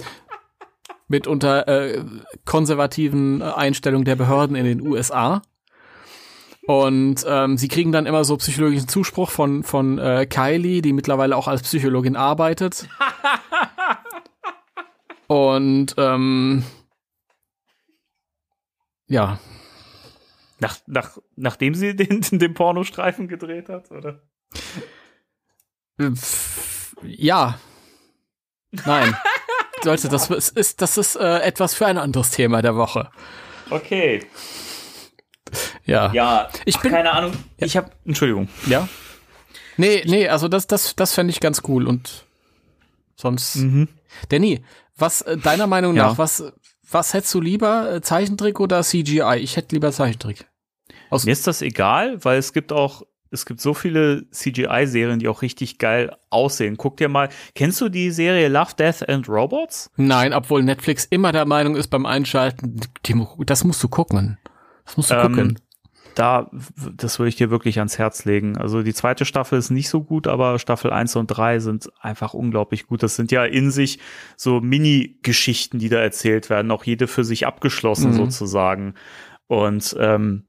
mitunter 1.07 1.68
äh, 1.68 2.03
konservativen 2.45 3.41
Einstellung 3.41 4.06
der 4.06 4.15
Behörden 4.15 4.56
in 4.56 4.65
den 4.65 4.82
USA. 4.82 5.41
Und 6.68 7.23
ähm, 7.27 7.57
sie 7.57 7.68
kriegen 7.68 7.91
dann 7.91 8.07
immer 8.07 8.23
so 8.23 8.38
psychologischen 8.38 8.88
Zuspruch 8.88 9.30
von, 9.30 9.64
von 9.64 9.99
äh, 9.99 10.26
Kylie, 10.26 10.82
die 10.82 10.94
mittlerweile 10.94 11.38
auch 11.38 11.48
als 11.48 11.61
Psychologin 11.61 12.15
arbeitet. 12.15 12.88
Und 15.27 15.95
ähm, 15.98 16.64
ja, 19.07 19.40
Nach, 20.60 20.77
nach, 20.88 21.18
nachdem 21.36 21.76
sie 21.76 21.95
den, 21.95 22.22
den 22.32 22.53
Pornostreifen 22.53 23.27
gedreht 23.27 23.69
hat, 23.69 23.91
oder? 23.91 24.22
pf, 25.99 26.95
ja, 27.03 27.60
nein. 28.72 29.15
Leute, 29.86 30.10
das 30.10 30.30
ist, 30.30 30.82
das 30.82 30.98
ist 30.98 31.16
äh, 31.16 31.40
etwas 31.40 31.74
für 31.74 31.86
ein 31.86 31.98
anderes 31.98 32.32
Thema 32.32 32.62
der 32.62 32.76
Woche. 32.76 33.10
Okay. 33.70 34.22
Ja. 35.86 36.12
Ja, 36.14 36.49
Ich 36.66 36.80
bin- 36.80 36.91
keine 36.91 37.12
Ahnung. 37.12 37.34
Ich 37.57 37.78
habe 37.78 37.90
Entschuldigung. 38.06 38.49
Ja? 38.68 38.88
Nee, 39.78 40.03
nee, 40.06 40.28
also 40.28 40.48
das, 40.48 40.68
das, 40.68 40.95
das 40.95 41.14
fände 41.14 41.32
ich 41.32 41.40
ganz 41.40 41.62
cool 41.68 41.88
und 41.88 42.26
sonst. 43.16 43.60
Danny, 44.30 44.64
was 44.98 45.22
äh, 45.22 45.38
deiner 45.38 45.68
Meinung 45.68 45.95
Ja. 45.95 46.07
nach, 46.10 46.18
was, 46.18 46.44
was 46.90 47.14
hättest 47.14 47.34
du 47.34 47.41
lieber, 47.41 47.91
äh, 47.95 48.02
Zeichentrick 48.02 48.60
oder 48.60 48.82
CGI? 48.84 49.38
Ich 49.40 49.56
hätte 49.57 49.76
lieber 49.76 49.91
Zeichentrick. 49.91 50.45
Mir 51.12 51.32
ist 51.32 51.48
das 51.48 51.62
egal, 51.62 52.24
weil 52.26 52.40
es 52.40 52.52
gibt 52.52 52.72
auch 52.74 53.03
es 53.31 53.45
gibt 53.45 53.60
so 53.60 53.73
viele 53.73 54.30
CGI-Serien, 54.31 55.19
die 55.19 55.27
auch 55.27 55.41
richtig 55.41 55.77
geil 55.77 56.15
aussehen. 56.30 56.77
Guck 56.77 56.97
dir 56.97 57.10
mal, 57.10 57.30
kennst 57.53 57.81
du 57.81 57.89
die 57.89 58.11
Serie 58.11 58.47
Love, 58.47 58.72
Death 58.77 59.07
and 59.10 59.27
Robots? 59.27 59.89
Nein, 59.97 60.34
obwohl 60.34 60.64
Netflix 60.64 61.06
immer 61.06 61.31
der 61.31 61.45
Meinung 61.45 61.76
ist 61.76 61.88
beim 61.88 62.06
Einschalten, 62.06 62.80
das 63.45 63.64
musst 63.64 63.84
du 63.84 63.88
gucken. 63.89 64.38
Das 64.85 64.97
musst 64.97 65.11
du 65.11 65.15
Ähm, 65.15 65.22
gucken. 65.23 65.60
Da, 66.14 66.49
das 66.95 67.19
würde 67.19 67.27
ich 67.27 67.35
dir 67.35 67.49
wirklich 67.49 67.80
ans 67.80 67.97
Herz 67.97 68.23
legen. 68.23 68.56
Also 68.57 68.84
die 68.84 68.93
zweite 68.93 69.26
Staffel 69.26 69.60
ist 69.60 69.69
nicht 69.69 69.89
so 69.89 70.02
gut, 70.02 70.27
aber 70.27 70.60
Staffel 70.60 70.91
1 70.91 71.18
und 71.18 71.27
3 71.27 71.60
sind 71.60 71.89
einfach 71.99 72.34
unglaublich 72.34 72.88
gut. 72.88 73.03
Das 73.03 73.18
sind 73.18 73.34
ja 73.34 73.43
in 73.43 73.69
sich 73.69 73.99
so 74.38 74.61
Mini-Geschichten, 74.61 75.77
die 75.77 75.89
da 75.89 75.97
erzählt 75.99 76.49
werden, 76.49 76.72
auch 76.72 76.85
jede 76.85 77.07
für 77.07 77.26
sich 77.26 77.45
abgeschlossen 77.45 78.11
Mhm. 78.11 78.15
sozusagen. 78.15 78.93
Und 79.47 79.93
ähm, 79.99 80.43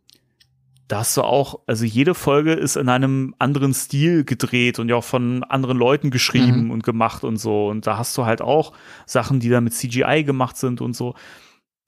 da 0.89 0.99
hast 1.01 1.17
du 1.17 1.23
auch, 1.23 1.61
also 1.67 1.85
jede 1.85 2.15
Folge 2.15 2.53
ist 2.53 2.77
in 2.77 2.89
einem 2.89 3.35
anderen 3.39 3.75
Stil 3.75 4.25
gedreht 4.25 4.79
und 4.79 4.89
ja 4.89 4.95
auch 4.97 5.05
von 5.05 5.43
anderen 5.45 5.77
Leuten 5.77 6.11
geschrieben 6.11 6.65
Mhm. 6.67 6.71
und 6.71 6.85
gemacht 6.85 7.25
und 7.25 7.39
so. 7.39 7.67
Und 7.69 7.87
da 7.87 7.99
hast 7.99 8.17
du 8.17 8.25
halt 8.25 8.41
auch 8.41 8.73
Sachen, 9.05 9.41
die 9.41 9.49
da 9.49 9.61
mit 9.61 9.75
CGI 9.75 10.23
gemacht 10.25 10.57
sind 10.57 10.81
und 10.81 10.95
so. 10.95 11.15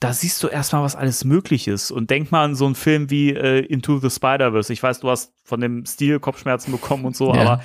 Da 0.01 0.12
siehst 0.12 0.43
du 0.43 0.49
erstmal, 0.49 0.83
was 0.83 0.95
alles 0.97 1.25
möglich 1.25 1.66
ist. 1.69 1.91
Und 1.91 2.11
denk 2.11 2.31
mal 2.33 2.45
an 2.45 2.55
so 2.55 2.66
einen 2.66 2.75
Film 2.77 3.11
wie 3.11 3.31
äh, 3.31 3.61
Into 3.66 3.99
the 3.99 4.11
Spider-Verse. 4.11 4.73
Ich 4.73 4.83
weiß, 4.83 5.01
du 5.01 5.11
hast 5.11 5.33
von 5.45 5.61
dem 5.61 5.87
Stil 5.87 6.20
Kopfschmerzen 6.20 6.70
bekommen 6.73 7.05
und 7.05 7.16
so, 7.16 7.35
Ja. 7.35 7.41
aber 7.41 7.65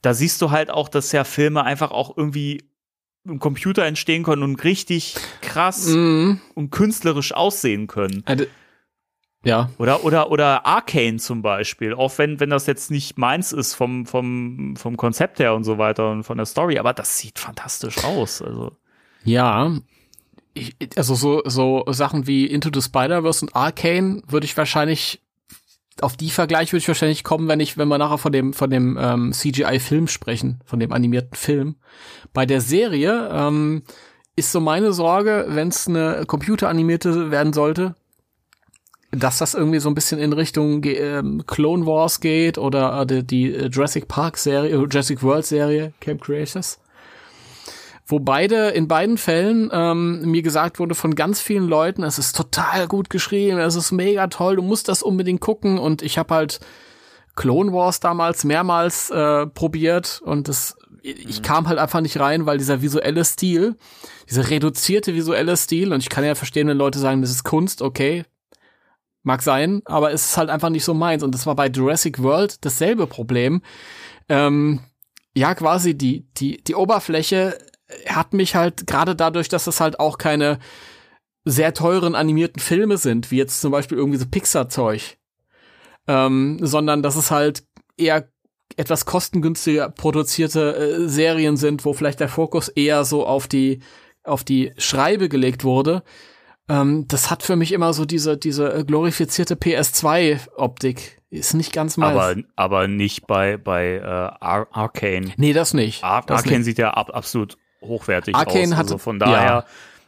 da 0.00 0.14
siehst 0.14 0.42
du 0.42 0.50
halt 0.50 0.70
auch, 0.70 0.88
dass 0.88 1.12
ja 1.12 1.22
Filme 1.24 1.62
einfach 1.64 1.90
auch 1.92 2.16
irgendwie 2.16 2.64
im 3.24 3.38
Computer 3.38 3.84
entstehen 3.84 4.24
können 4.24 4.42
und 4.42 4.64
richtig 4.64 5.14
krass 5.42 5.86
Mhm. 5.88 6.40
und 6.54 6.70
künstlerisch 6.70 7.32
aussehen 7.32 7.86
können. 7.86 8.22
Also, 8.26 8.46
ja, 9.44 9.70
Oder, 9.78 10.04
oder, 10.04 10.30
oder 10.30 10.66
Arcane 10.66 11.18
zum 11.18 11.42
Beispiel, 11.42 11.94
auch 11.94 12.16
wenn, 12.18 12.38
wenn 12.38 12.50
das 12.50 12.66
jetzt 12.66 12.90
nicht 12.90 13.18
meins 13.18 13.52
ist 13.52 13.74
vom, 13.74 14.06
vom, 14.06 14.76
vom 14.76 14.96
Konzept 14.96 15.40
her 15.40 15.54
und 15.54 15.64
so 15.64 15.78
weiter 15.78 16.10
und 16.10 16.22
von 16.22 16.36
der 16.36 16.46
Story, 16.46 16.78
aber 16.78 16.92
das 16.92 17.18
sieht 17.18 17.40
fantastisch 17.40 18.04
aus. 18.04 18.40
Also, 18.40 18.76
ja. 19.24 19.72
Ich, 20.54 20.76
also 20.96 21.14
so, 21.14 21.42
so 21.44 21.84
Sachen 21.88 22.26
wie 22.26 22.46
Into 22.46 22.70
the 22.72 22.82
Spider-Verse 22.82 23.44
und 23.44 23.56
Arcane 23.56 24.22
würde 24.28 24.44
ich 24.44 24.56
wahrscheinlich 24.56 25.22
auf 26.00 26.16
die 26.16 26.30
Vergleich 26.30 26.72
würde 26.72 26.78
ich 26.78 26.88
wahrscheinlich 26.88 27.22
kommen, 27.22 27.48
wenn 27.48 27.60
ich, 27.60 27.76
wenn 27.76 27.88
wir 27.88 27.98
nachher 27.98 28.18
von 28.18 28.32
dem, 28.32 28.52
von 28.52 28.70
dem 28.70 28.98
ähm, 28.98 29.32
CGI-Film 29.32 30.08
sprechen, 30.08 30.60
von 30.64 30.80
dem 30.80 30.92
animierten 30.92 31.34
Film. 31.34 31.76
Bei 32.32 32.46
der 32.46 32.60
Serie 32.60 33.28
ähm, 33.30 33.82
ist 34.34 34.52
so 34.52 34.60
meine 34.60 34.92
Sorge, 34.92 35.46
wenn 35.48 35.68
es 35.68 35.86
eine 35.86 36.24
computeranimierte 36.26 37.30
werden 37.30 37.52
sollte, 37.52 37.94
dass 39.12 39.38
das 39.38 39.54
irgendwie 39.54 39.78
so 39.78 39.90
ein 39.90 39.94
bisschen 39.94 40.18
in 40.18 40.32
Richtung 40.32 40.82
ähm, 40.84 41.44
Clone 41.46 41.86
Wars 41.86 42.20
geht 42.20 42.56
oder 42.56 43.02
äh, 43.02 43.06
die, 43.06 43.24
die 43.24 43.54
äh, 43.54 43.66
Jurassic 43.66 44.08
Park 44.08 44.38
Serie, 44.38 44.70
äh, 44.70 44.76
Jurassic 44.76 45.22
World 45.22 45.44
Serie, 45.44 45.92
Camp 46.00 46.22
Creators. 46.22 46.80
Wo 48.06 48.18
beide, 48.18 48.70
in 48.70 48.88
beiden 48.88 49.18
Fällen 49.18 49.70
ähm, 49.72 50.22
mir 50.22 50.42
gesagt 50.42 50.78
wurde 50.78 50.94
von 50.94 51.14
ganz 51.14 51.40
vielen 51.40 51.68
Leuten, 51.68 52.02
es 52.02 52.18
ist 52.18 52.34
total 52.36 52.88
gut 52.88 53.10
geschrieben, 53.10 53.58
es 53.58 53.76
ist 53.76 53.92
mega 53.92 54.26
toll, 54.26 54.56
du 54.56 54.62
musst 54.62 54.88
das 54.88 55.02
unbedingt 55.02 55.40
gucken. 55.40 55.78
Und 55.78 56.02
ich 56.02 56.18
habe 56.18 56.34
halt 56.34 56.60
Clone 57.36 57.72
Wars 57.72 58.00
damals 58.00 58.44
mehrmals 58.44 59.10
äh, 59.10 59.46
probiert 59.46 60.20
und 60.24 60.48
das, 60.48 60.76
ich 61.02 61.42
kam 61.42 61.68
halt 61.68 61.78
einfach 61.78 62.00
nicht 62.00 62.18
rein, 62.18 62.46
weil 62.46 62.58
dieser 62.58 62.82
visuelle 62.82 63.24
Stil, 63.24 63.76
dieser 64.28 64.48
reduzierte 64.50 65.14
visuelle 65.14 65.56
Stil, 65.56 65.92
und 65.92 66.00
ich 66.00 66.08
kann 66.08 66.24
ja 66.24 66.34
verstehen, 66.34 66.68
wenn 66.68 66.78
Leute 66.78 66.98
sagen, 66.98 67.20
das 67.20 67.30
ist 67.30 67.44
Kunst, 67.44 67.82
okay, 67.82 68.24
mag 69.22 69.42
sein, 69.42 69.82
aber 69.84 70.12
es 70.12 70.26
ist 70.26 70.36
halt 70.36 70.50
einfach 70.50 70.70
nicht 70.70 70.84
so 70.84 70.94
meins. 70.94 71.22
Und 71.22 71.34
das 71.34 71.46
war 71.46 71.54
bei 71.54 71.68
Jurassic 71.68 72.22
World 72.22 72.64
dasselbe 72.64 73.06
Problem. 73.06 73.62
Ähm, 74.28 74.80
ja, 75.34 75.54
quasi 75.54 75.96
die, 75.96 76.26
die, 76.36 76.62
die 76.62 76.74
Oberfläche 76.74 77.58
hat 78.08 78.32
mich 78.32 78.54
halt, 78.54 78.86
gerade 78.86 79.14
dadurch, 79.14 79.48
dass 79.48 79.66
es 79.66 79.80
halt 79.80 80.00
auch 80.00 80.18
keine 80.18 80.58
sehr 81.44 81.74
teuren 81.74 82.14
animierten 82.14 82.60
Filme 82.60 82.98
sind, 82.98 83.30
wie 83.30 83.36
jetzt 83.36 83.60
zum 83.60 83.72
Beispiel 83.72 83.98
irgendwie 83.98 84.18
so 84.18 84.26
Pixar-Zeug, 84.26 85.18
ähm, 86.06 86.58
sondern 86.60 87.02
dass 87.02 87.16
es 87.16 87.30
halt 87.30 87.64
eher 87.96 88.28
etwas 88.76 89.04
kostengünstiger 89.04 89.90
produzierte 89.90 90.76
äh, 90.76 91.08
Serien 91.08 91.56
sind, 91.56 91.84
wo 91.84 91.92
vielleicht 91.92 92.20
der 92.20 92.28
Fokus 92.28 92.68
eher 92.68 93.04
so 93.04 93.26
auf 93.26 93.48
die 93.48 93.80
auf 94.24 94.44
die 94.44 94.72
Schreibe 94.78 95.28
gelegt 95.28 95.64
wurde. 95.64 96.04
Ähm, 96.68 97.06
das 97.08 97.30
hat 97.30 97.42
für 97.42 97.56
mich 97.56 97.72
immer 97.72 97.92
so 97.92 98.04
diese 98.04 98.36
diese 98.36 98.72
äh, 98.72 98.84
glorifizierte 98.84 99.54
PS2-Optik. 99.56 101.20
Ist 101.30 101.54
nicht 101.54 101.72
ganz 101.72 101.96
meins. 101.96 102.12
aber, 102.18 102.36
aber 102.56 102.88
nicht 102.88 103.26
bei, 103.26 103.56
bei 103.56 103.94
äh, 103.96 104.02
Ar 104.04 104.66
Arcane. 104.70 105.32
nee, 105.38 105.52
das 105.54 105.72
nicht. 105.72 106.04
Ar 106.04 106.22
das 106.26 106.38
Arcane 106.40 106.58
nicht. 106.58 106.66
sieht 106.66 106.78
ja 106.78 106.90
ab, 106.92 107.10
absolut 107.14 107.56
hochwertig 107.80 108.34
Arcane 108.34 108.66
aus. 108.66 108.72
hat- 108.72 108.78
Also 108.84 108.98
von 108.98 109.18
daher, 109.18 109.42
ja. 109.46 109.64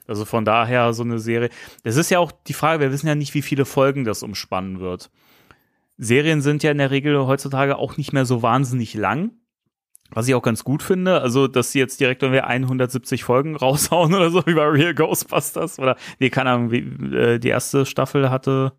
also 0.07 0.27
von 0.27 0.45
daher 0.45 0.93
so 0.93 1.03
eine 1.03 1.19
Serie. 1.19 1.49
Das 1.83 1.97
ist 1.97 2.11
ja 2.11 2.19
auch 2.19 2.31
die 2.31 2.53
Frage, 2.53 2.81
wir 2.81 2.93
wissen 2.93 3.07
ja 3.07 3.15
nicht, 3.15 3.33
wie 3.33 3.41
viele 3.43 3.65
Folgen 3.65 4.05
das 4.05 4.23
umspannen 4.23 4.81
wird. 4.81 5.11
Serien 5.97 6.43
sind 6.43 6.63
ja 6.63 6.73
in 6.73 6.79
der 6.79 6.91
Regel 6.91 7.19
heutzutage 7.27 7.77
auch 7.79 7.97
nicht 7.97 8.13
mehr 8.13 8.27
so 8.27 8.43
wahnsinnig 8.43 8.93
lang. 8.95 9.31
Was 10.15 10.27
ich 10.29 10.35
auch 10.35 10.43
ganz 10.43 10.65
gut 10.65 10.83
finde, 10.83 11.21
also 11.21 11.47
dass 11.49 11.73
sie 11.73 11.79
jetzt 11.79 12.01
direkt 12.01 12.23
irgendwie 12.23 12.41
170 12.41 13.25
Folgen 13.25 13.57
raushauen 13.65 14.15
oder 14.15 14.31
so, 14.31 14.47
wie 14.47 14.55
bei 14.55 14.65
Real 14.67 14.95
Ghostbusters 14.95 15.79
oder 15.79 15.97
nee, 16.19 16.31
keine 16.31 16.51
Ahnung, 16.51 16.71
wie, 16.71 16.79
äh, 17.15 17.39
die 17.39 17.49
erste 17.49 17.85
Staffel 17.87 18.31
hatte 18.31 18.73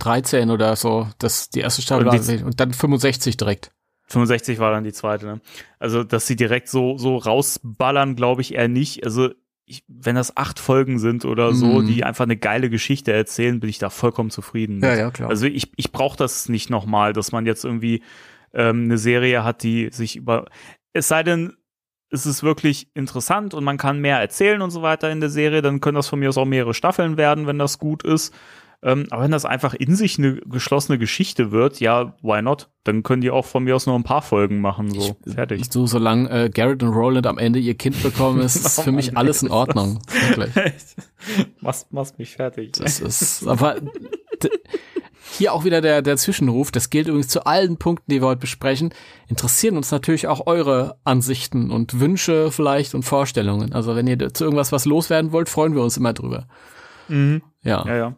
13 0.00 0.50
oder 0.50 0.76
so, 0.76 1.08
das 1.18 1.50
die 1.50 1.60
erste 1.60 1.82
Staffel 1.82 2.06
Und 2.06 2.12
war 2.12 2.18
die- 2.36 2.44
und 2.44 2.60
dann 2.60 2.72
65 2.72 3.36
direkt. 3.36 3.72
65 4.06 4.58
war 4.58 4.70
dann 4.70 4.84
die 4.84 4.92
zweite, 4.92 5.26
ne? 5.26 5.40
Also, 5.78 6.02
dass 6.04 6.26
sie 6.26 6.36
direkt 6.36 6.68
so, 6.68 6.96
so 6.96 7.16
rausballern, 7.16 8.16
glaube 8.16 8.40
ich 8.40 8.54
eher 8.54 8.68
nicht. 8.68 9.04
Also, 9.04 9.30
ich, 9.66 9.84
wenn 9.86 10.14
das 10.14 10.34
acht 10.34 10.58
Folgen 10.58 10.98
sind 10.98 11.26
oder 11.26 11.52
so, 11.52 11.80
Mhm. 11.82 11.86
die 11.86 12.04
einfach 12.04 12.24
eine 12.24 12.38
geile 12.38 12.70
Geschichte 12.70 13.12
erzählen, 13.12 13.60
bin 13.60 13.68
ich 13.68 13.78
da 13.78 13.90
vollkommen 13.90 14.30
zufrieden. 14.30 14.78
mit. 14.78 14.84
ja, 14.96 15.10
klar. 15.10 15.28
Also, 15.28 15.44
ich, 15.46 15.72
ich 15.76 15.92
brauche 15.92 16.16
das 16.16 16.48
nicht 16.48 16.70
nochmal, 16.70 17.12
dass 17.12 17.32
man 17.32 17.44
jetzt 17.44 17.64
irgendwie 17.66 18.02
ähm, 18.52 18.84
eine 18.84 18.98
Serie 18.98 19.44
hat, 19.44 19.62
die 19.62 19.90
sich 19.90 20.16
über. 20.16 20.46
Es 20.92 21.08
sei 21.08 21.22
denn, 21.22 21.56
es 22.10 22.26
ist 22.26 22.42
wirklich 22.42 22.88
interessant 22.94 23.54
und 23.54 23.64
man 23.64 23.76
kann 23.76 24.00
mehr 24.00 24.18
erzählen 24.18 24.62
und 24.62 24.70
so 24.70 24.82
weiter 24.82 25.10
in 25.10 25.20
der 25.20 25.28
Serie, 25.28 25.62
dann 25.62 25.80
können 25.80 25.96
das 25.96 26.08
von 26.08 26.18
mir 26.18 26.30
aus 26.30 26.38
auch 26.38 26.44
mehrere 26.44 26.74
Staffeln 26.74 27.16
werden, 27.16 27.46
wenn 27.46 27.58
das 27.58 27.78
gut 27.78 28.02
ist. 28.02 28.34
Ähm, 28.80 29.08
aber 29.10 29.24
wenn 29.24 29.32
das 29.32 29.44
einfach 29.44 29.74
in 29.74 29.96
sich 29.96 30.18
eine 30.18 30.36
geschlossene 30.36 30.98
Geschichte 30.98 31.50
wird, 31.50 31.80
ja, 31.80 32.14
why 32.22 32.40
not? 32.42 32.68
Dann 32.84 33.02
können 33.02 33.22
die 33.22 33.30
auch 33.30 33.44
von 33.44 33.64
mir 33.64 33.74
aus 33.74 33.86
nur 33.86 33.96
ein 33.96 34.04
paar 34.04 34.22
Folgen 34.22 34.60
machen, 34.60 34.90
so 34.94 35.16
fertig. 35.26 35.64
So, 35.68 35.86
solange 35.86 36.30
äh, 36.30 36.48
Garrett 36.48 36.84
und 36.84 36.90
Roland 36.90 37.26
am 37.26 37.38
Ende 37.38 37.58
ihr 37.58 37.74
Kind 37.74 38.00
bekommen, 38.04 38.40
ist, 38.40 38.64
Oh 38.78 38.82
für 38.82 38.92
mich 38.92 39.08
Mann, 39.08 39.16
alles 39.16 39.42
in 39.42 39.50
Ordnung. 39.50 39.98
Wirklich. 40.28 40.54
machst, 41.60 41.92
machst 41.92 42.20
mich 42.20 42.36
fertig. 42.36 42.72
Das 42.72 43.00
ist, 43.00 43.46
aber 43.48 43.78
hier 45.30 45.52
auch 45.52 45.64
wieder 45.64 45.80
der, 45.80 46.02
der 46.02 46.16
Zwischenruf. 46.16 46.70
Das 46.70 46.90
gilt 46.90 47.08
übrigens 47.08 47.28
zu 47.28 47.46
allen 47.46 47.76
Punkten, 47.76 48.10
die 48.10 48.20
wir 48.20 48.28
heute 48.28 48.40
besprechen. 48.40 48.94
Interessieren 49.28 49.76
uns 49.76 49.90
natürlich 49.90 50.26
auch 50.26 50.46
eure 50.46 50.98
Ansichten 51.04 51.70
und 51.70 52.00
Wünsche 52.00 52.50
vielleicht 52.50 52.94
und 52.94 53.02
Vorstellungen. 53.02 53.72
Also 53.72 53.94
wenn 53.94 54.06
ihr 54.06 54.32
zu 54.32 54.44
irgendwas 54.44 54.72
was 54.72 54.84
loswerden 54.84 55.32
wollt, 55.32 55.48
freuen 55.48 55.74
wir 55.74 55.82
uns 55.82 55.96
immer 55.96 56.12
drüber. 56.12 56.46
Mhm. 57.08 57.42
Ja. 57.62 57.84
Ja, 57.86 57.96
ja. 57.96 58.16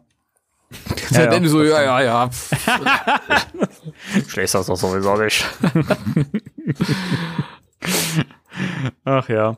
ja, 1.11 1.33
ja, 1.33 1.47
so, 1.47 1.63
ja, 1.63 1.83
ja, 1.83 2.01
ja. 2.01 2.29
Schlägst 4.27 4.53
das 4.55 4.67
doch 4.67 4.77
sowieso 4.77 5.17
nicht. 5.17 5.45
Ach 9.03 9.27
ja. 9.27 9.57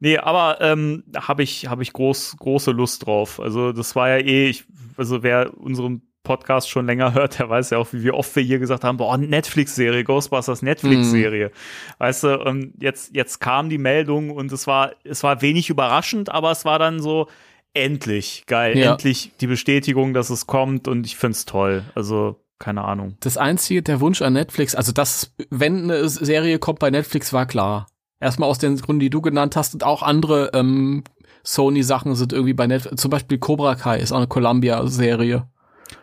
Nee, 0.00 0.18
aber 0.18 0.60
ähm, 0.60 1.04
habe 1.16 1.42
ich, 1.42 1.66
hab 1.66 1.80
ich 1.80 1.92
groß, 1.92 2.36
große 2.38 2.70
Lust 2.70 3.06
drauf. 3.06 3.40
Also, 3.40 3.72
das 3.72 3.96
war 3.96 4.08
ja 4.08 4.18
eh, 4.18 4.48
ich, 4.48 4.64
also 4.96 5.22
wer 5.22 5.56
unseren 5.58 6.02
Podcast 6.28 6.68
schon 6.68 6.86
länger 6.86 7.14
hört, 7.14 7.38
der 7.38 7.48
weiß 7.48 7.70
ja 7.70 7.78
auch, 7.78 7.88
wie 7.92 8.10
oft 8.10 8.36
wir 8.36 8.42
hier 8.42 8.58
gesagt 8.58 8.84
haben, 8.84 8.98
boah, 8.98 9.16
Netflix-Serie, 9.16 10.04
Ghostbusters 10.04 10.62
Netflix-Serie. 10.62 11.50
Weißt 11.98 12.24
du, 12.24 12.40
und 12.40 12.74
jetzt, 12.80 13.16
jetzt 13.16 13.40
kam 13.40 13.68
die 13.70 13.78
Meldung 13.78 14.30
und 14.30 14.52
es 14.52 14.66
war, 14.66 14.92
es 15.04 15.22
war 15.22 15.40
wenig 15.42 15.70
überraschend, 15.70 16.30
aber 16.30 16.50
es 16.50 16.64
war 16.64 16.78
dann 16.78 17.00
so, 17.00 17.26
endlich, 17.74 18.44
geil, 18.46 18.76
Ja. 18.76 18.92
endlich 18.92 19.32
die 19.40 19.46
Bestätigung, 19.46 20.12
dass 20.14 20.30
es 20.30 20.46
kommt 20.46 20.86
und 20.88 21.06
ich 21.06 21.16
find's 21.16 21.44
toll. 21.44 21.84
Also, 21.94 22.36
keine 22.58 22.82
Ahnung. 22.84 23.16
Das 23.20 23.36
einzige, 23.36 23.82
der 23.82 24.00
Wunsch 24.00 24.20
an 24.22 24.32
Netflix, 24.32 24.74
also 24.74 24.92
das, 24.92 25.32
wenn 25.50 25.84
eine 25.84 26.08
Serie 26.08 26.58
kommt 26.58 26.78
bei 26.80 26.90
Netflix, 26.90 27.32
war 27.32 27.46
klar. 27.46 27.86
Erstmal 28.20 28.48
aus 28.48 28.58
den 28.58 28.76
Gründen, 28.76 29.00
die 29.00 29.10
du 29.10 29.20
genannt 29.20 29.54
hast 29.54 29.74
und 29.74 29.84
auch 29.84 30.02
andere 30.02 30.50
ähm, 30.54 31.04
Sony-Sachen 31.44 32.16
sind 32.16 32.32
irgendwie 32.32 32.54
bei 32.54 32.66
Netflix. 32.66 33.00
Zum 33.00 33.10
Beispiel 33.12 33.38
Cobra 33.38 33.76
Kai 33.76 33.98
ist 34.00 34.10
auch 34.12 34.16
eine 34.16 34.26
Columbia-Serie. 34.26 35.46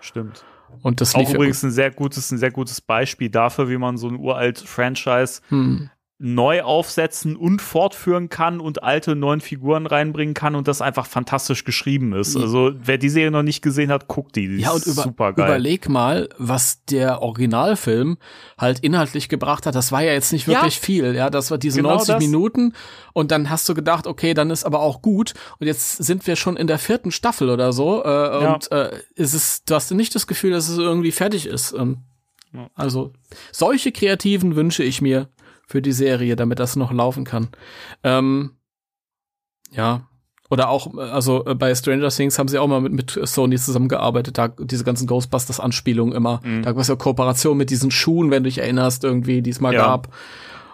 Stimmt. 0.01 0.43
Und 0.81 1.01
das 1.01 1.15
Auch 1.15 1.33
übrigens 1.33 1.63
ein 1.63 1.71
sehr 1.71 1.91
gutes, 1.91 2.31
ein 2.31 2.37
sehr 2.37 2.51
gutes 2.51 2.81
Beispiel 2.81 3.29
dafür, 3.29 3.69
wie 3.69 3.77
man 3.77 3.97
so 3.97 4.07
ein 4.07 4.15
uralt 4.17 4.59
Franchise 4.59 5.41
Hm. 5.49 5.89
Neu 6.17 6.61
aufsetzen 6.63 7.35
und 7.35 7.61
fortführen 7.61 8.29
kann 8.29 8.61
und 8.61 8.83
alte 8.83 9.17
neuen 9.17 9.41
Figuren 9.41 9.85
reinbringen 9.85 10.33
kann 10.33 10.55
und 10.55 10.65
das 10.65 10.81
einfach 10.81 11.07
fantastisch 11.07 11.65
geschrieben 11.65 12.13
ist. 12.13 12.37
Also 12.37 12.71
wer 12.73 12.97
die 12.97 13.09
Serie 13.09 13.31
noch 13.31 13.43
nicht 13.43 13.61
gesehen 13.61 13.91
hat, 13.91 14.07
guckt 14.07 14.37
die. 14.37 14.47
die 14.47 14.61
ja, 14.61 14.71
und 14.71 14.85
über, 14.85 15.03
super 15.03 15.33
geil. 15.33 15.45
überleg 15.45 15.89
mal, 15.89 16.29
was 16.37 16.85
der 16.85 17.21
Originalfilm 17.21 18.17
halt 18.57 18.79
inhaltlich 18.79 19.27
gebracht 19.27 19.65
hat. 19.65 19.75
Das 19.75 19.91
war 19.91 20.03
ja 20.03 20.13
jetzt 20.13 20.31
nicht 20.31 20.47
wirklich 20.47 20.75
ja. 20.75 20.81
viel. 20.81 21.15
Ja, 21.15 21.29
das 21.29 21.51
war 21.51 21.57
diese 21.57 21.79
genau 21.79 21.95
90 21.95 22.07
das. 22.07 22.23
Minuten 22.23 22.73
und 23.11 23.31
dann 23.31 23.49
hast 23.49 23.67
du 23.67 23.73
gedacht, 23.73 24.07
okay, 24.07 24.33
dann 24.33 24.51
ist 24.51 24.63
aber 24.63 24.79
auch 24.79 25.01
gut. 25.01 25.33
Und 25.59 25.67
jetzt 25.67 25.97
sind 25.97 26.25
wir 26.27 26.37
schon 26.37 26.55
in 26.55 26.67
der 26.67 26.79
vierten 26.79 27.11
Staffel 27.11 27.49
oder 27.49 27.73
so 27.73 28.03
äh, 28.05 28.07
ja. 28.07 28.53
und 28.53 28.71
äh, 28.71 28.91
ist 29.15 29.33
es, 29.33 29.65
du 29.65 29.75
hast 29.75 29.91
nicht 29.91 30.15
das 30.15 30.27
Gefühl, 30.27 30.51
dass 30.51 30.69
es 30.69 30.77
irgendwie 30.77 31.11
fertig 31.11 31.45
ist. 31.45 31.73
Ähm, 31.73 32.05
also 32.73 33.11
solche 33.51 33.91
Kreativen 33.91 34.55
wünsche 34.55 34.83
ich 34.83 35.01
mir 35.01 35.29
für 35.67 35.81
die 35.81 35.91
Serie, 35.91 36.35
damit 36.35 36.59
das 36.59 36.75
noch 36.75 36.91
laufen 36.91 37.23
kann. 37.23 37.49
Ähm, 38.03 38.51
ja. 39.71 40.07
Oder 40.49 40.69
auch, 40.69 40.95
also 40.95 41.45
äh, 41.45 41.55
bei 41.55 41.73
Stranger 41.73 42.09
Things 42.09 42.37
haben 42.37 42.47
sie 42.47 42.59
auch 42.59 42.67
mal 42.67 42.81
mit, 42.81 42.93
mit 42.93 43.19
Sony 43.23 43.57
zusammengearbeitet, 43.57 44.37
da 44.37 44.49
diese 44.49 44.83
ganzen 44.83 45.07
Ghostbusters-Anspielungen 45.07 46.13
immer. 46.13 46.39
Mhm. 46.43 46.61
Da 46.61 46.71
gab 46.71 46.81
es 46.81 46.87
ja 46.87 46.95
Kooperation 46.95 47.57
mit 47.57 47.71
diesen 47.71 47.89
Schuhen, 47.89 48.29
wenn 48.29 48.43
du 48.43 48.49
dich 48.49 48.59
erinnerst, 48.59 49.03
irgendwie, 49.03 49.41
die 49.41 49.49
es 49.49 49.59
mal 49.59 49.73
ja. 49.73 49.83
gab. 49.83 50.13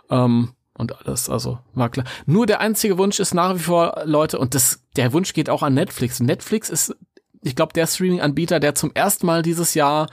Ähm, 0.09 0.49
und 0.73 0.99
alles, 0.99 1.29
also 1.29 1.59
war 1.73 1.89
klar. 1.89 2.05
Nur 2.25 2.45
der 2.45 2.59
einzige 2.59 2.97
Wunsch 2.97 3.19
ist 3.19 3.33
nach 3.33 3.55
wie 3.55 3.59
vor, 3.59 4.01
Leute, 4.03 4.39
und 4.39 4.55
das, 4.55 4.83
der 4.97 5.13
Wunsch 5.13 5.33
geht 5.33 5.49
auch 5.49 5.63
an 5.63 5.73
Netflix. 5.73 6.19
Netflix 6.19 6.69
ist, 6.69 6.95
ich 7.41 7.55
glaube, 7.55 7.73
der 7.73 7.87
Streaming-Anbieter, 7.87 8.59
der 8.59 8.75
zum 8.75 8.91
ersten 8.93 9.25
Mal 9.25 9.41
dieses 9.41 9.73
Jahr 9.73 10.07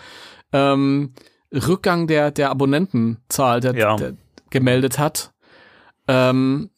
ähm, 0.52 1.14
Rückgang 1.52 2.06
der, 2.06 2.30
der 2.30 2.50
Abonnentenzahl, 2.50 3.60
der, 3.60 3.74
ja. 3.74 3.96
der, 3.96 4.14
gemeldet 4.50 4.98
hat. 4.98 5.32
Ähm, 6.06 6.70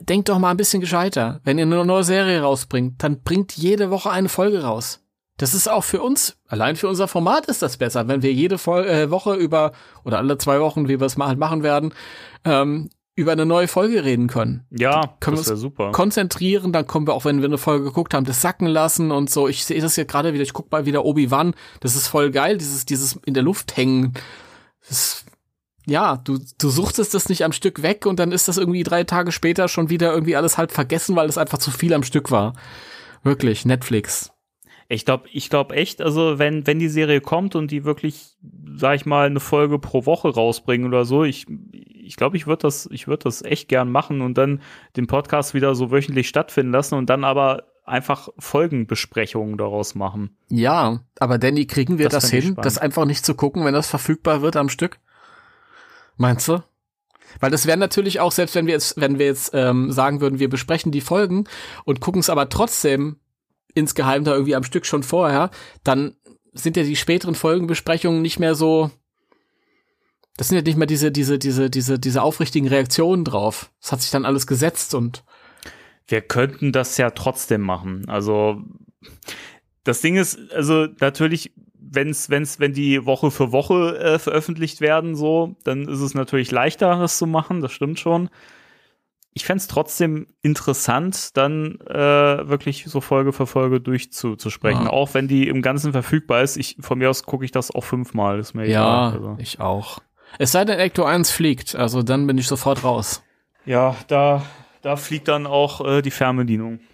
denkt 0.00 0.28
doch 0.28 0.38
mal 0.38 0.50
ein 0.50 0.56
bisschen 0.56 0.80
gescheiter. 0.80 1.40
Wenn 1.44 1.58
ihr 1.58 1.64
eine 1.64 1.84
neue 1.84 2.04
Serie 2.04 2.42
rausbringt, 2.42 3.02
dann 3.02 3.22
bringt 3.22 3.56
jede 3.56 3.90
Woche 3.90 4.10
eine 4.10 4.28
Folge 4.28 4.62
raus. 4.62 5.00
Das 5.36 5.54
ist 5.54 5.70
auch 5.70 5.84
für 5.84 6.02
uns, 6.02 6.36
allein 6.48 6.76
für 6.76 6.86
unser 6.86 7.08
Format 7.08 7.46
ist 7.46 7.62
das 7.62 7.78
besser, 7.78 8.06
wenn 8.08 8.22
wir 8.22 8.30
jede 8.30 8.58
Vol 8.58 8.86
äh, 8.86 9.10
Woche 9.10 9.34
über, 9.34 9.72
oder 10.04 10.18
alle 10.18 10.36
zwei 10.36 10.60
Wochen, 10.60 10.86
wie 10.86 11.00
wir 11.00 11.06
es 11.06 11.16
mal 11.16 11.28
halt 11.28 11.38
machen 11.38 11.62
werden, 11.62 11.94
ähm, 12.44 12.90
über 13.14 13.32
eine 13.32 13.46
neue 13.46 13.66
Folge 13.66 14.04
reden 14.04 14.28
können. 14.28 14.66
Ja, 14.70 15.14
können 15.20 15.38
das 15.38 15.46
wäre 15.46 15.56
super. 15.56 15.92
Konzentrieren, 15.92 16.72
dann 16.72 16.86
kommen 16.86 17.06
wir 17.06 17.14
auch, 17.14 17.24
wenn 17.24 17.40
wir 17.40 17.48
eine 17.48 17.58
Folge 17.58 17.84
geguckt 17.84 18.12
haben, 18.12 18.26
das 18.26 18.42
sacken 18.42 18.66
lassen 18.66 19.10
und 19.10 19.30
so. 19.30 19.48
Ich 19.48 19.64
sehe 19.64 19.80
das 19.80 19.96
jetzt 19.96 20.10
gerade 20.10 20.34
wieder, 20.34 20.42
ich 20.42 20.52
guck 20.52 20.70
mal 20.70 20.84
wieder 20.84 21.06
Obi-Wan. 21.06 21.54
Das 21.80 21.96
ist 21.96 22.06
voll 22.06 22.30
geil, 22.30 22.58
dieses, 22.58 22.84
dieses 22.84 23.18
in 23.24 23.32
der 23.32 23.42
Luft 23.42 23.78
hängen. 23.78 24.12
Das 24.88 25.24
ja, 25.90 26.18
du, 26.18 26.38
du 26.58 26.68
suchtest 26.68 27.14
das 27.14 27.28
nicht 27.28 27.44
am 27.44 27.50
Stück 27.50 27.82
weg 27.82 28.06
und 28.06 28.20
dann 28.20 28.30
ist 28.30 28.46
das 28.46 28.58
irgendwie 28.58 28.84
drei 28.84 29.02
Tage 29.02 29.32
später 29.32 29.66
schon 29.66 29.90
wieder 29.90 30.12
irgendwie 30.12 30.36
alles 30.36 30.56
halb 30.56 30.70
vergessen, 30.70 31.16
weil 31.16 31.28
es 31.28 31.36
einfach 31.36 31.58
zu 31.58 31.72
viel 31.72 31.92
am 31.94 32.04
Stück 32.04 32.30
war. 32.30 32.54
Wirklich, 33.24 33.64
Netflix. 33.64 34.30
Ich 34.88 35.04
glaube, 35.04 35.28
ich 35.32 35.50
glaube 35.50 35.74
echt, 35.74 36.00
also 36.00 36.38
wenn, 36.38 36.64
wenn 36.68 36.78
die 36.78 36.88
Serie 36.88 37.20
kommt 37.20 37.56
und 37.56 37.72
die 37.72 37.84
wirklich, 37.84 38.36
sag 38.76 38.94
ich 38.94 39.04
mal, 39.04 39.26
eine 39.26 39.40
Folge 39.40 39.80
pro 39.80 40.06
Woche 40.06 40.28
rausbringen 40.28 40.86
oder 40.86 41.04
so, 41.04 41.24
ich, 41.24 41.46
ich 41.72 42.14
glaube, 42.14 42.36
ich 42.36 42.46
würde 42.46 42.62
das, 42.62 42.88
ich 42.92 43.08
würde 43.08 43.24
das 43.24 43.42
echt 43.42 43.68
gern 43.68 43.90
machen 43.90 44.20
und 44.20 44.38
dann 44.38 44.62
den 44.96 45.08
Podcast 45.08 45.54
wieder 45.54 45.74
so 45.74 45.90
wöchentlich 45.90 46.28
stattfinden 46.28 46.72
lassen 46.72 46.94
und 46.94 47.10
dann 47.10 47.24
aber 47.24 47.64
einfach 47.84 48.28
Folgenbesprechungen 48.38 49.58
daraus 49.58 49.96
machen. 49.96 50.36
Ja, 50.48 51.00
aber 51.18 51.38
Danny, 51.38 51.66
kriegen 51.66 51.98
wir 51.98 52.08
das, 52.08 52.22
das 52.22 52.30
hin, 52.30 52.56
das 52.62 52.78
einfach 52.78 53.06
nicht 53.06 53.24
zu 53.24 53.34
gucken, 53.34 53.64
wenn 53.64 53.74
das 53.74 53.88
verfügbar 53.88 54.40
wird 54.40 54.54
am 54.54 54.68
Stück? 54.68 55.00
Meinst 56.20 56.48
du? 56.48 56.62
Weil 57.40 57.50
das 57.50 57.64
wäre 57.64 57.78
natürlich 57.78 58.20
auch, 58.20 58.30
selbst 58.30 58.54
wenn 58.54 58.66
wir 58.66 58.74
jetzt, 58.74 59.00
wenn 59.00 59.18
wir 59.18 59.24
jetzt 59.24 59.52
ähm, 59.54 59.90
sagen 59.90 60.20
würden, 60.20 60.38
wir 60.38 60.50
besprechen 60.50 60.92
die 60.92 61.00
Folgen 61.00 61.44
und 61.86 62.00
gucken 62.00 62.20
es 62.20 62.28
aber 62.28 62.50
trotzdem 62.50 63.16
insgeheim 63.72 64.22
da 64.22 64.34
irgendwie 64.34 64.54
am 64.54 64.62
Stück 64.62 64.84
schon 64.84 65.02
vorher, 65.02 65.50
dann 65.82 66.16
sind 66.52 66.76
ja 66.76 66.82
die 66.82 66.96
späteren 66.96 67.34
Folgenbesprechungen 67.34 68.20
nicht 68.20 68.38
mehr 68.38 68.54
so. 68.54 68.90
Das 70.36 70.48
sind 70.48 70.58
ja 70.58 70.62
nicht 70.62 70.76
mehr 70.76 70.86
diese, 70.86 71.10
diese, 71.10 71.38
diese, 71.38 71.70
diese, 71.70 71.98
diese 71.98 72.20
aufrichtigen 72.20 72.68
Reaktionen 72.68 73.24
drauf. 73.24 73.72
Das 73.80 73.92
hat 73.92 74.02
sich 74.02 74.10
dann 74.10 74.26
alles 74.26 74.46
gesetzt 74.46 74.94
und. 74.94 75.24
Wir 76.06 76.20
könnten 76.20 76.70
das 76.70 76.98
ja 76.98 77.10
trotzdem 77.10 77.62
machen. 77.62 78.06
Also, 78.10 78.60
das 79.84 80.02
Ding 80.02 80.16
ist, 80.16 80.52
also 80.52 80.86
natürlich 81.00 81.54
wenn's, 81.90 82.30
wenn's, 82.30 82.60
wenn 82.60 82.72
die 82.72 83.04
Woche 83.04 83.30
für 83.30 83.52
Woche 83.52 83.98
äh, 83.98 84.18
veröffentlicht 84.18 84.80
werden, 84.80 85.16
so, 85.16 85.56
dann 85.64 85.88
ist 85.88 86.00
es 86.00 86.14
natürlich 86.14 86.50
leichter, 86.50 86.98
das 86.98 87.18
zu 87.18 87.26
machen, 87.26 87.60
das 87.60 87.72
stimmt 87.72 87.98
schon. 87.98 88.30
Ich 89.32 89.44
fände 89.44 89.62
trotzdem 89.68 90.26
interessant, 90.42 91.36
dann 91.36 91.78
äh, 91.82 92.48
wirklich 92.48 92.84
so 92.86 93.00
Folge 93.00 93.32
für 93.32 93.46
Folge 93.46 93.80
durchzusprechen, 93.80 94.84
ja. 94.84 94.90
auch 94.90 95.14
wenn 95.14 95.28
die 95.28 95.46
im 95.46 95.62
Ganzen 95.62 95.92
verfügbar 95.92 96.42
ist. 96.42 96.56
Ich, 96.56 96.76
von 96.80 96.98
mir 96.98 97.10
aus 97.10 97.22
gucke 97.22 97.44
ich 97.44 97.52
das 97.52 97.72
auch 97.72 97.84
fünfmal, 97.84 98.40
ist 98.40 98.54
mir 98.54 98.66
ja, 98.66 99.10
egal. 99.10 99.12
Also. 99.12 99.36
ich 99.38 99.60
auch. 99.60 99.98
Es 100.38 100.52
sei 100.52 100.64
denn, 100.64 100.78
Ecto 100.78 101.04
1 101.04 101.30
fliegt, 101.30 101.76
also 101.76 102.02
dann 102.02 102.26
bin 102.26 102.38
ich 102.38 102.46
sofort 102.46 102.82
raus. 102.82 103.22
Ja, 103.66 103.94
da, 104.08 104.44
da 104.82 104.96
fliegt 104.96 105.28
dann 105.28 105.46
auch 105.46 105.86
äh, 105.86 106.02
die 106.02 106.10
Fernbedienung. 106.10 106.80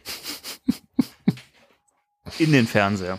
In 2.38 2.52
den 2.52 2.66
Fernseher. 2.66 3.18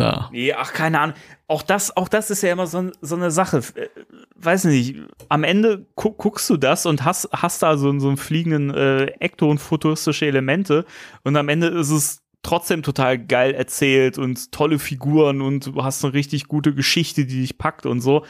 Ja. 0.00 0.28
Nee, 0.32 0.52
ach, 0.52 0.72
keine 0.72 1.00
Ahnung. 1.00 1.16
Auch 1.48 1.62
das, 1.62 1.96
auch 1.96 2.08
das 2.08 2.30
ist 2.30 2.42
ja 2.42 2.52
immer 2.52 2.66
so, 2.66 2.90
so 3.00 3.16
eine 3.16 3.30
Sache. 3.30 3.58
Äh, 3.74 3.88
weiß 4.36 4.64
nicht, 4.64 4.96
am 5.28 5.44
Ende 5.44 5.86
gu 5.94 6.12
guckst 6.12 6.48
du 6.50 6.56
das 6.56 6.86
und 6.86 7.04
hast, 7.04 7.28
hast 7.32 7.62
da 7.62 7.76
so, 7.76 7.98
so 7.98 8.08
einen 8.08 8.16
fliegenden 8.16 8.70
äh, 8.70 9.06
Ekto 9.20 9.50
und 9.50 9.58
futuristische 9.58 10.26
Elemente 10.26 10.84
und 11.24 11.36
am 11.36 11.48
Ende 11.48 11.68
ist 11.68 11.90
es 11.90 12.22
trotzdem 12.42 12.82
total 12.82 13.18
geil 13.18 13.54
erzählt 13.54 14.18
und 14.18 14.52
tolle 14.52 14.78
Figuren 14.78 15.40
und 15.40 15.66
du 15.66 15.82
hast 15.82 16.04
eine 16.04 16.14
richtig 16.14 16.46
gute 16.46 16.74
Geschichte, 16.74 17.26
die 17.26 17.40
dich 17.40 17.58
packt 17.58 17.86
und 17.86 18.00
so. 18.00 18.24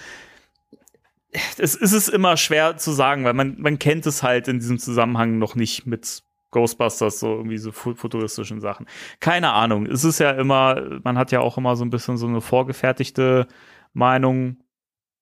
Es 1.59 1.74
ist 1.74 1.93
es 1.93 2.09
immer 2.09 2.36
schwer 2.38 2.78
zu 2.78 2.93
sagen, 2.93 3.24
weil 3.24 3.34
man, 3.34 3.56
man 3.59 3.78
kennt 3.78 4.06
es 4.06 4.22
halt 4.22 4.48
in 4.48 4.59
diesem 4.59 4.78
Zusammenhang 4.78 5.38
noch 5.38 5.55
nicht 5.55 5.86
mit 5.86 6.22
Ghostbusters, 6.51 7.20
so 7.20 7.36
irgendwie 7.36 7.59
so 7.59 7.73
futuristischen 7.73 8.60
Sachen. 8.60 8.86
Keine 9.20 9.52
Ahnung. 9.52 9.86
Es 9.86 10.05
ist 10.05 10.20
ja 10.20 10.31
immer, 10.31 11.01
man 11.02 11.18
hat 11.18 11.32
ja 11.32 11.40
auch 11.40 11.59
immer 11.59 11.77
so 11.77 11.85
ein 11.85 11.90
bisschen 11.90 12.16
so 12.16 12.27
eine 12.27 12.40
vorgefertigte 12.40 13.47
Meinung 13.93 14.59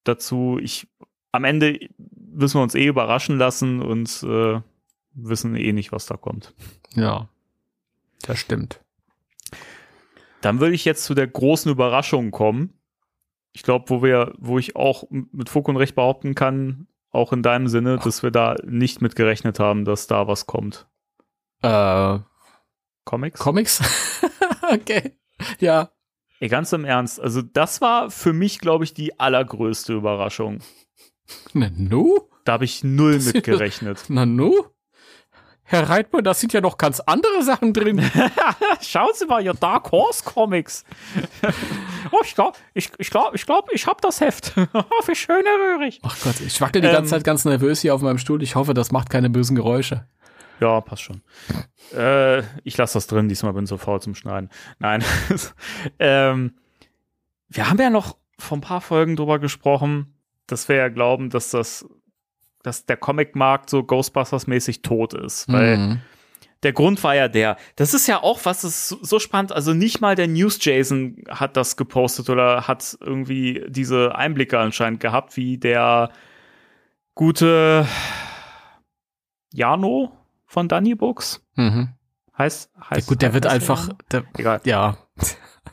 dazu. 0.04 0.58
Ich, 0.62 0.86
am 1.32 1.44
Ende 1.44 1.78
müssen 2.34 2.58
wir 2.58 2.62
uns 2.62 2.74
eh 2.74 2.86
überraschen 2.86 3.38
lassen 3.38 3.80
und 3.80 4.22
äh, 4.22 4.60
wissen 5.14 5.56
eh 5.56 5.72
nicht, 5.72 5.92
was 5.92 6.06
da 6.06 6.16
kommt. 6.16 6.54
Ja, 6.94 7.28
das 8.22 8.38
stimmt. 8.38 8.80
Dann 10.40 10.60
würde 10.60 10.74
ich 10.74 10.84
jetzt 10.84 11.04
zu 11.04 11.14
der 11.14 11.26
großen 11.26 11.70
Überraschung 11.70 12.30
kommen. 12.30 12.74
Ich 13.52 13.62
glaube, 13.62 13.88
wo 13.88 14.02
wir, 14.02 14.34
wo 14.38 14.58
ich 14.58 14.76
auch 14.76 15.04
mit 15.10 15.48
Fug 15.48 15.68
und 15.68 15.76
Recht 15.76 15.94
behaupten 15.94 16.34
kann, 16.34 16.86
auch 17.10 17.32
in 17.32 17.42
deinem 17.42 17.68
Sinne, 17.68 17.98
dass 18.02 18.22
wir 18.22 18.30
da 18.30 18.56
nicht 18.64 19.00
mit 19.00 19.14
gerechnet 19.16 19.60
haben, 19.60 19.84
dass 19.84 20.06
da 20.06 20.26
was 20.26 20.46
kommt. 20.46 20.86
Äh, 21.64 22.20
Comics? 23.04 23.40
Comics? 23.40 23.80
okay. 24.72 25.16
Ja. 25.60 25.90
Ey, 26.40 26.48
ganz 26.48 26.72
im 26.72 26.84
Ernst. 26.84 27.20
Also, 27.20 27.42
das 27.42 27.80
war 27.80 28.10
für 28.10 28.32
mich, 28.32 28.58
glaube 28.58 28.84
ich, 28.84 28.94
die 28.94 29.18
allergrößte 29.18 29.92
Überraschung. 29.92 30.60
Na 31.52 31.70
nu? 31.74 32.20
Da 32.44 32.54
habe 32.54 32.64
ich 32.64 32.84
null 32.84 33.14
das 33.14 33.32
mit 33.32 33.44
gerechnet. 33.44 34.04
Na 34.08 34.26
nu? 34.26 34.66
Herr 35.66 35.88
Reitmann, 35.88 36.24
da 36.24 36.34
sind 36.34 36.52
ja 36.52 36.60
noch 36.60 36.76
ganz 36.76 37.00
andere 37.00 37.42
Sachen 37.42 37.72
drin. 37.72 38.02
Schauen 38.82 39.12
Sie 39.14 39.24
mal, 39.24 39.42
Ihr 39.42 39.54
Dark 39.54 39.90
Horse 39.92 40.22
Comics. 40.22 40.84
oh, 42.10 42.18
ich 42.22 42.34
glaube, 42.34 42.58
ich, 42.74 42.90
ich 42.98 43.08
glaube, 43.08 43.34
ich 43.34 43.46
glaube, 43.46 43.68
ich 43.72 43.86
habe 43.86 43.96
das 44.02 44.20
Heft. 44.20 44.54
Wie 44.56 45.14
schön 45.14 45.42
erröhrig. 45.46 46.00
Ach 46.02 46.16
Gott, 46.22 46.38
ich 46.46 46.60
wackel 46.60 46.82
die 46.82 46.88
ähm, 46.88 46.92
ganze 46.92 47.12
Zeit 47.12 47.24
ganz 47.24 47.46
nervös 47.46 47.80
hier 47.80 47.94
auf 47.94 48.02
meinem 48.02 48.18
Stuhl. 48.18 48.42
Ich 48.42 48.56
hoffe, 48.56 48.74
das 48.74 48.92
macht 48.92 49.08
keine 49.08 49.30
bösen 49.30 49.56
Geräusche. 49.56 50.06
Ja, 50.60 50.80
passt 50.80 51.02
schon. 51.02 51.22
äh, 51.92 52.42
ich 52.62 52.76
lasse 52.76 52.94
das 52.94 53.06
drin, 53.06 53.28
diesmal 53.28 53.52
bin 53.52 53.64
ich 53.64 53.70
so 53.70 53.78
faul 53.78 54.00
zum 54.00 54.14
Schneiden. 54.14 54.50
Nein. 54.78 55.04
ähm, 55.98 56.54
wir 57.48 57.68
haben 57.68 57.78
ja 57.78 57.90
noch 57.90 58.16
vor 58.38 58.58
ein 58.58 58.62
paar 58.62 58.80
Folgen 58.80 59.16
drüber 59.16 59.38
gesprochen, 59.38 60.14
dass 60.46 60.68
wir 60.68 60.76
ja 60.76 60.88
glauben, 60.88 61.30
dass 61.30 61.50
das, 61.50 61.86
dass 62.62 62.86
der 62.86 62.96
Comicmarkt 62.96 63.70
so 63.70 63.80
Ghostbusters-mäßig 63.80 64.82
tot 64.82 65.14
ist. 65.14 65.50
Weil 65.50 65.76
mhm. 65.76 66.00
der 66.62 66.72
Grund 66.72 67.02
war 67.04 67.14
ja 67.14 67.28
der. 67.28 67.56
Das 67.76 67.94
ist 67.94 68.06
ja 68.06 68.22
auch 68.22 68.40
was, 68.44 68.64
ist 68.64 68.88
so 68.88 69.18
spannend. 69.18 69.52
Also 69.52 69.72
nicht 69.72 70.00
mal 70.00 70.14
der 70.14 70.28
News 70.28 70.58
Jason 70.60 71.24
hat 71.28 71.56
das 71.56 71.76
gepostet 71.76 72.28
oder 72.28 72.66
hat 72.66 72.96
irgendwie 73.00 73.64
diese 73.68 74.14
Einblicke 74.16 74.58
anscheinend 74.58 75.00
gehabt, 75.00 75.36
wie 75.36 75.58
der 75.58 76.10
gute 77.14 77.86
Jano, 79.52 80.12
von 80.54 80.68
Danny 80.68 80.94
Books. 80.94 81.44
Mhm. 81.56 81.88
Heißt, 82.38 82.70
heißt. 82.78 83.08
Ja, 83.08 83.12
gut, 83.12 83.22
der 83.22 83.34
wird 83.34 83.46
einfach, 83.46 83.90
der, 84.10 84.24
egal. 84.38 84.60
Ja. 84.64 84.96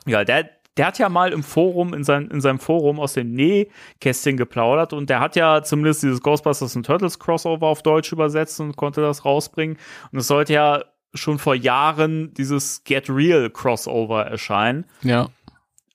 Ja, 0.08 0.24
der, 0.24 0.50
der 0.76 0.88
hat 0.88 0.98
ja 0.98 1.08
mal 1.08 1.34
im 1.34 1.44
Forum, 1.44 1.94
in, 1.94 2.04
sein, 2.04 2.30
in 2.32 2.42
seinem 2.42 2.58
Forum 2.58 3.00
aus 3.00 3.14
dem 3.14 3.32
Nähkästchen 3.32 4.38
geplaudert 4.38 4.94
und 4.94 5.10
der 5.10 5.20
hat 5.20 5.36
ja 5.36 5.62
zumindest 5.62 6.02
dieses 6.02 6.22
Ghostbusters 6.22 6.76
and 6.76 6.86
Turtles 6.86 7.20
Crossover 7.20 7.68
auf 7.68 7.84
Deutsch 7.84 8.12
übersetzt 8.12 8.60
und 8.60 8.76
konnte 8.76 9.02
das 9.02 9.24
rausbringen. 9.24 9.78
Und 10.12 10.20
es 10.20 10.28
sollte 10.28 10.54
ja 10.54 10.84
schon 11.14 11.38
vor 11.38 11.54
Jahren 11.54 12.34
dieses 12.34 12.84
Get 12.84 13.08
Real 13.08 13.52
Crossover 13.52 14.26
erscheinen. 14.26 14.86
Ja. 15.04 15.30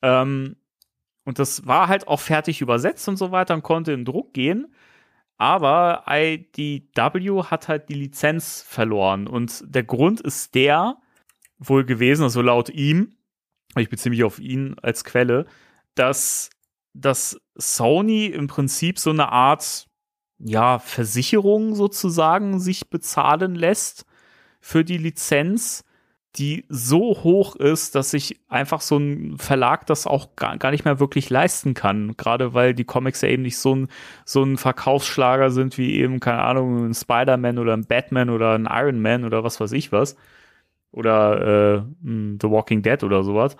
Ähm, 0.02 0.56
und 1.24 1.40
das 1.40 1.66
war 1.66 1.88
halt 1.88 2.06
auch 2.06 2.20
fertig 2.20 2.60
übersetzt 2.60 3.08
und 3.08 3.16
so 3.16 3.32
weiter 3.32 3.54
und 3.54 3.62
konnte 3.62 3.92
in 3.92 4.04
Druck 4.04 4.32
gehen. 4.32 4.68
Aber 5.38 6.04
IDW 6.08 7.42
hat 7.44 7.68
halt 7.68 7.88
die 7.88 7.94
Lizenz 7.94 8.62
verloren. 8.62 9.26
Und 9.26 9.62
der 9.66 9.84
Grund 9.84 10.20
ist 10.20 10.54
der 10.54 10.96
wohl 11.58 11.84
gewesen, 11.84 12.22
also 12.22 12.42
laut 12.42 12.70
ihm, 12.70 13.16
ich 13.76 13.88
beziehe 13.88 14.10
mich 14.10 14.24
auf 14.24 14.38
ihn 14.38 14.76
als 14.80 15.04
Quelle, 15.04 15.46
dass, 15.94 16.50
dass 16.94 17.40
Sony 17.54 18.26
im 18.26 18.46
Prinzip 18.46 18.98
so 18.98 19.10
eine 19.10 19.30
Art 19.30 19.86
ja, 20.38 20.78
Versicherung 20.78 21.74
sozusagen 21.74 22.60
sich 22.60 22.88
bezahlen 22.90 23.54
lässt 23.54 24.04
für 24.60 24.84
die 24.84 24.98
Lizenz, 24.98 25.84
die 26.38 26.64
so 26.68 27.18
hoch 27.22 27.56
ist, 27.56 27.94
dass 27.94 28.10
sich 28.10 28.38
einfach 28.48 28.80
so 28.80 28.98
ein 28.98 29.38
Verlag 29.38 29.86
das 29.86 30.06
auch 30.06 30.36
gar, 30.36 30.58
gar 30.58 30.70
nicht 30.70 30.84
mehr 30.84 31.00
wirklich 31.00 31.30
leisten 31.30 31.74
kann. 31.74 32.16
Gerade 32.16 32.54
weil 32.54 32.74
die 32.74 32.84
Comics 32.84 33.22
ja 33.22 33.28
eben 33.28 33.42
nicht 33.42 33.58
so 33.58 33.74
ein, 33.74 33.88
so 34.24 34.42
ein 34.42 34.56
Verkaufsschlager 34.56 35.50
sind 35.50 35.78
wie 35.78 35.94
eben, 35.94 36.20
keine 36.20 36.42
Ahnung, 36.42 36.86
ein 36.88 36.94
Spider-Man 36.94 37.58
oder 37.58 37.74
ein 37.74 37.86
Batman 37.86 38.30
oder 38.30 38.54
ein 38.54 38.68
Iron 38.70 39.00
Man 39.00 39.24
oder 39.24 39.44
was 39.44 39.60
weiß 39.60 39.72
ich 39.72 39.92
was. 39.92 40.16
Oder 40.92 41.82
äh, 41.82 41.82
The 42.02 42.50
Walking 42.50 42.82
Dead 42.82 43.02
oder 43.02 43.22
sowas. 43.22 43.56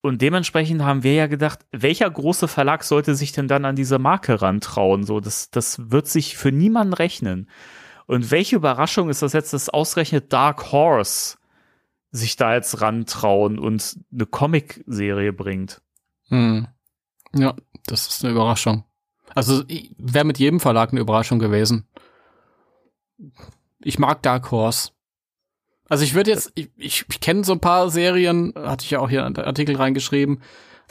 Und 0.00 0.20
dementsprechend 0.20 0.82
haben 0.82 1.02
wir 1.02 1.14
ja 1.14 1.26
gedacht, 1.28 1.60
welcher 1.72 2.10
große 2.10 2.46
Verlag 2.46 2.84
sollte 2.84 3.14
sich 3.14 3.32
denn 3.32 3.48
dann 3.48 3.64
an 3.64 3.74
diese 3.74 3.98
Marke 3.98 4.42
rantrauen? 4.42 5.04
So, 5.04 5.18
das, 5.18 5.50
das 5.50 5.90
wird 5.90 6.08
sich 6.08 6.36
für 6.36 6.52
niemanden 6.52 6.92
rechnen. 6.92 7.48
Und 8.06 8.30
welche 8.30 8.56
Überraschung 8.56 9.08
ist 9.08 9.22
das 9.22 9.32
jetzt, 9.32 9.54
dass 9.54 9.70
ausgerechnet 9.70 10.30
Dark 10.32 10.72
Horse 10.72 11.38
sich 12.14 12.36
da 12.36 12.54
jetzt 12.54 12.80
rantrauen 12.80 13.58
und 13.58 13.98
eine 14.12 14.26
Comic-Serie 14.26 15.32
bringt? 15.32 15.82
Hm. 16.28 16.68
Ja, 17.34 17.54
das 17.86 18.06
ist 18.06 18.24
eine 18.24 18.32
Überraschung. 18.32 18.84
Also 19.34 19.64
wäre 19.98 20.24
mit 20.24 20.38
jedem 20.38 20.60
Verlag 20.60 20.92
eine 20.92 21.00
Überraschung 21.00 21.40
gewesen. 21.40 21.88
Ich 23.80 23.98
mag 23.98 24.22
Dark 24.22 24.52
Horse. 24.52 24.90
Also 25.88 26.04
ich 26.04 26.14
würde 26.14 26.30
jetzt, 26.30 26.52
ich, 26.54 26.70
ich, 26.76 27.04
ich 27.10 27.20
kenne 27.20 27.42
so 27.42 27.52
ein 27.52 27.60
paar 27.60 27.90
Serien, 27.90 28.54
hatte 28.56 28.84
ich 28.84 28.92
ja 28.92 29.00
auch 29.00 29.10
hier 29.10 29.26
einen 29.26 29.36
Artikel 29.36 29.74
reingeschrieben. 29.74 30.40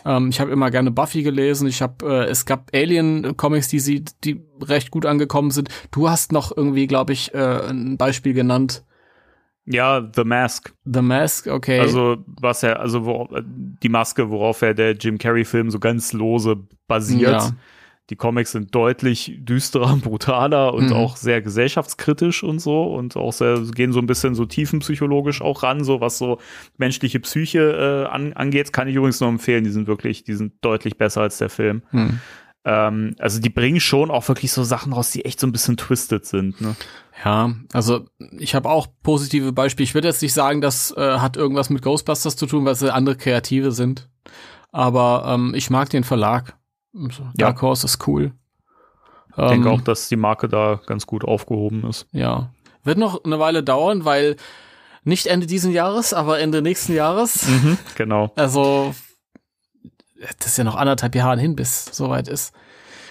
Ähm, 0.04 0.28
ich 0.30 0.42
habe 0.42 0.52
immer 0.52 0.72
gerne 0.72 0.92
Buffy 0.92 1.24
gelesen. 1.24 1.70
Ich 1.70 1.82
habe, 1.82 2.06
äh, 2.06 2.30
es 2.30 2.46
gab 2.46 2.72
Alien-Comics, 2.74 3.70
die 3.70 3.80
sie, 3.80 4.04
die 4.26 4.44
recht 4.62 4.92
gut 4.92 5.06
angekommen 5.06 5.52
sind. 5.52 5.70
Du 5.92 6.10
hast 6.10 6.34
noch 6.34 6.56
irgendwie, 6.56 6.86
glaube 6.88 7.14
ich, 7.14 7.34
äh, 7.34 7.70
ein 7.70 7.96
Beispiel 7.98 8.34
genannt. 8.34 8.84
Ja, 9.66 10.10
The 10.14 10.24
Mask. 10.24 10.74
The 10.86 11.02
Mask, 11.02 11.48
okay. 11.48 11.80
Also 11.80 12.18
was 12.26 12.62
ja, 12.62 12.74
also 12.74 13.06
wo, 13.06 13.30
die 13.42 13.90
Maske, 13.90 14.30
worauf 14.30 14.62
ja 14.62 14.74
der 14.74 14.92
Jim 14.92 15.18
Carrey-Film 15.18 15.72
so 15.72 15.80
ganz 15.80 16.14
lose 16.14 16.58
basiert. 16.88 17.32
Ja. 17.32 17.52
Die 18.10 18.18
Comics 18.18 18.52
sind 18.52 18.76
deutlich 18.76 19.38
düsterer, 19.40 19.96
brutaler 20.04 20.74
und 20.74 20.88
mhm. 20.88 20.94
auch 20.94 21.16
sehr 21.16 21.42
gesellschaftskritisch 21.42 22.44
und 22.44 22.60
so 22.60 22.84
und 22.84 23.16
auch 23.16 23.32
sehr, 23.32 23.62
gehen 23.74 23.94
so 23.94 24.00
ein 24.00 24.06
bisschen 24.06 24.36
so 24.36 24.46
tiefenpsychologisch 24.46 25.42
auch 25.42 25.64
ran, 25.64 25.86
so 25.86 26.02
was 26.02 26.18
so 26.18 26.40
menschliche 26.78 27.22
Psyche 27.22 28.06
äh, 28.06 28.14
an, 28.14 28.34
angeht. 28.34 28.74
Kann 28.74 28.90
ich 28.90 28.96
übrigens 28.96 29.22
nur 29.22 29.30
empfehlen. 29.30 29.64
Die 29.64 29.70
sind 29.70 29.88
wirklich, 29.88 30.26
die 30.26 30.34
sind 30.34 30.54
deutlich 30.60 30.98
besser 30.98 31.22
als 31.22 31.38
der 31.38 31.50
Film. 31.50 31.84
Mhm. 31.92 32.20
Ähm, 32.66 33.16
also 33.20 33.40
die 33.40 33.50
bringen 33.50 33.80
schon 33.80 34.12
auch 34.12 34.28
wirklich 34.28 34.52
so 34.52 34.64
Sachen 34.64 34.94
raus, 34.94 35.12
die 35.12 35.26
echt 35.26 35.40
so 35.40 35.48
ein 35.48 35.52
bisschen 35.52 35.78
twisted 35.78 36.26
sind. 36.26 36.62
Ne? 36.62 36.76
Ja, 37.24 37.54
also 37.74 38.06
ich 38.38 38.56
habe 38.56 38.70
auch 38.70 38.88
positive 39.04 39.52
Beispiele. 39.52 39.84
Ich 39.84 39.94
würde 39.94 40.08
jetzt 40.08 40.22
nicht 40.22 40.34
sagen, 40.34 40.62
das 40.62 40.92
äh, 40.96 41.20
hat 41.20 41.38
irgendwas 41.38 41.70
mit 41.70 41.82
Ghostbusters 41.82 42.36
zu 42.36 42.46
tun, 42.46 42.66
weil 42.66 42.76
sie 42.76 42.94
andere 42.94 43.16
Kreative 43.16 43.72
sind. 43.72 44.10
Aber 44.72 45.26
ähm, 45.28 45.54
ich 45.56 45.70
mag 45.70 45.90
den 45.90 46.04
Verlag. 46.04 46.58
Dark 47.36 47.62
Horse 47.62 47.86
ist 47.86 48.08
cool. 48.08 48.34
Ich 49.30 49.36
denke 49.36 49.68
ähm, 49.68 49.76
auch, 49.76 49.82
dass 49.82 50.10
die 50.10 50.16
Marke 50.16 50.48
da 50.48 50.80
ganz 50.86 51.08
gut 51.08 51.26
aufgehoben 51.26 51.84
ist. 51.86 52.08
Ja. 52.12 52.52
Wird 52.84 52.98
noch 52.98 53.24
eine 53.24 53.40
Weile 53.40 53.64
dauern, 53.64 54.06
weil 54.06 54.36
nicht 55.04 55.28
Ende 55.28 55.48
diesen 55.48 55.72
Jahres, 55.72 56.14
aber 56.14 56.40
Ende 56.40 56.62
nächsten 56.62 56.94
Jahres. 56.94 57.48
Mhm, 57.48 57.78
genau. 57.96 58.32
Also, 58.36 58.94
das 60.40 60.48
ist 60.48 60.58
ja 60.58 60.64
noch 60.64 60.76
anderthalb 60.76 61.16
Jahre 61.16 61.40
hin, 61.40 61.56
bis 61.56 61.86
soweit 61.92 62.28
ist. 62.28 62.54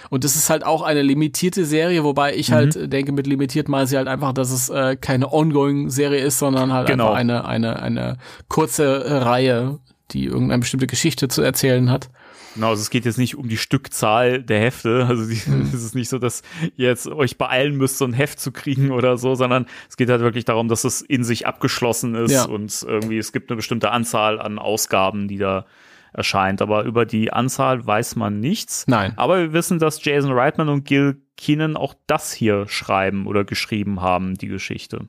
Und 0.09 0.23
das 0.23 0.35
ist 0.35 0.49
halt 0.49 0.63
auch 0.63 0.83
eine 0.83 1.01
limitierte 1.01 1.65
Serie, 1.65 2.03
wobei 2.03 2.35
ich 2.35 2.51
halt 2.51 2.75
mhm. 2.75 2.81
halt 2.81 2.93
denke, 2.93 3.11
mit 3.11 3.25
limitiert 3.25 3.67
meine 3.67 3.87
sie 3.87 3.97
halt 3.97 4.07
einfach, 4.07 4.33
dass 4.33 4.51
es 4.51 4.69
äh, 4.69 4.95
keine 4.95 5.33
ongoing-Serie 5.33 6.23
ist, 6.23 6.39
sondern 6.39 6.71
halt 6.71 6.87
genau. 6.87 7.13
einfach 7.13 7.19
eine, 7.19 7.45
eine, 7.45 7.81
eine 7.81 8.17
kurze 8.47 9.25
Reihe, 9.25 9.79
die 10.11 10.25
irgendeine 10.25 10.59
bestimmte 10.59 10.87
Geschichte 10.87 11.29
zu 11.29 11.41
erzählen 11.41 11.89
hat. 11.89 12.09
Genau, 12.53 12.69
also 12.69 12.81
es 12.81 12.91
geht 12.91 13.05
jetzt 13.05 13.17
nicht 13.17 13.35
um 13.35 13.49
die 13.49 13.57
Stückzahl 13.57 14.43
der 14.43 14.59
Hefte. 14.59 15.07
Also 15.07 15.27
die, 15.27 15.41
mhm. 15.49 15.69
es 15.73 15.83
ist 15.83 15.95
nicht 15.95 16.09
so, 16.09 16.19
dass 16.19 16.43
ihr 16.77 16.89
jetzt 16.89 17.07
euch 17.07 17.37
beeilen 17.37 17.75
müsst, 17.75 17.97
so 17.97 18.05
ein 18.05 18.13
Heft 18.13 18.39
zu 18.39 18.51
kriegen 18.51 18.91
oder 18.91 19.17
so, 19.17 19.35
sondern 19.35 19.65
es 19.89 19.97
geht 19.97 20.09
halt 20.09 20.21
wirklich 20.21 20.45
darum, 20.45 20.67
dass 20.67 20.83
es 20.83 21.01
in 21.01 21.23
sich 21.23 21.47
abgeschlossen 21.47 22.15
ist 22.15 22.31
ja. 22.31 22.45
und 22.45 22.85
irgendwie 22.87 23.17
es 23.17 23.31
gibt 23.31 23.49
eine 23.49 23.55
bestimmte 23.55 23.91
Anzahl 23.91 24.39
an 24.39 24.59
Ausgaben, 24.59 25.27
die 25.27 25.37
da 25.37 25.65
erscheint. 26.13 26.61
Aber 26.61 26.83
über 26.83 27.05
die 27.05 27.33
Anzahl 27.33 27.85
weiß 27.85 28.15
man 28.15 28.39
nichts. 28.39 28.85
Nein. 28.87 29.13
Aber 29.17 29.39
wir 29.39 29.53
wissen, 29.53 29.79
dass 29.79 30.03
Jason 30.03 30.31
Reitman 30.31 30.69
und 30.69 30.85
Gil 30.85 31.21
Keenan 31.37 31.75
auch 31.75 31.95
das 32.07 32.31
hier 32.31 32.67
schreiben 32.67 33.27
oder 33.27 33.43
geschrieben 33.43 34.01
haben, 34.01 34.35
die 34.35 34.47
Geschichte. 34.47 35.07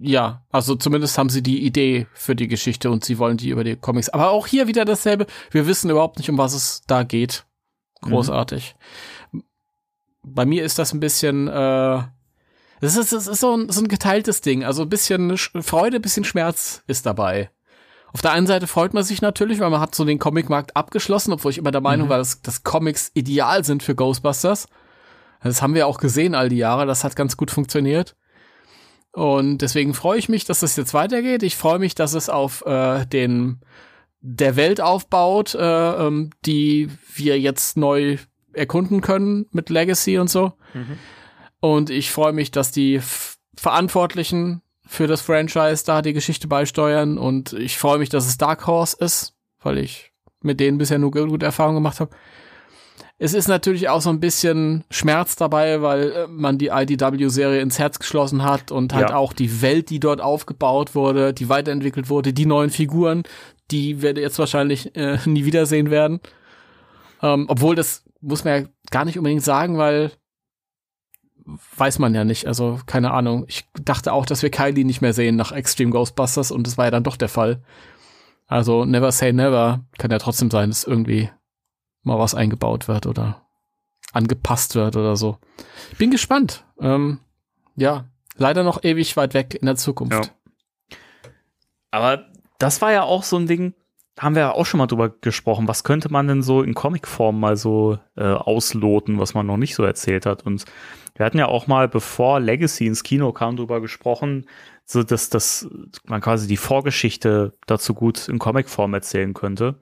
Ja, 0.00 0.44
also 0.50 0.76
zumindest 0.76 1.18
haben 1.18 1.28
sie 1.28 1.42
die 1.42 1.64
Idee 1.64 2.06
für 2.14 2.36
die 2.36 2.46
Geschichte 2.46 2.90
und 2.90 3.04
sie 3.04 3.18
wollen 3.18 3.36
die 3.36 3.50
über 3.50 3.64
die 3.64 3.76
Comics. 3.76 4.08
Aber 4.08 4.30
auch 4.30 4.46
hier 4.46 4.68
wieder 4.68 4.84
dasselbe. 4.84 5.26
Wir 5.50 5.66
wissen 5.66 5.90
überhaupt 5.90 6.18
nicht, 6.18 6.30
um 6.30 6.38
was 6.38 6.54
es 6.54 6.82
da 6.86 7.02
geht. 7.02 7.44
Großartig. 8.02 8.76
Mhm. 9.32 9.42
Bei 10.24 10.44
mir 10.46 10.64
ist 10.64 10.78
das 10.78 10.92
ein 10.92 11.00
bisschen, 11.00 11.48
äh, 11.48 12.02
das 12.80 12.96
ist, 12.96 13.12
das 13.12 13.26
ist 13.26 13.40
so, 13.40 13.56
ein, 13.56 13.70
so 13.70 13.80
ein 13.80 13.88
geteiltes 13.88 14.40
Ding. 14.40 14.64
Also 14.64 14.82
ein 14.82 14.88
bisschen 14.88 15.36
Freude, 15.36 15.96
ein 15.96 16.02
bisschen 16.02 16.24
Schmerz 16.24 16.84
ist 16.86 17.04
dabei. 17.04 17.50
Auf 18.12 18.20
der 18.20 18.32
einen 18.32 18.46
Seite 18.46 18.66
freut 18.66 18.92
man 18.92 19.04
sich 19.04 19.22
natürlich, 19.22 19.58
weil 19.60 19.70
man 19.70 19.80
hat 19.80 19.94
so 19.94 20.04
den 20.04 20.18
Comicmarkt 20.18 20.76
abgeschlossen, 20.76 21.32
obwohl 21.32 21.50
ich 21.50 21.58
immer 21.58 21.70
der 21.70 21.80
Meinung 21.80 22.06
mhm. 22.06 22.10
war, 22.10 22.18
dass, 22.18 22.42
dass 22.42 22.62
Comics 22.62 23.10
ideal 23.14 23.64
sind 23.64 23.82
für 23.82 23.94
Ghostbusters. 23.94 24.68
Das 25.42 25.62
haben 25.62 25.74
wir 25.74 25.86
auch 25.86 25.98
gesehen 25.98 26.34
all 26.34 26.48
die 26.48 26.56
Jahre. 26.56 26.86
Das 26.86 27.04
hat 27.04 27.16
ganz 27.16 27.36
gut 27.36 27.50
funktioniert. 27.50 28.14
Und 29.12 29.58
deswegen 29.58 29.94
freue 29.94 30.18
ich 30.18 30.28
mich, 30.28 30.44
dass 30.44 30.60
das 30.60 30.76
jetzt 30.76 30.94
weitergeht. 30.94 31.42
Ich 31.42 31.56
freue 31.56 31.78
mich, 31.78 31.94
dass 31.94 32.14
es 32.14 32.28
auf 32.28 32.64
äh, 32.66 33.04
den 33.06 33.60
der 34.20 34.56
Welt 34.56 34.80
aufbaut, 34.80 35.54
äh, 35.54 36.06
ähm, 36.06 36.30
die 36.46 36.88
wir 37.14 37.40
jetzt 37.40 37.76
neu 37.76 38.18
erkunden 38.52 39.00
können 39.00 39.46
mit 39.50 39.68
Legacy 39.68 40.18
und 40.18 40.30
so. 40.30 40.52
Mhm. 40.74 40.98
Und 41.60 41.90
ich 41.90 42.10
freue 42.10 42.32
mich, 42.32 42.50
dass 42.50 42.70
die 42.70 43.00
Verantwortlichen 43.56 44.61
für 44.86 45.06
das 45.06 45.20
Franchise 45.20 45.84
da 45.84 46.02
die 46.02 46.12
Geschichte 46.12 46.48
beisteuern. 46.48 47.18
Und 47.18 47.52
ich 47.52 47.78
freue 47.78 47.98
mich, 47.98 48.08
dass 48.08 48.26
es 48.26 48.38
Dark 48.38 48.66
Horse 48.66 48.96
ist, 48.98 49.34
weil 49.60 49.78
ich 49.78 50.12
mit 50.40 50.60
denen 50.60 50.78
bisher 50.78 50.98
nur 50.98 51.12
gute 51.12 51.46
Erfahrungen 51.46 51.76
gemacht 51.76 52.00
habe. 52.00 52.10
Es 53.18 53.34
ist 53.34 53.46
natürlich 53.46 53.88
auch 53.88 54.00
so 54.00 54.10
ein 54.10 54.18
bisschen 54.18 54.82
Schmerz 54.90 55.36
dabei, 55.36 55.80
weil 55.80 56.10
äh, 56.10 56.26
man 56.26 56.58
die 56.58 56.68
IDW-Serie 56.68 57.60
ins 57.60 57.78
Herz 57.78 58.00
geschlossen 58.00 58.42
hat 58.42 58.72
und 58.72 58.94
halt 58.94 59.10
ja. 59.10 59.16
auch 59.16 59.32
die 59.32 59.62
Welt, 59.62 59.90
die 59.90 60.00
dort 60.00 60.20
aufgebaut 60.20 60.96
wurde, 60.96 61.32
die 61.32 61.48
weiterentwickelt 61.48 62.10
wurde, 62.10 62.32
die 62.32 62.46
neuen 62.46 62.70
Figuren, 62.70 63.22
die 63.70 64.02
wir 64.02 64.14
jetzt 64.14 64.40
wahrscheinlich 64.40 64.96
äh, 64.96 65.18
nie 65.26 65.44
wiedersehen 65.44 65.90
werden. 65.90 66.18
Ähm, 67.22 67.46
obwohl 67.48 67.76
das 67.76 68.02
muss 68.20 68.42
man 68.42 68.62
ja 68.62 68.68
gar 68.90 69.04
nicht 69.04 69.18
unbedingt 69.18 69.44
sagen, 69.44 69.78
weil 69.78 70.10
weiß 71.76 71.98
man 71.98 72.14
ja 72.14 72.24
nicht. 72.24 72.46
Also 72.46 72.80
keine 72.86 73.12
Ahnung. 73.12 73.44
Ich 73.48 73.68
dachte 73.80 74.12
auch, 74.12 74.26
dass 74.26 74.42
wir 74.42 74.50
Kylie 74.50 74.84
nicht 74.84 75.00
mehr 75.00 75.12
sehen 75.12 75.36
nach 75.36 75.52
Extreme 75.52 75.90
Ghostbusters 75.90 76.50
und 76.50 76.66
das 76.66 76.78
war 76.78 76.86
ja 76.86 76.90
dann 76.90 77.04
doch 77.04 77.16
der 77.16 77.28
Fall. 77.28 77.62
Also 78.46 78.84
never 78.84 79.12
say 79.12 79.32
never. 79.32 79.84
Kann 79.98 80.10
ja 80.10 80.18
trotzdem 80.18 80.50
sein, 80.50 80.70
dass 80.70 80.84
irgendwie 80.84 81.30
mal 82.02 82.18
was 82.18 82.34
eingebaut 82.34 82.88
wird 82.88 83.06
oder 83.06 83.46
angepasst 84.12 84.74
wird 84.74 84.96
oder 84.96 85.16
so. 85.16 85.38
Bin 85.98 86.10
gespannt. 86.10 86.64
Ähm, 86.78 87.20
ja, 87.76 88.06
leider 88.36 88.62
noch 88.62 88.84
ewig 88.84 89.16
weit 89.16 89.34
weg 89.34 89.54
in 89.54 89.66
der 89.66 89.76
Zukunft. 89.76 90.26
Ja. 90.26 90.98
Aber 91.90 92.26
das 92.58 92.80
war 92.82 92.92
ja 92.92 93.02
auch 93.02 93.22
so 93.22 93.36
ein 93.36 93.46
Ding, 93.46 93.74
haben 94.18 94.34
wir 94.34 94.42
ja 94.42 94.52
auch 94.52 94.66
schon 94.66 94.78
mal 94.78 94.86
drüber 94.86 95.08
gesprochen, 95.08 95.68
was 95.68 95.84
könnte 95.84 96.10
man 96.10 96.28
denn 96.28 96.42
so 96.42 96.62
in 96.62 96.74
Comicform 96.74 97.40
mal 97.40 97.56
so 97.56 97.98
äh, 98.16 98.24
ausloten, 98.24 99.18
was 99.18 99.34
man 99.34 99.46
noch 99.46 99.56
nicht 99.56 99.74
so 99.74 99.84
erzählt 99.84 100.26
hat. 100.26 100.44
Und 100.44 100.64
wir 101.16 101.24
hatten 101.24 101.38
ja 101.38 101.46
auch 101.46 101.66
mal, 101.66 101.88
bevor 101.88 102.40
Legacy 102.40 102.86
ins 102.86 103.02
Kino 103.02 103.32
kam, 103.32 103.56
drüber 103.56 103.80
gesprochen, 103.80 104.46
so 104.84 105.02
dass, 105.02 105.30
dass 105.30 105.68
man 106.04 106.20
quasi 106.20 106.46
die 106.46 106.56
Vorgeschichte 106.56 107.54
dazu 107.66 107.94
gut 107.94 108.28
in 108.28 108.38
Comicform 108.38 108.92
erzählen 108.94 109.32
könnte. 109.32 109.76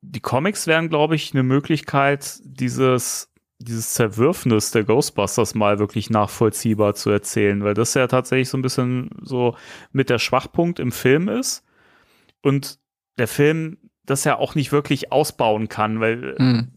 Die 0.00 0.20
Comics 0.20 0.66
wären, 0.66 0.88
glaube 0.88 1.14
ich, 1.14 1.32
eine 1.32 1.42
Möglichkeit, 1.42 2.40
dieses 2.42 3.30
dieses 3.58 3.94
Zerwürfnis 3.94 4.70
der 4.70 4.84
Ghostbusters 4.84 5.54
mal 5.54 5.78
wirklich 5.78 6.10
nachvollziehbar 6.10 6.94
zu 6.94 7.10
erzählen, 7.10 7.64
weil 7.64 7.74
das 7.74 7.94
ja 7.94 8.06
tatsächlich 8.06 8.48
so 8.48 8.58
ein 8.58 8.62
bisschen 8.62 9.08
so 9.22 9.56
mit 9.92 10.10
der 10.10 10.18
Schwachpunkt 10.18 10.78
im 10.78 10.92
Film 10.92 11.28
ist 11.28 11.64
und 12.42 12.78
der 13.18 13.28
Film 13.28 13.78
das 14.04 14.24
ja 14.24 14.38
auch 14.38 14.54
nicht 14.54 14.72
wirklich 14.72 15.12
ausbauen 15.12 15.68
kann, 15.68 16.00
weil 16.00 16.36
mhm. 16.38 16.68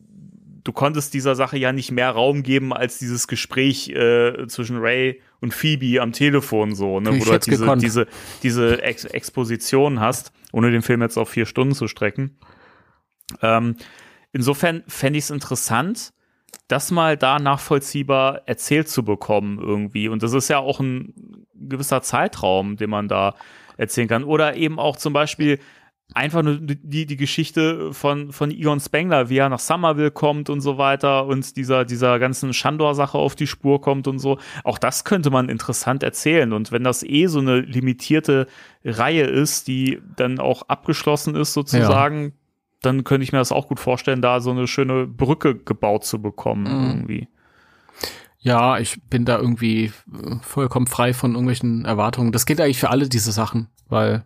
du 0.64 0.72
konntest 0.72 1.14
dieser 1.14 1.36
Sache 1.36 1.58
ja 1.58 1.72
nicht 1.72 1.92
mehr 1.92 2.10
Raum 2.10 2.44
geben 2.44 2.74
als 2.74 2.98
dieses 2.98 3.28
Gespräch 3.28 3.90
äh, 3.90 4.48
zwischen 4.48 4.78
Ray 4.78 5.22
und 5.40 5.54
Phoebe 5.54 6.02
am 6.02 6.12
Telefon 6.12 6.76
so, 6.76 7.00
ne, 7.00 7.12
wo 7.20 7.24
du 7.24 7.32
halt 7.32 7.46
diese, 7.46 7.78
diese, 7.78 8.08
diese 8.44 8.82
Ex 8.82 9.06
Exposition 9.06 10.00
hast, 10.00 10.32
ohne 10.52 10.72
den 10.72 10.82
Film 10.82 11.02
jetzt 11.02 11.18
auf 11.18 11.30
vier 11.30 11.46
Stunden 11.46 11.76
zu 11.76 11.88
strecken. 11.88 12.38
Ähm, 13.42 13.76
insofern 14.32 14.84
fände 14.88 15.20
ich 15.20 15.26
es 15.26 15.30
interessant, 15.30 16.14
das 16.68 16.92
mal 16.92 17.18
da 17.18 17.40
nachvollziehbar 17.40 18.42
erzählt 18.48 18.90
zu 18.90 19.04
bekommen 19.04 19.60
irgendwie. 19.60 20.08
Und 20.08 20.24
das 20.24 20.34
ist 20.34 20.50
ja 20.50 20.60
auch 20.60 20.80
ein 20.80 21.46
gewisser 21.56 22.02
Zeitraum, 22.02 22.76
den 22.76 22.90
man 22.90 23.08
da 23.08 23.36
erzählen 23.78 24.08
kann. 24.08 24.24
Oder 24.24 24.56
eben 24.56 24.80
auch 24.80 24.98
zum 24.98 25.14
Beispiel 25.14 25.60
einfach 26.14 26.42
nur 26.42 26.58
die, 26.60 27.06
die 27.06 27.16
Geschichte 27.18 27.94
von, 27.94 28.32
von 28.32 28.52
Egon 28.52 28.80
Spengler, 28.80 29.30
wie 29.30 29.38
er 29.38 29.50
nach 29.50 29.60
Somerville 29.60 30.12
kommt 30.12 30.50
und 30.50 30.62
so 30.62 30.78
weiter 30.78 31.26
und 31.26 31.56
dieser, 31.56 31.86
dieser 31.86 32.18
ganzen 32.20 32.54
Shandor-Sache 32.54 33.18
auf 33.18 33.36
die 33.36 33.48
Spur 33.48 33.80
kommt 33.80 34.08
und 34.08 34.20
so. 34.20 34.40
Auch 34.64 34.78
das 34.78 35.04
könnte 35.04 35.30
man 35.30 35.50
interessant 35.50 36.02
erzählen. 36.02 36.52
Und 36.54 36.72
wenn 36.72 36.84
das 36.84 37.04
eh 37.04 37.28
so 37.28 37.40
eine 37.40 37.60
limitierte 37.60 38.48
Reihe 38.84 39.26
ist, 39.26 39.68
die 39.68 40.02
dann 40.16 40.40
auch 40.40 40.64
abgeschlossen 40.64 41.36
ist 41.36 41.54
sozusagen, 41.54 42.24
ja 42.24 42.32
dann 42.82 43.04
könnte 43.04 43.24
ich 43.24 43.32
mir 43.32 43.40
das 43.40 43.52
auch 43.52 43.68
gut 43.68 43.80
vorstellen, 43.80 44.22
da 44.22 44.40
so 44.40 44.52
eine 44.52 44.68
schöne 44.68 45.06
Brücke 45.06 45.56
gebaut 45.56 46.06
zu 46.06 46.22
bekommen 46.22 46.64
mhm. 46.64 46.88
irgendwie. 46.88 47.28
Ja, 48.40 48.80
ich 48.80 49.02
bin 49.10 49.26
da 49.26 49.38
irgendwie 49.38 49.92
vollkommen 50.42 50.88
frei 50.88 51.14
von 51.14 51.32
irgendwelchen 51.32 51.84
Erwartungen. 51.84 52.32
Das 52.32 52.46
geht 52.46 52.62
eigentlich 52.62 52.80
für 52.80 52.90
alle 52.90 53.10
diese 53.10 53.34
Sachen, 53.34 53.68
weil 53.90 54.24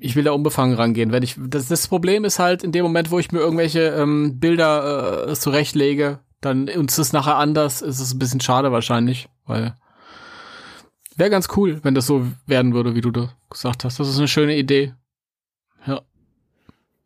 ich 0.00 0.16
will 0.16 0.24
da 0.24 0.32
unbefangen 0.32 0.76
rangehen. 0.76 1.12
Wenn 1.12 1.22
ich 1.22 1.36
das, 1.38 1.68
das 1.68 1.88
Problem 1.88 2.24
ist 2.24 2.38
halt 2.38 2.62
in 2.62 2.72
dem 2.72 2.82
Moment, 2.84 3.10
wo 3.10 3.18
ich 3.18 3.32
mir 3.32 3.40
irgendwelche 3.40 3.80
ähm, 3.88 4.38
Bilder 4.38 5.28
äh, 5.28 5.34
zurechtlege, 5.34 6.20
dann 6.40 6.68
uns 6.68 6.98
ist 6.98 7.12
nachher 7.12 7.36
anders, 7.36 7.82
ist 7.82 8.00
es 8.00 8.14
ein 8.14 8.18
bisschen 8.18 8.40
schade 8.40 8.70
wahrscheinlich, 8.72 9.28
weil 9.46 9.74
wäre 11.16 11.30
ganz 11.30 11.48
cool, 11.56 11.80
wenn 11.82 11.94
das 11.94 12.06
so 12.06 12.26
werden 12.46 12.74
würde, 12.74 12.94
wie 12.94 13.00
du 13.00 13.10
da 13.10 13.30
gesagt 13.50 13.84
hast. 13.84 13.98
Das 13.98 14.08
ist 14.08 14.18
eine 14.18 14.28
schöne 14.28 14.56
Idee. 14.56 14.94
Ja. 15.86 16.00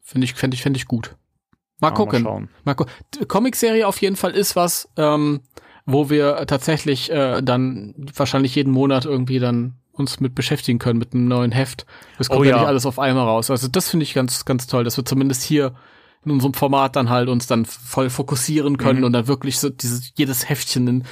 Finde 0.02 0.26
ich, 0.26 0.34
fände 0.34 0.54
ich, 0.54 0.62
fände 0.62 0.76
ich 0.76 0.86
gut. 0.86 1.16
Mal 1.80 1.88
ja, 1.88 1.94
gucken. 1.94 2.22
Mal, 2.22 2.48
mal 2.64 2.74
gu 2.74 2.84
Comicserie 3.26 3.86
auf 3.86 4.00
jeden 4.02 4.16
Fall 4.16 4.32
ist 4.32 4.54
was, 4.54 4.88
ähm, 4.96 5.40
wo 5.86 6.10
wir 6.10 6.44
tatsächlich 6.46 7.10
äh, 7.10 7.40
dann 7.42 7.94
wahrscheinlich 8.14 8.54
jeden 8.54 8.72
Monat 8.72 9.04
irgendwie 9.04 9.38
dann 9.38 9.78
uns 9.92 10.20
mit 10.20 10.34
beschäftigen 10.34 10.78
können 10.78 10.98
mit 10.98 11.14
einem 11.14 11.28
neuen 11.28 11.52
Heft. 11.52 11.86
Das 12.18 12.28
kommt 12.28 12.40
oh, 12.40 12.44
ja. 12.44 12.50
ja 12.50 12.56
nicht 12.58 12.66
alles 12.66 12.86
auf 12.86 12.98
einmal 12.98 13.26
raus. 13.26 13.50
Also 13.50 13.68
das 13.68 13.90
finde 13.90 14.04
ich 14.04 14.14
ganz, 14.14 14.44
ganz 14.44 14.66
toll, 14.66 14.84
dass 14.84 14.96
wir 14.96 15.04
zumindest 15.04 15.42
hier 15.42 15.74
in 16.24 16.30
unserem 16.30 16.54
Format 16.54 16.96
dann 16.96 17.10
halt 17.10 17.28
uns 17.28 17.46
dann 17.46 17.64
voll 17.64 18.10
fokussieren 18.10 18.78
können 18.78 19.00
mhm. 19.00 19.04
und 19.06 19.12
dann 19.12 19.26
wirklich 19.26 19.58
so 19.58 19.68
dieses 19.70 20.12
jedes 20.16 20.48
Heftchen 20.48 20.86
in, 20.88 21.04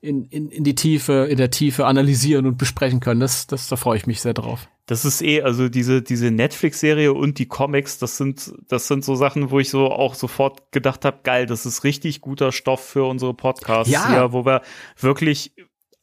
in, 0.00 0.24
in, 0.26 0.50
in 0.50 0.64
die 0.64 0.74
Tiefe, 0.74 1.26
in 1.30 1.38
der 1.38 1.50
Tiefe 1.50 1.86
analysieren 1.86 2.46
und 2.46 2.58
besprechen 2.58 3.00
können. 3.00 3.20
Das, 3.20 3.46
das, 3.46 3.68
da 3.68 3.76
freue 3.76 3.96
ich 3.96 4.06
mich 4.06 4.20
sehr 4.20 4.34
drauf. 4.34 4.68
Das 4.86 5.04
ist 5.04 5.22
eh, 5.22 5.42
also 5.42 5.68
diese, 5.68 6.02
diese 6.02 6.30
Netflix-Serie 6.30 7.12
und 7.12 7.38
die 7.38 7.46
Comics, 7.46 7.98
das 7.98 8.16
sind, 8.16 8.52
das 8.68 8.88
sind 8.88 9.04
so 9.04 9.14
Sachen, 9.14 9.50
wo 9.50 9.60
ich 9.60 9.70
so 9.70 9.90
auch 9.90 10.14
sofort 10.14 10.72
gedacht 10.72 11.04
habe, 11.04 11.20
geil, 11.22 11.46
das 11.46 11.66
ist 11.66 11.84
richtig 11.84 12.20
guter 12.20 12.52
Stoff 12.52 12.84
für 12.84 13.04
unsere 13.04 13.32
Podcasts 13.32 13.92
ja. 13.92 14.08
hier, 14.08 14.32
wo 14.32 14.44
wir 14.44 14.62
wirklich 14.98 15.54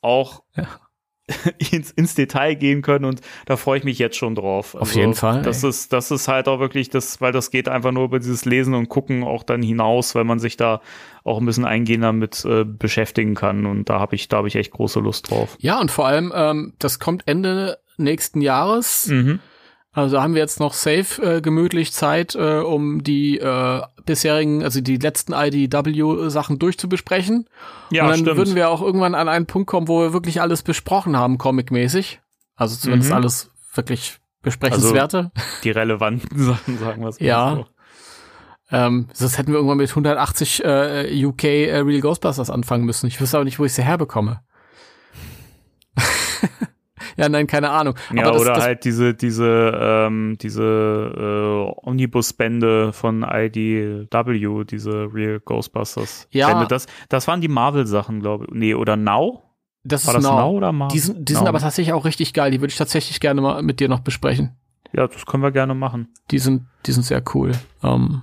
auch 0.01 0.43
ja. 0.55 0.67
ins, 1.71 1.91
ins 1.91 2.15
Detail 2.15 2.55
gehen 2.55 2.81
können 2.81 3.05
und 3.05 3.21
da 3.45 3.57
freue 3.57 3.77
ich 3.77 3.83
mich 3.83 3.99
jetzt 3.99 4.17
schon 4.17 4.35
drauf. 4.35 4.75
Also, 4.75 4.81
Auf 4.81 4.95
jeden 4.95 5.13
Fall. 5.13 5.41
Das 5.41 5.63
ey. 5.63 5.69
ist, 5.69 5.93
das 5.93 6.11
ist 6.11 6.27
halt 6.27 6.47
auch 6.47 6.59
wirklich 6.59 6.89
das, 6.89 7.21
weil 7.21 7.31
das 7.31 7.51
geht 7.51 7.67
einfach 7.67 7.91
nur 7.91 8.05
über 8.05 8.19
dieses 8.19 8.45
Lesen 8.45 8.73
und 8.73 8.89
Gucken 8.89 9.23
auch 9.23 9.43
dann 9.43 9.61
hinaus, 9.61 10.15
weil 10.15 10.23
man 10.23 10.39
sich 10.39 10.57
da 10.57 10.81
auch 11.23 11.39
ein 11.39 11.45
bisschen 11.45 11.65
eingehender 11.65 12.13
mit 12.13 12.43
äh, 12.45 12.63
beschäftigen 12.63 13.35
kann 13.35 13.65
und 13.65 13.89
da 13.89 13.99
habe 13.99 14.15
ich, 14.15 14.27
da 14.27 14.37
habe 14.37 14.47
ich 14.47 14.55
echt 14.55 14.71
große 14.71 14.99
Lust 14.99 15.29
drauf. 15.29 15.57
Ja, 15.59 15.79
und 15.79 15.91
vor 15.91 16.07
allem, 16.07 16.31
ähm, 16.35 16.73
das 16.79 16.99
kommt 16.99 17.27
Ende 17.27 17.77
nächsten 17.97 18.41
Jahres. 18.41 19.07
Mhm. 19.07 19.39
Also 19.91 20.21
haben 20.21 20.35
wir 20.35 20.41
jetzt 20.41 20.59
noch 20.59 20.73
safe 20.73 21.21
äh, 21.21 21.41
gemütlich 21.41 21.93
Zeit, 21.93 22.35
äh, 22.35 22.59
um 22.59 23.03
die 23.03 23.39
äh, 23.39 23.81
bisherigen, 24.05 24.63
also 24.63 24.81
die 24.81 24.97
letzten 24.97 25.33
IDW-Sachen 25.33 26.59
durchzubesprechen. 26.59 27.49
Ja, 27.89 28.03
Und 28.03 28.09
dann 28.09 28.19
stimmt. 28.19 28.37
würden 28.37 28.55
wir 28.55 28.69
auch 28.69 28.81
irgendwann 28.81 29.15
an 29.15 29.27
einen 29.27 29.47
Punkt 29.47 29.67
kommen, 29.67 29.87
wo 29.87 30.01
wir 30.01 30.13
wirklich 30.13 30.41
alles 30.41 30.61
besprochen 30.61 31.17
haben, 31.17 31.39
comicmäßig. 31.39 32.21
Also 32.55 32.75
zumindest 32.75 33.09
mhm. 33.09 33.15
alles 33.15 33.51
wirklich 33.73 34.19
besprechenswerte. 34.43 35.31
Also 35.35 35.47
die 35.63 35.71
relevanten 35.71 36.37
Sachen, 36.45 36.77
sagen 36.77 37.01
wir 37.01 37.09
es 37.09 37.19
mal 37.19 37.25
Ja. 37.25 37.55
So. 37.55 37.65
Ähm, 38.71 39.07
sonst 39.13 39.39
hätten 39.39 39.51
wir 39.51 39.55
irgendwann 39.55 39.77
mit 39.77 39.89
180 39.89 40.63
äh, 40.63 41.25
UK 41.25 41.43
äh, 41.43 41.77
Real 41.79 42.01
Ghostbusters 42.01 42.51
anfangen 42.51 42.85
müssen. 42.85 43.07
Ich 43.07 43.19
wüsste 43.19 43.37
aber 43.37 43.45
nicht, 43.45 43.57
wo 43.57 43.65
ich 43.65 43.73
sie 43.73 43.81
herbekomme. 43.81 44.41
Ja, 47.19 47.29
nein, 47.29 47.47
keine 47.47 47.69
Ahnung. 47.69 47.95
Ja, 48.13 48.31
das, 48.31 48.41
oder 48.41 48.53
das, 48.53 48.63
halt 48.63 48.85
diese, 48.85 49.13
diese, 49.13 49.77
ähm, 49.79 50.37
diese 50.41 50.63
äh, 50.63 51.87
Omnibus-Bände 51.87 52.93
von 52.93 53.25
IDW, 53.29 54.63
diese 54.63 55.13
Real 55.13 55.39
Ghostbusters. 55.39 56.27
Ja. 56.31 56.47
Bände. 56.47 56.67
Das, 56.67 56.87
das 57.09 57.27
waren 57.27 57.41
die 57.41 57.49
Marvel-Sachen, 57.49 58.21
glaube 58.21 58.45
ich. 58.45 58.53
Nee, 58.53 58.73
oder 58.73 58.95
Now? 58.95 59.43
Das 59.83 60.07
War 60.07 60.15
ist 60.15 60.23
das 60.23 60.31
Now, 60.31 60.39
Now 60.39 60.57
oder 60.57 60.71
Marvel? 60.71 60.93
Die 60.93 60.99
sind, 60.99 61.27
die 61.27 61.33
sind 61.33 61.47
aber 61.47 61.59
tatsächlich 61.59 61.93
auch 61.93 62.05
richtig 62.05 62.33
geil. 62.33 62.51
Die 62.51 62.61
würde 62.61 62.71
ich 62.71 62.77
tatsächlich 62.77 63.19
gerne 63.19 63.41
mal 63.41 63.61
mit 63.63 63.79
dir 63.79 63.89
noch 63.89 63.99
besprechen. 63.99 64.55
Ja, 64.93 65.07
das 65.07 65.25
können 65.25 65.43
wir 65.43 65.51
gerne 65.51 65.75
machen. 65.75 66.07
Die 66.31 66.39
sind, 66.39 66.67
die 66.85 66.91
sind 66.93 67.03
sehr 67.03 67.21
cool. 67.33 67.51
Ähm, 67.83 68.21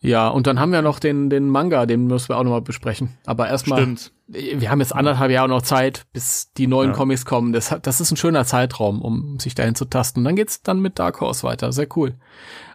ja, 0.00 0.28
und 0.28 0.46
dann 0.46 0.60
haben 0.60 0.70
wir 0.70 0.80
noch 0.80 1.00
den, 1.00 1.28
den 1.28 1.48
Manga, 1.48 1.84
den 1.84 2.06
müssen 2.06 2.28
wir 2.28 2.36
auch 2.36 2.44
nochmal 2.44 2.62
besprechen. 2.62 3.18
Aber 3.26 3.48
erstmal, 3.48 3.82
Stimmt. 3.82 4.12
wir 4.28 4.70
haben 4.70 4.80
jetzt 4.80 4.94
anderthalb 4.94 5.32
Jahre 5.32 5.48
noch 5.48 5.62
Zeit, 5.62 6.06
bis 6.12 6.52
die 6.56 6.68
neuen 6.68 6.90
ja. 6.90 6.96
Comics 6.96 7.24
kommen. 7.24 7.52
Das, 7.52 7.74
das 7.82 8.00
ist 8.00 8.12
ein 8.12 8.16
schöner 8.16 8.44
Zeitraum, 8.44 9.02
um 9.02 9.40
sich 9.40 9.56
dahin 9.56 9.74
zu 9.74 9.86
tasten. 9.86 10.20
Und 10.20 10.24
dann 10.24 10.36
geht's 10.36 10.62
dann 10.62 10.80
mit 10.80 11.00
Dark 11.00 11.20
Horse 11.20 11.42
weiter. 11.42 11.72
Sehr 11.72 11.88
cool. 11.96 12.14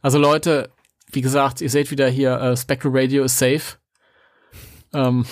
Also 0.01 0.19
Leute, 0.19 0.71
wie 1.11 1.21
gesagt, 1.21 1.61
ihr 1.61 1.69
seht 1.69 1.91
wieder 1.91 2.09
hier, 2.09 2.39
äh, 2.41 2.57
Spectral 2.57 2.91
Radio 2.93 3.23
ist 3.23 3.37
safe. 3.37 3.77
Ähm, 4.93 5.25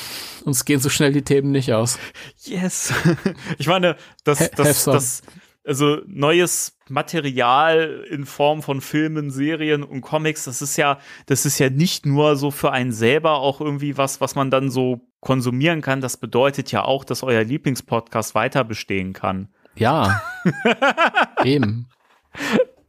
uns 0.46 0.64
gehen 0.64 0.80
so 0.80 0.90
schnell 0.90 1.12
die 1.12 1.24
Themen 1.24 1.52
nicht 1.52 1.74
aus. 1.74 2.00
Yes. 2.44 2.94
ich 3.58 3.68
meine, 3.68 3.98
das, 4.24 4.50
das, 4.52 4.86
das, 4.86 5.22
also 5.66 6.02
neues 6.08 6.78
Material 6.90 8.06
in 8.10 8.26
Form 8.26 8.62
von 8.62 8.82
Filmen, 8.82 9.32
Serien 9.32 9.84
und 9.84 10.02
Comics, 10.02 10.46
das 10.46 10.62
ist 10.62 10.78
ja, 10.78 11.00
das 11.28 11.46
ist 11.46 11.60
ja 11.60 11.70
nicht 11.70 12.06
nur 12.06 12.36
so 12.36 12.52
für 12.52 12.72
einen 12.72 12.92
selber 12.92 13.36
auch 13.38 13.62
irgendwie 13.62 13.98
was, 13.98 14.22
was 14.22 14.36
man 14.36 14.52
dann 14.52 14.70
so 14.70 15.08
konsumieren 15.20 15.82
kann. 15.82 16.02
Das 16.02 16.18
bedeutet 16.18 16.72
ja 16.72 16.84
auch, 16.84 17.04
dass 17.04 17.24
euer 17.24 17.44
Lieblingspodcast 17.44 18.36
weiter 18.36 18.64
bestehen 18.64 19.14
kann. 19.14 19.50
Ja. 19.76 20.22
Eben. 21.44 21.88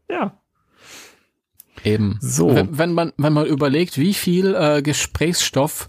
Ja. 0.09 0.39
Eben. 1.85 2.19
So. 2.21 2.55
Wenn, 2.55 2.79
wenn, 2.79 2.93
man, 2.93 3.13
wenn 3.17 3.33
man 3.33 3.47
überlegt, 3.47 3.99
wie 3.99 4.15
viel 4.15 4.55
äh, 4.55 4.83
Gesprächsstoff 4.83 5.89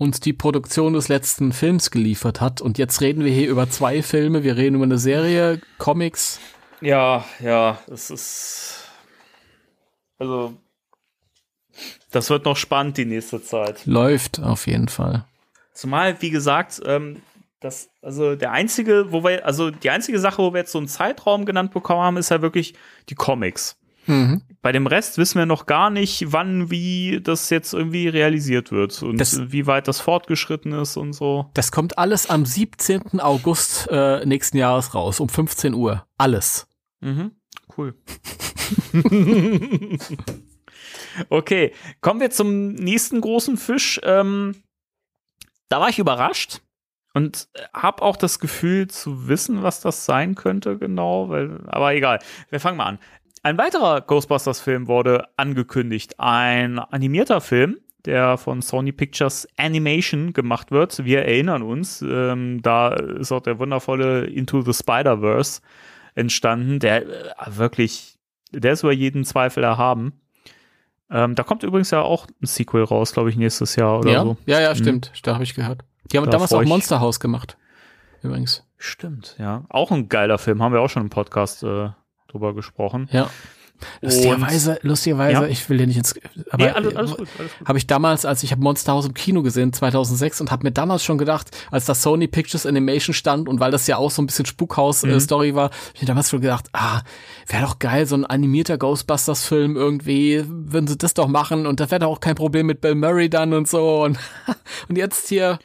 uns 0.00 0.18
die 0.18 0.32
Produktion 0.32 0.94
des 0.94 1.08
letzten 1.08 1.52
Films 1.52 1.90
geliefert 1.90 2.40
hat. 2.40 2.62
Und 2.62 2.78
jetzt 2.78 3.02
reden 3.02 3.22
wir 3.22 3.30
hier 3.30 3.50
über 3.50 3.68
zwei 3.68 4.02
Filme. 4.02 4.42
Wir 4.42 4.56
reden 4.56 4.76
über 4.76 4.84
eine 4.84 4.96
Serie, 4.96 5.60
Comics. 5.76 6.40
Ja, 6.80 7.26
ja, 7.38 7.78
es 7.86 8.10
ist. 8.10 8.88
Also. 10.18 10.56
Das 12.10 12.30
wird 12.30 12.46
noch 12.46 12.56
spannend 12.56 12.96
die 12.96 13.04
nächste 13.04 13.42
Zeit. 13.42 13.84
Läuft 13.84 14.40
auf 14.40 14.66
jeden 14.66 14.88
Fall. 14.88 15.26
Zumal, 15.74 16.20
wie 16.22 16.30
gesagt, 16.30 16.80
ähm, 16.86 17.20
das, 17.60 17.90
also 18.00 18.36
der 18.36 18.52
einzige, 18.52 19.12
wo 19.12 19.22
wir, 19.22 19.44
also 19.44 19.70
die 19.70 19.90
einzige 19.90 20.18
Sache, 20.18 20.42
wo 20.42 20.52
wir 20.54 20.60
jetzt 20.60 20.72
so 20.72 20.78
einen 20.78 20.88
Zeitraum 20.88 21.44
genannt 21.44 21.72
bekommen 21.72 22.00
haben, 22.00 22.16
ist 22.16 22.30
ja 22.30 22.40
wirklich 22.40 22.74
die 23.10 23.14
Comics. 23.14 23.76
Mhm. 24.06 24.42
Bei 24.62 24.72
dem 24.72 24.86
Rest 24.86 25.16
wissen 25.18 25.38
wir 25.38 25.46
noch 25.46 25.66
gar 25.66 25.90
nicht, 25.90 26.32
wann, 26.32 26.70
wie 26.70 27.20
das 27.22 27.48
jetzt 27.50 27.72
irgendwie 27.72 28.08
realisiert 28.08 28.72
wird 28.72 29.02
und 29.02 29.18
das, 29.18 29.52
wie 29.52 29.66
weit 29.66 29.88
das 29.88 30.00
fortgeschritten 30.00 30.72
ist 30.72 30.96
und 30.96 31.12
so. 31.14 31.50
Das 31.54 31.72
kommt 31.72 31.98
alles 31.98 32.28
am 32.28 32.44
17. 32.44 33.20
August 33.20 33.88
äh, 33.90 34.24
nächsten 34.26 34.58
Jahres 34.58 34.94
raus, 34.94 35.20
um 35.20 35.28
15 35.28 35.74
Uhr. 35.74 36.06
Alles. 36.18 36.66
Mhm. 37.00 37.32
Cool. 37.76 37.94
okay, 41.28 41.72
kommen 42.00 42.20
wir 42.20 42.30
zum 42.30 42.74
nächsten 42.74 43.20
großen 43.20 43.56
Fisch. 43.56 44.00
Ähm, 44.02 44.56
da 45.68 45.80
war 45.80 45.88
ich 45.88 45.98
überrascht 45.98 46.60
und 47.14 47.48
habe 47.72 48.02
auch 48.02 48.16
das 48.16 48.38
Gefühl 48.38 48.88
zu 48.88 49.28
wissen, 49.28 49.62
was 49.62 49.80
das 49.80 50.04
sein 50.04 50.34
könnte 50.34 50.78
genau, 50.78 51.28
weil, 51.28 51.60
aber 51.66 51.94
egal. 51.94 52.20
Wir 52.50 52.60
fangen 52.60 52.76
mal 52.76 52.86
an. 52.86 52.98
Ein 53.42 53.56
weiterer 53.56 54.02
Ghostbusters-Film 54.02 54.86
wurde 54.86 55.28
angekündigt. 55.36 56.20
Ein 56.20 56.78
animierter 56.78 57.40
Film, 57.40 57.78
der 58.04 58.36
von 58.36 58.60
Sony 58.60 58.92
Pictures 58.92 59.48
Animation 59.56 60.34
gemacht 60.34 60.70
wird. 60.70 61.04
Wir 61.04 61.24
erinnern 61.24 61.62
uns, 61.62 62.02
ähm, 62.02 62.60
da 62.60 62.92
ist 62.92 63.32
auch 63.32 63.40
der 63.40 63.58
wundervolle 63.58 64.26
Into 64.26 64.60
the 64.60 64.74
Spider-Verse 64.74 65.62
entstanden, 66.14 66.80
der 66.80 67.06
äh, 67.06 67.32
wirklich, 67.46 68.18
der 68.52 68.72
ist 68.72 68.82
über 68.82 68.92
jeden 68.92 69.24
Zweifel 69.24 69.64
erhaben. 69.64 70.20
Ähm, 71.10 71.34
da 71.34 71.42
kommt 71.42 71.62
übrigens 71.62 71.90
ja 71.90 72.02
auch 72.02 72.26
ein 72.42 72.46
Sequel 72.46 72.84
raus, 72.84 73.12
glaube 73.12 73.30
ich, 73.30 73.36
nächstes 73.36 73.74
Jahr 73.74 74.00
oder 74.00 74.10
ja? 74.10 74.22
so. 74.22 74.36
Ja, 74.44 74.60
ja, 74.60 74.74
stimmt. 74.74 75.12
Da 75.22 75.34
habe 75.34 75.44
ich 75.44 75.54
gehört. 75.54 75.82
Die 76.12 76.18
haben 76.18 76.26
Da 76.26 76.32
damals 76.32 76.52
auch 76.52 76.62
Monster 76.64 77.00
House 77.00 77.20
gemacht. 77.20 77.56
Übrigens. 78.22 78.66
Stimmt, 78.76 79.36
ja. 79.38 79.64
Auch 79.70 79.90
ein 79.90 80.10
geiler 80.10 80.38
Film, 80.38 80.62
haben 80.62 80.72
wir 80.72 80.80
auch 80.80 80.90
schon 80.90 81.02
im 81.02 81.10
Podcast 81.10 81.62
äh, 81.62 81.90
drüber 82.30 82.54
gesprochen. 82.54 83.08
Ja. 83.12 83.30
Lustigerweise, 84.02 84.78
lustigerweise, 84.82 85.32
Ja. 85.42 85.46
ich 85.46 85.66
will 85.70 85.78
dir 85.78 85.86
nicht 85.86 85.96
ins. 85.96 86.14
Aber 86.50 86.64
nee, 86.64 86.70
alles, 86.70 86.96
alles 86.96 87.16
habe 87.64 87.78
ich 87.78 87.86
damals, 87.86 88.26
als 88.26 88.42
ich 88.42 88.52
habe 88.52 88.60
Monster 88.62 88.92
House 88.92 89.06
im 89.06 89.14
Kino 89.14 89.42
gesehen, 89.42 89.72
2006, 89.72 90.42
und 90.42 90.50
habe 90.50 90.64
mir 90.64 90.70
damals 90.70 91.02
schon 91.02 91.16
gedacht, 91.16 91.48
als 91.70 91.86
das 91.86 92.02
Sony 92.02 92.28
Pictures 92.28 92.66
Animation 92.66 93.14
stand 93.14 93.48
und 93.48 93.58
weil 93.58 93.70
das 93.70 93.86
ja 93.86 93.96
auch 93.96 94.10
so 94.10 94.20
ein 94.20 94.26
bisschen 94.26 94.42
Mhm. 94.42 94.48
Spukhaus-Story 94.48 95.54
war, 95.54 95.70
hab 95.70 95.74
ich 95.94 96.02
mir 96.02 96.06
damals 96.08 96.28
schon 96.28 96.42
gedacht, 96.42 96.66
ah, 96.74 97.00
wäre 97.48 97.62
doch 97.62 97.78
geil, 97.78 98.04
so 98.06 98.16
ein 98.16 98.26
animierter 98.26 98.76
Ghostbusters-Film 98.76 99.76
irgendwie, 99.76 100.44
würden 100.46 100.86
sie 100.86 100.98
das 100.98 101.14
doch 101.14 101.28
machen 101.28 101.66
und 101.66 101.80
da 101.80 101.90
wäre 101.90 102.00
doch 102.00 102.08
auch 102.08 102.20
kein 102.20 102.34
Problem 102.34 102.66
mit 102.66 102.82
Bill 102.82 102.94
Murray 102.94 103.30
dann 103.30 103.54
und 103.54 103.66
so. 103.66 104.02
Und, 104.04 104.18
und 104.90 104.98
jetzt 104.98 105.28
hier, 105.28 105.58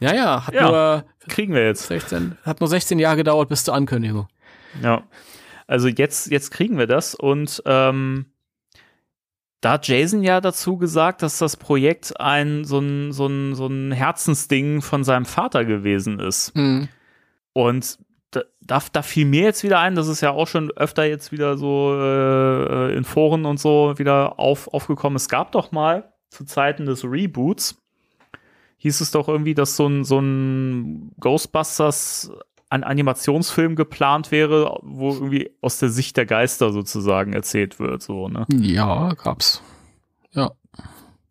ja, 0.00 0.12
ja, 0.12 0.46
hat 0.48 0.54
Ja. 0.54 0.68
nur 0.68 1.04
Kriegen 1.28 1.54
wir 1.54 1.64
jetzt. 1.64 1.86
16, 1.86 2.36
hat 2.42 2.58
nur 2.58 2.68
16 2.68 2.98
Jahre 2.98 3.16
gedauert 3.18 3.48
bis 3.48 3.62
zur 3.62 3.74
Ankündigung. 3.74 4.26
Ja. 4.82 5.04
Also 5.72 5.88
jetzt, 5.88 6.30
jetzt 6.30 6.50
kriegen 6.50 6.76
wir 6.76 6.86
das 6.86 7.14
und 7.14 7.62
ähm, 7.64 8.26
da 9.62 9.72
hat 9.72 9.88
Jason 9.88 10.22
ja 10.22 10.42
dazu 10.42 10.76
gesagt, 10.76 11.22
dass 11.22 11.38
das 11.38 11.56
Projekt 11.56 12.20
ein 12.20 12.66
so 12.66 12.78
ein, 12.78 13.12
so 13.12 13.26
ein, 13.26 13.54
so 13.54 13.68
ein 13.68 13.90
Herzensding 13.90 14.82
von 14.82 15.02
seinem 15.02 15.24
Vater 15.24 15.64
gewesen 15.64 16.20
ist. 16.20 16.54
Mhm. 16.54 16.88
Und 17.54 17.98
da, 18.32 18.42
da, 18.60 18.82
da 18.92 19.00
fiel 19.00 19.24
mir 19.24 19.44
jetzt 19.44 19.62
wieder 19.62 19.80
ein, 19.80 19.94
das 19.94 20.08
ist 20.08 20.20
ja 20.20 20.32
auch 20.32 20.46
schon 20.46 20.70
öfter 20.72 21.06
jetzt 21.06 21.32
wieder 21.32 21.56
so 21.56 21.98
äh, 21.98 22.94
in 22.94 23.04
Foren 23.04 23.46
und 23.46 23.58
so 23.58 23.98
wieder 23.98 24.38
auf, 24.38 24.68
aufgekommen. 24.74 25.16
Es 25.16 25.30
gab 25.30 25.52
doch 25.52 25.72
mal 25.72 26.12
zu 26.28 26.44
Zeiten 26.44 26.84
des 26.84 27.02
Reboots, 27.02 27.80
hieß 28.76 29.00
es 29.00 29.10
doch 29.10 29.26
irgendwie, 29.26 29.54
dass 29.54 29.76
so 29.76 29.86
ein, 29.86 30.04
so 30.04 30.18
ein 30.18 31.12
Ghostbusters 31.18 32.30
ein 32.72 32.84
Animationsfilm 32.84 33.76
geplant 33.76 34.30
wäre, 34.30 34.78
wo 34.82 35.12
irgendwie 35.12 35.54
aus 35.60 35.78
der 35.78 35.90
Sicht 35.90 36.16
der 36.16 36.24
Geister 36.24 36.72
sozusagen 36.72 37.34
erzählt 37.34 37.78
wird, 37.78 38.02
so, 38.02 38.28
ne? 38.28 38.46
Ja, 38.50 39.12
gab's. 39.12 39.62
Ja. 40.32 40.52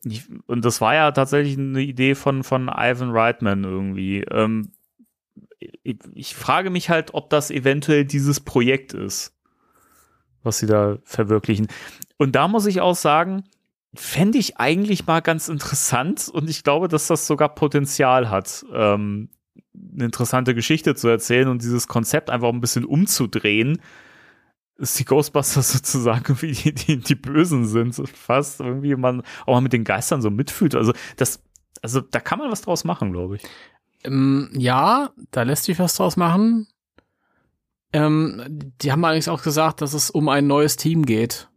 Ich, 0.04 0.26
und 0.46 0.64
das 0.64 0.82
war 0.82 0.94
ja 0.94 1.12
tatsächlich 1.12 1.58
eine 1.58 1.82
Idee 1.82 2.14
von, 2.14 2.44
von 2.44 2.70
Ivan 2.70 3.10
Reitman 3.10 3.64
irgendwie. 3.64 4.22
Ähm, 4.22 4.72
ich, 5.84 5.98
ich 6.14 6.36
frage 6.36 6.70
mich 6.70 6.92
halt, 6.92 7.16
ob 7.16 7.32
das 7.32 7.50
eventuell 7.50 8.06
dieses 8.06 8.40
Projekt 8.40 8.94
ist, 8.94 9.34
was 10.44 10.60
sie 10.60 10.68
da 10.68 11.00
verwirklichen. 11.04 11.70
Und 12.18 12.36
da 12.36 12.48
muss 12.48 12.68
ich 12.68 12.82
auch 12.82 12.96
sagen, 12.96 13.46
fände 13.96 14.38
ich 14.38 14.58
eigentlich 14.58 15.08
mal 15.08 15.22
ganz 15.22 15.50
interessant 15.50 16.30
und 16.32 16.52
ich 16.52 16.64
glaube, 16.64 16.88
dass 16.88 17.08
das 17.08 17.26
sogar 17.26 17.56
Potenzial 17.56 18.30
hat, 18.30 18.64
ähm, 18.72 19.30
eine 19.74 20.06
interessante 20.06 20.54
Geschichte 20.56 20.96
zu 20.96 21.08
erzählen 21.08 21.48
und 21.48 21.62
dieses 21.62 21.88
Konzept 21.88 22.30
einfach 22.30 22.50
ein 22.50 22.62
bisschen 22.62 22.86
umzudrehen. 22.86 23.82
Dass 24.78 24.96
die 24.96 25.06
Ghostbusters 25.06 25.72
sozusagen 25.74 26.42
wie 26.42 26.52
die, 26.52 26.74
die, 26.74 26.98
die 26.98 27.16
Bösen 27.16 27.66
sind, 27.66 27.94
so 27.94 28.06
fast 28.06 28.60
irgendwie 28.60 28.96
man 28.96 29.22
auch 29.46 29.54
mal 29.54 29.62
mit 29.62 29.74
den 29.74 29.84
Geistern 29.84 30.22
so 30.22 30.30
mitfühlt. 30.30 30.76
Also 30.76 30.94
das, 31.18 31.44
also 31.82 32.02
da 32.02 32.20
kann 32.20 32.40
man 32.40 32.52
was 32.52 32.62
draus 32.62 32.84
machen, 32.84 33.12
glaube 33.12 33.38
ich. 33.38 33.44
Ähm, 34.04 34.50
ja, 34.54 35.12
da 35.30 35.44
lässt 35.44 35.66
sich 35.66 35.80
was 35.80 35.96
draus 35.96 36.18
machen. 36.18 36.68
Ähm, 37.94 38.72
die 38.82 38.92
haben 38.92 39.04
allerdings 39.04 39.28
auch 39.28 39.44
gesagt, 39.44 39.82
dass 39.82 39.94
es 39.94 40.10
um 40.10 40.30
ein 40.30 40.48
neues 40.48 40.78
Team 40.78 41.06
geht. 41.06 41.50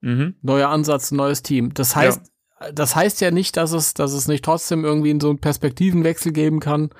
Mhm. 0.00 0.34
Neuer 0.42 0.68
Ansatz, 0.68 1.12
neues 1.12 1.42
Team. 1.42 1.72
Das 1.74 1.94
heißt, 1.94 2.32
das 2.74 2.94
heißt 2.96 3.20
ja 3.20 3.30
nicht, 3.30 3.56
dass 3.56 3.72
es, 3.72 3.94
dass 3.94 4.12
es 4.12 4.28
nicht 4.28 4.44
trotzdem 4.44 4.84
irgendwie 4.84 5.16
so 5.20 5.30
einen 5.30 5.38
Perspektivenwechsel 5.38 6.32
geben 6.32 6.60
kann. 6.60 6.90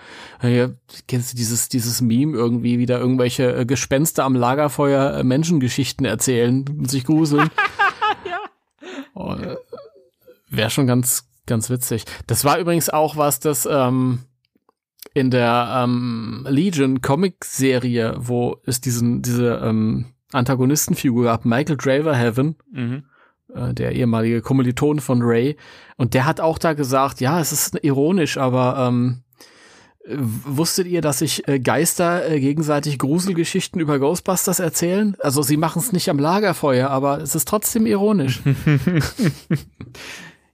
Äh, 0.40 0.68
kennst 1.08 1.32
du 1.32 1.36
dieses, 1.36 1.68
dieses 1.68 2.00
Meme 2.00 2.36
irgendwie 2.36 2.78
wieder 2.78 2.98
irgendwelche 2.98 3.54
äh, 3.54 3.66
Gespenster 3.66 4.24
am 4.24 4.34
Lagerfeuer 4.34 5.18
äh, 5.18 5.24
Menschengeschichten 5.24 6.06
erzählen 6.06 6.64
und 6.68 6.90
sich 6.90 7.04
gruseln? 7.04 7.50
Ja. 8.24 8.38
Oh, 9.14 9.34
äh, 9.34 9.56
Wäre 10.48 10.70
schon 10.70 10.86
ganz, 10.86 11.28
ganz 11.46 11.70
witzig. 11.70 12.04
Das 12.26 12.44
war 12.44 12.58
übrigens 12.58 12.88
auch 12.90 13.16
was, 13.16 13.40
das 13.40 13.66
ähm, 13.70 14.20
in 15.14 15.30
der 15.30 15.82
ähm, 15.84 16.46
Legion 16.48 17.00
Comic-Serie, 17.00 18.14
wo 18.18 18.58
es 18.64 18.80
diesen, 18.80 19.22
diese 19.22 19.60
ähm, 19.64 20.06
Antagonistenfigur 20.32 21.24
gab, 21.24 21.44
Michael 21.44 21.76
Draverhaven, 21.76 22.56
Mhm. 22.70 23.04
Äh, 23.54 23.74
der 23.74 23.92
ehemalige 23.92 24.42
Kommiliton 24.42 25.00
von 25.00 25.22
Ray, 25.22 25.56
und 25.96 26.14
der 26.14 26.26
hat 26.26 26.40
auch 26.40 26.58
da 26.58 26.72
gesagt, 26.72 27.20
ja, 27.20 27.40
es 27.40 27.52
ist 27.52 27.78
ironisch, 27.82 28.36
aber 28.38 28.88
ähm, 28.88 29.22
äh, 30.04 30.16
wusstet 30.18 30.86
ihr, 30.86 31.00
dass 31.00 31.20
sich 31.20 31.46
äh, 31.48 31.60
Geister 31.60 32.28
äh, 32.28 32.40
gegenseitig 32.40 32.98
Gruselgeschichten 32.98 33.80
über 33.80 33.98
Ghostbusters 33.98 34.58
erzählen? 34.58 35.16
Also 35.20 35.42
sie 35.42 35.56
machen 35.56 35.80
es 35.80 35.92
nicht 35.92 36.08
am 36.08 36.18
Lagerfeuer, 36.18 36.90
aber 36.90 37.20
es 37.20 37.34
ist 37.34 37.48
trotzdem 37.48 37.86
ironisch. 37.86 38.40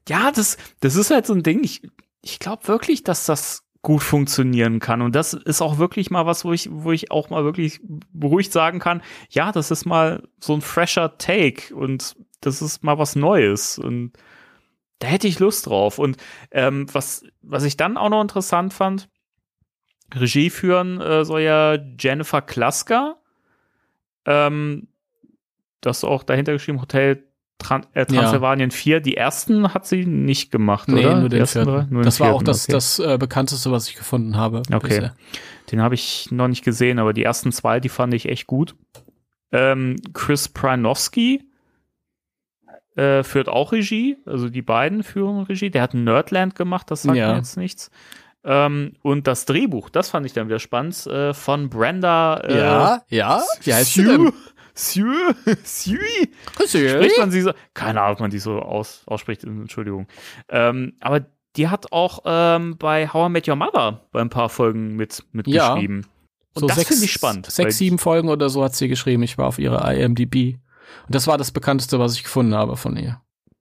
Ja, 0.08 0.32
das, 0.32 0.56
das 0.80 0.96
ist 0.96 1.10
halt 1.10 1.26
so 1.26 1.34
ein 1.34 1.42
Ding. 1.42 1.62
Ich, 1.62 1.82
ich 2.22 2.38
glaube 2.38 2.66
wirklich, 2.66 3.04
dass 3.04 3.26
das 3.26 3.64
gut 3.82 4.02
funktionieren 4.02 4.80
kann. 4.80 5.02
Und 5.02 5.14
das 5.14 5.34
ist 5.34 5.62
auch 5.62 5.78
wirklich 5.78 6.10
mal 6.10 6.26
was, 6.26 6.44
wo 6.44 6.52
ich, 6.52 6.68
wo 6.72 6.92
ich 6.92 7.10
auch 7.10 7.30
mal 7.30 7.44
wirklich 7.44 7.80
beruhigt 8.12 8.52
sagen 8.52 8.80
kann, 8.80 9.02
ja, 9.30 9.52
das 9.52 9.70
ist 9.70 9.84
mal 9.84 10.26
so 10.40 10.54
ein 10.54 10.62
fresher 10.62 11.16
Take 11.18 11.74
und 11.74 12.16
das 12.40 12.62
ist 12.62 12.85
mal 12.85 12.98
was 12.98 13.16
Neues. 13.16 13.78
Und 13.78 14.12
da 14.98 15.09
hätte 15.09 15.28
ich 15.28 15.39
Lust 15.39 15.66
drauf. 15.66 15.98
Und 15.98 16.16
ähm, 16.51 16.86
was, 16.93 17.24
was 17.43 17.65
ich 17.65 17.77
dann 17.77 17.97
auch 17.97 18.09
noch 18.09 18.23
interessant 18.23 18.73
fand, 18.73 19.09
Regie 20.15 20.51
führen 20.51 21.01
äh, 21.01 21.24
soll 21.24 21.43
ja 21.43 21.77
Jennifer 21.98 22.43
Klasker. 22.43 23.16
Ähm, 24.24 24.89
das 25.81 26.05
auch 26.05 26.23
dahinter 26.23 26.52
geschrieben, 26.52 26.81
Hotel 26.81 27.24
Tran 27.59 27.86
äh, 27.93 28.06
Transylvanien 28.06 28.70
4. 28.70 29.01
Die 29.01 29.16
ersten 29.16 29.74
hat 29.74 29.86
sie 29.86 30.06
nicht 30.06 30.51
gemacht, 30.52 30.89
Nee, 30.89 31.05
oder? 31.05 31.20
nur 31.20 31.28
den 31.28 31.40
ersten 31.40 31.65
vierten. 31.65 31.93
Nur 31.93 32.02
den 32.02 32.05
das 32.05 32.20
war 32.20 32.28
auch 32.28 32.39
vierten, 32.39 32.44
das, 32.44 32.65
okay. 32.65 32.73
das 32.73 32.98
äh, 33.01 33.19
bekannteste, 33.19 33.73
was 33.73 33.89
ich 33.89 33.97
gefunden 33.97 34.36
habe. 34.36 34.62
Okay. 34.73 34.89
bisher. 34.89 35.16
Den 35.70 35.82
habe 35.82 35.94
ich 35.94 36.31
noch 36.31 36.48
nicht 36.48 36.65
gesehen, 36.65 36.98
aber 36.98 37.12
die 37.12 37.24
ersten 37.24 37.52
zwei, 37.52 37.81
die 37.81 37.89
fand 37.89 38.15
ich 38.15 38.28
echt 38.28 38.47
gut. 38.47 38.77
Ähm, 39.51 39.97
Chris 40.12 40.48
Pranowski 40.48 41.47
äh, 42.98 43.22
führt 43.22 43.48
auch 43.48 43.72
Regie, 43.72 44.16
also 44.26 44.48
die 44.48 44.62
beiden 44.62 45.02
führen 45.02 45.44
Regie. 45.44 45.70
Der 45.70 45.82
hat 45.82 45.94
Nerdland 45.94 46.54
gemacht, 46.54 46.90
das 46.90 47.02
sagt 47.02 47.16
Ja. 47.16 47.30
mir 47.32 47.38
jetzt 47.38 47.56
nichts. 47.56 47.90
Ähm, 48.44 48.92
und 49.02 49.26
das 49.26 49.44
Drehbuch, 49.46 49.90
das 49.90 50.10
fand 50.10 50.24
ich 50.26 50.32
dann 50.32 50.48
wieder 50.48 50.58
spannend, 50.58 51.06
äh, 51.06 51.34
von 51.34 51.68
Brenda 51.70 52.38
äh, 52.38 52.58
Ja, 52.58 53.02
ja. 53.08 53.42
Wie 53.62 53.74
heißt 53.74 53.94
sie 53.94 54.04
Sue? 54.04 54.12
denn? 54.18 54.32
Sue? 54.74 55.34
Sue? 55.64 55.98
Spricht 56.66 57.18
man 57.18 57.30
sie 57.30 57.40
so? 57.42 57.52
Keine 57.74 58.00
Ahnung, 58.00 58.14
ob 58.14 58.20
man 58.20 58.30
die 58.30 58.38
so 58.38 58.60
aus, 58.60 59.02
ausspricht, 59.06 59.44
Entschuldigung. 59.44 60.06
Ähm, 60.48 60.94
aber 61.00 61.26
die 61.56 61.68
hat 61.68 61.92
auch 61.92 62.20
ähm, 62.24 62.76
bei 62.78 63.08
How 63.08 63.28
I 63.28 63.32
Met 63.32 63.48
Your 63.48 63.56
Mother 63.56 64.02
bei 64.12 64.20
ein 64.20 64.30
paar 64.30 64.48
Folgen 64.48 64.94
mit, 64.96 65.24
mitgeschrieben. 65.32 66.06
Und 66.54 66.60
So 66.60 66.66
das 66.68 66.84
finde 66.84 67.04
ich 67.04 67.12
spannend. 67.12 67.46
Sechs, 67.50 67.78
sieben 67.78 67.98
Folgen 67.98 68.28
oder 68.28 68.48
so 68.48 68.62
hat 68.62 68.74
sie 68.76 68.88
geschrieben. 68.88 69.22
Ich 69.24 69.36
war 69.38 69.46
auf 69.48 69.58
ihrer 69.58 69.92
IMDb. 69.92 70.58
Und 71.06 71.15
das 71.15 71.27
war 71.27 71.39
das 71.39 71.52
bekannteste, 71.52 71.98
was 71.98 72.15
ich 72.15 72.23
gefunden 72.23 72.55
habe 72.55 72.77
von 72.77 72.97
ihr. 72.97 73.20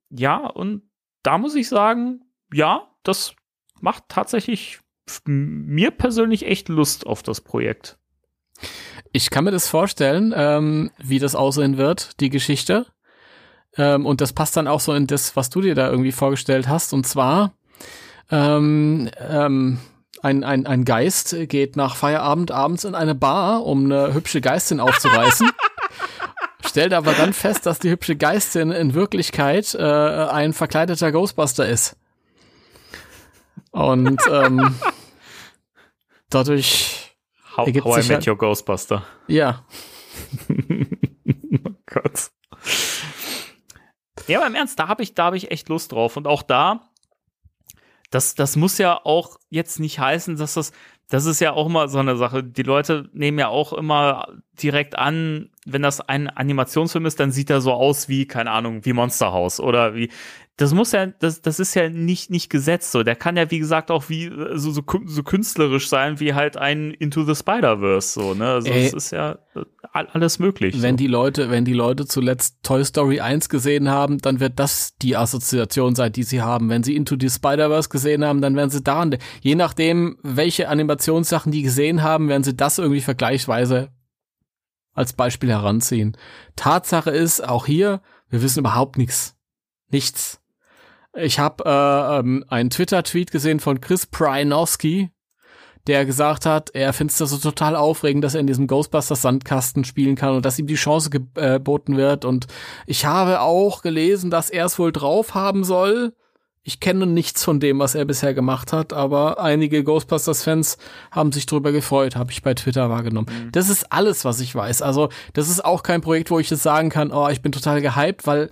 Ja, 0.09 0.47
und 0.47 0.83
da 1.23 1.37
muss 1.37 1.55
ich 1.55 1.67
sagen, 1.67 2.21
ja, 2.53 2.87
das 3.03 3.35
macht 3.81 4.03
tatsächlich 4.09 4.79
mir 5.25 5.91
persönlich 5.91 6.45
echt 6.45 6.69
Lust 6.69 7.05
auf 7.05 7.23
das 7.23 7.41
Projekt. 7.41 7.97
Ich 9.11 9.29
kann 9.29 9.43
mir 9.43 9.51
das 9.51 9.69
vorstellen, 9.69 10.33
ähm, 10.35 10.91
wie 10.97 11.19
das 11.19 11.35
aussehen 11.35 11.77
wird, 11.77 12.19
die 12.19 12.29
Geschichte. 12.29 12.87
Ähm, 13.75 14.05
und 14.05 14.21
das 14.21 14.33
passt 14.33 14.57
dann 14.57 14.67
auch 14.67 14.79
so 14.79 14.93
in 14.93 15.07
das, 15.07 15.35
was 15.35 15.49
du 15.49 15.61
dir 15.61 15.75
da 15.75 15.89
irgendwie 15.89 16.11
vorgestellt 16.11 16.67
hast. 16.67 16.93
Und 16.93 17.05
zwar, 17.05 17.53
ähm, 18.29 19.09
ähm, 19.19 19.79
ein, 20.21 20.43
ein, 20.43 20.65
ein 20.65 20.83
Geist 20.83 21.35
geht 21.47 21.75
nach 21.75 21.95
Feierabend 21.95 22.51
abends 22.51 22.83
in 22.83 22.95
eine 22.95 23.15
Bar, 23.15 23.65
um 23.65 23.85
eine 23.85 24.13
hübsche 24.13 24.41
Geistin 24.41 24.79
aufzureißen. 24.79 25.51
stellt 26.67 26.93
aber 26.93 27.13
dann 27.13 27.33
fest, 27.33 27.65
dass 27.65 27.79
die 27.79 27.89
hübsche 27.89 28.15
Geistin 28.15 28.71
in 28.71 28.93
Wirklichkeit 28.93 29.73
äh, 29.75 29.81
ein 29.83 30.53
verkleideter 30.53 31.11
Ghostbuster 31.11 31.67
ist. 31.67 31.95
Und 33.71 34.19
ähm, 34.31 34.75
dadurch 36.29 37.15
How, 37.55 37.65
Ergibt 37.67 37.85
how 37.85 37.97
I 37.97 38.01
sich 38.01 38.09
Met 38.09 38.17
halt- 38.17 38.27
Your 38.27 38.37
Ghostbuster. 38.37 39.03
ja, 39.27 39.65
oh 40.49 41.71
Gott. 41.87 42.29
Ja, 44.27 44.39
aber 44.39 44.47
im 44.47 44.55
Ernst, 44.55 44.77
da 44.79 44.87
habe 44.87 45.01
ich, 45.03 45.13
da 45.15 45.25
habe 45.25 45.37
ich 45.37 45.51
echt 45.51 45.69
Lust 45.69 45.91
drauf. 45.91 46.17
Und 46.17 46.27
auch 46.27 46.43
da, 46.43 46.87
das, 48.11 48.35
das 48.35 48.55
muss 48.55 48.77
ja 48.77 48.99
auch 49.05 49.37
jetzt 49.49 49.79
nicht 49.79 49.99
heißen, 49.99 50.35
dass 50.37 50.55
das, 50.55 50.71
das 51.09 51.25
ist 51.25 51.39
ja 51.39 51.53
auch 51.53 51.67
immer 51.67 51.87
so 51.87 51.99
eine 51.99 52.17
Sache. 52.17 52.43
Die 52.43 52.63
Leute 52.63 53.09
nehmen 53.13 53.39
ja 53.39 53.47
auch 53.47 53.71
immer 53.71 54.27
direkt 54.61 54.97
an, 54.97 55.49
wenn 55.65 55.81
das 55.81 56.01
ein 56.01 56.27
Animationsfilm 56.27 57.05
ist, 57.05 57.19
dann 57.19 57.31
sieht 57.31 57.49
er 57.49 57.61
so 57.61 57.73
aus 57.73 58.09
wie, 58.09 58.25
keine 58.25 58.51
Ahnung, 58.51 58.83
wie 58.85 58.93
Monster 58.93 59.31
House 59.31 59.59
oder 59.59 59.95
wie. 59.95 60.09
Das 60.59 60.73
muss 60.73 60.91
ja, 60.91 61.05
das, 61.05 61.43
das 61.43 61.59
ist 61.59 61.75
ja 61.75 61.87
nicht, 61.87 62.31
nicht 62.31 62.49
gesetzt 62.49 62.91
so. 62.91 63.03
Der 63.03 63.15
kann 63.15 63.37
ja, 63.37 63.51
wie 63.51 63.59
gesagt, 63.59 63.91
auch 63.91 64.09
wie 64.09 64.25
äh, 64.25 64.57
so, 64.57 64.71
so, 64.71 64.83
so 65.05 65.23
künstlerisch 65.23 65.87
sein, 65.87 66.19
wie 66.19 66.33
halt 66.33 66.57
ein 66.57 66.89
Into 66.91 67.23
the 67.25 67.35
Spider-Verse, 67.35 68.11
so, 68.19 68.33
ne? 68.33 68.47
Also, 68.53 68.71
Ey. 68.71 68.87
es 68.87 68.93
ist 68.93 69.11
ja 69.11 69.33
äh, 69.55 69.61
all- 69.93 70.07
alles 70.07 70.39
möglich. 70.39 70.81
wenn 70.81 70.95
so. 70.95 70.97
die 70.97 71.05
Leute, 71.05 71.51
wenn 71.51 71.63
die 71.63 71.73
Leute 71.73 72.07
zuletzt 72.07 72.57
Toy 72.63 72.83
Story 72.83 73.19
1 73.19 73.49
gesehen 73.49 73.87
haben, 73.89 74.17
dann 74.17 74.39
wird 74.39 74.57
das 74.57 74.95
die 74.97 75.15
Assoziation 75.15 75.93
sein, 75.93 76.11
die 76.11 76.23
sie 76.23 76.41
haben. 76.41 76.69
Wenn 76.69 76.81
sie 76.81 76.95
Into 76.95 77.17
the 77.19 77.29
Spider-Verse 77.29 77.89
gesehen 77.89 78.25
haben, 78.25 78.41
dann 78.41 78.55
werden 78.55 78.71
sie 78.71 78.81
daran, 78.81 79.15
je 79.41 79.53
nachdem, 79.53 80.17
welche 80.23 80.69
Animationssachen 80.69 81.51
die 81.51 81.61
gesehen 81.61 82.01
haben, 82.01 82.29
werden 82.29 82.43
sie 82.43 82.55
das 82.57 82.79
irgendwie 82.79 83.01
vergleichsweise 83.01 83.89
als 84.93 85.13
Beispiel 85.13 85.51
heranziehen. 85.51 86.17
Tatsache 86.55 87.11
ist, 87.11 87.47
auch 87.47 87.67
hier, 87.67 88.01
wir 88.29 88.41
wissen 88.41 88.61
überhaupt 88.61 88.97
nichts. 88.97 89.35
Nichts. 89.91 90.41
Ich 91.19 91.39
habe 91.39 91.63
äh, 91.65 92.19
ähm, 92.19 92.45
einen 92.47 92.69
Twitter-Tweet 92.69 93.31
gesehen 93.31 93.59
von 93.59 93.81
Chris 93.81 94.05
Prynowski, 94.05 95.09
der 95.87 96.05
gesagt 96.05 96.45
hat, 96.45 96.69
er 96.75 96.93
findet 96.93 97.19
es 97.19 97.29
so 97.29 97.37
total 97.37 97.75
aufregend, 97.75 98.23
dass 98.23 98.35
er 98.35 98.41
in 98.41 98.47
diesem 98.47 98.67
Ghostbusters 98.67 99.21
Sandkasten 99.21 99.83
spielen 99.83 100.15
kann 100.15 100.35
und 100.35 100.45
dass 100.45 100.59
ihm 100.59 100.67
die 100.67 100.75
Chance 100.75 101.09
geboten 101.09 101.97
wird. 101.97 102.25
Und 102.25 102.47
ich 102.85 103.05
habe 103.05 103.41
auch 103.41 103.81
gelesen, 103.81 104.29
dass 104.29 104.49
er 104.49 104.65
es 104.65 104.77
wohl 104.77 104.91
drauf 104.91 105.33
haben 105.33 105.63
soll. 105.63 106.13
Ich 106.61 106.81
kenne 106.81 107.07
nichts 107.07 107.45
von 107.45 107.61
dem, 107.61 107.79
was 107.79 107.95
er 107.95 108.03
bisher 108.03 108.33
gemacht 108.33 108.73
hat, 108.73 108.91
aber 108.91 109.39
einige 109.39 109.85
Ghostbusters-Fans 109.85 110.77
haben 111.11 111.31
sich 111.31 111.45
drüber 111.45 111.71
gefreut, 111.71 112.17
habe 112.17 112.31
ich 112.31 112.43
bei 112.43 112.53
Twitter 112.53 112.89
wahrgenommen. 112.89 113.49
Das 113.53 113.69
ist 113.69 113.91
alles, 113.93 114.25
was 114.25 114.41
ich 114.41 114.53
weiß. 114.53 114.81
Also, 114.81 115.07
das 115.33 115.49
ist 115.49 115.63
auch 115.63 115.81
kein 115.81 116.01
Projekt, 116.01 116.29
wo 116.29 116.39
ich 116.39 116.49
jetzt 116.49 116.63
sagen 116.63 116.89
kann, 116.89 117.13
oh, 117.13 117.29
ich 117.29 117.41
bin 117.41 117.53
total 117.53 117.81
gehypt, 117.81 118.27
weil 118.27 118.49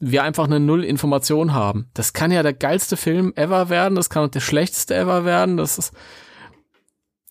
wir 0.00 0.22
einfach 0.22 0.44
eine 0.44 0.60
Null-Information 0.60 1.52
haben. 1.54 1.90
Das 1.94 2.12
kann 2.12 2.30
ja 2.30 2.42
der 2.42 2.52
geilste 2.52 2.96
Film 2.96 3.32
ever 3.36 3.68
werden, 3.68 3.94
das 3.94 4.10
kann 4.10 4.24
auch 4.24 4.30
der 4.30 4.40
schlechteste 4.40 4.94
ever 4.94 5.24
werden, 5.24 5.56
das 5.56 5.78
ist, 5.78 5.92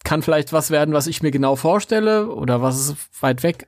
kann 0.03 0.21
vielleicht 0.21 0.53
was 0.53 0.71
werden, 0.71 0.93
was 0.93 1.07
ich 1.07 1.21
mir 1.21 1.31
genau 1.31 1.55
vorstelle 1.55 2.29
oder 2.29 2.61
was 2.61 2.79
ist 2.79 2.97
weit 3.21 3.43
weg. 3.43 3.67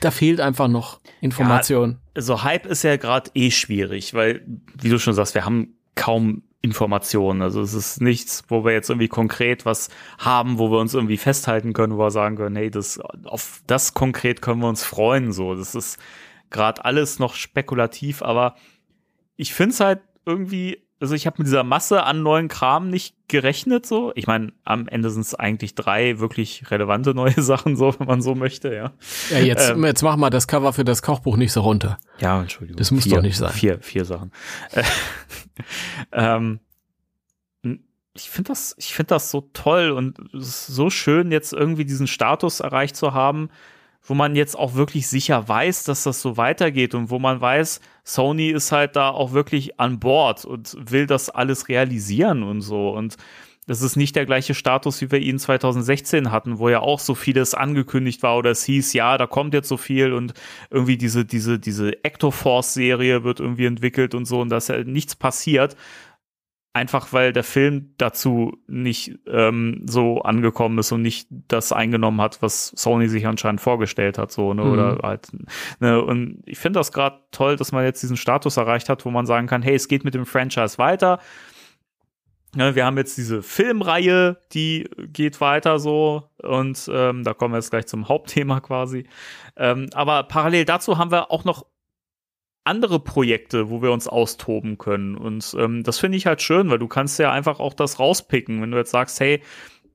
Da 0.00 0.10
fehlt 0.10 0.40
einfach 0.40 0.68
noch 0.68 1.00
Information. 1.20 1.98
also 2.14 2.42
Hype 2.42 2.66
ist 2.66 2.82
ja 2.82 2.96
gerade 2.96 3.30
eh 3.34 3.50
schwierig, 3.50 4.12
weil, 4.12 4.44
wie 4.78 4.90
du 4.90 4.98
schon 4.98 5.14
sagst, 5.14 5.34
wir 5.34 5.44
haben 5.44 5.74
kaum 5.94 6.42
Informationen. 6.62 7.40
Also 7.40 7.62
es 7.62 7.72
ist 7.72 8.02
nichts, 8.02 8.44
wo 8.48 8.64
wir 8.64 8.72
jetzt 8.72 8.90
irgendwie 8.90 9.08
konkret 9.08 9.64
was 9.64 9.88
haben, 10.18 10.58
wo 10.58 10.70
wir 10.70 10.78
uns 10.78 10.92
irgendwie 10.92 11.16
festhalten 11.16 11.72
können, 11.72 11.96
wo 11.96 11.98
wir 11.98 12.10
sagen 12.10 12.36
können, 12.36 12.56
hey, 12.56 12.70
das, 12.70 13.00
auf 13.24 13.62
das 13.66 13.94
konkret 13.94 14.42
können 14.42 14.60
wir 14.60 14.68
uns 14.68 14.84
freuen. 14.84 15.32
So, 15.32 15.54
das 15.54 15.74
ist 15.74 15.98
gerade 16.50 16.84
alles 16.84 17.18
noch 17.18 17.34
spekulativ, 17.34 18.22
aber 18.22 18.54
ich 19.36 19.54
finde 19.54 19.72
es 19.72 19.80
halt 19.80 20.00
irgendwie, 20.26 20.82
also 21.00 21.14
ich 21.14 21.26
habe 21.26 21.36
mit 21.38 21.46
dieser 21.46 21.64
Masse 21.64 22.02
an 22.04 22.22
neuen 22.22 22.48
Kram 22.48 22.90
nicht 22.90 23.16
gerechnet 23.28 23.86
so. 23.86 24.12
Ich 24.16 24.26
meine, 24.26 24.52
am 24.64 24.86
Ende 24.88 25.10
sind 25.10 25.22
es 25.22 25.34
eigentlich 25.34 25.74
drei 25.74 26.18
wirklich 26.18 26.70
relevante 26.70 27.14
neue 27.14 27.32
Sachen, 27.42 27.76
so, 27.76 27.98
wenn 27.98 28.06
man 28.06 28.20
so 28.22 28.34
möchte, 28.34 28.74
ja. 28.74 28.92
Ja, 29.30 29.38
jetzt, 29.38 29.70
Ähm. 29.70 29.84
jetzt 29.84 30.02
mach 30.02 30.16
mal 30.16 30.30
das 30.30 30.46
Cover 30.46 30.72
für 30.72 30.84
das 30.84 31.02
Kochbuch 31.02 31.36
nicht 31.36 31.52
so 31.52 31.62
runter. 31.62 31.98
Ja, 32.18 32.40
Entschuldigung. 32.40 32.76
Das 32.76 32.90
muss 32.90 33.04
vier, 33.04 33.16
doch 33.16 33.22
nicht 33.22 33.38
sein. 33.38 33.52
Vier, 33.52 33.80
vier 33.80 34.04
Sachen. 34.04 34.32
Äh, 34.72 34.82
ähm, 36.12 36.60
ich 38.14 38.28
finde 38.28 38.48
das, 38.48 38.74
ich 38.78 38.92
finde 38.94 39.08
das 39.08 39.30
so 39.30 39.48
toll 39.52 39.90
und 39.90 40.18
so 40.32 40.90
schön, 40.90 41.30
jetzt 41.30 41.52
irgendwie 41.52 41.84
diesen 41.84 42.06
Status 42.08 42.60
erreicht 42.60 42.96
zu 42.96 43.14
haben, 43.14 43.50
wo 44.02 44.14
man 44.14 44.34
jetzt 44.36 44.58
auch 44.58 44.74
wirklich 44.74 45.08
sicher 45.08 45.48
weiß, 45.48 45.84
dass 45.84 46.04
das 46.04 46.20
so 46.20 46.36
weitergeht 46.36 46.94
und 46.94 47.10
wo 47.10 47.18
man 47.18 47.40
weiß, 47.40 47.80
Sony 48.04 48.48
ist 48.48 48.72
halt 48.72 48.96
da 48.96 49.10
auch 49.10 49.32
wirklich 49.32 49.78
an 49.78 50.00
Bord 50.00 50.44
und 50.44 50.76
will 50.90 51.06
das 51.06 51.30
alles 51.30 51.68
realisieren 51.68 52.42
und 52.42 52.60
so 52.60 52.90
und 52.90 53.16
das 53.70 53.82
ist 53.82 53.94
nicht 53.94 54.16
der 54.16 54.26
gleiche 54.26 54.54
Status, 54.54 55.00
wie 55.00 55.12
wir 55.12 55.20
ihn 55.20 55.38
2016 55.38 56.32
hatten, 56.32 56.58
wo 56.58 56.68
ja 56.68 56.80
auch 56.80 56.98
so 56.98 57.14
vieles 57.14 57.54
angekündigt 57.54 58.20
war 58.20 58.36
oder 58.36 58.50
es 58.50 58.64
hieß, 58.64 58.94
ja, 58.94 59.16
da 59.16 59.28
kommt 59.28 59.54
jetzt 59.54 59.68
so 59.68 59.76
viel 59.76 60.12
und 60.12 60.34
irgendwie 60.70 60.96
diese, 60.96 61.24
diese, 61.24 61.60
diese 61.60 62.02
Ectoforce-Serie 62.04 63.22
wird 63.22 63.38
irgendwie 63.38 63.66
entwickelt 63.66 64.16
und 64.16 64.24
so 64.24 64.40
und 64.40 64.48
dass 64.48 64.66
ja 64.66 64.82
nichts 64.82 65.14
passiert. 65.14 65.76
Einfach 66.72 67.12
weil 67.12 67.32
der 67.32 67.42
Film 67.42 67.94
dazu 67.98 68.56
nicht 68.68 69.18
ähm, 69.26 69.84
so 69.88 70.22
angekommen 70.22 70.78
ist 70.78 70.92
und 70.92 71.02
nicht 71.02 71.26
das 71.48 71.72
eingenommen 71.72 72.20
hat, 72.20 72.42
was 72.42 72.68
Sony 72.76 73.08
sich 73.08 73.26
anscheinend 73.26 73.60
vorgestellt 73.60 74.18
hat, 74.18 74.30
so, 74.30 74.54
ne? 74.54 74.64
Mhm. 74.64 74.72
Oder 74.72 74.98
halt, 75.02 75.28
ne? 75.80 76.00
Und 76.00 76.42
ich 76.46 76.58
finde 76.58 76.78
das 76.78 76.92
gerade 76.92 77.18
toll, 77.32 77.56
dass 77.56 77.72
man 77.72 77.84
jetzt 77.84 78.02
diesen 78.02 78.16
Status 78.16 78.56
erreicht 78.56 78.88
hat, 78.88 79.04
wo 79.04 79.10
man 79.10 79.26
sagen 79.26 79.48
kann, 79.48 79.62
hey, 79.62 79.74
es 79.74 79.88
geht 79.88 80.04
mit 80.04 80.14
dem 80.14 80.26
Franchise 80.26 80.78
weiter. 80.78 81.18
Ne, 82.56 82.74
wir 82.74 82.84
haben 82.84 82.96
jetzt 82.98 83.16
diese 83.16 83.42
Filmreihe, 83.42 84.36
die 84.52 84.88
geht 84.96 85.40
weiter 85.40 85.78
so 85.78 86.30
und 86.42 86.90
ähm, 86.92 87.22
da 87.22 87.32
kommen 87.32 87.54
wir 87.54 87.58
jetzt 87.58 87.70
gleich 87.70 87.86
zum 87.86 88.08
Hauptthema 88.08 88.58
quasi. 88.58 89.06
Ähm, 89.56 89.88
aber 89.94 90.24
parallel 90.24 90.64
dazu 90.64 90.98
haben 90.98 91.12
wir 91.12 91.30
auch 91.30 91.44
noch 91.44 91.64
andere 92.64 93.00
Projekte, 93.00 93.70
wo 93.70 93.82
wir 93.82 93.90
uns 93.90 94.06
austoben 94.06 94.78
können 94.78 95.16
und 95.16 95.56
ähm, 95.58 95.82
das 95.82 95.98
finde 95.98 96.18
ich 96.18 96.26
halt 96.26 96.42
schön, 96.42 96.70
weil 96.70 96.78
du 96.78 96.88
kannst 96.88 97.18
ja 97.18 97.32
einfach 97.32 97.58
auch 97.58 97.74
das 97.74 97.98
rauspicken, 97.98 98.60
wenn 98.60 98.70
du 98.70 98.76
jetzt 98.76 98.90
sagst, 98.90 99.18
hey, 99.20 99.40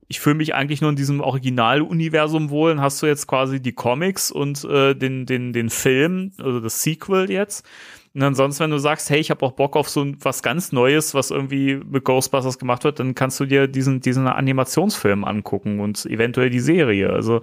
ich 0.08 0.20
fühle 0.20 0.36
mich 0.36 0.54
eigentlich 0.54 0.80
nur 0.80 0.90
in 0.90 0.96
diesem 0.96 1.20
Originaluniversum 1.20 2.50
wohl, 2.50 2.70
dann 2.70 2.80
hast 2.80 3.02
du 3.02 3.06
jetzt 3.06 3.26
quasi 3.26 3.60
die 3.60 3.72
Comics 3.72 4.30
und 4.30 4.64
äh, 4.64 4.94
den, 4.94 5.26
den, 5.26 5.52
den 5.52 5.70
Film, 5.70 6.32
also 6.38 6.60
das 6.60 6.82
Sequel 6.82 7.30
jetzt. 7.30 7.66
Und 8.14 8.22
ansonsten, 8.22 8.64
wenn 8.64 8.70
du 8.70 8.78
sagst, 8.78 9.10
hey, 9.10 9.18
ich 9.18 9.30
habe 9.30 9.44
auch 9.44 9.52
Bock 9.52 9.76
auf 9.76 9.90
so 9.90 10.06
was 10.20 10.42
ganz 10.42 10.72
Neues, 10.72 11.12
was 11.12 11.30
irgendwie 11.30 11.76
mit 11.76 12.04
Ghostbusters 12.04 12.58
gemacht 12.58 12.84
wird, 12.84 12.98
dann 12.98 13.14
kannst 13.14 13.38
du 13.40 13.44
dir 13.44 13.66
diesen, 13.66 14.00
diesen 14.00 14.26
Animationsfilm 14.26 15.24
angucken 15.24 15.80
und 15.80 16.06
eventuell 16.06 16.48
die 16.48 16.60
Serie. 16.60 17.10
Also 17.10 17.42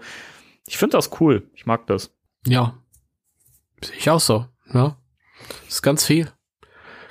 ich 0.65 0.77
finde 0.77 0.97
das 0.97 1.11
cool. 1.19 1.47
Ich 1.53 1.67
mag 1.67 1.85
das. 1.85 2.11
Ja. 2.47 2.79
Sehe 3.83 3.97
ich 3.97 4.09
auch 4.09 4.19
so. 4.19 4.47
Ja. 4.73 4.97
Das 5.65 5.75
ist 5.75 5.81
ganz 5.81 6.05
viel. 6.05 6.31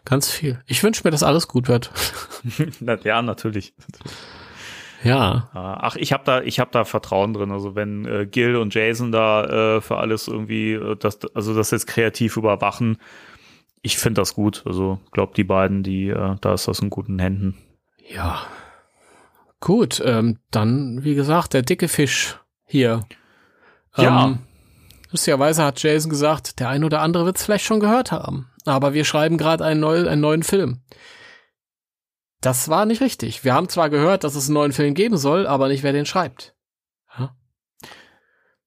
Ganz 0.05 0.31
viel. 0.31 0.61
Ich 0.67 0.83
wünsche 0.83 1.03
mir, 1.05 1.11
dass 1.11 1.23
alles 1.23 1.49
gut 1.49 1.69
wird. 1.69 1.91
Ja, 3.05 3.23
natürlich. 3.23 3.73
Ja. 5.05 5.49
Ja, 5.55 5.79
Ach, 5.81 5.97
ich 5.97 6.13
habe 6.13 6.25
da, 6.25 6.43
ich 6.43 6.59
habe 6.61 6.71
da 6.73 6.85
Vertrauen 6.85 7.33
drin. 7.35 7.53
Also 7.53 7.75
wenn 7.75 8.05
äh, 8.05 8.27
Gil 8.27 8.57
und 8.57 8.75
Jason 8.75 9.13
da 9.13 9.77
äh, 9.77 9.81
für 9.81 9.99
alles 9.99 10.29
irgendwie, 10.29 10.73
äh, 10.73 10.97
das, 10.97 11.21
also 11.35 11.55
das 11.55 11.71
jetzt 11.71 11.87
kreativ 11.87 12.37
überwachen, 12.37 12.99
ich 13.83 13.99
finde 13.99 14.21
das 14.21 14.35
gut. 14.35 14.63
Also 14.67 14.99
glaub 15.11 15.35
die 15.35 15.45
beiden, 15.45 15.83
die, 15.83 16.09
äh, 16.09 16.37
da 16.41 16.55
ist 16.55 16.69
das 16.69 16.81
in 16.81 16.91
guten 16.91 17.19
Händen. 17.19 17.57
Ja. 18.09 18.43
Gut, 19.61 20.03
ähm, 20.05 20.39
dann, 20.51 21.05
wie 21.05 21.15
gesagt, 21.15 21.55
der 21.55 21.63
dicke 21.63 21.89
Fisch 21.89 22.39
hier. 22.65 23.05
Ja. 23.97 24.27
Ähm, 24.27 24.39
lustigerweise 25.13 25.65
hat 25.65 25.83
Jason 25.83 26.11
gesagt, 26.11 26.59
der 26.59 26.69
ein 26.69 26.85
oder 26.85 27.01
andere 27.01 27.25
wird 27.25 27.37
es 27.37 27.45
vielleicht 27.45 27.65
schon 27.65 27.81
gehört 27.81 28.11
haben. 28.13 28.51
Aber 28.65 28.95
wir 28.95 29.05
schreiben 29.05 29.39
gerade 29.39 29.65
einen, 29.65 29.81
neu, 29.81 30.09
einen 30.09 30.21
neuen 30.21 30.43
Film. 30.43 30.81
Das 32.41 32.69
war 32.69 32.87
nicht 32.87 33.01
richtig. 33.01 33.45
Wir 33.45 33.55
haben 33.55 33.69
zwar 33.69 33.89
gehört, 33.89 34.25
dass 34.25 34.35
es 34.35 34.49
einen 34.49 34.55
neuen 34.55 34.73
Film 34.73 34.95
geben 34.95 35.17
soll, 35.17 35.47
aber 35.47 35.69
nicht, 35.69 35.85
wer 35.85 35.93
den 35.93 36.07
schreibt. 36.07 36.57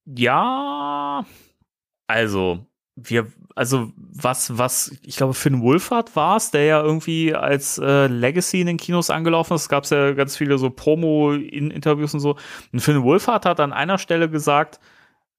Ja, 0.05 1.25
also 2.05 2.65
wir, 2.95 3.31
also 3.55 3.91
was, 3.97 4.57
was, 4.57 4.95
ich 5.01 5.17
glaube, 5.17 5.33
Finn 5.33 5.61
Wolfhard 5.61 6.15
war 6.15 6.37
es, 6.37 6.51
der 6.51 6.65
ja 6.65 6.81
irgendwie 6.81 7.33
als 7.33 7.79
äh, 7.79 8.07
Legacy 8.07 8.61
in 8.61 8.67
den 8.67 8.77
Kinos 8.77 9.09
angelaufen 9.09 9.55
ist. 9.55 9.63
Es 9.63 9.69
gab 9.69 9.85
ja 9.89 10.13
ganz 10.13 10.37
viele 10.37 10.57
so 10.57 10.69
Promo-Interviews 10.69 12.13
und 12.13 12.19
so. 12.19 12.37
Und 12.71 12.79
Finn 12.81 13.03
Wolfhard 13.03 13.45
hat 13.45 13.59
an 13.59 13.73
einer 13.73 13.97
Stelle 13.97 14.29
gesagt, 14.29 14.79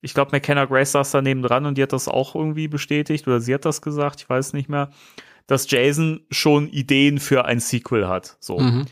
ich 0.01 0.13
glaube, 0.13 0.31
McKenna 0.31 0.65
Grace 0.65 0.91
saß 0.91 1.11
daneben 1.11 1.41
dran 1.41 1.65
und 1.65 1.77
die 1.77 1.83
hat 1.83 1.93
das 1.93 2.07
auch 2.07 2.35
irgendwie 2.35 2.67
bestätigt 2.67 3.27
oder 3.27 3.39
sie 3.39 3.53
hat 3.53 3.65
das 3.65 3.81
gesagt, 3.81 4.21
ich 4.21 4.29
weiß 4.29 4.53
nicht 4.53 4.69
mehr, 4.69 4.89
dass 5.47 5.69
Jason 5.69 6.21
schon 6.29 6.67
Ideen 6.69 7.19
für 7.19 7.45
ein 7.45 7.59
Sequel 7.59 8.07
hat. 8.07 8.37
So. 8.39 8.59
Mhm. 8.59 8.85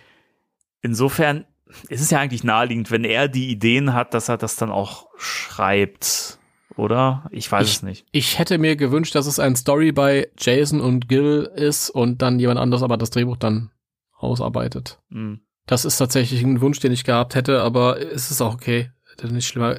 Insofern 0.82 1.45
ist 1.90 2.02
es 2.02 2.11
ja 2.11 2.19
eigentlich 2.19 2.44
naheliegend, 2.44 2.91
wenn 2.91 3.03
er 3.03 3.27
die 3.27 3.49
Ideen 3.49 3.94
hat, 3.94 4.14
dass 4.14 4.30
er 4.30 4.38
das 4.38 4.56
dann 4.56 4.72
auch 4.72 5.07
schreibt. 5.18 6.40
oder? 6.76 7.27
Ich 7.32 7.52
weiß 7.52 7.68
ich, 7.68 7.76
es 7.76 7.84
nicht. 7.84 8.06
Ich 8.11 8.40
hätte 8.40 8.57
mir 8.57 8.76
gewünscht, 8.76 9.15
dass 9.15 9.27
es 9.27 9.40
ein 9.40 9.56
Story 9.56 9.91
bei 9.91 10.30
Jason 10.38 10.82
und 10.82 11.07
Gil 11.07 11.49
ist 11.56 11.90
und 11.90 12.22
dann 12.22 12.40
jemand 12.40 12.60
anderes 12.60 12.84
aber 12.84 12.98
das 12.98 13.10
Drehbuch 13.10 13.38
dann 13.38 13.72
ausarbeitet. 14.18 14.99
Mhm. 15.10 15.41
Das 15.65 15.86
ist 15.86 15.98
tatsächlich 15.98 16.41
ein 16.44 16.61
Wunsch, 16.61 16.80
den 16.80 16.91
ich 16.91 17.03
gehabt 17.03 17.36
hätte, 17.36 17.61
aber 17.61 17.99
es 17.99 18.30
ist 18.30 18.41
auch 18.41 18.53
okay. 18.53 18.91
Hätte 19.22 19.34
nicht 19.34 19.48
schlimmer, 19.48 19.78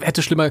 hätte 0.00 0.22
schlimmer, 0.22 0.50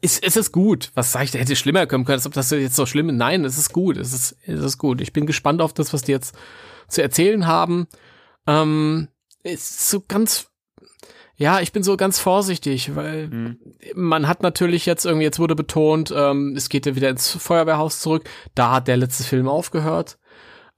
ist, 0.00 0.24
ist 0.24 0.36
es 0.36 0.52
gut. 0.52 0.90
Was 0.94 1.12
sage 1.12 1.26
ich, 1.26 1.34
hätte 1.34 1.54
schlimmer 1.56 1.86
kommen 1.86 2.04
können, 2.04 2.16
als 2.18 2.26
ob 2.26 2.32
das 2.32 2.50
jetzt 2.50 2.76
so 2.76 2.86
schlimm 2.86 3.08
ist. 3.08 3.16
Nein, 3.16 3.44
es 3.44 3.56
ist 3.56 3.72
gut, 3.72 3.96
es 3.96 4.12
ist, 4.12 4.36
es 4.46 4.60
ist 4.60 4.78
gut. 4.78 5.00
Ich 5.00 5.12
bin 5.12 5.26
gespannt 5.26 5.60
auf 5.62 5.72
das, 5.72 5.92
was 5.92 6.02
die 6.02 6.12
jetzt 6.12 6.34
zu 6.88 7.02
erzählen 7.02 7.46
haben. 7.46 7.86
Ähm, 8.46 9.08
ist 9.44 9.88
so 9.88 10.02
ganz, 10.06 10.48
ja, 11.36 11.60
ich 11.60 11.72
bin 11.72 11.82
so 11.82 11.96
ganz 11.96 12.18
vorsichtig, 12.18 12.94
weil 12.96 13.28
Mhm. 13.28 13.58
man 13.94 14.26
hat 14.26 14.42
natürlich 14.42 14.86
jetzt 14.86 15.06
irgendwie, 15.06 15.24
jetzt 15.24 15.38
wurde 15.38 15.54
betont, 15.54 16.12
ähm, 16.14 16.54
es 16.56 16.68
geht 16.68 16.84
ja 16.86 16.96
wieder 16.96 17.10
ins 17.10 17.30
Feuerwehrhaus 17.30 18.00
zurück. 18.00 18.28
Da 18.54 18.72
hat 18.72 18.88
der 18.88 18.96
letzte 18.96 19.22
Film 19.24 19.48
aufgehört. 19.48 20.18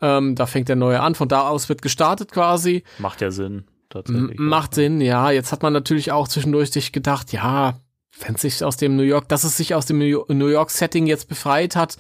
Ähm, 0.00 0.34
da 0.34 0.46
fängt 0.46 0.68
der 0.68 0.76
neue 0.76 1.00
an. 1.00 1.14
Von 1.14 1.28
da 1.28 1.48
aus 1.48 1.68
wird 1.68 1.80
gestartet 1.80 2.30
quasi. 2.32 2.82
Macht 2.98 3.20
ja 3.20 3.30
Sinn, 3.30 3.64
M 3.94 4.04
tatsächlich. 4.04 4.38
macht 4.38 4.74
Sinn, 4.74 5.00
ja. 5.00 5.30
Jetzt 5.30 5.52
hat 5.52 5.62
man 5.62 5.72
natürlich 5.72 6.12
auch 6.12 6.28
zwischendurch 6.28 6.70
sich 6.70 6.92
gedacht, 6.92 7.32
ja, 7.32 7.74
wenn 8.20 8.34
es 8.34 8.42
sich 8.42 8.64
aus 8.64 8.76
dem 8.76 8.96
New 8.96 9.02
York, 9.02 9.28
dass 9.28 9.44
es 9.44 9.56
sich 9.56 9.74
aus 9.74 9.86
dem 9.86 9.98
New 9.98 10.24
New 10.28 10.48
York-Setting 10.48 11.06
jetzt 11.06 11.28
befreit 11.28 11.76
hat, 11.76 11.96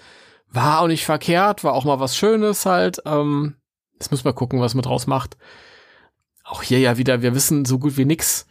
war 0.48 0.80
auch 0.80 0.86
nicht 0.86 1.04
verkehrt, 1.04 1.64
war 1.64 1.72
auch 1.72 1.84
mal 1.84 2.00
was 2.00 2.16
Schönes 2.16 2.66
halt. 2.66 3.02
Ähm, 3.06 3.56
jetzt 3.94 4.10
müssen 4.10 4.24
wir 4.24 4.32
gucken, 4.32 4.60
was 4.60 4.74
man 4.74 4.82
draus 4.82 5.06
macht. 5.06 5.36
Auch 6.44 6.62
hier 6.62 6.78
ja 6.78 6.98
wieder, 6.98 7.22
wir 7.22 7.34
wissen 7.34 7.64
so 7.64 7.78
gut 7.78 7.96
wie 7.96 8.04
nix. 8.04 8.46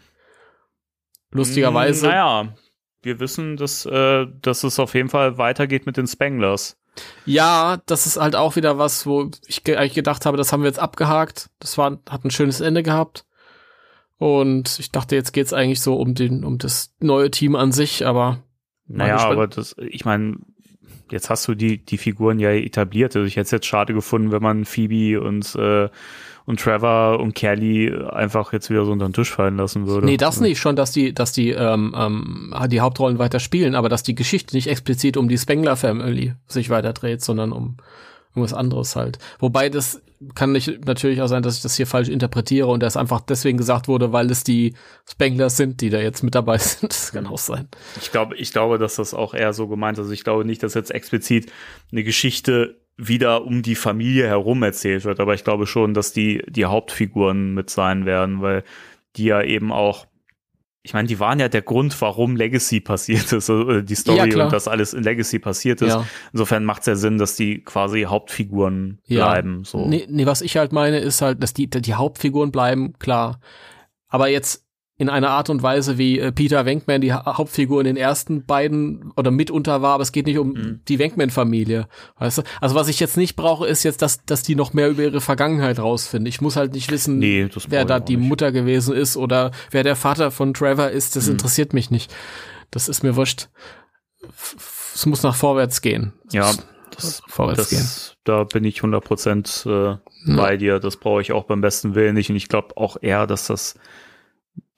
Lustigerweise. 1.31 2.07
Naja, 2.07 2.53
wir 3.01 3.19
wissen, 3.19 3.57
dass, 3.57 3.85
äh, 3.85 4.25
dass 4.41 4.63
es 4.63 4.79
auf 4.79 4.95
jeden 4.95 5.09
Fall 5.09 5.37
weitergeht 5.37 5.85
mit 5.85 5.97
den 5.97 6.07
Spanglers. 6.07 6.77
Ja, 7.25 7.77
das 7.85 8.05
ist 8.05 8.17
halt 8.17 8.35
auch 8.35 8.55
wieder 8.55 8.77
was, 8.77 9.05
wo 9.05 9.29
ich 9.47 9.63
ge 9.63 9.77
eigentlich 9.77 9.93
gedacht 9.93 10.25
habe, 10.25 10.37
das 10.37 10.51
haben 10.51 10.63
wir 10.63 10.67
jetzt 10.67 10.79
abgehakt. 10.79 11.49
Das 11.59 11.77
war, 11.77 11.99
hat 12.09 12.25
ein 12.25 12.31
schönes 12.31 12.59
Ende 12.59 12.83
gehabt. 12.83 13.25
Und 14.21 14.77
ich 14.77 14.91
dachte, 14.91 15.15
jetzt 15.15 15.31
geht's 15.31 15.51
eigentlich 15.51 15.81
so 15.81 15.95
um 15.95 16.13
den, 16.13 16.43
um 16.43 16.59
das 16.59 16.93
neue 16.99 17.31
Team 17.31 17.55
an 17.55 17.71
sich, 17.71 18.05
aber. 18.05 18.43
Naja, 18.85 19.17
aber 19.17 19.47
das, 19.47 19.75
ich 19.79 20.05
meine, 20.05 20.37
jetzt 21.09 21.31
hast 21.31 21.47
du 21.47 21.55
die, 21.55 21.83
die 21.83 21.97
Figuren 21.97 22.37
ja 22.37 22.51
etabliert. 22.51 23.15
Also 23.15 23.25
ich 23.25 23.35
hätte 23.35 23.45
es 23.45 23.51
jetzt 23.51 23.65
schade 23.65 23.95
gefunden, 23.95 24.31
wenn 24.31 24.43
man 24.43 24.65
Phoebe 24.65 25.19
und, 25.19 25.55
äh, 25.55 25.89
und 26.45 26.59
Trevor 26.59 27.19
und 27.19 27.33
Kelly 27.33 27.91
einfach 28.11 28.53
jetzt 28.53 28.69
wieder 28.69 28.85
so 28.85 28.91
unter 28.91 29.09
den 29.09 29.13
Tisch 29.13 29.31
fallen 29.31 29.57
lassen 29.57 29.87
würde. 29.87 30.05
Nee, 30.05 30.17
das 30.17 30.39
nicht. 30.39 30.59
Schon, 30.59 30.75
dass 30.75 30.91
die, 30.91 31.15
dass 31.15 31.31
die, 31.31 31.49
ähm, 31.49 31.95
ähm, 31.97 32.53
die 32.69 32.81
Hauptrollen 32.81 33.17
weiter 33.17 33.39
spielen, 33.39 33.73
aber 33.73 33.89
dass 33.89 34.03
die 34.03 34.13
Geschichte 34.13 34.55
nicht 34.55 34.67
explizit 34.67 35.17
um 35.17 35.29
die 35.29 35.37
Spengler 35.39 35.77
Family 35.77 36.35
sich 36.45 36.69
weiter 36.69 36.93
dreht, 36.93 37.23
sondern 37.23 37.51
um 37.51 37.77
irgendwas 38.35 38.53
anderes 38.53 38.95
halt. 38.95 39.19
Wobei 39.39 39.69
das 39.69 40.01
kann 40.35 40.51
nicht, 40.51 40.85
natürlich 40.85 41.21
auch 41.21 41.27
sein, 41.27 41.43
dass 41.43 41.57
ich 41.57 41.63
das 41.63 41.75
hier 41.75 41.87
falsch 41.87 42.09
interpretiere 42.09 42.67
und 42.67 42.83
das 42.83 42.95
einfach 42.95 43.21
deswegen 43.21 43.57
gesagt 43.57 43.87
wurde, 43.87 44.11
weil 44.13 44.29
es 44.29 44.43
die 44.43 44.75
Spenglers 45.09 45.57
sind, 45.57 45.81
die 45.81 45.89
da 45.89 45.99
jetzt 45.99 46.23
mit 46.23 46.35
dabei 46.35 46.57
sind. 46.59 46.91
Das 46.91 47.11
kann 47.11 47.27
auch 47.27 47.37
sein. 47.37 47.67
Ich 47.99 48.11
glaube, 48.11 48.35
ich 48.35 48.51
glaube, 48.51 48.77
dass 48.77 48.95
das 48.95 49.13
auch 49.13 49.33
eher 49.33 49.53
so 49.53 49.67
gemeint 49.67 49.97
ist. 49.97 50.03
Also 50.03 50.13
ich 50.13 50.23
glaube 50.23 50.45
nicht, 50.45 50.63
dass 50.63 50.73
jetzt 50.73 50.91
explizit 50.91 51.51
eine 51.91 52.03
Geschichte 52.03 52.81
wieder 52.97 53.45
um 53.45 53.63
die 53.63 53.75
Familie 53.75 54.27
herum 54.27 54.61
erzählt 54.63 55.05
wird, 55.05 55.19
aber 55.19 55.33
ich 55.33 55.43
glaube 55.43 55.65
schon, 55.65 55.93
dass 55.93 56.13
die 56.13 56.43
die 56.47 56.65
Hauptfiguren 56.65 57.53
mit 57.53 57.69
sein 57.69 58.05
werden, 58.05 58.41
weil 58.41 58.63
die 59.15 59.25
ja 59.25 59.41
eben 59.41 59.71
auch 59.71 60.05
ich 60.83 60.93
meine, 60.93 61.07
die 61.07 61.19
waren 61.19 61.39
ja 61.39 61.47
der 61.47 61.61
Grund, 61.61 61.99
warum 62.01 62.35
Legacy 62.35 62.79
passiert 62.79 63.31
ist, 63.31 63.49
äh, 63.49 63.83
die 63.83 63.93
Ja, 63.93 63.99
Story 63.99 64.29
klar. 64.29 64.45
und 64.45 64.53
das 64.53 64.67
alles 64.67 64.93
in 64.93 65.03
Legacy 65.03 65.37
passiert 65.39 65.81
ist. 65.81 65.89
Ja. 65.89 66.05
Insofern 66.33 66.65
macht 66.65 66.81
es 66.81 66.87
ja 66.87 66.95
Sinn, 66.95 67.17
dass 67.19 67.35
die 67.35 67.63
quasi 67.63 68.03
Hauptfiguren 68.03 68.99
Ja. 69.05 69.29
bleiben. 69.29 69.63
So. 69.63 69.87
Nee, 69.87 70.07
nee, 70.09 70.25
was 70.25 70.41
ich 70.41 70.57
halt 70.57 70.71
meine, 70.73 70.97
ist 70.99 71.21
halt, 71.21 71.43
dass 71.43 71.53
die, 71.53 71.69
die 71.69 71.93
Hauptfiguren 71.93 72.51
bleiben, 72.51 72.93
klar. 72.97 73.39
Aber 74.07 74.27
jetzt 74.27 74.65
in 75.01 75.09
einer 75.09 75.31
Art 75.31 75.49
und 75.49 75.63
Weise, 75.63 75.97
wie 75.97 76.19
äh, 76.19 76.31
Peter 76.31 76.63
Venkman 76.65 77.01
die 77.01 77.11
ha 77.11 77.37
Hauptfigur 77.37 77.81
in 77.81 77.85
den 77.85 77.97
ersten 77.97 78.45
beiden 78.45 79.11
oder 79.17 79.31
mitunter 79.31 79.81
war, 79.81 79.95
aber 79.95 80.03
es 80.03 80.11
geht 80.11 80.27
nicht 80.27 80.37
um 80.37 80.49
Mhm. 80.53 80.79
die 80.87 80.99
Venkman-Familie. 80.99 81.87
Weißt 82.19 82.37
du? 82.37 82.41
Also 82.61 82.75
was 82.75 82.87
ich 82.87 82.99
jetzt 82.99 83.17
nicht 83.17 83.35
brauche, 83.35 83.65
ist 83.65 83.81
jetzt, 83.83 84.03
dass, 84.03 84.23
dass 84.25 84.43
die 84.43 84.53
noch 84.55 84.73
mehr 84.73 84.89
über 84.89 85.01
ihre 85.01 85.19
Vergangenheit 85.19 85.79
rausfinden. 85.79 86.27
Ich 86.27 86.39
muss 86.39 86.55
halt 86.55 86.73
nicht 86.73 86.91
wissen, 86.91 87.17
Nee, 87.17 87.49
wer 87.67 87.83
da 87.85 87.99
die 87.99 88.15
nicht. 88.15 88.27
Mutter 88.29 88.51
gewesen 88.51 88.95
ist 88.95 89.17
oder 89.17 89.51
wer 89.71 89.81
der 89.83 89.95
Vater 89.95 90.29
von 90.29 90.53
Trevor 90.53 90.89
ist. 90.89 91.15
Das 91.15 91.25
Mhm. 91.25 91.31
interessiert 91.33 91.73
mich 91.73 91.89
nicht. 91.89 92.13
Das 92.69 92.87
ist 92.87 93.01
mir 93.01 93.15
wurscht. 93.15 93.49
Es 94.93 95.05
muss 95.05 95.23
nach 95.23 95.35
vorwärts 95.35 95.81
gehen. 95.81 96.13
Es 96.27 96.33
Ja, 96.33 96.45
muss 96.45 96.57
das, 96.95 97.21
vorwärts 97.27 97.69
gehen. 97.69 97.79
das, 97.79 98.15
da 98.23 98.43
bin 98.43 98.63
ich 98.65 98.81
100 98.83 99.03
Prozent 99.03 99.63
äh, 99.65 99.69
Ja. 99.71 99.99
bei 100.25 100.57
dir. 100.57 100.79
Das 100.79 100.97
brauche 100.97 101.21
ich 101.21 101.31
auch 101.31 101.45
beim 101.45 101.61
besten 101.61 101.95
Willen 101.95 102.13
nicht. 102.15 102.29
Und 102.29 102.35
ich 102.35 102.47
glaube 102.49 102.77
auch 102.77 102.97
eher, 103.01 103.25
dass 103.27 103.47
das 103.47 103.75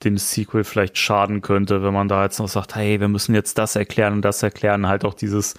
dem 0.04 0.18
Sequel 0.18 0.64
vielleicht 0.64 0.98
schaden 0.98 1.40
könnte, 1.42 1.82
wenn 1.82 1.94
man 1.94 2.08
da 2.08 2.24
jetzt 2.24 2.38
noch 2.38 2.48
sagt, 2.48 2.74
hey, 2.74 3.00
wir 3.00 3.08
müssen 3.08 3.34
jetzt 3.34 3.58
das 3.58 3.76
erklären 3.76 4.14
und 4.14 4.22
das 4.22 4.42
erklären. 4.42 4.86
Halt 4.86 5.04
auch 5.04 5.14
dieses 5.14 5.54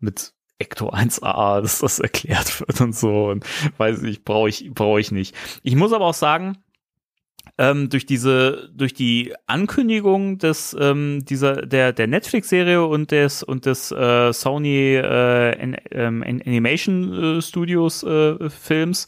mit 0.00 0.32
Ecto 0.58 0.90
1AA, 0.90 1.60
dass 1.62 1.80
das 1.80 1.98
erklärt 1.98 2.60
wird 2.60 2.80
und 2.80 2.94
so. 2.94 3.26
Und 3.28 3.44
weiß 3.78 4.02
ich, 4.04 4.24
brauche 4.24 4.48
ich, 4.48 4.70
brauche 4.72 5.00
ich 5.00 5.12
nicht. 5.12 5.34
Ich 5.62 5.76
muss 5.76 5.92
aber 5.92 6.06
auch 6.06 6.14
sagen, 6.14 6.58
ähm, 7.56 7.88
durch 7.88 8.06
diese, 8.06 8.70
durch 8.74 8.94
die 8.94 9.34
Ankündigung 9.46 10.38
des, 10.38 10.76
ähm, 10.78 11.24
dieser, 11.24 11.66
der, 11.66 11.92
der 11.92 12.06
Netflix-Serie 12.06 12.84
und 12.84 13.10
des, 13.10 13.42
und 13.42 13.66
des 13.66 13.90
äh, 13.90 14.32
Sony 14.32 14.94
äh, 14.94 15.60
An 15.60 15.76
ähm, 15.90 16.22
An- 16.22 16.42
Animation 16.44 17.38
äh, 17.38 17.42
Studios 17.42 18.02
äh, 18.02 18.50
Films 18.50 19.06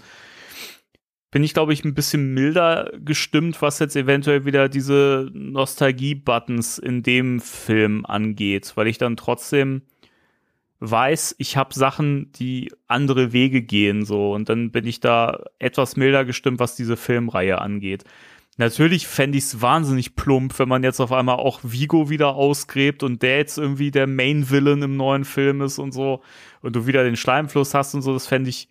bin 1.31 1.45
ich, 1.45 1.55
glaube 1.55 1.73
ich, 1.73 1.85
ein 1.85 1.95
bisschen 1.95 2.35
milder 2.35 2.91
gestimmt, 3.05 3.63
was 3.63 3.79
jetzt 3.79 3.97
eventuell 3.97 4.45
wieder 4.45 4.69
diese 4.69 5.31
Nostalgie-Buttons 5.33 6.79
in 6.79 7.03
dem 7.03 7.41
Film 7.41 8.05
angeht, 8.05 8.73
weil 8.75 8.89
ich 8.89 8.99
dann 8.99 9.17
trotzdem 9.17 9.83
weiß, 10.81 11.37
ich 11.39 11.57
habe 11.57 11.75
Sachen, 11.75 12.33
die 12.33 12.73
andere 12.89 13.33
Wege 13.33 13.63
gehen, 13.63 14.05
so 14.05 14.33
und 14.33 14.49
dann 14.49 14.71
bin 14.71 14.87
ich 14.87 15.01
da 15.01 15.45
etwas 15.59 15.97
milder 15.97 16.25
gestimmt, 16.25 16.59
was 16.59 16.75
diese 16.75 16.97
Filmreihe 16.97 17.61
angeht. 17.61 18.05
Natürlich 18.57 19.07
fände 19.07 19.39
ich 19.39 19.45
es 19.45 19.63
wahnsinnig 19.63 20.17
plump, 20.17 20.59
wenn 20.59 20.69
man 20.69 20.83
jetzt 20.83 21.01
auf 21.01 21.13
einmal 21.13 21.37
auch 21.37 21.61
Vigo 21.63 22.11
wieder 22.11 22.35
ausgräbt 22.35 23.03
und 23.03 23.23
der 23.23 23.39
jetzt 23.39 23.57
irgendwie 23.57 23.91
der 23.91 24.07
Main-Villain 24.07 24.83
im 24.83 24.97
neuen 24.97 25.25
Film 25.25 25.63
ist 25.63 25.79
und 25.79 25.93
so 25.93 26.23
und 26.61 26.77
du 26.77 26.87
wieder 26.87 27.05
den 27.05 27.17
Schleimfluss 27.17 27.73
hast 27.75 27.95
und 27.95 28.03
so, 28.03 28.13
das 28.13 28.27
fände 28.27 28.51
ich, 28.51 28.69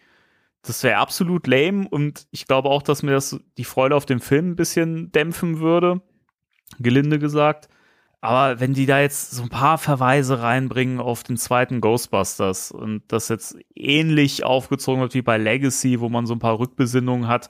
das 0.61 0.83
wäre 0.83 0.97
absolut 0.97 1.47
lame 1.47 1.87
und 1.89 2.27
ich 2.31 2.45
glaube 2.45 2.69
auch, 2.69 2.81
dass 2.81 3.03
mir 3.03 3.11
das 3.11 3.39
die 3.57 3.63
Freude 3.63 3.95
auf 3.95 4.05
dem 4.05 4.19
Film 4.19 4.51
ein 4.51 4.55
bisschen 4.55 5.11
dämpfen 5.11 5.59
würde, 5.59 6.01
gelinde 6.79 7.19
gesagt. 7.19 7.69
Aber 8.21 8.59
wenn 8.59 8.73
die 8.73 8.85
da 8.85 8.99
jetzt 8.99 9.31
so 9.31 9.43
ein 9.43 9.49
paar 9.49 9.77
Verweise 9.77 10.41
reinbringen 10.41 10.99
auf 10.99 11.23
den 11.23 11.37
zweiten 11.37 11.79
Ghostbusters 11.79 12.71
und 12.71 13.03
das 13.07 13.29
jetzt 13.29 13.57
ähnlich 13.75 14.43
aufgezogen 14.43 15.01
wird 15.01 15.13
wie 15.13 15.21
bei 15.21 15.37
Legacy, 15.37 16.01
wo 16.01 16.09
man 16.09 16.25
so 16.25 16.33
ein 16.33 16.39
paar 16.39 16.59
Rückbesinnungen 16.59 17.29
hat, 17.29 17.47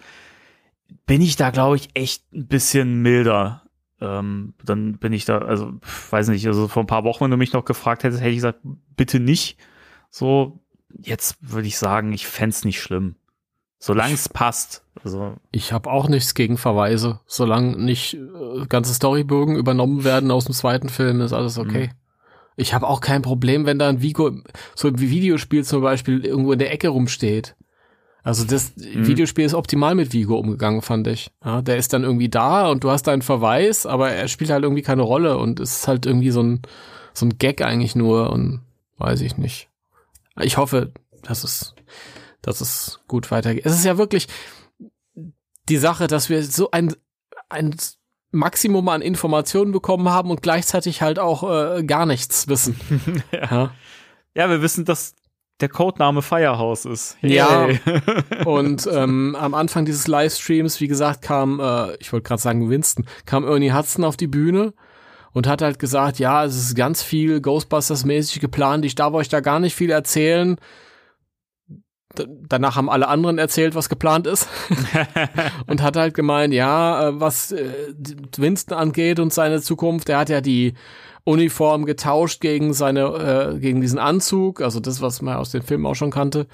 bin 1.08 1.22
ich 1.22 1.36
da, 1.36 1.50
glaube 1.50 1.78
ich, 1.78 1.90
echt 1.96 2.32
ein 2.34 2.48
bisschen 2.48 3.02
milder. 3.02 3.64
Ähm, 4.00 4.54
dann 4.64 5.00
bin 5.00 5.12
ich 5.12 5.26
da, 5.26 5.40
also, 5.40 5.74
weiß 6.12 6.30
nicht, 6.30 6.46
also 6.46 6.68
vor 6.68 6.84
ein 6.84 6.88
paar 6.88 7.04
Wochen, 7.04 7.24
wenn 7.24 7.32
du 7.32 7.38
mich 7.38 7.54
noch 7.54 7.66
gefragt 7.66 8.04
hättest, 8.04 8.22
hätte 8.22 8.30
ich 8.30 8.38
gesagt, 8.38 8.60
bitte 8.96 9.20
nicht. 9.20 9.58
So, 10.12 10.60
jetzt 11.02 11.38
würde 11.42 11.68
ich 11.68 11.78
sagen, 11.78 12.14
ich 12.14 12.28
fänd's 12.28 12.66
nicht 12.66 12.82
schlimm. 12.82 13.16
Solange 13.82 14.14
es 14.14 14.28
passt. 14.28 14.84
Also, 15.04 15.38
Ich 15.52 15.72
habe 15.72 15.90
auch 15.90 16.10
nichts 16.10 16.34
gegen 16.34 16.58
Verweise. 16.58 17.22
Solange 17.26 17.78
nicht 17.78 18.16
äh, 18.16 18.66
ganze 18.68 18.94
Storybögen 18.94 19.56
übernommen 19.56 20.04
werden 20.04 20.32
aus 20.32 20.46
dem 20.46 20.54
zweiten 20.54 20.90
Film, 20.90 21.22
ist 21.22 21.32
alles 21.32 21.58
okay. 21.58 21.88
Mhm. 21.88 21.92
Ich 22.58 22.74
habe 22.74 22.88
auch 22.88 23.00
kein 23.00 23.22
Problem, 23.22 23.66
wenn 23.66 23.80
da 23.80 23.88
ein 23.88 24.02
Vigo, 24.02 24.32
so 24.76 24.90
ein 24.90 25.00
Videospiel 25.00 25.64
zum 25.64 25.82
Beispiel 25.82 26.26
irgendwo 26.26 26.52
in 26.52 26.60
der 26.60 26.74
Ecke 26.74 26.90
rumsteht. 26.90 27.56
Also 28.22 28.44
das 28.44 28.76
Mhm. 28.76 29.08
Videospiel 29.08 29.46
ist 29.46 29.54
optimal 29.54 29.96
mit 29.96 30.12
Vigo 30.12 30.38
umgegangen, 30.38 30.82
fand 30.82 31.08
ich. 31.08 31.32
Ja, 31.46 31.62
der 31.62 31.78
ist 31.78 31.94
dann 31.94 32.04
irgendwie 32.04 32.28
da 32.28 32.68
und 32.70 32.84
du 32.84 32.92
hast 32.92 33.04
da 33.04 33.14
einen 33.14 33.22
Verweis, 33.22 33.86
aber 33.86 34.12
er 34.12 34.28
spielt 34.28 34.50
halt 34.50 34.64
irgendwie 34.64 34.82
keine 34.82 35.04
Rolle 35.04 35.38
und 35.38 35.62
es 35.62 35.78
ist 35.78 35.88
halt 35.88 36.06
irgendwie 36.06 36.32
so 36.32 36.44
ein, 36.44 36.62
so 37.14 37.26
ein 37.26 37.38
Gag 37.38 37.62
eigentlich 37.62 37.96
nur 37.96 38.30
und 38.32 38.60
weiß 38.98 39.22
ich 39.22 39.38
nicht. 39.38 39.69
Ich 40.40 40.58
hoffe, 40.58 40.94
dass 41.24 41.44
es, 41.44 41.76
dass 42.42 42.62
es 42.62 43.00
gut 43.08 43.32
weitergeht. 43.32 43.66
Es 43.66 43.74
ist 43.74 43.86
ja 43.86 43.98
wirklich 43.98 44.28
die 45.68 45.78
Sache, 45.78 46.08
dass 46.08 46.30
wir 46.30 46.44
so 46.44 46.72
ein, 46.72 46.96
ein 47.50 47.76
Maximum 48.32 48.88
an 48.90 49.02
Informationen 49.02 49.72
bekommen 49.72 50.10
haben 50.10 50.30
und 50.30 50.42
gleichzeitig 50.42 51.02
halt 51.02 51.20
auch 51.20 51.78
äh, 51.78 51.84
gar 51.84 52.06
nichts 52.06 52.48
wissen. 52.48 52.80
ja. 53.32 53.72
ja, 54.36 54.50
wir 54.50 54.62
wissen, 54.62 54.86
dass 54.86 55.16
der 55.62 55.70
Codename 55.70 56.22
Firehouse 56.22 56.86
ist. 56.86 57.18
Ja. 57.22 57.68
Yay. 57.68 57.80
Und 58.46 58.88
ähm, 58.92 59.36
am 59.38 59.54
Anfang 59.54 59.84
dieses 59.84 60.08
Livestreams, 60.08 60.80
wie 60.80 60.88
gesagt, 60.88 61.22
kam, 61.22 61.60
äh, 61.60 61.96
ich 61.98 62.14
wollte 62.14 62.28
gerade 62.28 62.42
sagen 62.42 62.70
Winston, 62.70 63.06
kam 63.26 63.46
Ernie 63.46 63.74
Hudson 63.74 64.06
auf 64.06 64.16
die 64.16 64.28
Bühne 64.28 64.74
und 65.34 65.48
hat 65.48 65.62
halt 65.62 65.80
gesagt, 65.80 66.20
ja, 66.20 66.44
es 66.44 66.56
ist 66.56 66.76
ganz 66.76 67.04
viel 67.04 67.38
Ghostbusters-mäßig 67.38 68.40
geplant, 68.40 68.86
ich 68.86 68.96
darf 68.96 69.14
euch 69.14 69.30
da 69.30 69.40
gar 69.40 69.60
nicht 69.60 69.76
viel 69.76 69.92
erzählen. 69.92 70.58
D 72.18 72.26
danach 72.48 72.76
haben 72.76 72.90
alle 72.90 73.08
anderen 73.08 73.38
erzählt, 73.38 73.76
was 73.76 73.88
geplant 73.88 74.26
ist. 74.26 74.48
und 75.68 75.84
hat 75.84 75.96
halt 75.96 76.16
gemeint, 76.16 76.54
ja, 76.54 77.10
äh, 77.10 77.20
was 77.20 77.52
äh, 77.52 77.94
Winston 78.38 78.76
angeht 78.76 79.20
und 79.20 79.32
seine 79.32 79.62
Zukunft, 79.62 80.10
er 80.10 80.18
hat 80.18 80.30
ja 80.30 80.42
die 80.42 80.74
Uniform 81.24 81.86
getauscht 81.86 82.42
gegen 82.42 82.74
seine, 82.74 83.54
äh, 83.56 83.60
gegen 83.60 83.82
diesen 83.82 84.00
Anzug, 84.00 84.62
also 84.62 84.80
das, 84.80 85.02
was 85.02 85.22
man 85.22 85.38
aus 85.38 85.52
dem 85.52 85.62
Film 85.62 85.86
auch 85.86 85.94
schon 85.94 86.10
kannte. 86.10 86.48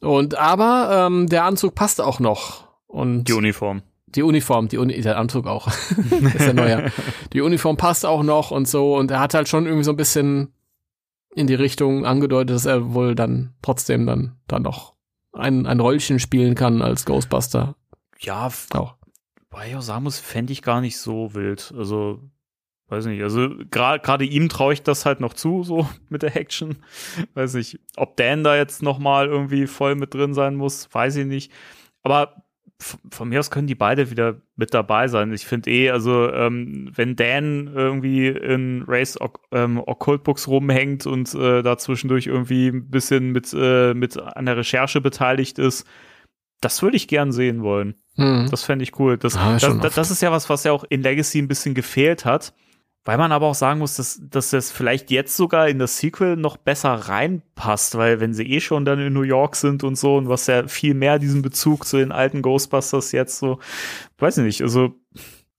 Und 0.00 0.36
aber 0.36 1.06
ähm, 1.06 1.28
der 1.28 1.44
Anzug 1.44 1.74
passt 1.74 2.00
auch 2.00 2.18
noch. 2.20 2.68
Und 2.86 3.24
Die 3.24 3.32
Uniform. 3.32 3.82
Die 4.14 4.22
Uniform, 4.22 4.68
die 4.68 4.78
Uni 4.78 5.00
der 5.00 5.18
Anzug 5.18 5.46
auch. 5.46 5.68
ist 6.34 6.46
ja 6.46 6.52
neuer. 6.52 6.90
Die 7.32 7.40
Uniform 7.40 7.76
passt 7.76 8.04
auch 8.04 8.22
noch 8.22 8.50
und 8.50 8.68
so. 8.68 8.96
Und 8.96 9.10
er 9.10 9.20
hat 9.20 9.34
halt 9.34 9.48
schon 9.48 9.66
irgendwie 9.66 9.84
so 9.84 9.92
ein 9.92 9.96
bisschen 9.96 10.52
in 11.34 11.46
die 11.46 11.54
Richtung 11.54 12.04
angedeutet, 12.04 12.54
dass 12.54 12.66
er 12.66 12.92
wohl 12.92 13.14
dann 13.14 13.54
trotzdem 13.62 14.06
dann, 14.06 14.36
dann 14.48 14.62
noch 14.62 14.94
ein, 15.32 15.66
ein 15.66 15.80
Rollchen 15.80 16.18
spielen 16.18 16.54
kann 16.54 16.82
als 16.82 17.04
Ghostbuster. 17.04 17.76
Ja, 18.18 18.50
Auch. 18.74 18.96
Sagen 19.80 20.04
muss, 20.04 20.18
fände 20.18 20.52
ich 20.52 20.62
gar 20.62 20.80
nicht 20.80 20.98
so 20.98 21.34
wild. 21.34 21.72
Also, 21.76 22.20
weiß 22.88 23.06
nicht. 23.06 23.22
Also, 23.22 23.48
gerade 23.70 24.24
ihm 24.24 24.48
traue 24.48 24.72
ich 24.72 24.82
das 24.82 25.06
halt 25.06 25.20
noch 25.20 25.34
zu, 25.34 25.62
so 25.62 25.88
mit 26.08 26.22
der 26.22 26.36
Action. 26.36 26.78
Weiß 27.34 27.54
nicht, 27.54 27.78
ob 27.96 28.16
Dan 28.16 28.44
da 28.44 28.56
jetzt 28.56 28.82
noch 28.82 28.98
mal 28.98 29.26
irgendwie 29.26 29.66
voll 29.66 29.94
mit 29.94 30.14
drin 30.14 30.34
sein 30.34 30.56
muss, 30.56 30.88
weiß 30.92 31.16
ich 31.16 31.26
nicht. 31.26 31.52
Aber 32.02 32.42
von 33.10 33.28
mir 33.28 33.40
aus 33.40 33.50
können 33.50 33.66
die 33.66 33.74
beide 33.74 34.10
wieder 34.10 34.36
mit 34.56 34.72
dabei 34.74 35.08
sein. 35.08 35.32
Ich 35.32 35.46
finde 35.46 35.70
eh, 35.70 35.90
also 35.90 36.32
ähm, 36.32 36.90
wenn 36.94 37.16
Dan 37.16 37.70
irgendwie 37.74 38.28
in 38.28 38.84
Race 38.86 39.18
ähm, 39.52 39.82
Occult 39.86 40.24
Books 40.24 40.48
rumhängt 40.48 41.06
und 41.06 41.34
äh, 41.34 41.62
da 41.62 41.78
zwischendurch 41.78 42.26
irgendwie 42.26 42.68
ein 42.68 42.90
bisschen 42.90 43.32
mit, 43.32 43.54
äh, 43.56 43.94
mit 43.94 44.16
an 44.16 44.46
der 44.46 44.56
Recherche 44.56 45.00
beteiligt 45.00 45.58
ist, 45.58 45.86
das 46.60 46.82
würde 46.82 46.96
ich 46.96 47.08
gern 47.08 47.32
sehen 47.32 47.62
wollen. 47.62 47.94
Hm. 48.16 48.48
Das 48.50 48.64
fände 48.64 48.82
ich 48.82 48.98
cool. 48.98 49.16
Das, 49.16 49.36
Ah, 49.36 49.58
das, 49.58 49.94
das 49.94 50.10
ist 50.10 50.22
ja 50.22 50.32
was, 50.32 50.48
was 50.50 50.64
ja 50.64 50.72
auch 50.72 50.84
in 50.84 51.02
Legacy 51.02 51.38
ein 51.38 51.48
bisschen 51.48 51.74
gefehlt 51.74 52.24
hat. 52.24 52.54
Weil 53.04 53.16
man 53.16 53.32
aber 53.32 53.46
auch 53.46 53.54
sagen 53.54 53.78
muss, 53.78 53.96
dass, 53.96 54.20
dass 54.22 54.50
das 54.50 54.70
vielleicht 54.70 55.10
jetzt 55.10 55.36
sogar 55.36 55.68
in 55.68 55.78
das 55.78 55.96
Sequel 55.98 56.36
noch 56.36 56.58
besser 56.58 56.92
reinpasst, 56.92 57.96
weil 57.96 58.20
wenn 58.20 58.34
sie 58.34 58.44
eh 58.44 58.60
schon 58.60 58.84
dann 58.84 58.98
in 58.98 59.12
New 59.12 59.22
York 59.22 59.56
sind 59.56 59.84
und 59.84 59.96
so 59.96 60.16
und 60.16 60.28
was 60.28 60.46
ja 60.46 60.66
viel 60.68 60.92
mehr 60.94 61.18
diesen 61.18 61.40
Bezug 61.40 61.86
zu 61.86 61.96
den 61.96 62.12
alten 62.12 62.42
Ghostbusters 62.42 63.12
jetzt 63.12 63.38
so, 63.38 63.58
weiß 64.18 64.38
ich 64.38 64.44
nicht, 64.44 64.62
also 64.62 64.94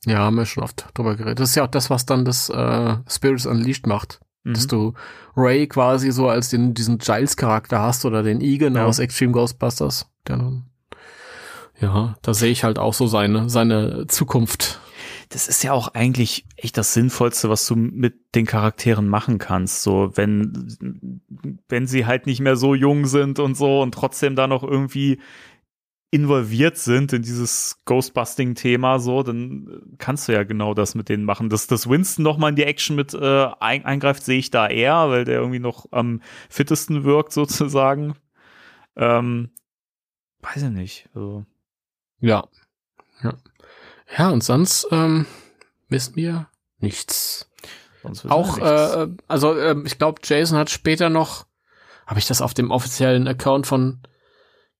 Ja, 0.05 0.19
haben 0.19 0.35
wir 0.35 0.45
schon 0.45 0.63
oft 0.63 0.85
drüber 0.93 1.15
geredet. 1.15 1.39
Das 1.39 1.49
ist 1.49 1.55
ja 1.55 1.63
auch 1.63 1.67
das, 1.67 1.89
was 1.89 2.05
dann 2.05 2.25
das 2.25 2.49
äh, 2.49 2.97
Spirits 3.09 3.47
Unleashed 3.47 3.87
macht. 3.87 4.19
Dass 4.43 4.65
mhm. 4.65 4.69
du 4.69 4.93
Ray 5.35 5.67
quasi 5.67 6.11
so 6.11 6.27
als 6.27 6.49
den, 6.49 6.73
diesen 6.73 6.99
Giles-Charakter 6.99 7.79
hast 7.79 8.05
oder 8.05 8.23
den 8.23 8.41
Egan 8.41 8.75
Ja. 8.75 8.85
aus 8.85 8.99
Extreme 8.99 9.31
Ghostbusters. 9.31 10.07
Der 10.27 10.37
ja, 11.81 12.15
da 12.21 12.33
sehe 12.33 12.51
ich 12.51 12.63
halt 12.63 12.77
auch 12.77 12.93
so 12.93 13.07
seine, 13.07 13.49
seine 13.49 14.05
Zukunft. 14.07 14.79
Das 15.31 15.47
ist 15.47 15.63
ja 15.63 15.71
auch 15.71 15.93
eigentlich 15.93 16.45
echt 16.57 16.77
das 16.77 16.93
Sinnvollste, 16.93 17.49
was 17.49 17.65
du 17.65 17.75
mit 17.75 18.35
den 18.35 18.45
Charakteren 18.45 19.07
machen 19.07 19.37
kannst. 19.37 19.81
So, 19.81 20.11
wenn, 20.15 21.21
wenn 21.69 21.87
sie 21.87 22.05
halt 22.05 22.25
nicht 22.25 22.41
mehr 22.41 22.57
so 22.57 22.75
jung 22.75 23.05
sind 23.05 23.39
und 23.39 23.55
so 23.55 23.81
und 23.81 23.93
trotzdem 23.93 24.35
da 24.35 24.47
noch 24.47 24.63
irgendwie 24.63 25.19
involviert 26.11 26.77
sind 26.77 27.13
in 27.13 27.21
dieses 27.21 27.81
Ghostbusting-Thema, 27.85 28.99
so, 28.99 29.23
dann 29.23 29.95
kannst 29.97 30.27
du 30.27 30.33
ja 30.33 30.43
genau 30.43 30.73
das 30.73 30.93
mit 30.93 31.07
denen 31.07 31.23
machen. 31.23 31.49
Dass, 31.49 31.67
dass 31.67 31.89
Winston 31.89 32.23
noch 32.23 32.37
mal 32.37 32.49
in 32.49 32.57
die 32.57 32.65
Action 32.65 32.97
mit 32.97 33.13
äh, 33.13 33.47
ein, 33.61 33.85
eingreift, 33.85 34.23
sehe 34.23 34.37
ich 34.37 34.51
da 34.51 34.67
eher, 34.67 35.09
weil 35.09 35.23
der 35.23 35.39
irgendwie 35.39 35.59
noch 35.59 35.85
am 35.91 36.21
fittesten 36.49 37.05
wirkt, 37.05 37.31
sozusagen. 37.33 38.15
Ähm, 38.97 39.51
weiß 40.41 40.63
ich 40.63 40.69
nicht. 40.69 41.09
Also, 41.13 41.45
Ja. 42.19 42.49
Ja. 43.23 43.37
Ja, 44.17 44.29
und 44.29 44.43
sonst 44.43 44.87
ähm, 44.91 45.25
wissen 45.89 46.15
wir 46.15 46.47
nichts. 46.79 47.49
Auch, 48.27 48.57
nichts. 48.57 48.69
äh, 48.69 49.07
also 49.27 49.57
ähm, 49.57 49.85
ich 49.85 49.97
glaube, 49.97 50.21
Jason 50.23 50.57
hat 50.57 50.69
später 50.69 51.09
noch, 51.09 51.45
habe 52.07 52.19
ich 52.19 52.27
das 52.27 52.41
auf 52.41 52.53
dem 52.53 52.71
offiziellen 52.71 53.27
Account 53.27 53.67
von 53.67 54.01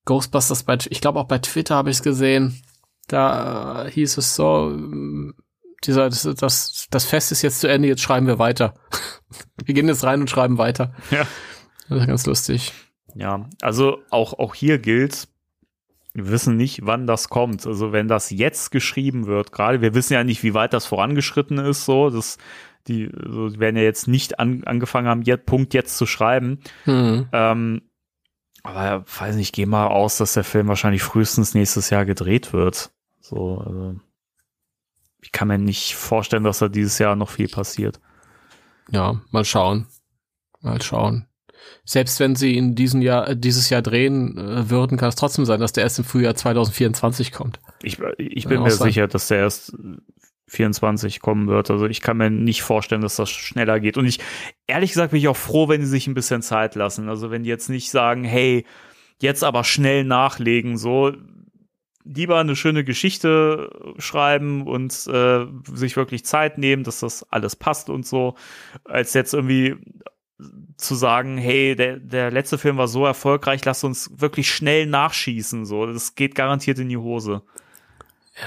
Ghostbusters 0.05 0.63
bei, 0.63 0.77
ich 0.89 1.01
glaube 1.01 1.19
auch 1.19 1.27
bei 1.27 1.37
Twitter 1.37 1.75
habe 1.75 1.91
ich 1.91 1.97
es 1.97 2.03
gesehen. 2.03 2.61
Da 3.07 3.85
äh, 3.85 3.91
hieß 3.91 4.17
es 4.17 4.35
so, 4.35 4.71
ähm, 4.71 5.35
dieser, 5.83 6.09
das, 6.09 6.23
das, 6.23 6.87
das 6.89 7.05
Fest 7.05 7.31
ist 7.31 7.41
jetzt 7.41 7.59
zu 7.59 7.67
Ende, 7.67 7.87
jetzt 7.87 8.01
schreiben 8.01 8.27
wir 8.27 8.39
weiter. 8.39 8.73
wir 9.63 9.73
gehen 9.73 9.87
jetzt 9.87 10.03
rein 10.03 10.21
und 10.21 10.29
schreiben 10.29 10.57
weiter. 10.57 10.93
Ja. 11.11 11.27
Das 11.89 11.99
ist 11.99 12.07
ganz 12.07 12.25
lustig. 12.25 12.73
Ja, 13.15 13.49
also 13.61 13.99
auch, 14.09 14.39
auch 14.39 14.55
hier 14.55 14.79
gilt, 14.79 15.27
wir 16.13 16.29
wissen 16.29 16.57
nicht, 16.57 16.81
wann 16.83 17.07
das 17.07 17.29
kommt. 17.29 17.65
Also 17.65 17.91
wenn 17.91 18.07
das 18.07 18.29
jetzt 18.29 18.71
geschrieben 18.71 19.27
wird, 19.27 19.51
gerade, 19.51 19.81
wir 19.81 19.93
wissen 19.93 20.13
ja 20.13 20.23
nicht, 20.23 20.43
wie 20.43 20.53
weit 20.53 20.73
das 20.73 20.85
vorangeschritten 20.85 21.57
ist, 21.57 21.85
so, 21.85 22.09
das, 22.09 22.37
die, 22.87 23.09
so, 23.27 23.49
die 23.49 23.59
werden 23.59 23.77
ja 23.77 23.83
jetzt 23.83 24.07
nicht 24.07 24.39
an, 24.39 24.63
angefangen 24.65 25.07
haben, 25.07 25.21
jetzt, 25.21 25.45
Punkt 25.45 25.73
jetzt 25.73 25.97
zu 25.97 26.05
schreiben. 26.05 26.59
Hm. 26.83 27.27
Ähm, 27.31 27.81
aber 28.63 29.05
weiß 29.19 29.35
nicht, 29.35 29.47
ich 29.47 29.53
gehe 29.53 29.67
mal 29.67 29.87
aus, 29.87 30.17
dass 30.17 30.33
der 30.33 30.43
Film 30.43 30.67
wahrscheinlich 30.67 31.01
frühestens 31.01 31.53
nächstes 31.53 31.89
Jahr 31.89 32.05
gedreht 32.05 32.53
wird. 32.53 32.91
So, 33.19 33.59
also 33.59 33.95
ich 35.21 35.31
kann 35.31 35.47
mir 35.47 35.57
nicht 35.57 35.95
vorstellen, 35.95 36.43
dass 36.43 36.59
da 36.59 36.67
dieses 36.67 36.99
Jahr 36.99 37.15
noch 37.15 37.29
viel 37.29 37.47
passiert. 37.47 37.99
Ja, 38.89 39.21
mal 39.31 39.45
schauen. 39.45 39.87
Mal 40.59 40.81
schauen. 40.81 41.27
Selbst 41.85 42.19
wenn 42.19 42.35
sie 42.35 42.57
in 42.57 42.75
diesem 42.75 43.01
Jahr, 43.01 43.29
äh, 43.29 43.37
dieses 43.37 43.69
Jahr 43.69 43.81
drehen 43.81 44.37
äh, 44.37 44.69
würden, 44.69 44.97
kann 44.97 45.09
es 45.09 45.15
trotzdem 45.15 45.45
sein, 45.45 45.59
dass 45.59 45.73
der 45.73 45.83
erst 45.83 45.99
im 45.99 46.05
Frühjahr 46.05 46.35
2024 46.35 47.31
kommt. 47.31 47.59
Ich, 47.81 47.99
ich 48.17 48.43
Kann 48.43 48.49
bin 48.49 48.63
mir 48.63 48.71
sein. 48.71 48.87
sicher, 48.87 49.07
dass 49.07 49.27
der 49.27 49.39
erst 49.39 49.75
24 50.47 51.21
kommen 51.21 51.47
wird. 51.47 51.71
Also 51.71 51.87
ich 51.87 52.01
kann 52.01 52.17
mir 52.17 52.29
nicht 52.29 52.61
vorstellen, 52.61 53.01
dass 53.01 53.15
das 53.15 53.29
schneller 53.29 53.79
geht. 53.79 53.97
Und 53.97 54.05
ich, 54.05 54.19
ehrlich 54.67 54.91
gesagt, 54.91 55.11
bin 55.11 55.19
ich 55.19 55.27
auch 55.27 55.37
froh, 55.37 55.69
wenn 55.69 55.81
die 55.81 55.87
sich 55.87 56.07
ein 56.07 56.13
bisschen 56.13 56.41
Zeit 56.41 56.75
lassen. 56.75 57.09
Also 57.09 57.31
wenn 57.31 57.43
die 57.43 57.49
jetzt 57.49 57.69
nicht 57.69 57.89
sagen, 57.89 58.23
hey, 58.23 58.65
jetzt 59.21 59.43
aber 59.43 59.63
schnell 59.63 60.03
nachlegen, 60.03 60.77
so 60.77 61.13
lieber 62.03 62.39
eine 62.39 62.55
schöne 62.55 62.83
Geschichte 62.83 63.93
schreiben 63.97 64.67
und 64.67 64.91
äh, 65.07 65.45
sich 65.73 65.95
wirklich 65.95 66.25
Zeit 66.25 66.57
nehmen, 66.57 66.83
dass 66.83 66.99
das 66.99 67.23
alles 67.31 67.55
passt 67.55 67.89
und 67.89 68.05
so, 68.05 68.35
als 68.83 69.13
jetzt 69.13 69.33
irgendwie 69.33 69.75
zu 70.77 70.95
sagen, 70.95 71.37
hey, 71.37 71.75
der, 71.75 71.97
der 71.97 72.31
letzte 72.31 72.57
Film 72.57 72.77
war 72.77 72.87
so 72.87 73.05
erfolgreich, 73.05 73.63
lass 73.65 73.83
uns 73.83 74.09
wirklich 74.17 74.49
schnell 74.51 74.85
nachschießen. 74.87 75.65
So, 75.65 75.85
das 75.85 76.15
geht 76.15 76.35
garantiert 76.35 76.79
in 76.79 76.89
die 76.89 76.97
Hose. 76.97 77.43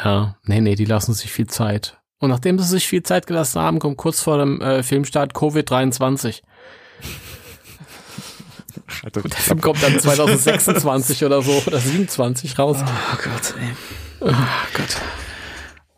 Ja, 0.04 0.36
nee, 0.44 0.60
nee, 0.60 0.74
die 0.74 0.84
lassen 0.84 1.14
sich 1.14 1.30
viel 1.30 1.46
Zeit. 1.46 2.00
Und 2.18 2.30
nachdem 2.30 2.58
sie 2.58 2.64
sich 2.64 2.86
viel 2.86 3.02
Zeit 3.02 3.26
gelassen 3.26 3.60
haben, 3.60 3.78
kommt 3.78 3.96
kurz 3.96 4.22
vor 4.22 4.38
dem 4.38 4.60
äh, 4.60 4.82
Filmstart 4.82 5.34
Covid-23. 5.34 6.42
Alter, 9.04 9.22
Der 9.22 9.30
Film 9.30 9.60
kommt 9.60 9.82
dann 9.82 9.98
2026 9.98 11.24
oder 11.24 11.42
so 11.42 11.62
oder 11.66 11.78
27 11.78 12.58
raus. 12.58 12.78
Oh 12.82 13.16
Gott, 13.22 13.54
ey. 13.60 13.70
Oh 14.20 14.26
Gott. 14.76 14.96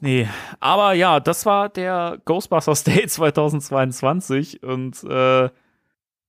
Nee, 0.00 0.28
aber 0.60 0.92
ja, 0.92 1.20
das 1.20 1.46
war 1.46 1.68
der 1.68 2.18
Ghostbusters 2.24 2.84
Day 2.84 3.06
2022 3.08 4.62
und 4.62 5.02
äh, 5.04 5.48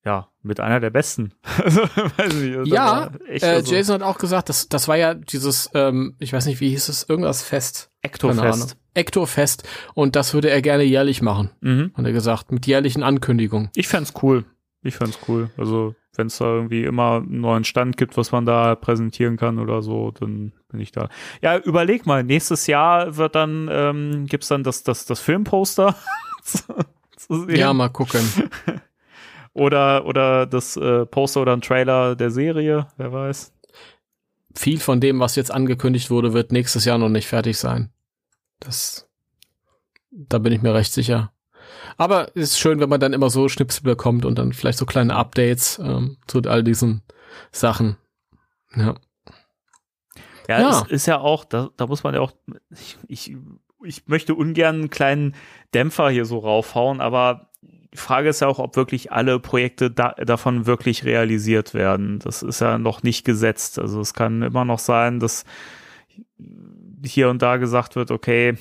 ja, 0.08 0.30
mit 0.42 0.62
einer 0.62 0.80
der 0.80 0.90
besten. 0.90 1.34
Also, 1.62 1.82
weiß 1.82 2.34
nicht, 2.36 2.56
das 2.56 2.68
Ja, 2.70 3.12
echt 3.28 3.44
Äh, 3.44 3.48
also 3.48 3.76
Jason 3.76 3.96
hat 3.96 4.02
auch 4.04 4.18
gesagt, 4.18 4.48
das, 4.48 4.70
das 4.70 4.88
war 4.88 4.96
ja 4.96 5.14
dieses, 5.14 5.70
ähm, 5.74 6.16
ich 6.20 6.32
weiß 6.32 6.46
nicht, 6.46 6.62
wie 6.62 6.70
hieß 6.70 6.88
es, 6.88 7.04
irgendwas 7.10 7.44
Fest. 7.44 7.92
Ektofest. 8.02 8.78
Ektofest. 8.94 9.68
Und 9.96 10.16
das 10.16 10.34
würde 10.34 10.50
er 10.50 10.62
gerne 10.62 10.84
jährlich 10.84 11.22
machen, 11.22 11.50
Mhm. 11.60 11.92
hat 11.94 12.06
er 12.06 12.14
gesagt, 12.14 12.54
mit 12.54 12.66
jährlichen 12.68 13.04
Ankündigungen. 13.04 13.70
Ich 13.76 13.90
fänd's 13.90 14.14
cool. 14.22 14.46
Ich 14.82 14.96
fänd's 14.96 15.20
cool. 15.28 15.50
Also, 15.58 15.94
wenn 16.16 16.28
es 16.28 16.38
da 16.38 16.46
irgendwie 16.46 16.84
immer 16.86 17.18
einen 17.18 17.42
neuen 17.42 17.66
Stand 17.66 17.98
gibt, 17.98 18.16
was 18.16 18.32
man 18.32 18.46
da 18.46 18.76
präsentieren 18.76 19.36
kann 19.36 19.60
oder 19.60 19.82
so, 19.82 20.12
dann 20.12 20.54
bin 20.70 20.80
ich 20.80 20.94
da. 20.94 21.10
Ja, 21.42 21.58
überleg 21.58 22.06
mal, 22.06 22.24
nächstes 22.24 22.66
Jahr 22.68 23.18
wird 23.18 23.36
dann, 23.36 23.68
ähm, 23.70 24.26
gibt's 24.28 24.48
dann 24.48 24.64
das, 24.64 24.84
das, 24.84 25.06
das 25.06 25.20
Filmposter. 25.20 25.96
Ja, 27.50 27.74
mal 27.74 27.90
gucken. 27.90 28.22
Oder, 29.58 30.06
oder 30.06 30.46
das 30.46 30.78
äh, 30.78 31.08
Poster 31.08 31.42
oder 31.42 31.54
ein 31.54 31.62
Trailer 31.62 32.16
der 32.16 32.30
Serie, 32.30 32.88
wer 32.98 33.12
weiß. 33.12 33.54
Viel 34.56 34.80
von 34.80 35.00
dem, 35.02 35.20
was 35.20 35.36
jetzt 35.36 35.52
angekündigt 35.52 36.12
wurde, 36.12 36.34
wird 36.34 36.52
nächstes 36.52 36.86
Jahr 36.86 37.00
noch 37.00 37.10
nicht 37.10 37.28
fertig 37.28 37.58
sein. 37.58 37.92
Das, 38.60 39.10
da 40.12 40.38
bin 40.38 40.54
ich 40.54 40.62
mir 40.62 40.76
recht 40.76 40.94
sicher. 40.94 41.32
Aber 41.98 42.28
es 42.36 42.52
ist 42.52 42.60
schön, 42.60 42.80
wenn 42.80 42.90
man 42.90 43.00
dann 43.00 43.14
immer 43.14 43.32
so 43.32 43.50
Schnipsel 43.50 43.82
bekommt 43.84 44.26
und 44.26 44.38
dann 44.38 44.54
vielleicht 44.54 44.78
so 44.78 44.86
kleine 44.86 45.16
Updates 45.16 45.80
ähm, 45.80 46.18
zu 46.28 46.40
all 46.46 46.64
diesen 46.64 47.02
Sachen. 47.52 47.98
Ja. 48.76 48.94
Ja, 50.48 50.60
Ja. 50.62 50.70
es 50.86 50.92
ist 50.92 51.06
ja 51.08 51.20
auch, 51.20 51.46
da, 51.46 51.70
da 51.78 51.88
muss 51.88 52.04
man 52.04 52.14
ja 52.14 52.22
auch, 52.22 52.32
ich, 52.70 52.98
ich 53.08 53.36
ich 53.84 54.08
möchte 54.08 54.36
ungern 54.36 54.76
einen 54.76 54.90
kleinen 54.90 55.36
Dämpfer 55.74 56.10
hier 56.10 56.26
so 56.26 56.40
raufhauen, 56.40 57.02
aber 57.02 57.50
die 57.98 58.02
Frage 58.02 58.30
ist 58.30 58.42
ja 58.42 58.48
auch, 58.48 58.60
ob 58.60 58.76
wirklich 58.76 59.12
alle 59.12 59.40
Projekte 59.40 59.90
da, 59.90 60.12
davon 60.12 60.68
wirklich 60.68 61.04
realisiert 61.04 61.74
werden. 61.74 62.20
Das 62.20 62.44
ist 62.44 62.62
ja 62.62 62.78
noch 62.78 63.02
nicht 63.02 63.26
gesetzt. 63.26 63.80
Also 63.80 64.00
es 64.00 64.14
kann 64.14 64.44
immer 64.44 64.66
noch 64.66 64.78
sein, 64.78 65.20
dass 65.20 65.46
hier 67.04 67.30
und 67.30 67.42
da 67.42 67.58
gesagt 67.58 67.96
wird, 67.96 68.12
okay, 68.12 68.56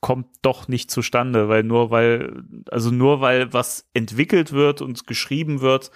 kommt 0.00 0.26
doch 0.42 0.68
nicht 0.68 0.90
zustande, 0.90 1.48
weil 1.48 1.62
nur 1.62 1.90
weil, 1.90 2.42
also 2.70 2.90
nur 2.90 3.22
weil 3.22 3.54
was 3.54 3.88
entwickelt 3.94 4.52
wird 4.52 4.82
und 4.82 5.06
geschrieben 5.06 5.62
wird, 5.62 5.90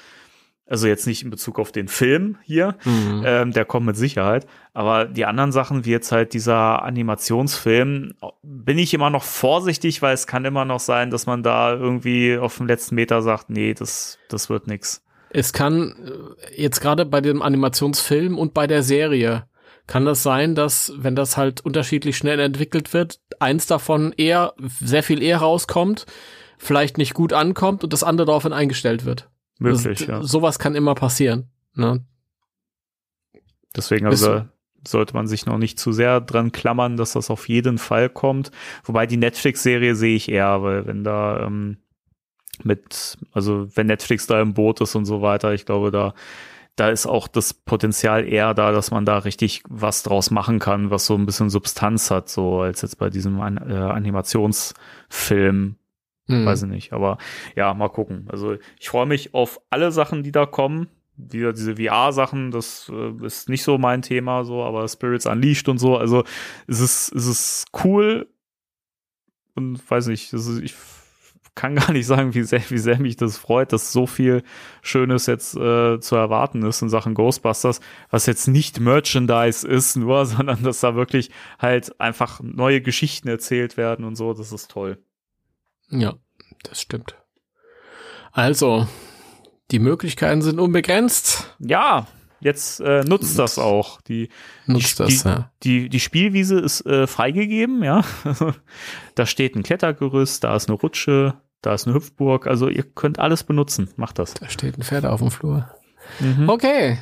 also 0.66 0.86
jetzt 0.86 1.06
nicht 1.06 1.22
in 1.22 1.30
Bezug 1.30 1.58
auf 1.58 1.72
den 1.72 1.88
Film 1.88 2.38
hier, 2.42 2.76
mhm. 2.84 3.22
ähm, 3.26 3.52
der 3.52 3.64
kommt 3.64 3.86
mit 3.86 3.96
Sicherheit, 3.96 4.46
aber 4.72 5.04
die 5.04 5.26
anderen 5.26 5.52
Sachen, 5.52 5.84
wie 5.84 5.90
jetzt 5.90 6.12
halt 6.12 6.32
dieser 6.32 6.82
Animationsfilm, 6.82 8.14
bin 8.42 8.78
ich 8.78 8.94
immer 8.94 9.10
noch 9.10 9.24
vorsichtig, 9.24 10.02
weil 10.02 10.14
es 10.14 10.26
kann 10.26 10.44
immer 10.44 10.64
noch 10.64 10.80
sein, 10.80 11.10
dass 11.10 11.26
man 11.26 11.42
da 11.42 11.74
irgendwie 11.74 12.38
auf 12.38 12.56
dem 12.56 12.66
letzten 12.66 12.94
Meter 12.94 13.22
sagt, 13.22 13.50
nee, 13.50 13.74
das, 13.74 14.18
das 14.28 14.48
wird 14.48 14.66
nix. 14.66 15.02
Es 15.30 15.52
kann 15.52 15.94
äh, 16.06 16.62
jetzt 16.62 16.80
gerade 16.80 17.06
bei 17.06 17.20
dem 17.20 17.42
Animationsfilm 17.42 18.38
und 18.38 18.54
bei 18.54 18.66
der 18.66 18.82
Serie 18.82 19.46
kann 19.86 20.04
das 20.04 20.22
sein, 20.22 20.54
dass, 20.54 20.92
wenn 20.96 21.16
das 21.16 21.36
halt 21.36 21.60
unterschiedlich 21.62 22.16
schnell 22.16 22.38
entwickelt 22.38 22.94
wird, 22.94 23.18
eins 23.40 23.66
davon 23.66 24.14
eher, 24.16 24.54
sehr 24.80 25.02
viel 25.02 25.22
eher 25.22 25.38
rauskommt, 25.38 26.06
vielleicht 26.56 26.98
nicht 26.98 27.14
gut 27.14 27.32
ankommt 27.32 27.82
und 27.82 27.92
das 27.92 28.04
andere 28.04 28.26
daraufhin 28.26 28.52
eingestellt 28.52 29.04
wird. 29.04 29.28
Möglich, 29.62 30.00
das, 30.00 30.08
ja. 30.08 30.22
Sowas 30.22 30.58
kann 30.58 30.74
immer 30.74 30.94
passieren. 30.94 31.50
Ne? 31.74 32.04
Deswegen 33.74 34.06
also 34.06 34.44
sollte 34.86 35.14
man 35.14 35.26
sich 35.26 35.46
noch 35.46 35.58
nicht 35.58 35.78
zu 35.78 35.92
sehr 35.92 36.20
dran 36.20 36.52
klammern, 36.52 36.96
dass 36.96 37.12
das 37.12 37.30
auf 37.30 37.48
jeden 37.48 37.78
Fall 37.78 38.08
kommt. 38.08 38.50
Wobei 38.84 39.06
die 39.06 39.16
Netflix-Serie 39.16 39.94
sehe 39.94 40.16
ich 40.16 40.28
eher, 40.28 40.62
weil 40.62 40.86
wenn 40.86 41.04
da 41.04 41.46
ähm, 41.46 41.78
mit, 42.64 43.18
also 43.32 43.68
wenn 43.74 43.86
Netflix 43.86 44.26
da 44.26 44.40
im 44.40 44.54
Boot 44.54 44.80
ist 44.80 44.94
und 44.94 45.04
so 45.04 45.22
weiter, 45.22 45.54
ich 45.54 45.66
glaube, 45.66 45.90
da 45.90 46.14
da 46.76 46.88
ist 46.88 47.06
auch 47.06 47.28
das 47.28 47.52
Potenzial 47.52 48.26
eher 48.26 48.54
da, 48.54 48.72
dass 48.72 48.90
man 48.90 49.04
da 49.04 49.18
richtig 49.18 49.62
was 49.68 50.02
draus 50.02 50.30
machen 50.30 50.58
kann, 50.58 50.90
was 50.90 51.04
so 51.06 51.14
ein 51.14 51.26
bisschen 51.26 51.50
Substanz 51.50 52.10
hat, 52.10 52.30
so 52.30 52.60
als 52.60 52.82
jetzt 52.82 52.98
bei 52.98 53.10
diesem 53.10 53.40
An 53.40 53.58
äh, 53.58 53.74
Animationsfilm. 53.74 55.76
Hm. 56.38 56.46
Weiß 56.46 56.62
ich 56.62 56.68
nicht, 56.68 56.92
aber 56.92 57.18
ja, 57.56 57.72
mal 57.74 57.88
gucken. 57.88 58.26
Also 58.30 58.56
ich 58.78 58.88
freue 58.88 59.06
mich 59.06 59.34
auf 59.34 59.60
alle 59.70 59.92
Sachen, 59.92 60.22
die 60.22 60.32
da 60.32 60.46
kommen. 60.46 60.88
Wieder 61.16 61.52
diese 61.52 61.76
VR-Sachen, 61.76 62.50
das 62.50 62.90
äh, 62.92 63.24
ist 63.24 63.48
nicht 63.48 63.62
so 63.62 63.76
mein 63.78 64.02
Thema, 64.02 64.44
so, 64.44 64.62
aber 64.62 64.88
Spirits 64.88 65.26
Unleashed 65.26 65.68
und 65.68 65.78
so. 65.78 65.96
Also 65.96 66.24
es 66.66 66.80
ist, 66.80 67.12
es 67.14 67.26
ist 67.26 67.66
cool 67.84 68.26
und 69.54 69.90
weiß 69.90 70.06
nicht, 70.06 70.32
ist, 70.32 70.60
ich 70.60 70.74
kann 71.54 71.74
gar 71.76 71.92
nicht 71.92 72.06
sagen, 72.06 72.34
wie 72.34 72.42
sehr, 72.42 72.62
wie 72.68 72.78
sehr 72.78 72.98
mich 72.98 73.16
das 73.16 73.36
freut, 73.36 73.72
dass 73.72 73.92
so 73.92 74.06
viel 74.06 74.42
Schönes 74.80 75.26
jetzt 75.26 75.54
äh, 75.56 76.00
zu 76.00 76.16
erwarten 76.16 76.62
ist 76.62 76.82
in 76.82 76.88
Sachen 76.88 77.14
Ghostbusters, 77.14 77.80
was 78.10 78.26
jetzt 78.26 78.48
nicht 78.48 78.80
Merchandise 78.80 79.66
ist 79.66 79.96
nur, 79.96 80.26
sondern 80.26 80.62
dass 80.62 80.80
da 80.80 80.94
wirklich 80.94 81.30
halt 81.58 81.98
einfach 82.00 82.40
neue 82.42 82.80
Geschichten 82.80 83.28
erzählt 83.28 83.76
werden 83.76 84.04
und 84.04 84.16
so. 84.16 84.32
Das 84.34 84.52
ist 84.52 84.70
toll. 84.70 84.98
Ja, 85.92 86.14
das 86.64 86.80
stimmt. 86.80 87.16
Also, 88.32 88.86
die 89.70 89.78
Möglichkeiten 89.78 90.42
sind 90.42 90.58
unbegrenzt. 90.58 91.54
Ja, 91.58 92.06
jetzt 92.40 92.80
äh, 92.80 93.04
nutzt 93.04 93.38
das 93.38 93.58
auch. 93.58 94.00
Die, 94.00 94.28
nutzt 94.66 94.98
die, 94.98 95.02
das, 95.02 95.22
die, 95.22 95.28
ja. 95.28 95.52
Die, 95.62 95.88
die 95.88 96.00
Spielwiese 96.00 96.58
ist 96.58 96.84
äh, 96.86 97.06
freigegeben, 97.06 97.82
ja. 97.82 98.02
da 99.14 99.26
steht 99.26 99.54
ein 99.54 99.62
Klettergerüst, 99.62 100.44
da 100.44 100.56
ist 100.56 100.68
eine 100.68 100.78
Rutsche, 100.78 101.34
da 101.62 101.74
ist 101.74 101.86
eine 101.86 101.94
Hüpfburg. 101.94 102.46
Also 102.46 102.68
ihr 102.68 102.82
könnt 102.82 103.18
alles 103.18 103.44
benutzen. 103.44 103.88
Macht 103.96 104.18
das. 104.18 104.34
Da 104.34 104.48
steht 104.48 104.76
ein 104.76 104.82
Pferd 104.82 105.06
auf 105.06 105.20
dem 105.20 105.30
Flur. 105.30 105.70
Mhm. 106.20 106.48
Okay. 106.48 106.98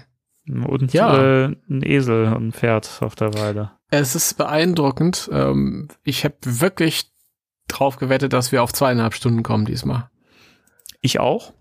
Und 0.46 0.92
ja. 0.92 1.44
äh, 1.44 1.56
ein 1.68 1.82
Esel 1.82 2.32
und 2.32 2.48
ein 2.48 2.52
Pferd 2.52 2.98
auf 3.00 3.14
der 3.14 3.34
Weide. 3.34 3.72
Es 3.90 4.14
ist 4.14 4.36
beeindruckend. 4.36 5.28
Ähm, 5.32 5.88
ich 6.04 6.24
habe 6.24 6.36
wirklich 6.42 7.09
drauf 7.70 7.96
gewettet, 7.96 8.32
dass 8.32 8.52
wir 8.52 8.62
auf 8.62 8.72
zweieinhalb 8.72 9.14
Stunden 9.14 9.42
kommen 9.42 9.64
diesmal. 9.64 10.10
Ich 11.00 11.18
auch. 11.18 11.52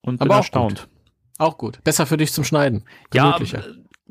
Und 0.00 0.18
bin 0.18 0.28
Aber 0.28 0.36
auch 0.36 0.38
erstaunt. 0.38 0.82
Gut. 0.82 0.88
Auch 1.38 1.58
gut. 1.58 1.84
Besser 1.84 2.06
für 2.06 2.16
dich 2.16 2.32
zum 2.32 2.44
Schneiden. 2.44 2.84
Ja, 3.12 3.38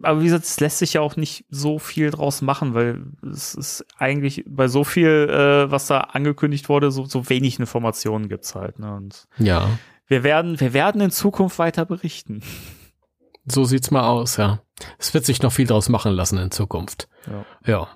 aber 0.04 0.22
wie 0.22 0.26
gesagt, 0.26 0.44
es 0.44 0.60
lässt 0.60 0.78
sich 0.78 0.94
ja 0.94 1.02
auch 1.02 1.16
nicht 1.16 1.46
so 1.50 1.80
viel 1.80 2.12
draus 2.12 2.42
machen, 2.42 2.74
weil 2.74 3.04
es 3.30 3.56
ist 3.56 3.86
eigentlich 3.98 4.44
bei 4.48 4.68
so 4.68 4.84
viel, 4.84 5.08
äh, 5.08 5.72
was 5.72 5.88
da 5.88 6.02
angekündigt 6.02 6.70
wurde, 6.70 6.92
so, 6.92 7.06
so 7.06 7.30
wenig 7.30 7.60
Informationen 7.60 8.30
gibt's 8.30 8.54
halt. 8.54 8.80
Ne? 8.80 8.94
Und 8.94 9.28
ja. 9.40 9.68
Wir 10.06 10.24
werden, 10.24 10.60
wir 10.60 10.74
werden 10.74 11.02
in 11.02 11.12
Zukunft 11.12 11.60
weiter 11.60 11.86
berichten. 11.86 12.42
So 13.46 13.64
sieht's 13.66 13.92
mal 13.92 14.08
aus, 14.08 14.38
ja. 14.38 14.62
Es 15.00 15.14
wird 15.14 15.26
sich 15.26 15.42
noch 15.42 15.52
viel 15.52 15.68
draus 15.68 15.90
machen 15.90 16.14
lassen 16.14 16.38
in 16.38 16.52
Zukunft. 16.52 17.10
Ja. 17.26 17.46
ja. 17.66 17.88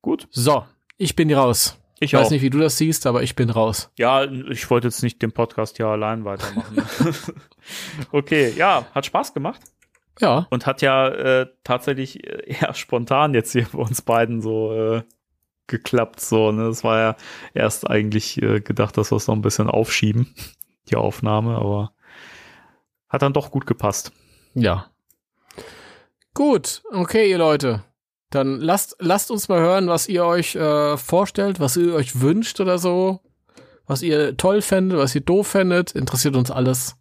Gut. 0.00 0.28
So, 0.30 0.64
ich 0.96 1.14
bin 1.14 1.32
raus. 1.32 1.78
Ich 1.98 2.12
weiß 2.12 2.26
auch. 2.26 2.30
nicht, 2.30 2.42
wie 2.42 2.50
du 2.50 2.58
das 2.58 2.76
siehst, 2.76 3.06
aber 3.06 3.22
ich 3.22 3.36
bin 3.36 3.48
raus. 3.48 3.90
Ja, 3.96 4.24
ich 4.24 4.68
wollte 4.70 4.88
jetzt 4.88 5.02
nicht 5.02 5.22
den 5.22 5.32
Podcast 5.32 5.78
ja 5.78 5.90
allein 5.90 6.24
weitermachen. 6.24 6.82
okay, 8.12 8.52
ja, 8.54 8.86
hat 8.94 9.06
Spaß 9.06 9.32
gemacht. 9.32 9.60
Ja. 10.20 10.46
Und 10.50 10.66
hat 10.66 10.82
ja 10.82 11.08
äh, 11.08 11.46
tatsächlich 11.64 12.26
eher 12.26 12.74
spontan 12.74 13.34
jetzt 13.34 13.52
hier 13.52 13.66
bei 13.72 13.78
uns 13.78 14.02
beiden 14.02 14.42
so 14.42 14.72
äh, 14.72 15.02
geklappt. 15.66 16.20
So, 16.20 16.52
ne? 16.52 16.68
Das 16.68 16.84
war 16.84 16.98
ja 16.98 17.16
erst 17.54 17.88
eigentlich 17.88 18.40
äh, 18.42 18.60
gedacht, 18.60 18.96
dass 18.96 19.10
wir 19.10 19.16
es 19.16 19.26
noch 19.26 19.34
ein 19.34 19.42
bisschen 19.42 19.68
aufschieben, 19.68 20.34
die 20.90 20.96
Aufnahme, 20.96 21.56
aber 21.56 21.92
hat 23.08 23.22
dann 23.22 23.32
doch 23.32 23.50
gut 23.50 23.66
gepasst. 23.66 24.12
Ja. 24.54 24.90
Gut, 26.34 26.82
okay, 26.92 27.30
ihr 27.30 27.38
Leute. 27.38 27.82
Dann 28.36 28.60
lasst, 28.60 28.96
lasst 28.98 29.30
uns 29.30 29.48
mal 29.48 29.60
hören, 29.60 29.88
was 29.88 30.10
ihr 30.10 30.22
euch 30.22 30.56
äh, 30.56 30.98
vorstellt, 30.98 31.58
was 31.58 31.74
ihr 31.78 31.94
euch 31.94 32.20
wünscht 32.20 32.60
oder 32.60 32.76
so. 32.76 33.20
Was 33.86 34.02
ihr 34.02 34.36
toll 34.36 34.60
fändet, 34.60 34.98
was 34.98 35.14
ihr 35.14 35.22
doof 35.22 35.46
fändet. 35.46 35.92
Interessiert 35.92 36.36
uns 36.36 36.50
alles. 36.50 36.96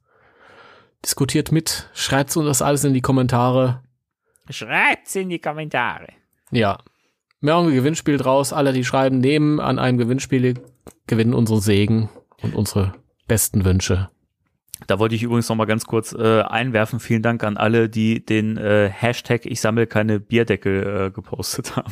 Diskutiert 1.03 1.51
mit. 1.51 1.89
Schreibt 1.93 2.37
uns 2.37 2.47
das 2.47 2.61
alles 2.61 2.85
in 2.85 2.93
die 2.93 3.01
Kommentare. 3.01 3.83
Schreibt's 4.49 5.13
in 5.17 5.27
die 5.27 5.39
Kommentare. 5.39 6.07
Ja. 6.51 6.77
Wir 7.41 7.53
haben 7.53 7.67
ein 7.67 7.75
Gewinnspiel 7.75 8.15
draus. 8.15 8.53
Alle, 8.53 8.71
die 8.71 8.85
schreiben, 8.85 9.19
nehmen 9.19 9.59
an 9.59 9.77
einem 9.77 9.97
Gewinnspiel, 9.97 10.53
gewinnen 11.05 11.33
unsere 11.33 11.59
Segen 11.59 12.09
und 12.43 12.55
unsere 12.55 12.93
besten 13.27 13.65
Wünsche. 13.65 14.09
Da 14.87 14.99
wollte 14.99 15.15
ich 15.15 15.23
übrigens 15.23 15.47
noch 15.49 15.55
mal 15.55 15.65
ganz 15.65 15.85
kurz 15.85 16.13
äh, 16.13 16.41
einwerfen. 16.41 16.99
Vielen 16.99 17.21
Dank 17.23 17.43
an 17.43 17.57
alle, 17.57 17.89
die 17.89 18.23
den 18.25 18.57
äh, 18.57 18.89
Hashtag 18.89 19.45
Ich 19.45 19.61
sammle 19.61 19.87
keine 19.87 20.19
Bierdeckel 20.19 21.07
äh, 21.07 21.11
gepostet 21.11 21.75
haben. 21.75 21.91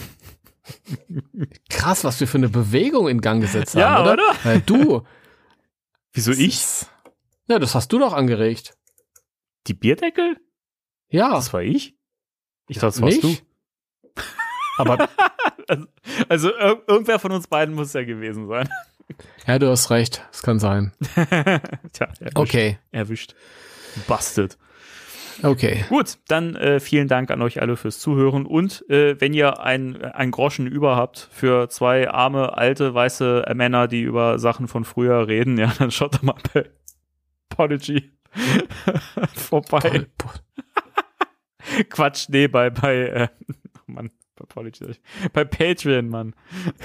Krass, 1.70 2.04
was 2.04 2.20
wir 2.20 2.28
für 2.28 2.38
eine 2.38 2.50
Bewegung 2.50 3.08
in 3.08 3.22
Gang 3.22 3.42
gesetzt 3.42 3.76
haben, 3.76 3.82
Ja, 3.82 4.02
oder? 4.02 4.14
oder? 4.14 4.36
Weil 4.44 4.62
du. 4.62 5.04
Wieso 6.14 6.32
ich? 6.32 6.64
Ja, 7.48 7.60
das 7.60 7.74
hast 7.76 7.92
du 7.92 8.00
doch 8.00 8.14
angeregt. 8.14 8.78
Die 9.68 9.74
Bierdeckel? 9.74 10.38
Ja, 11.10 11.32
Das 11.32 11.54
war 11.54 11.62
ich? 11.62 11.96
Ich 12.68 12.78
dachte, 12.78 13.00
das 13.00 13.02
warst 13.02 13.24
nicht? 13.24 13.46
Aber 14.78 15.10
Also, 15.68 15.86
also 16.30 16.50
ir 16.50 16.84
irgendwer 16.88 17.20
von 17.20 17.32
uns 17.32 17.48
beiden 17.48 17.74
muss 17.76 17.94
ja 17.94 18.04
gewesen 18.04 18.48
sein. 18.48 18.68
Ja, 19.48 19.60
du 19.60 19.70
hast 19.70 19.90
recht. 19.90 20.26
Es 20.32 20.42
kann 20.42 20.60
sein. 20.60 20.92
Tja, 21.16 22.08
erwischt. 22.20 22.36
Okay, 22.36 22.78
Erwischt. 22.92 23.36
Busted. 24.08 24.58
okay. 25.44 25.86
Gut, 25.90 26.18
dann 26.28 26.56
äh, 26.56 26.80
vielen 26.80 27.08
Dank 27.08 27.32
an 27.32 27.42
euch 27.42 27.62
alle 27.62 27.76
fürs 27.76 28.00
Zuhören 28.00 28.46
und 28.46 28.88
äh, 28.90 29.20
wenn 29.20 29.34
ihr 29.34 29.60
ein, 29.62 30.02
ein 30.02 30.32
Groschen 30.32 30.68
über 30.68 30.96
habt 30.96 31.30
für 31.32 31.70
zwei 31.70 32.10
arme, 32.10 32.58
alte, 32.58 32.94
weiße 32.94 33.46
Männer, 33.54 33.88
die 33.88 34.02
über 34.02 34.40
Sachen 34.40 34.68
von 34.68 34.86
früher 34.86 35.28
reden, 35.28 35.58
ja, 35.60 35.72
dann 35.78 35.92
schaut 35.92 36.16
doch 36.16 36.22
mal 36.22 36.36
bei 36.54 36.70
Podigy 37.50 38.12
vorbei. 39.34 40.08
Quatsch, 41.90 42.30
nee, 42.30 42.48
bei, 42.48 42.70
bei, 42.70 42.96
äh, 42.96 43.28
oh 43.88 43.92
Mann, 43.92 44.12
bei 44.36 44.68
ich. 44.68 45.02
bei 45.34 45.44
Patreon, 45.46 46.10
Mann. 46.10 46.36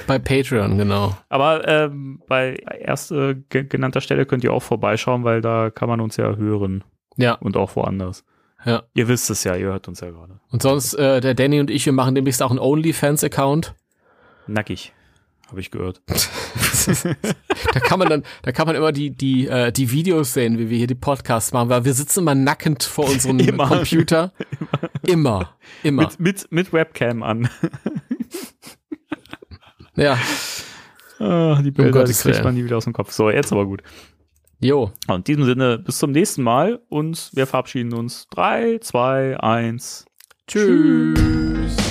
Bei 0.06 0.18
Patreon, 0.18 0.76
genau. 0.78 1.16
Aber 1.28 1.66
ähm, 1.66 2.22
bei 2.28 2.54
erster 2.54 3.34
ge 3.34 3.64
genannter 3.64 4.00
Stelle 4.00 4.26
könnt 4.26 4.44
ihr 4.44 4.52
auch 4.52 4.62
vorbeischauen, 4.62 5.24
weil 5.24 5.40
da 5.40 5.70
kann 5.70 5.88
man 5.88 6.00
uns 6.00 6.16
ja 6.16 6.36
hören 6.36 6.84
Ja, 7.16 7.34
und 7.34 7.56
auch 7.56 7.74
woanders. 7.76 8.24
ja. 8.64 8.82
Ihr 8.94 9.08
wisst 9.08 9.30
es 9.30 9.44
ja, 9.44 9.54
ihr 9.56 9.66
hört 9.66 9.88
uns 9.88 10.00
ja 10.00 10.10
gerade. 10.10 10.40
Und 10.50 10.62
sonst, 10.62 10.94
äh, 10.94 11.20
der 11.20 11.34
Danny 11.34 11.60
und 11.60 11.70
ich, 11.70 11.86
wir 11.86 11.92
machen 11.92 12.14
demnächst 12.14 12.42
auch 12.42 12.50
einen 12.50 12.58
OnlyFans-Account. 12.58 13.74
Nackig, 14.46 14.92
habe 15.50 15.60
ich 15.60 15.70
gehört. 15.70 16.02
Da 17.74 17.80
kann 17.80 17.98
man 17.98 18.08
dann, 18.08 18.22
da 18.42 18.52
kann 18.52 18.66
man 18.66 18.76
immer 18.76 18.92
die, 18.92 19.10
die, 19.10 19.48
äh, 19.48 19.72
die 19.72 19.90
Videos 19.90 20.32
sehen, 20.32 20.58
wie 20.58 20.70
wir 20.70 20.78
hier 20.78 20.86
die 20.86 20.94
Podcasts 20.94 21.52
machen, 21.52 21.68
weil 21.68 21.84
wir 21.84 21.92
sitzen 21.92 22.20
immer 22.20 22.34
nackend 22.34 22.84
vor 22.84 23.08
unserem 23.08 23.38
Immer. 23.40 23.66
Computer. 23.66 24.32
Immer. 25.02 25.54
Immer. 25.82 26.02
Mit, 26.02 26.20
mit, 26.20 26.52
mit 26.52 26.72
Webcam 26.72 27.22
an. 27.22 27.48
Ja. 29.98 30.16
Ah, 31.18 31.60
die 31.60 31.72
Bilder, 31.72 31.90
die 31.90 31.98
Gottes 31.98 32.22
kriegt 32.22 32.44
man 32.44 32.54
nie 32.54 32.64
wieder 32.64 32.76
aus 32.76 32.84
dem 32.84 32.92
Kopf. 32.92 33.10
So, 33.10 33.30
jetzt 33.30 33.50
aber 33.50 33.66
gut. 33.66 33.82
Jo. 34.60 34.92
Und 35.08 35.16
in 35.16 35.24
diesem 35.24 35.44
Sinne, 35.44 35.78
bis 35.78 35.98
zum 35.98 36.12
nächsten 36.12 36.42
Mal 36.42 36.80
und 36.88 37.30
wir 37.34 37.48
verabschieden 37.48 37.92
uns. 37.92 38.28
3, 38.30 38.78
2, 38.78 39.40
1. 39.40 40.06
Tschüss. 40.46 41.87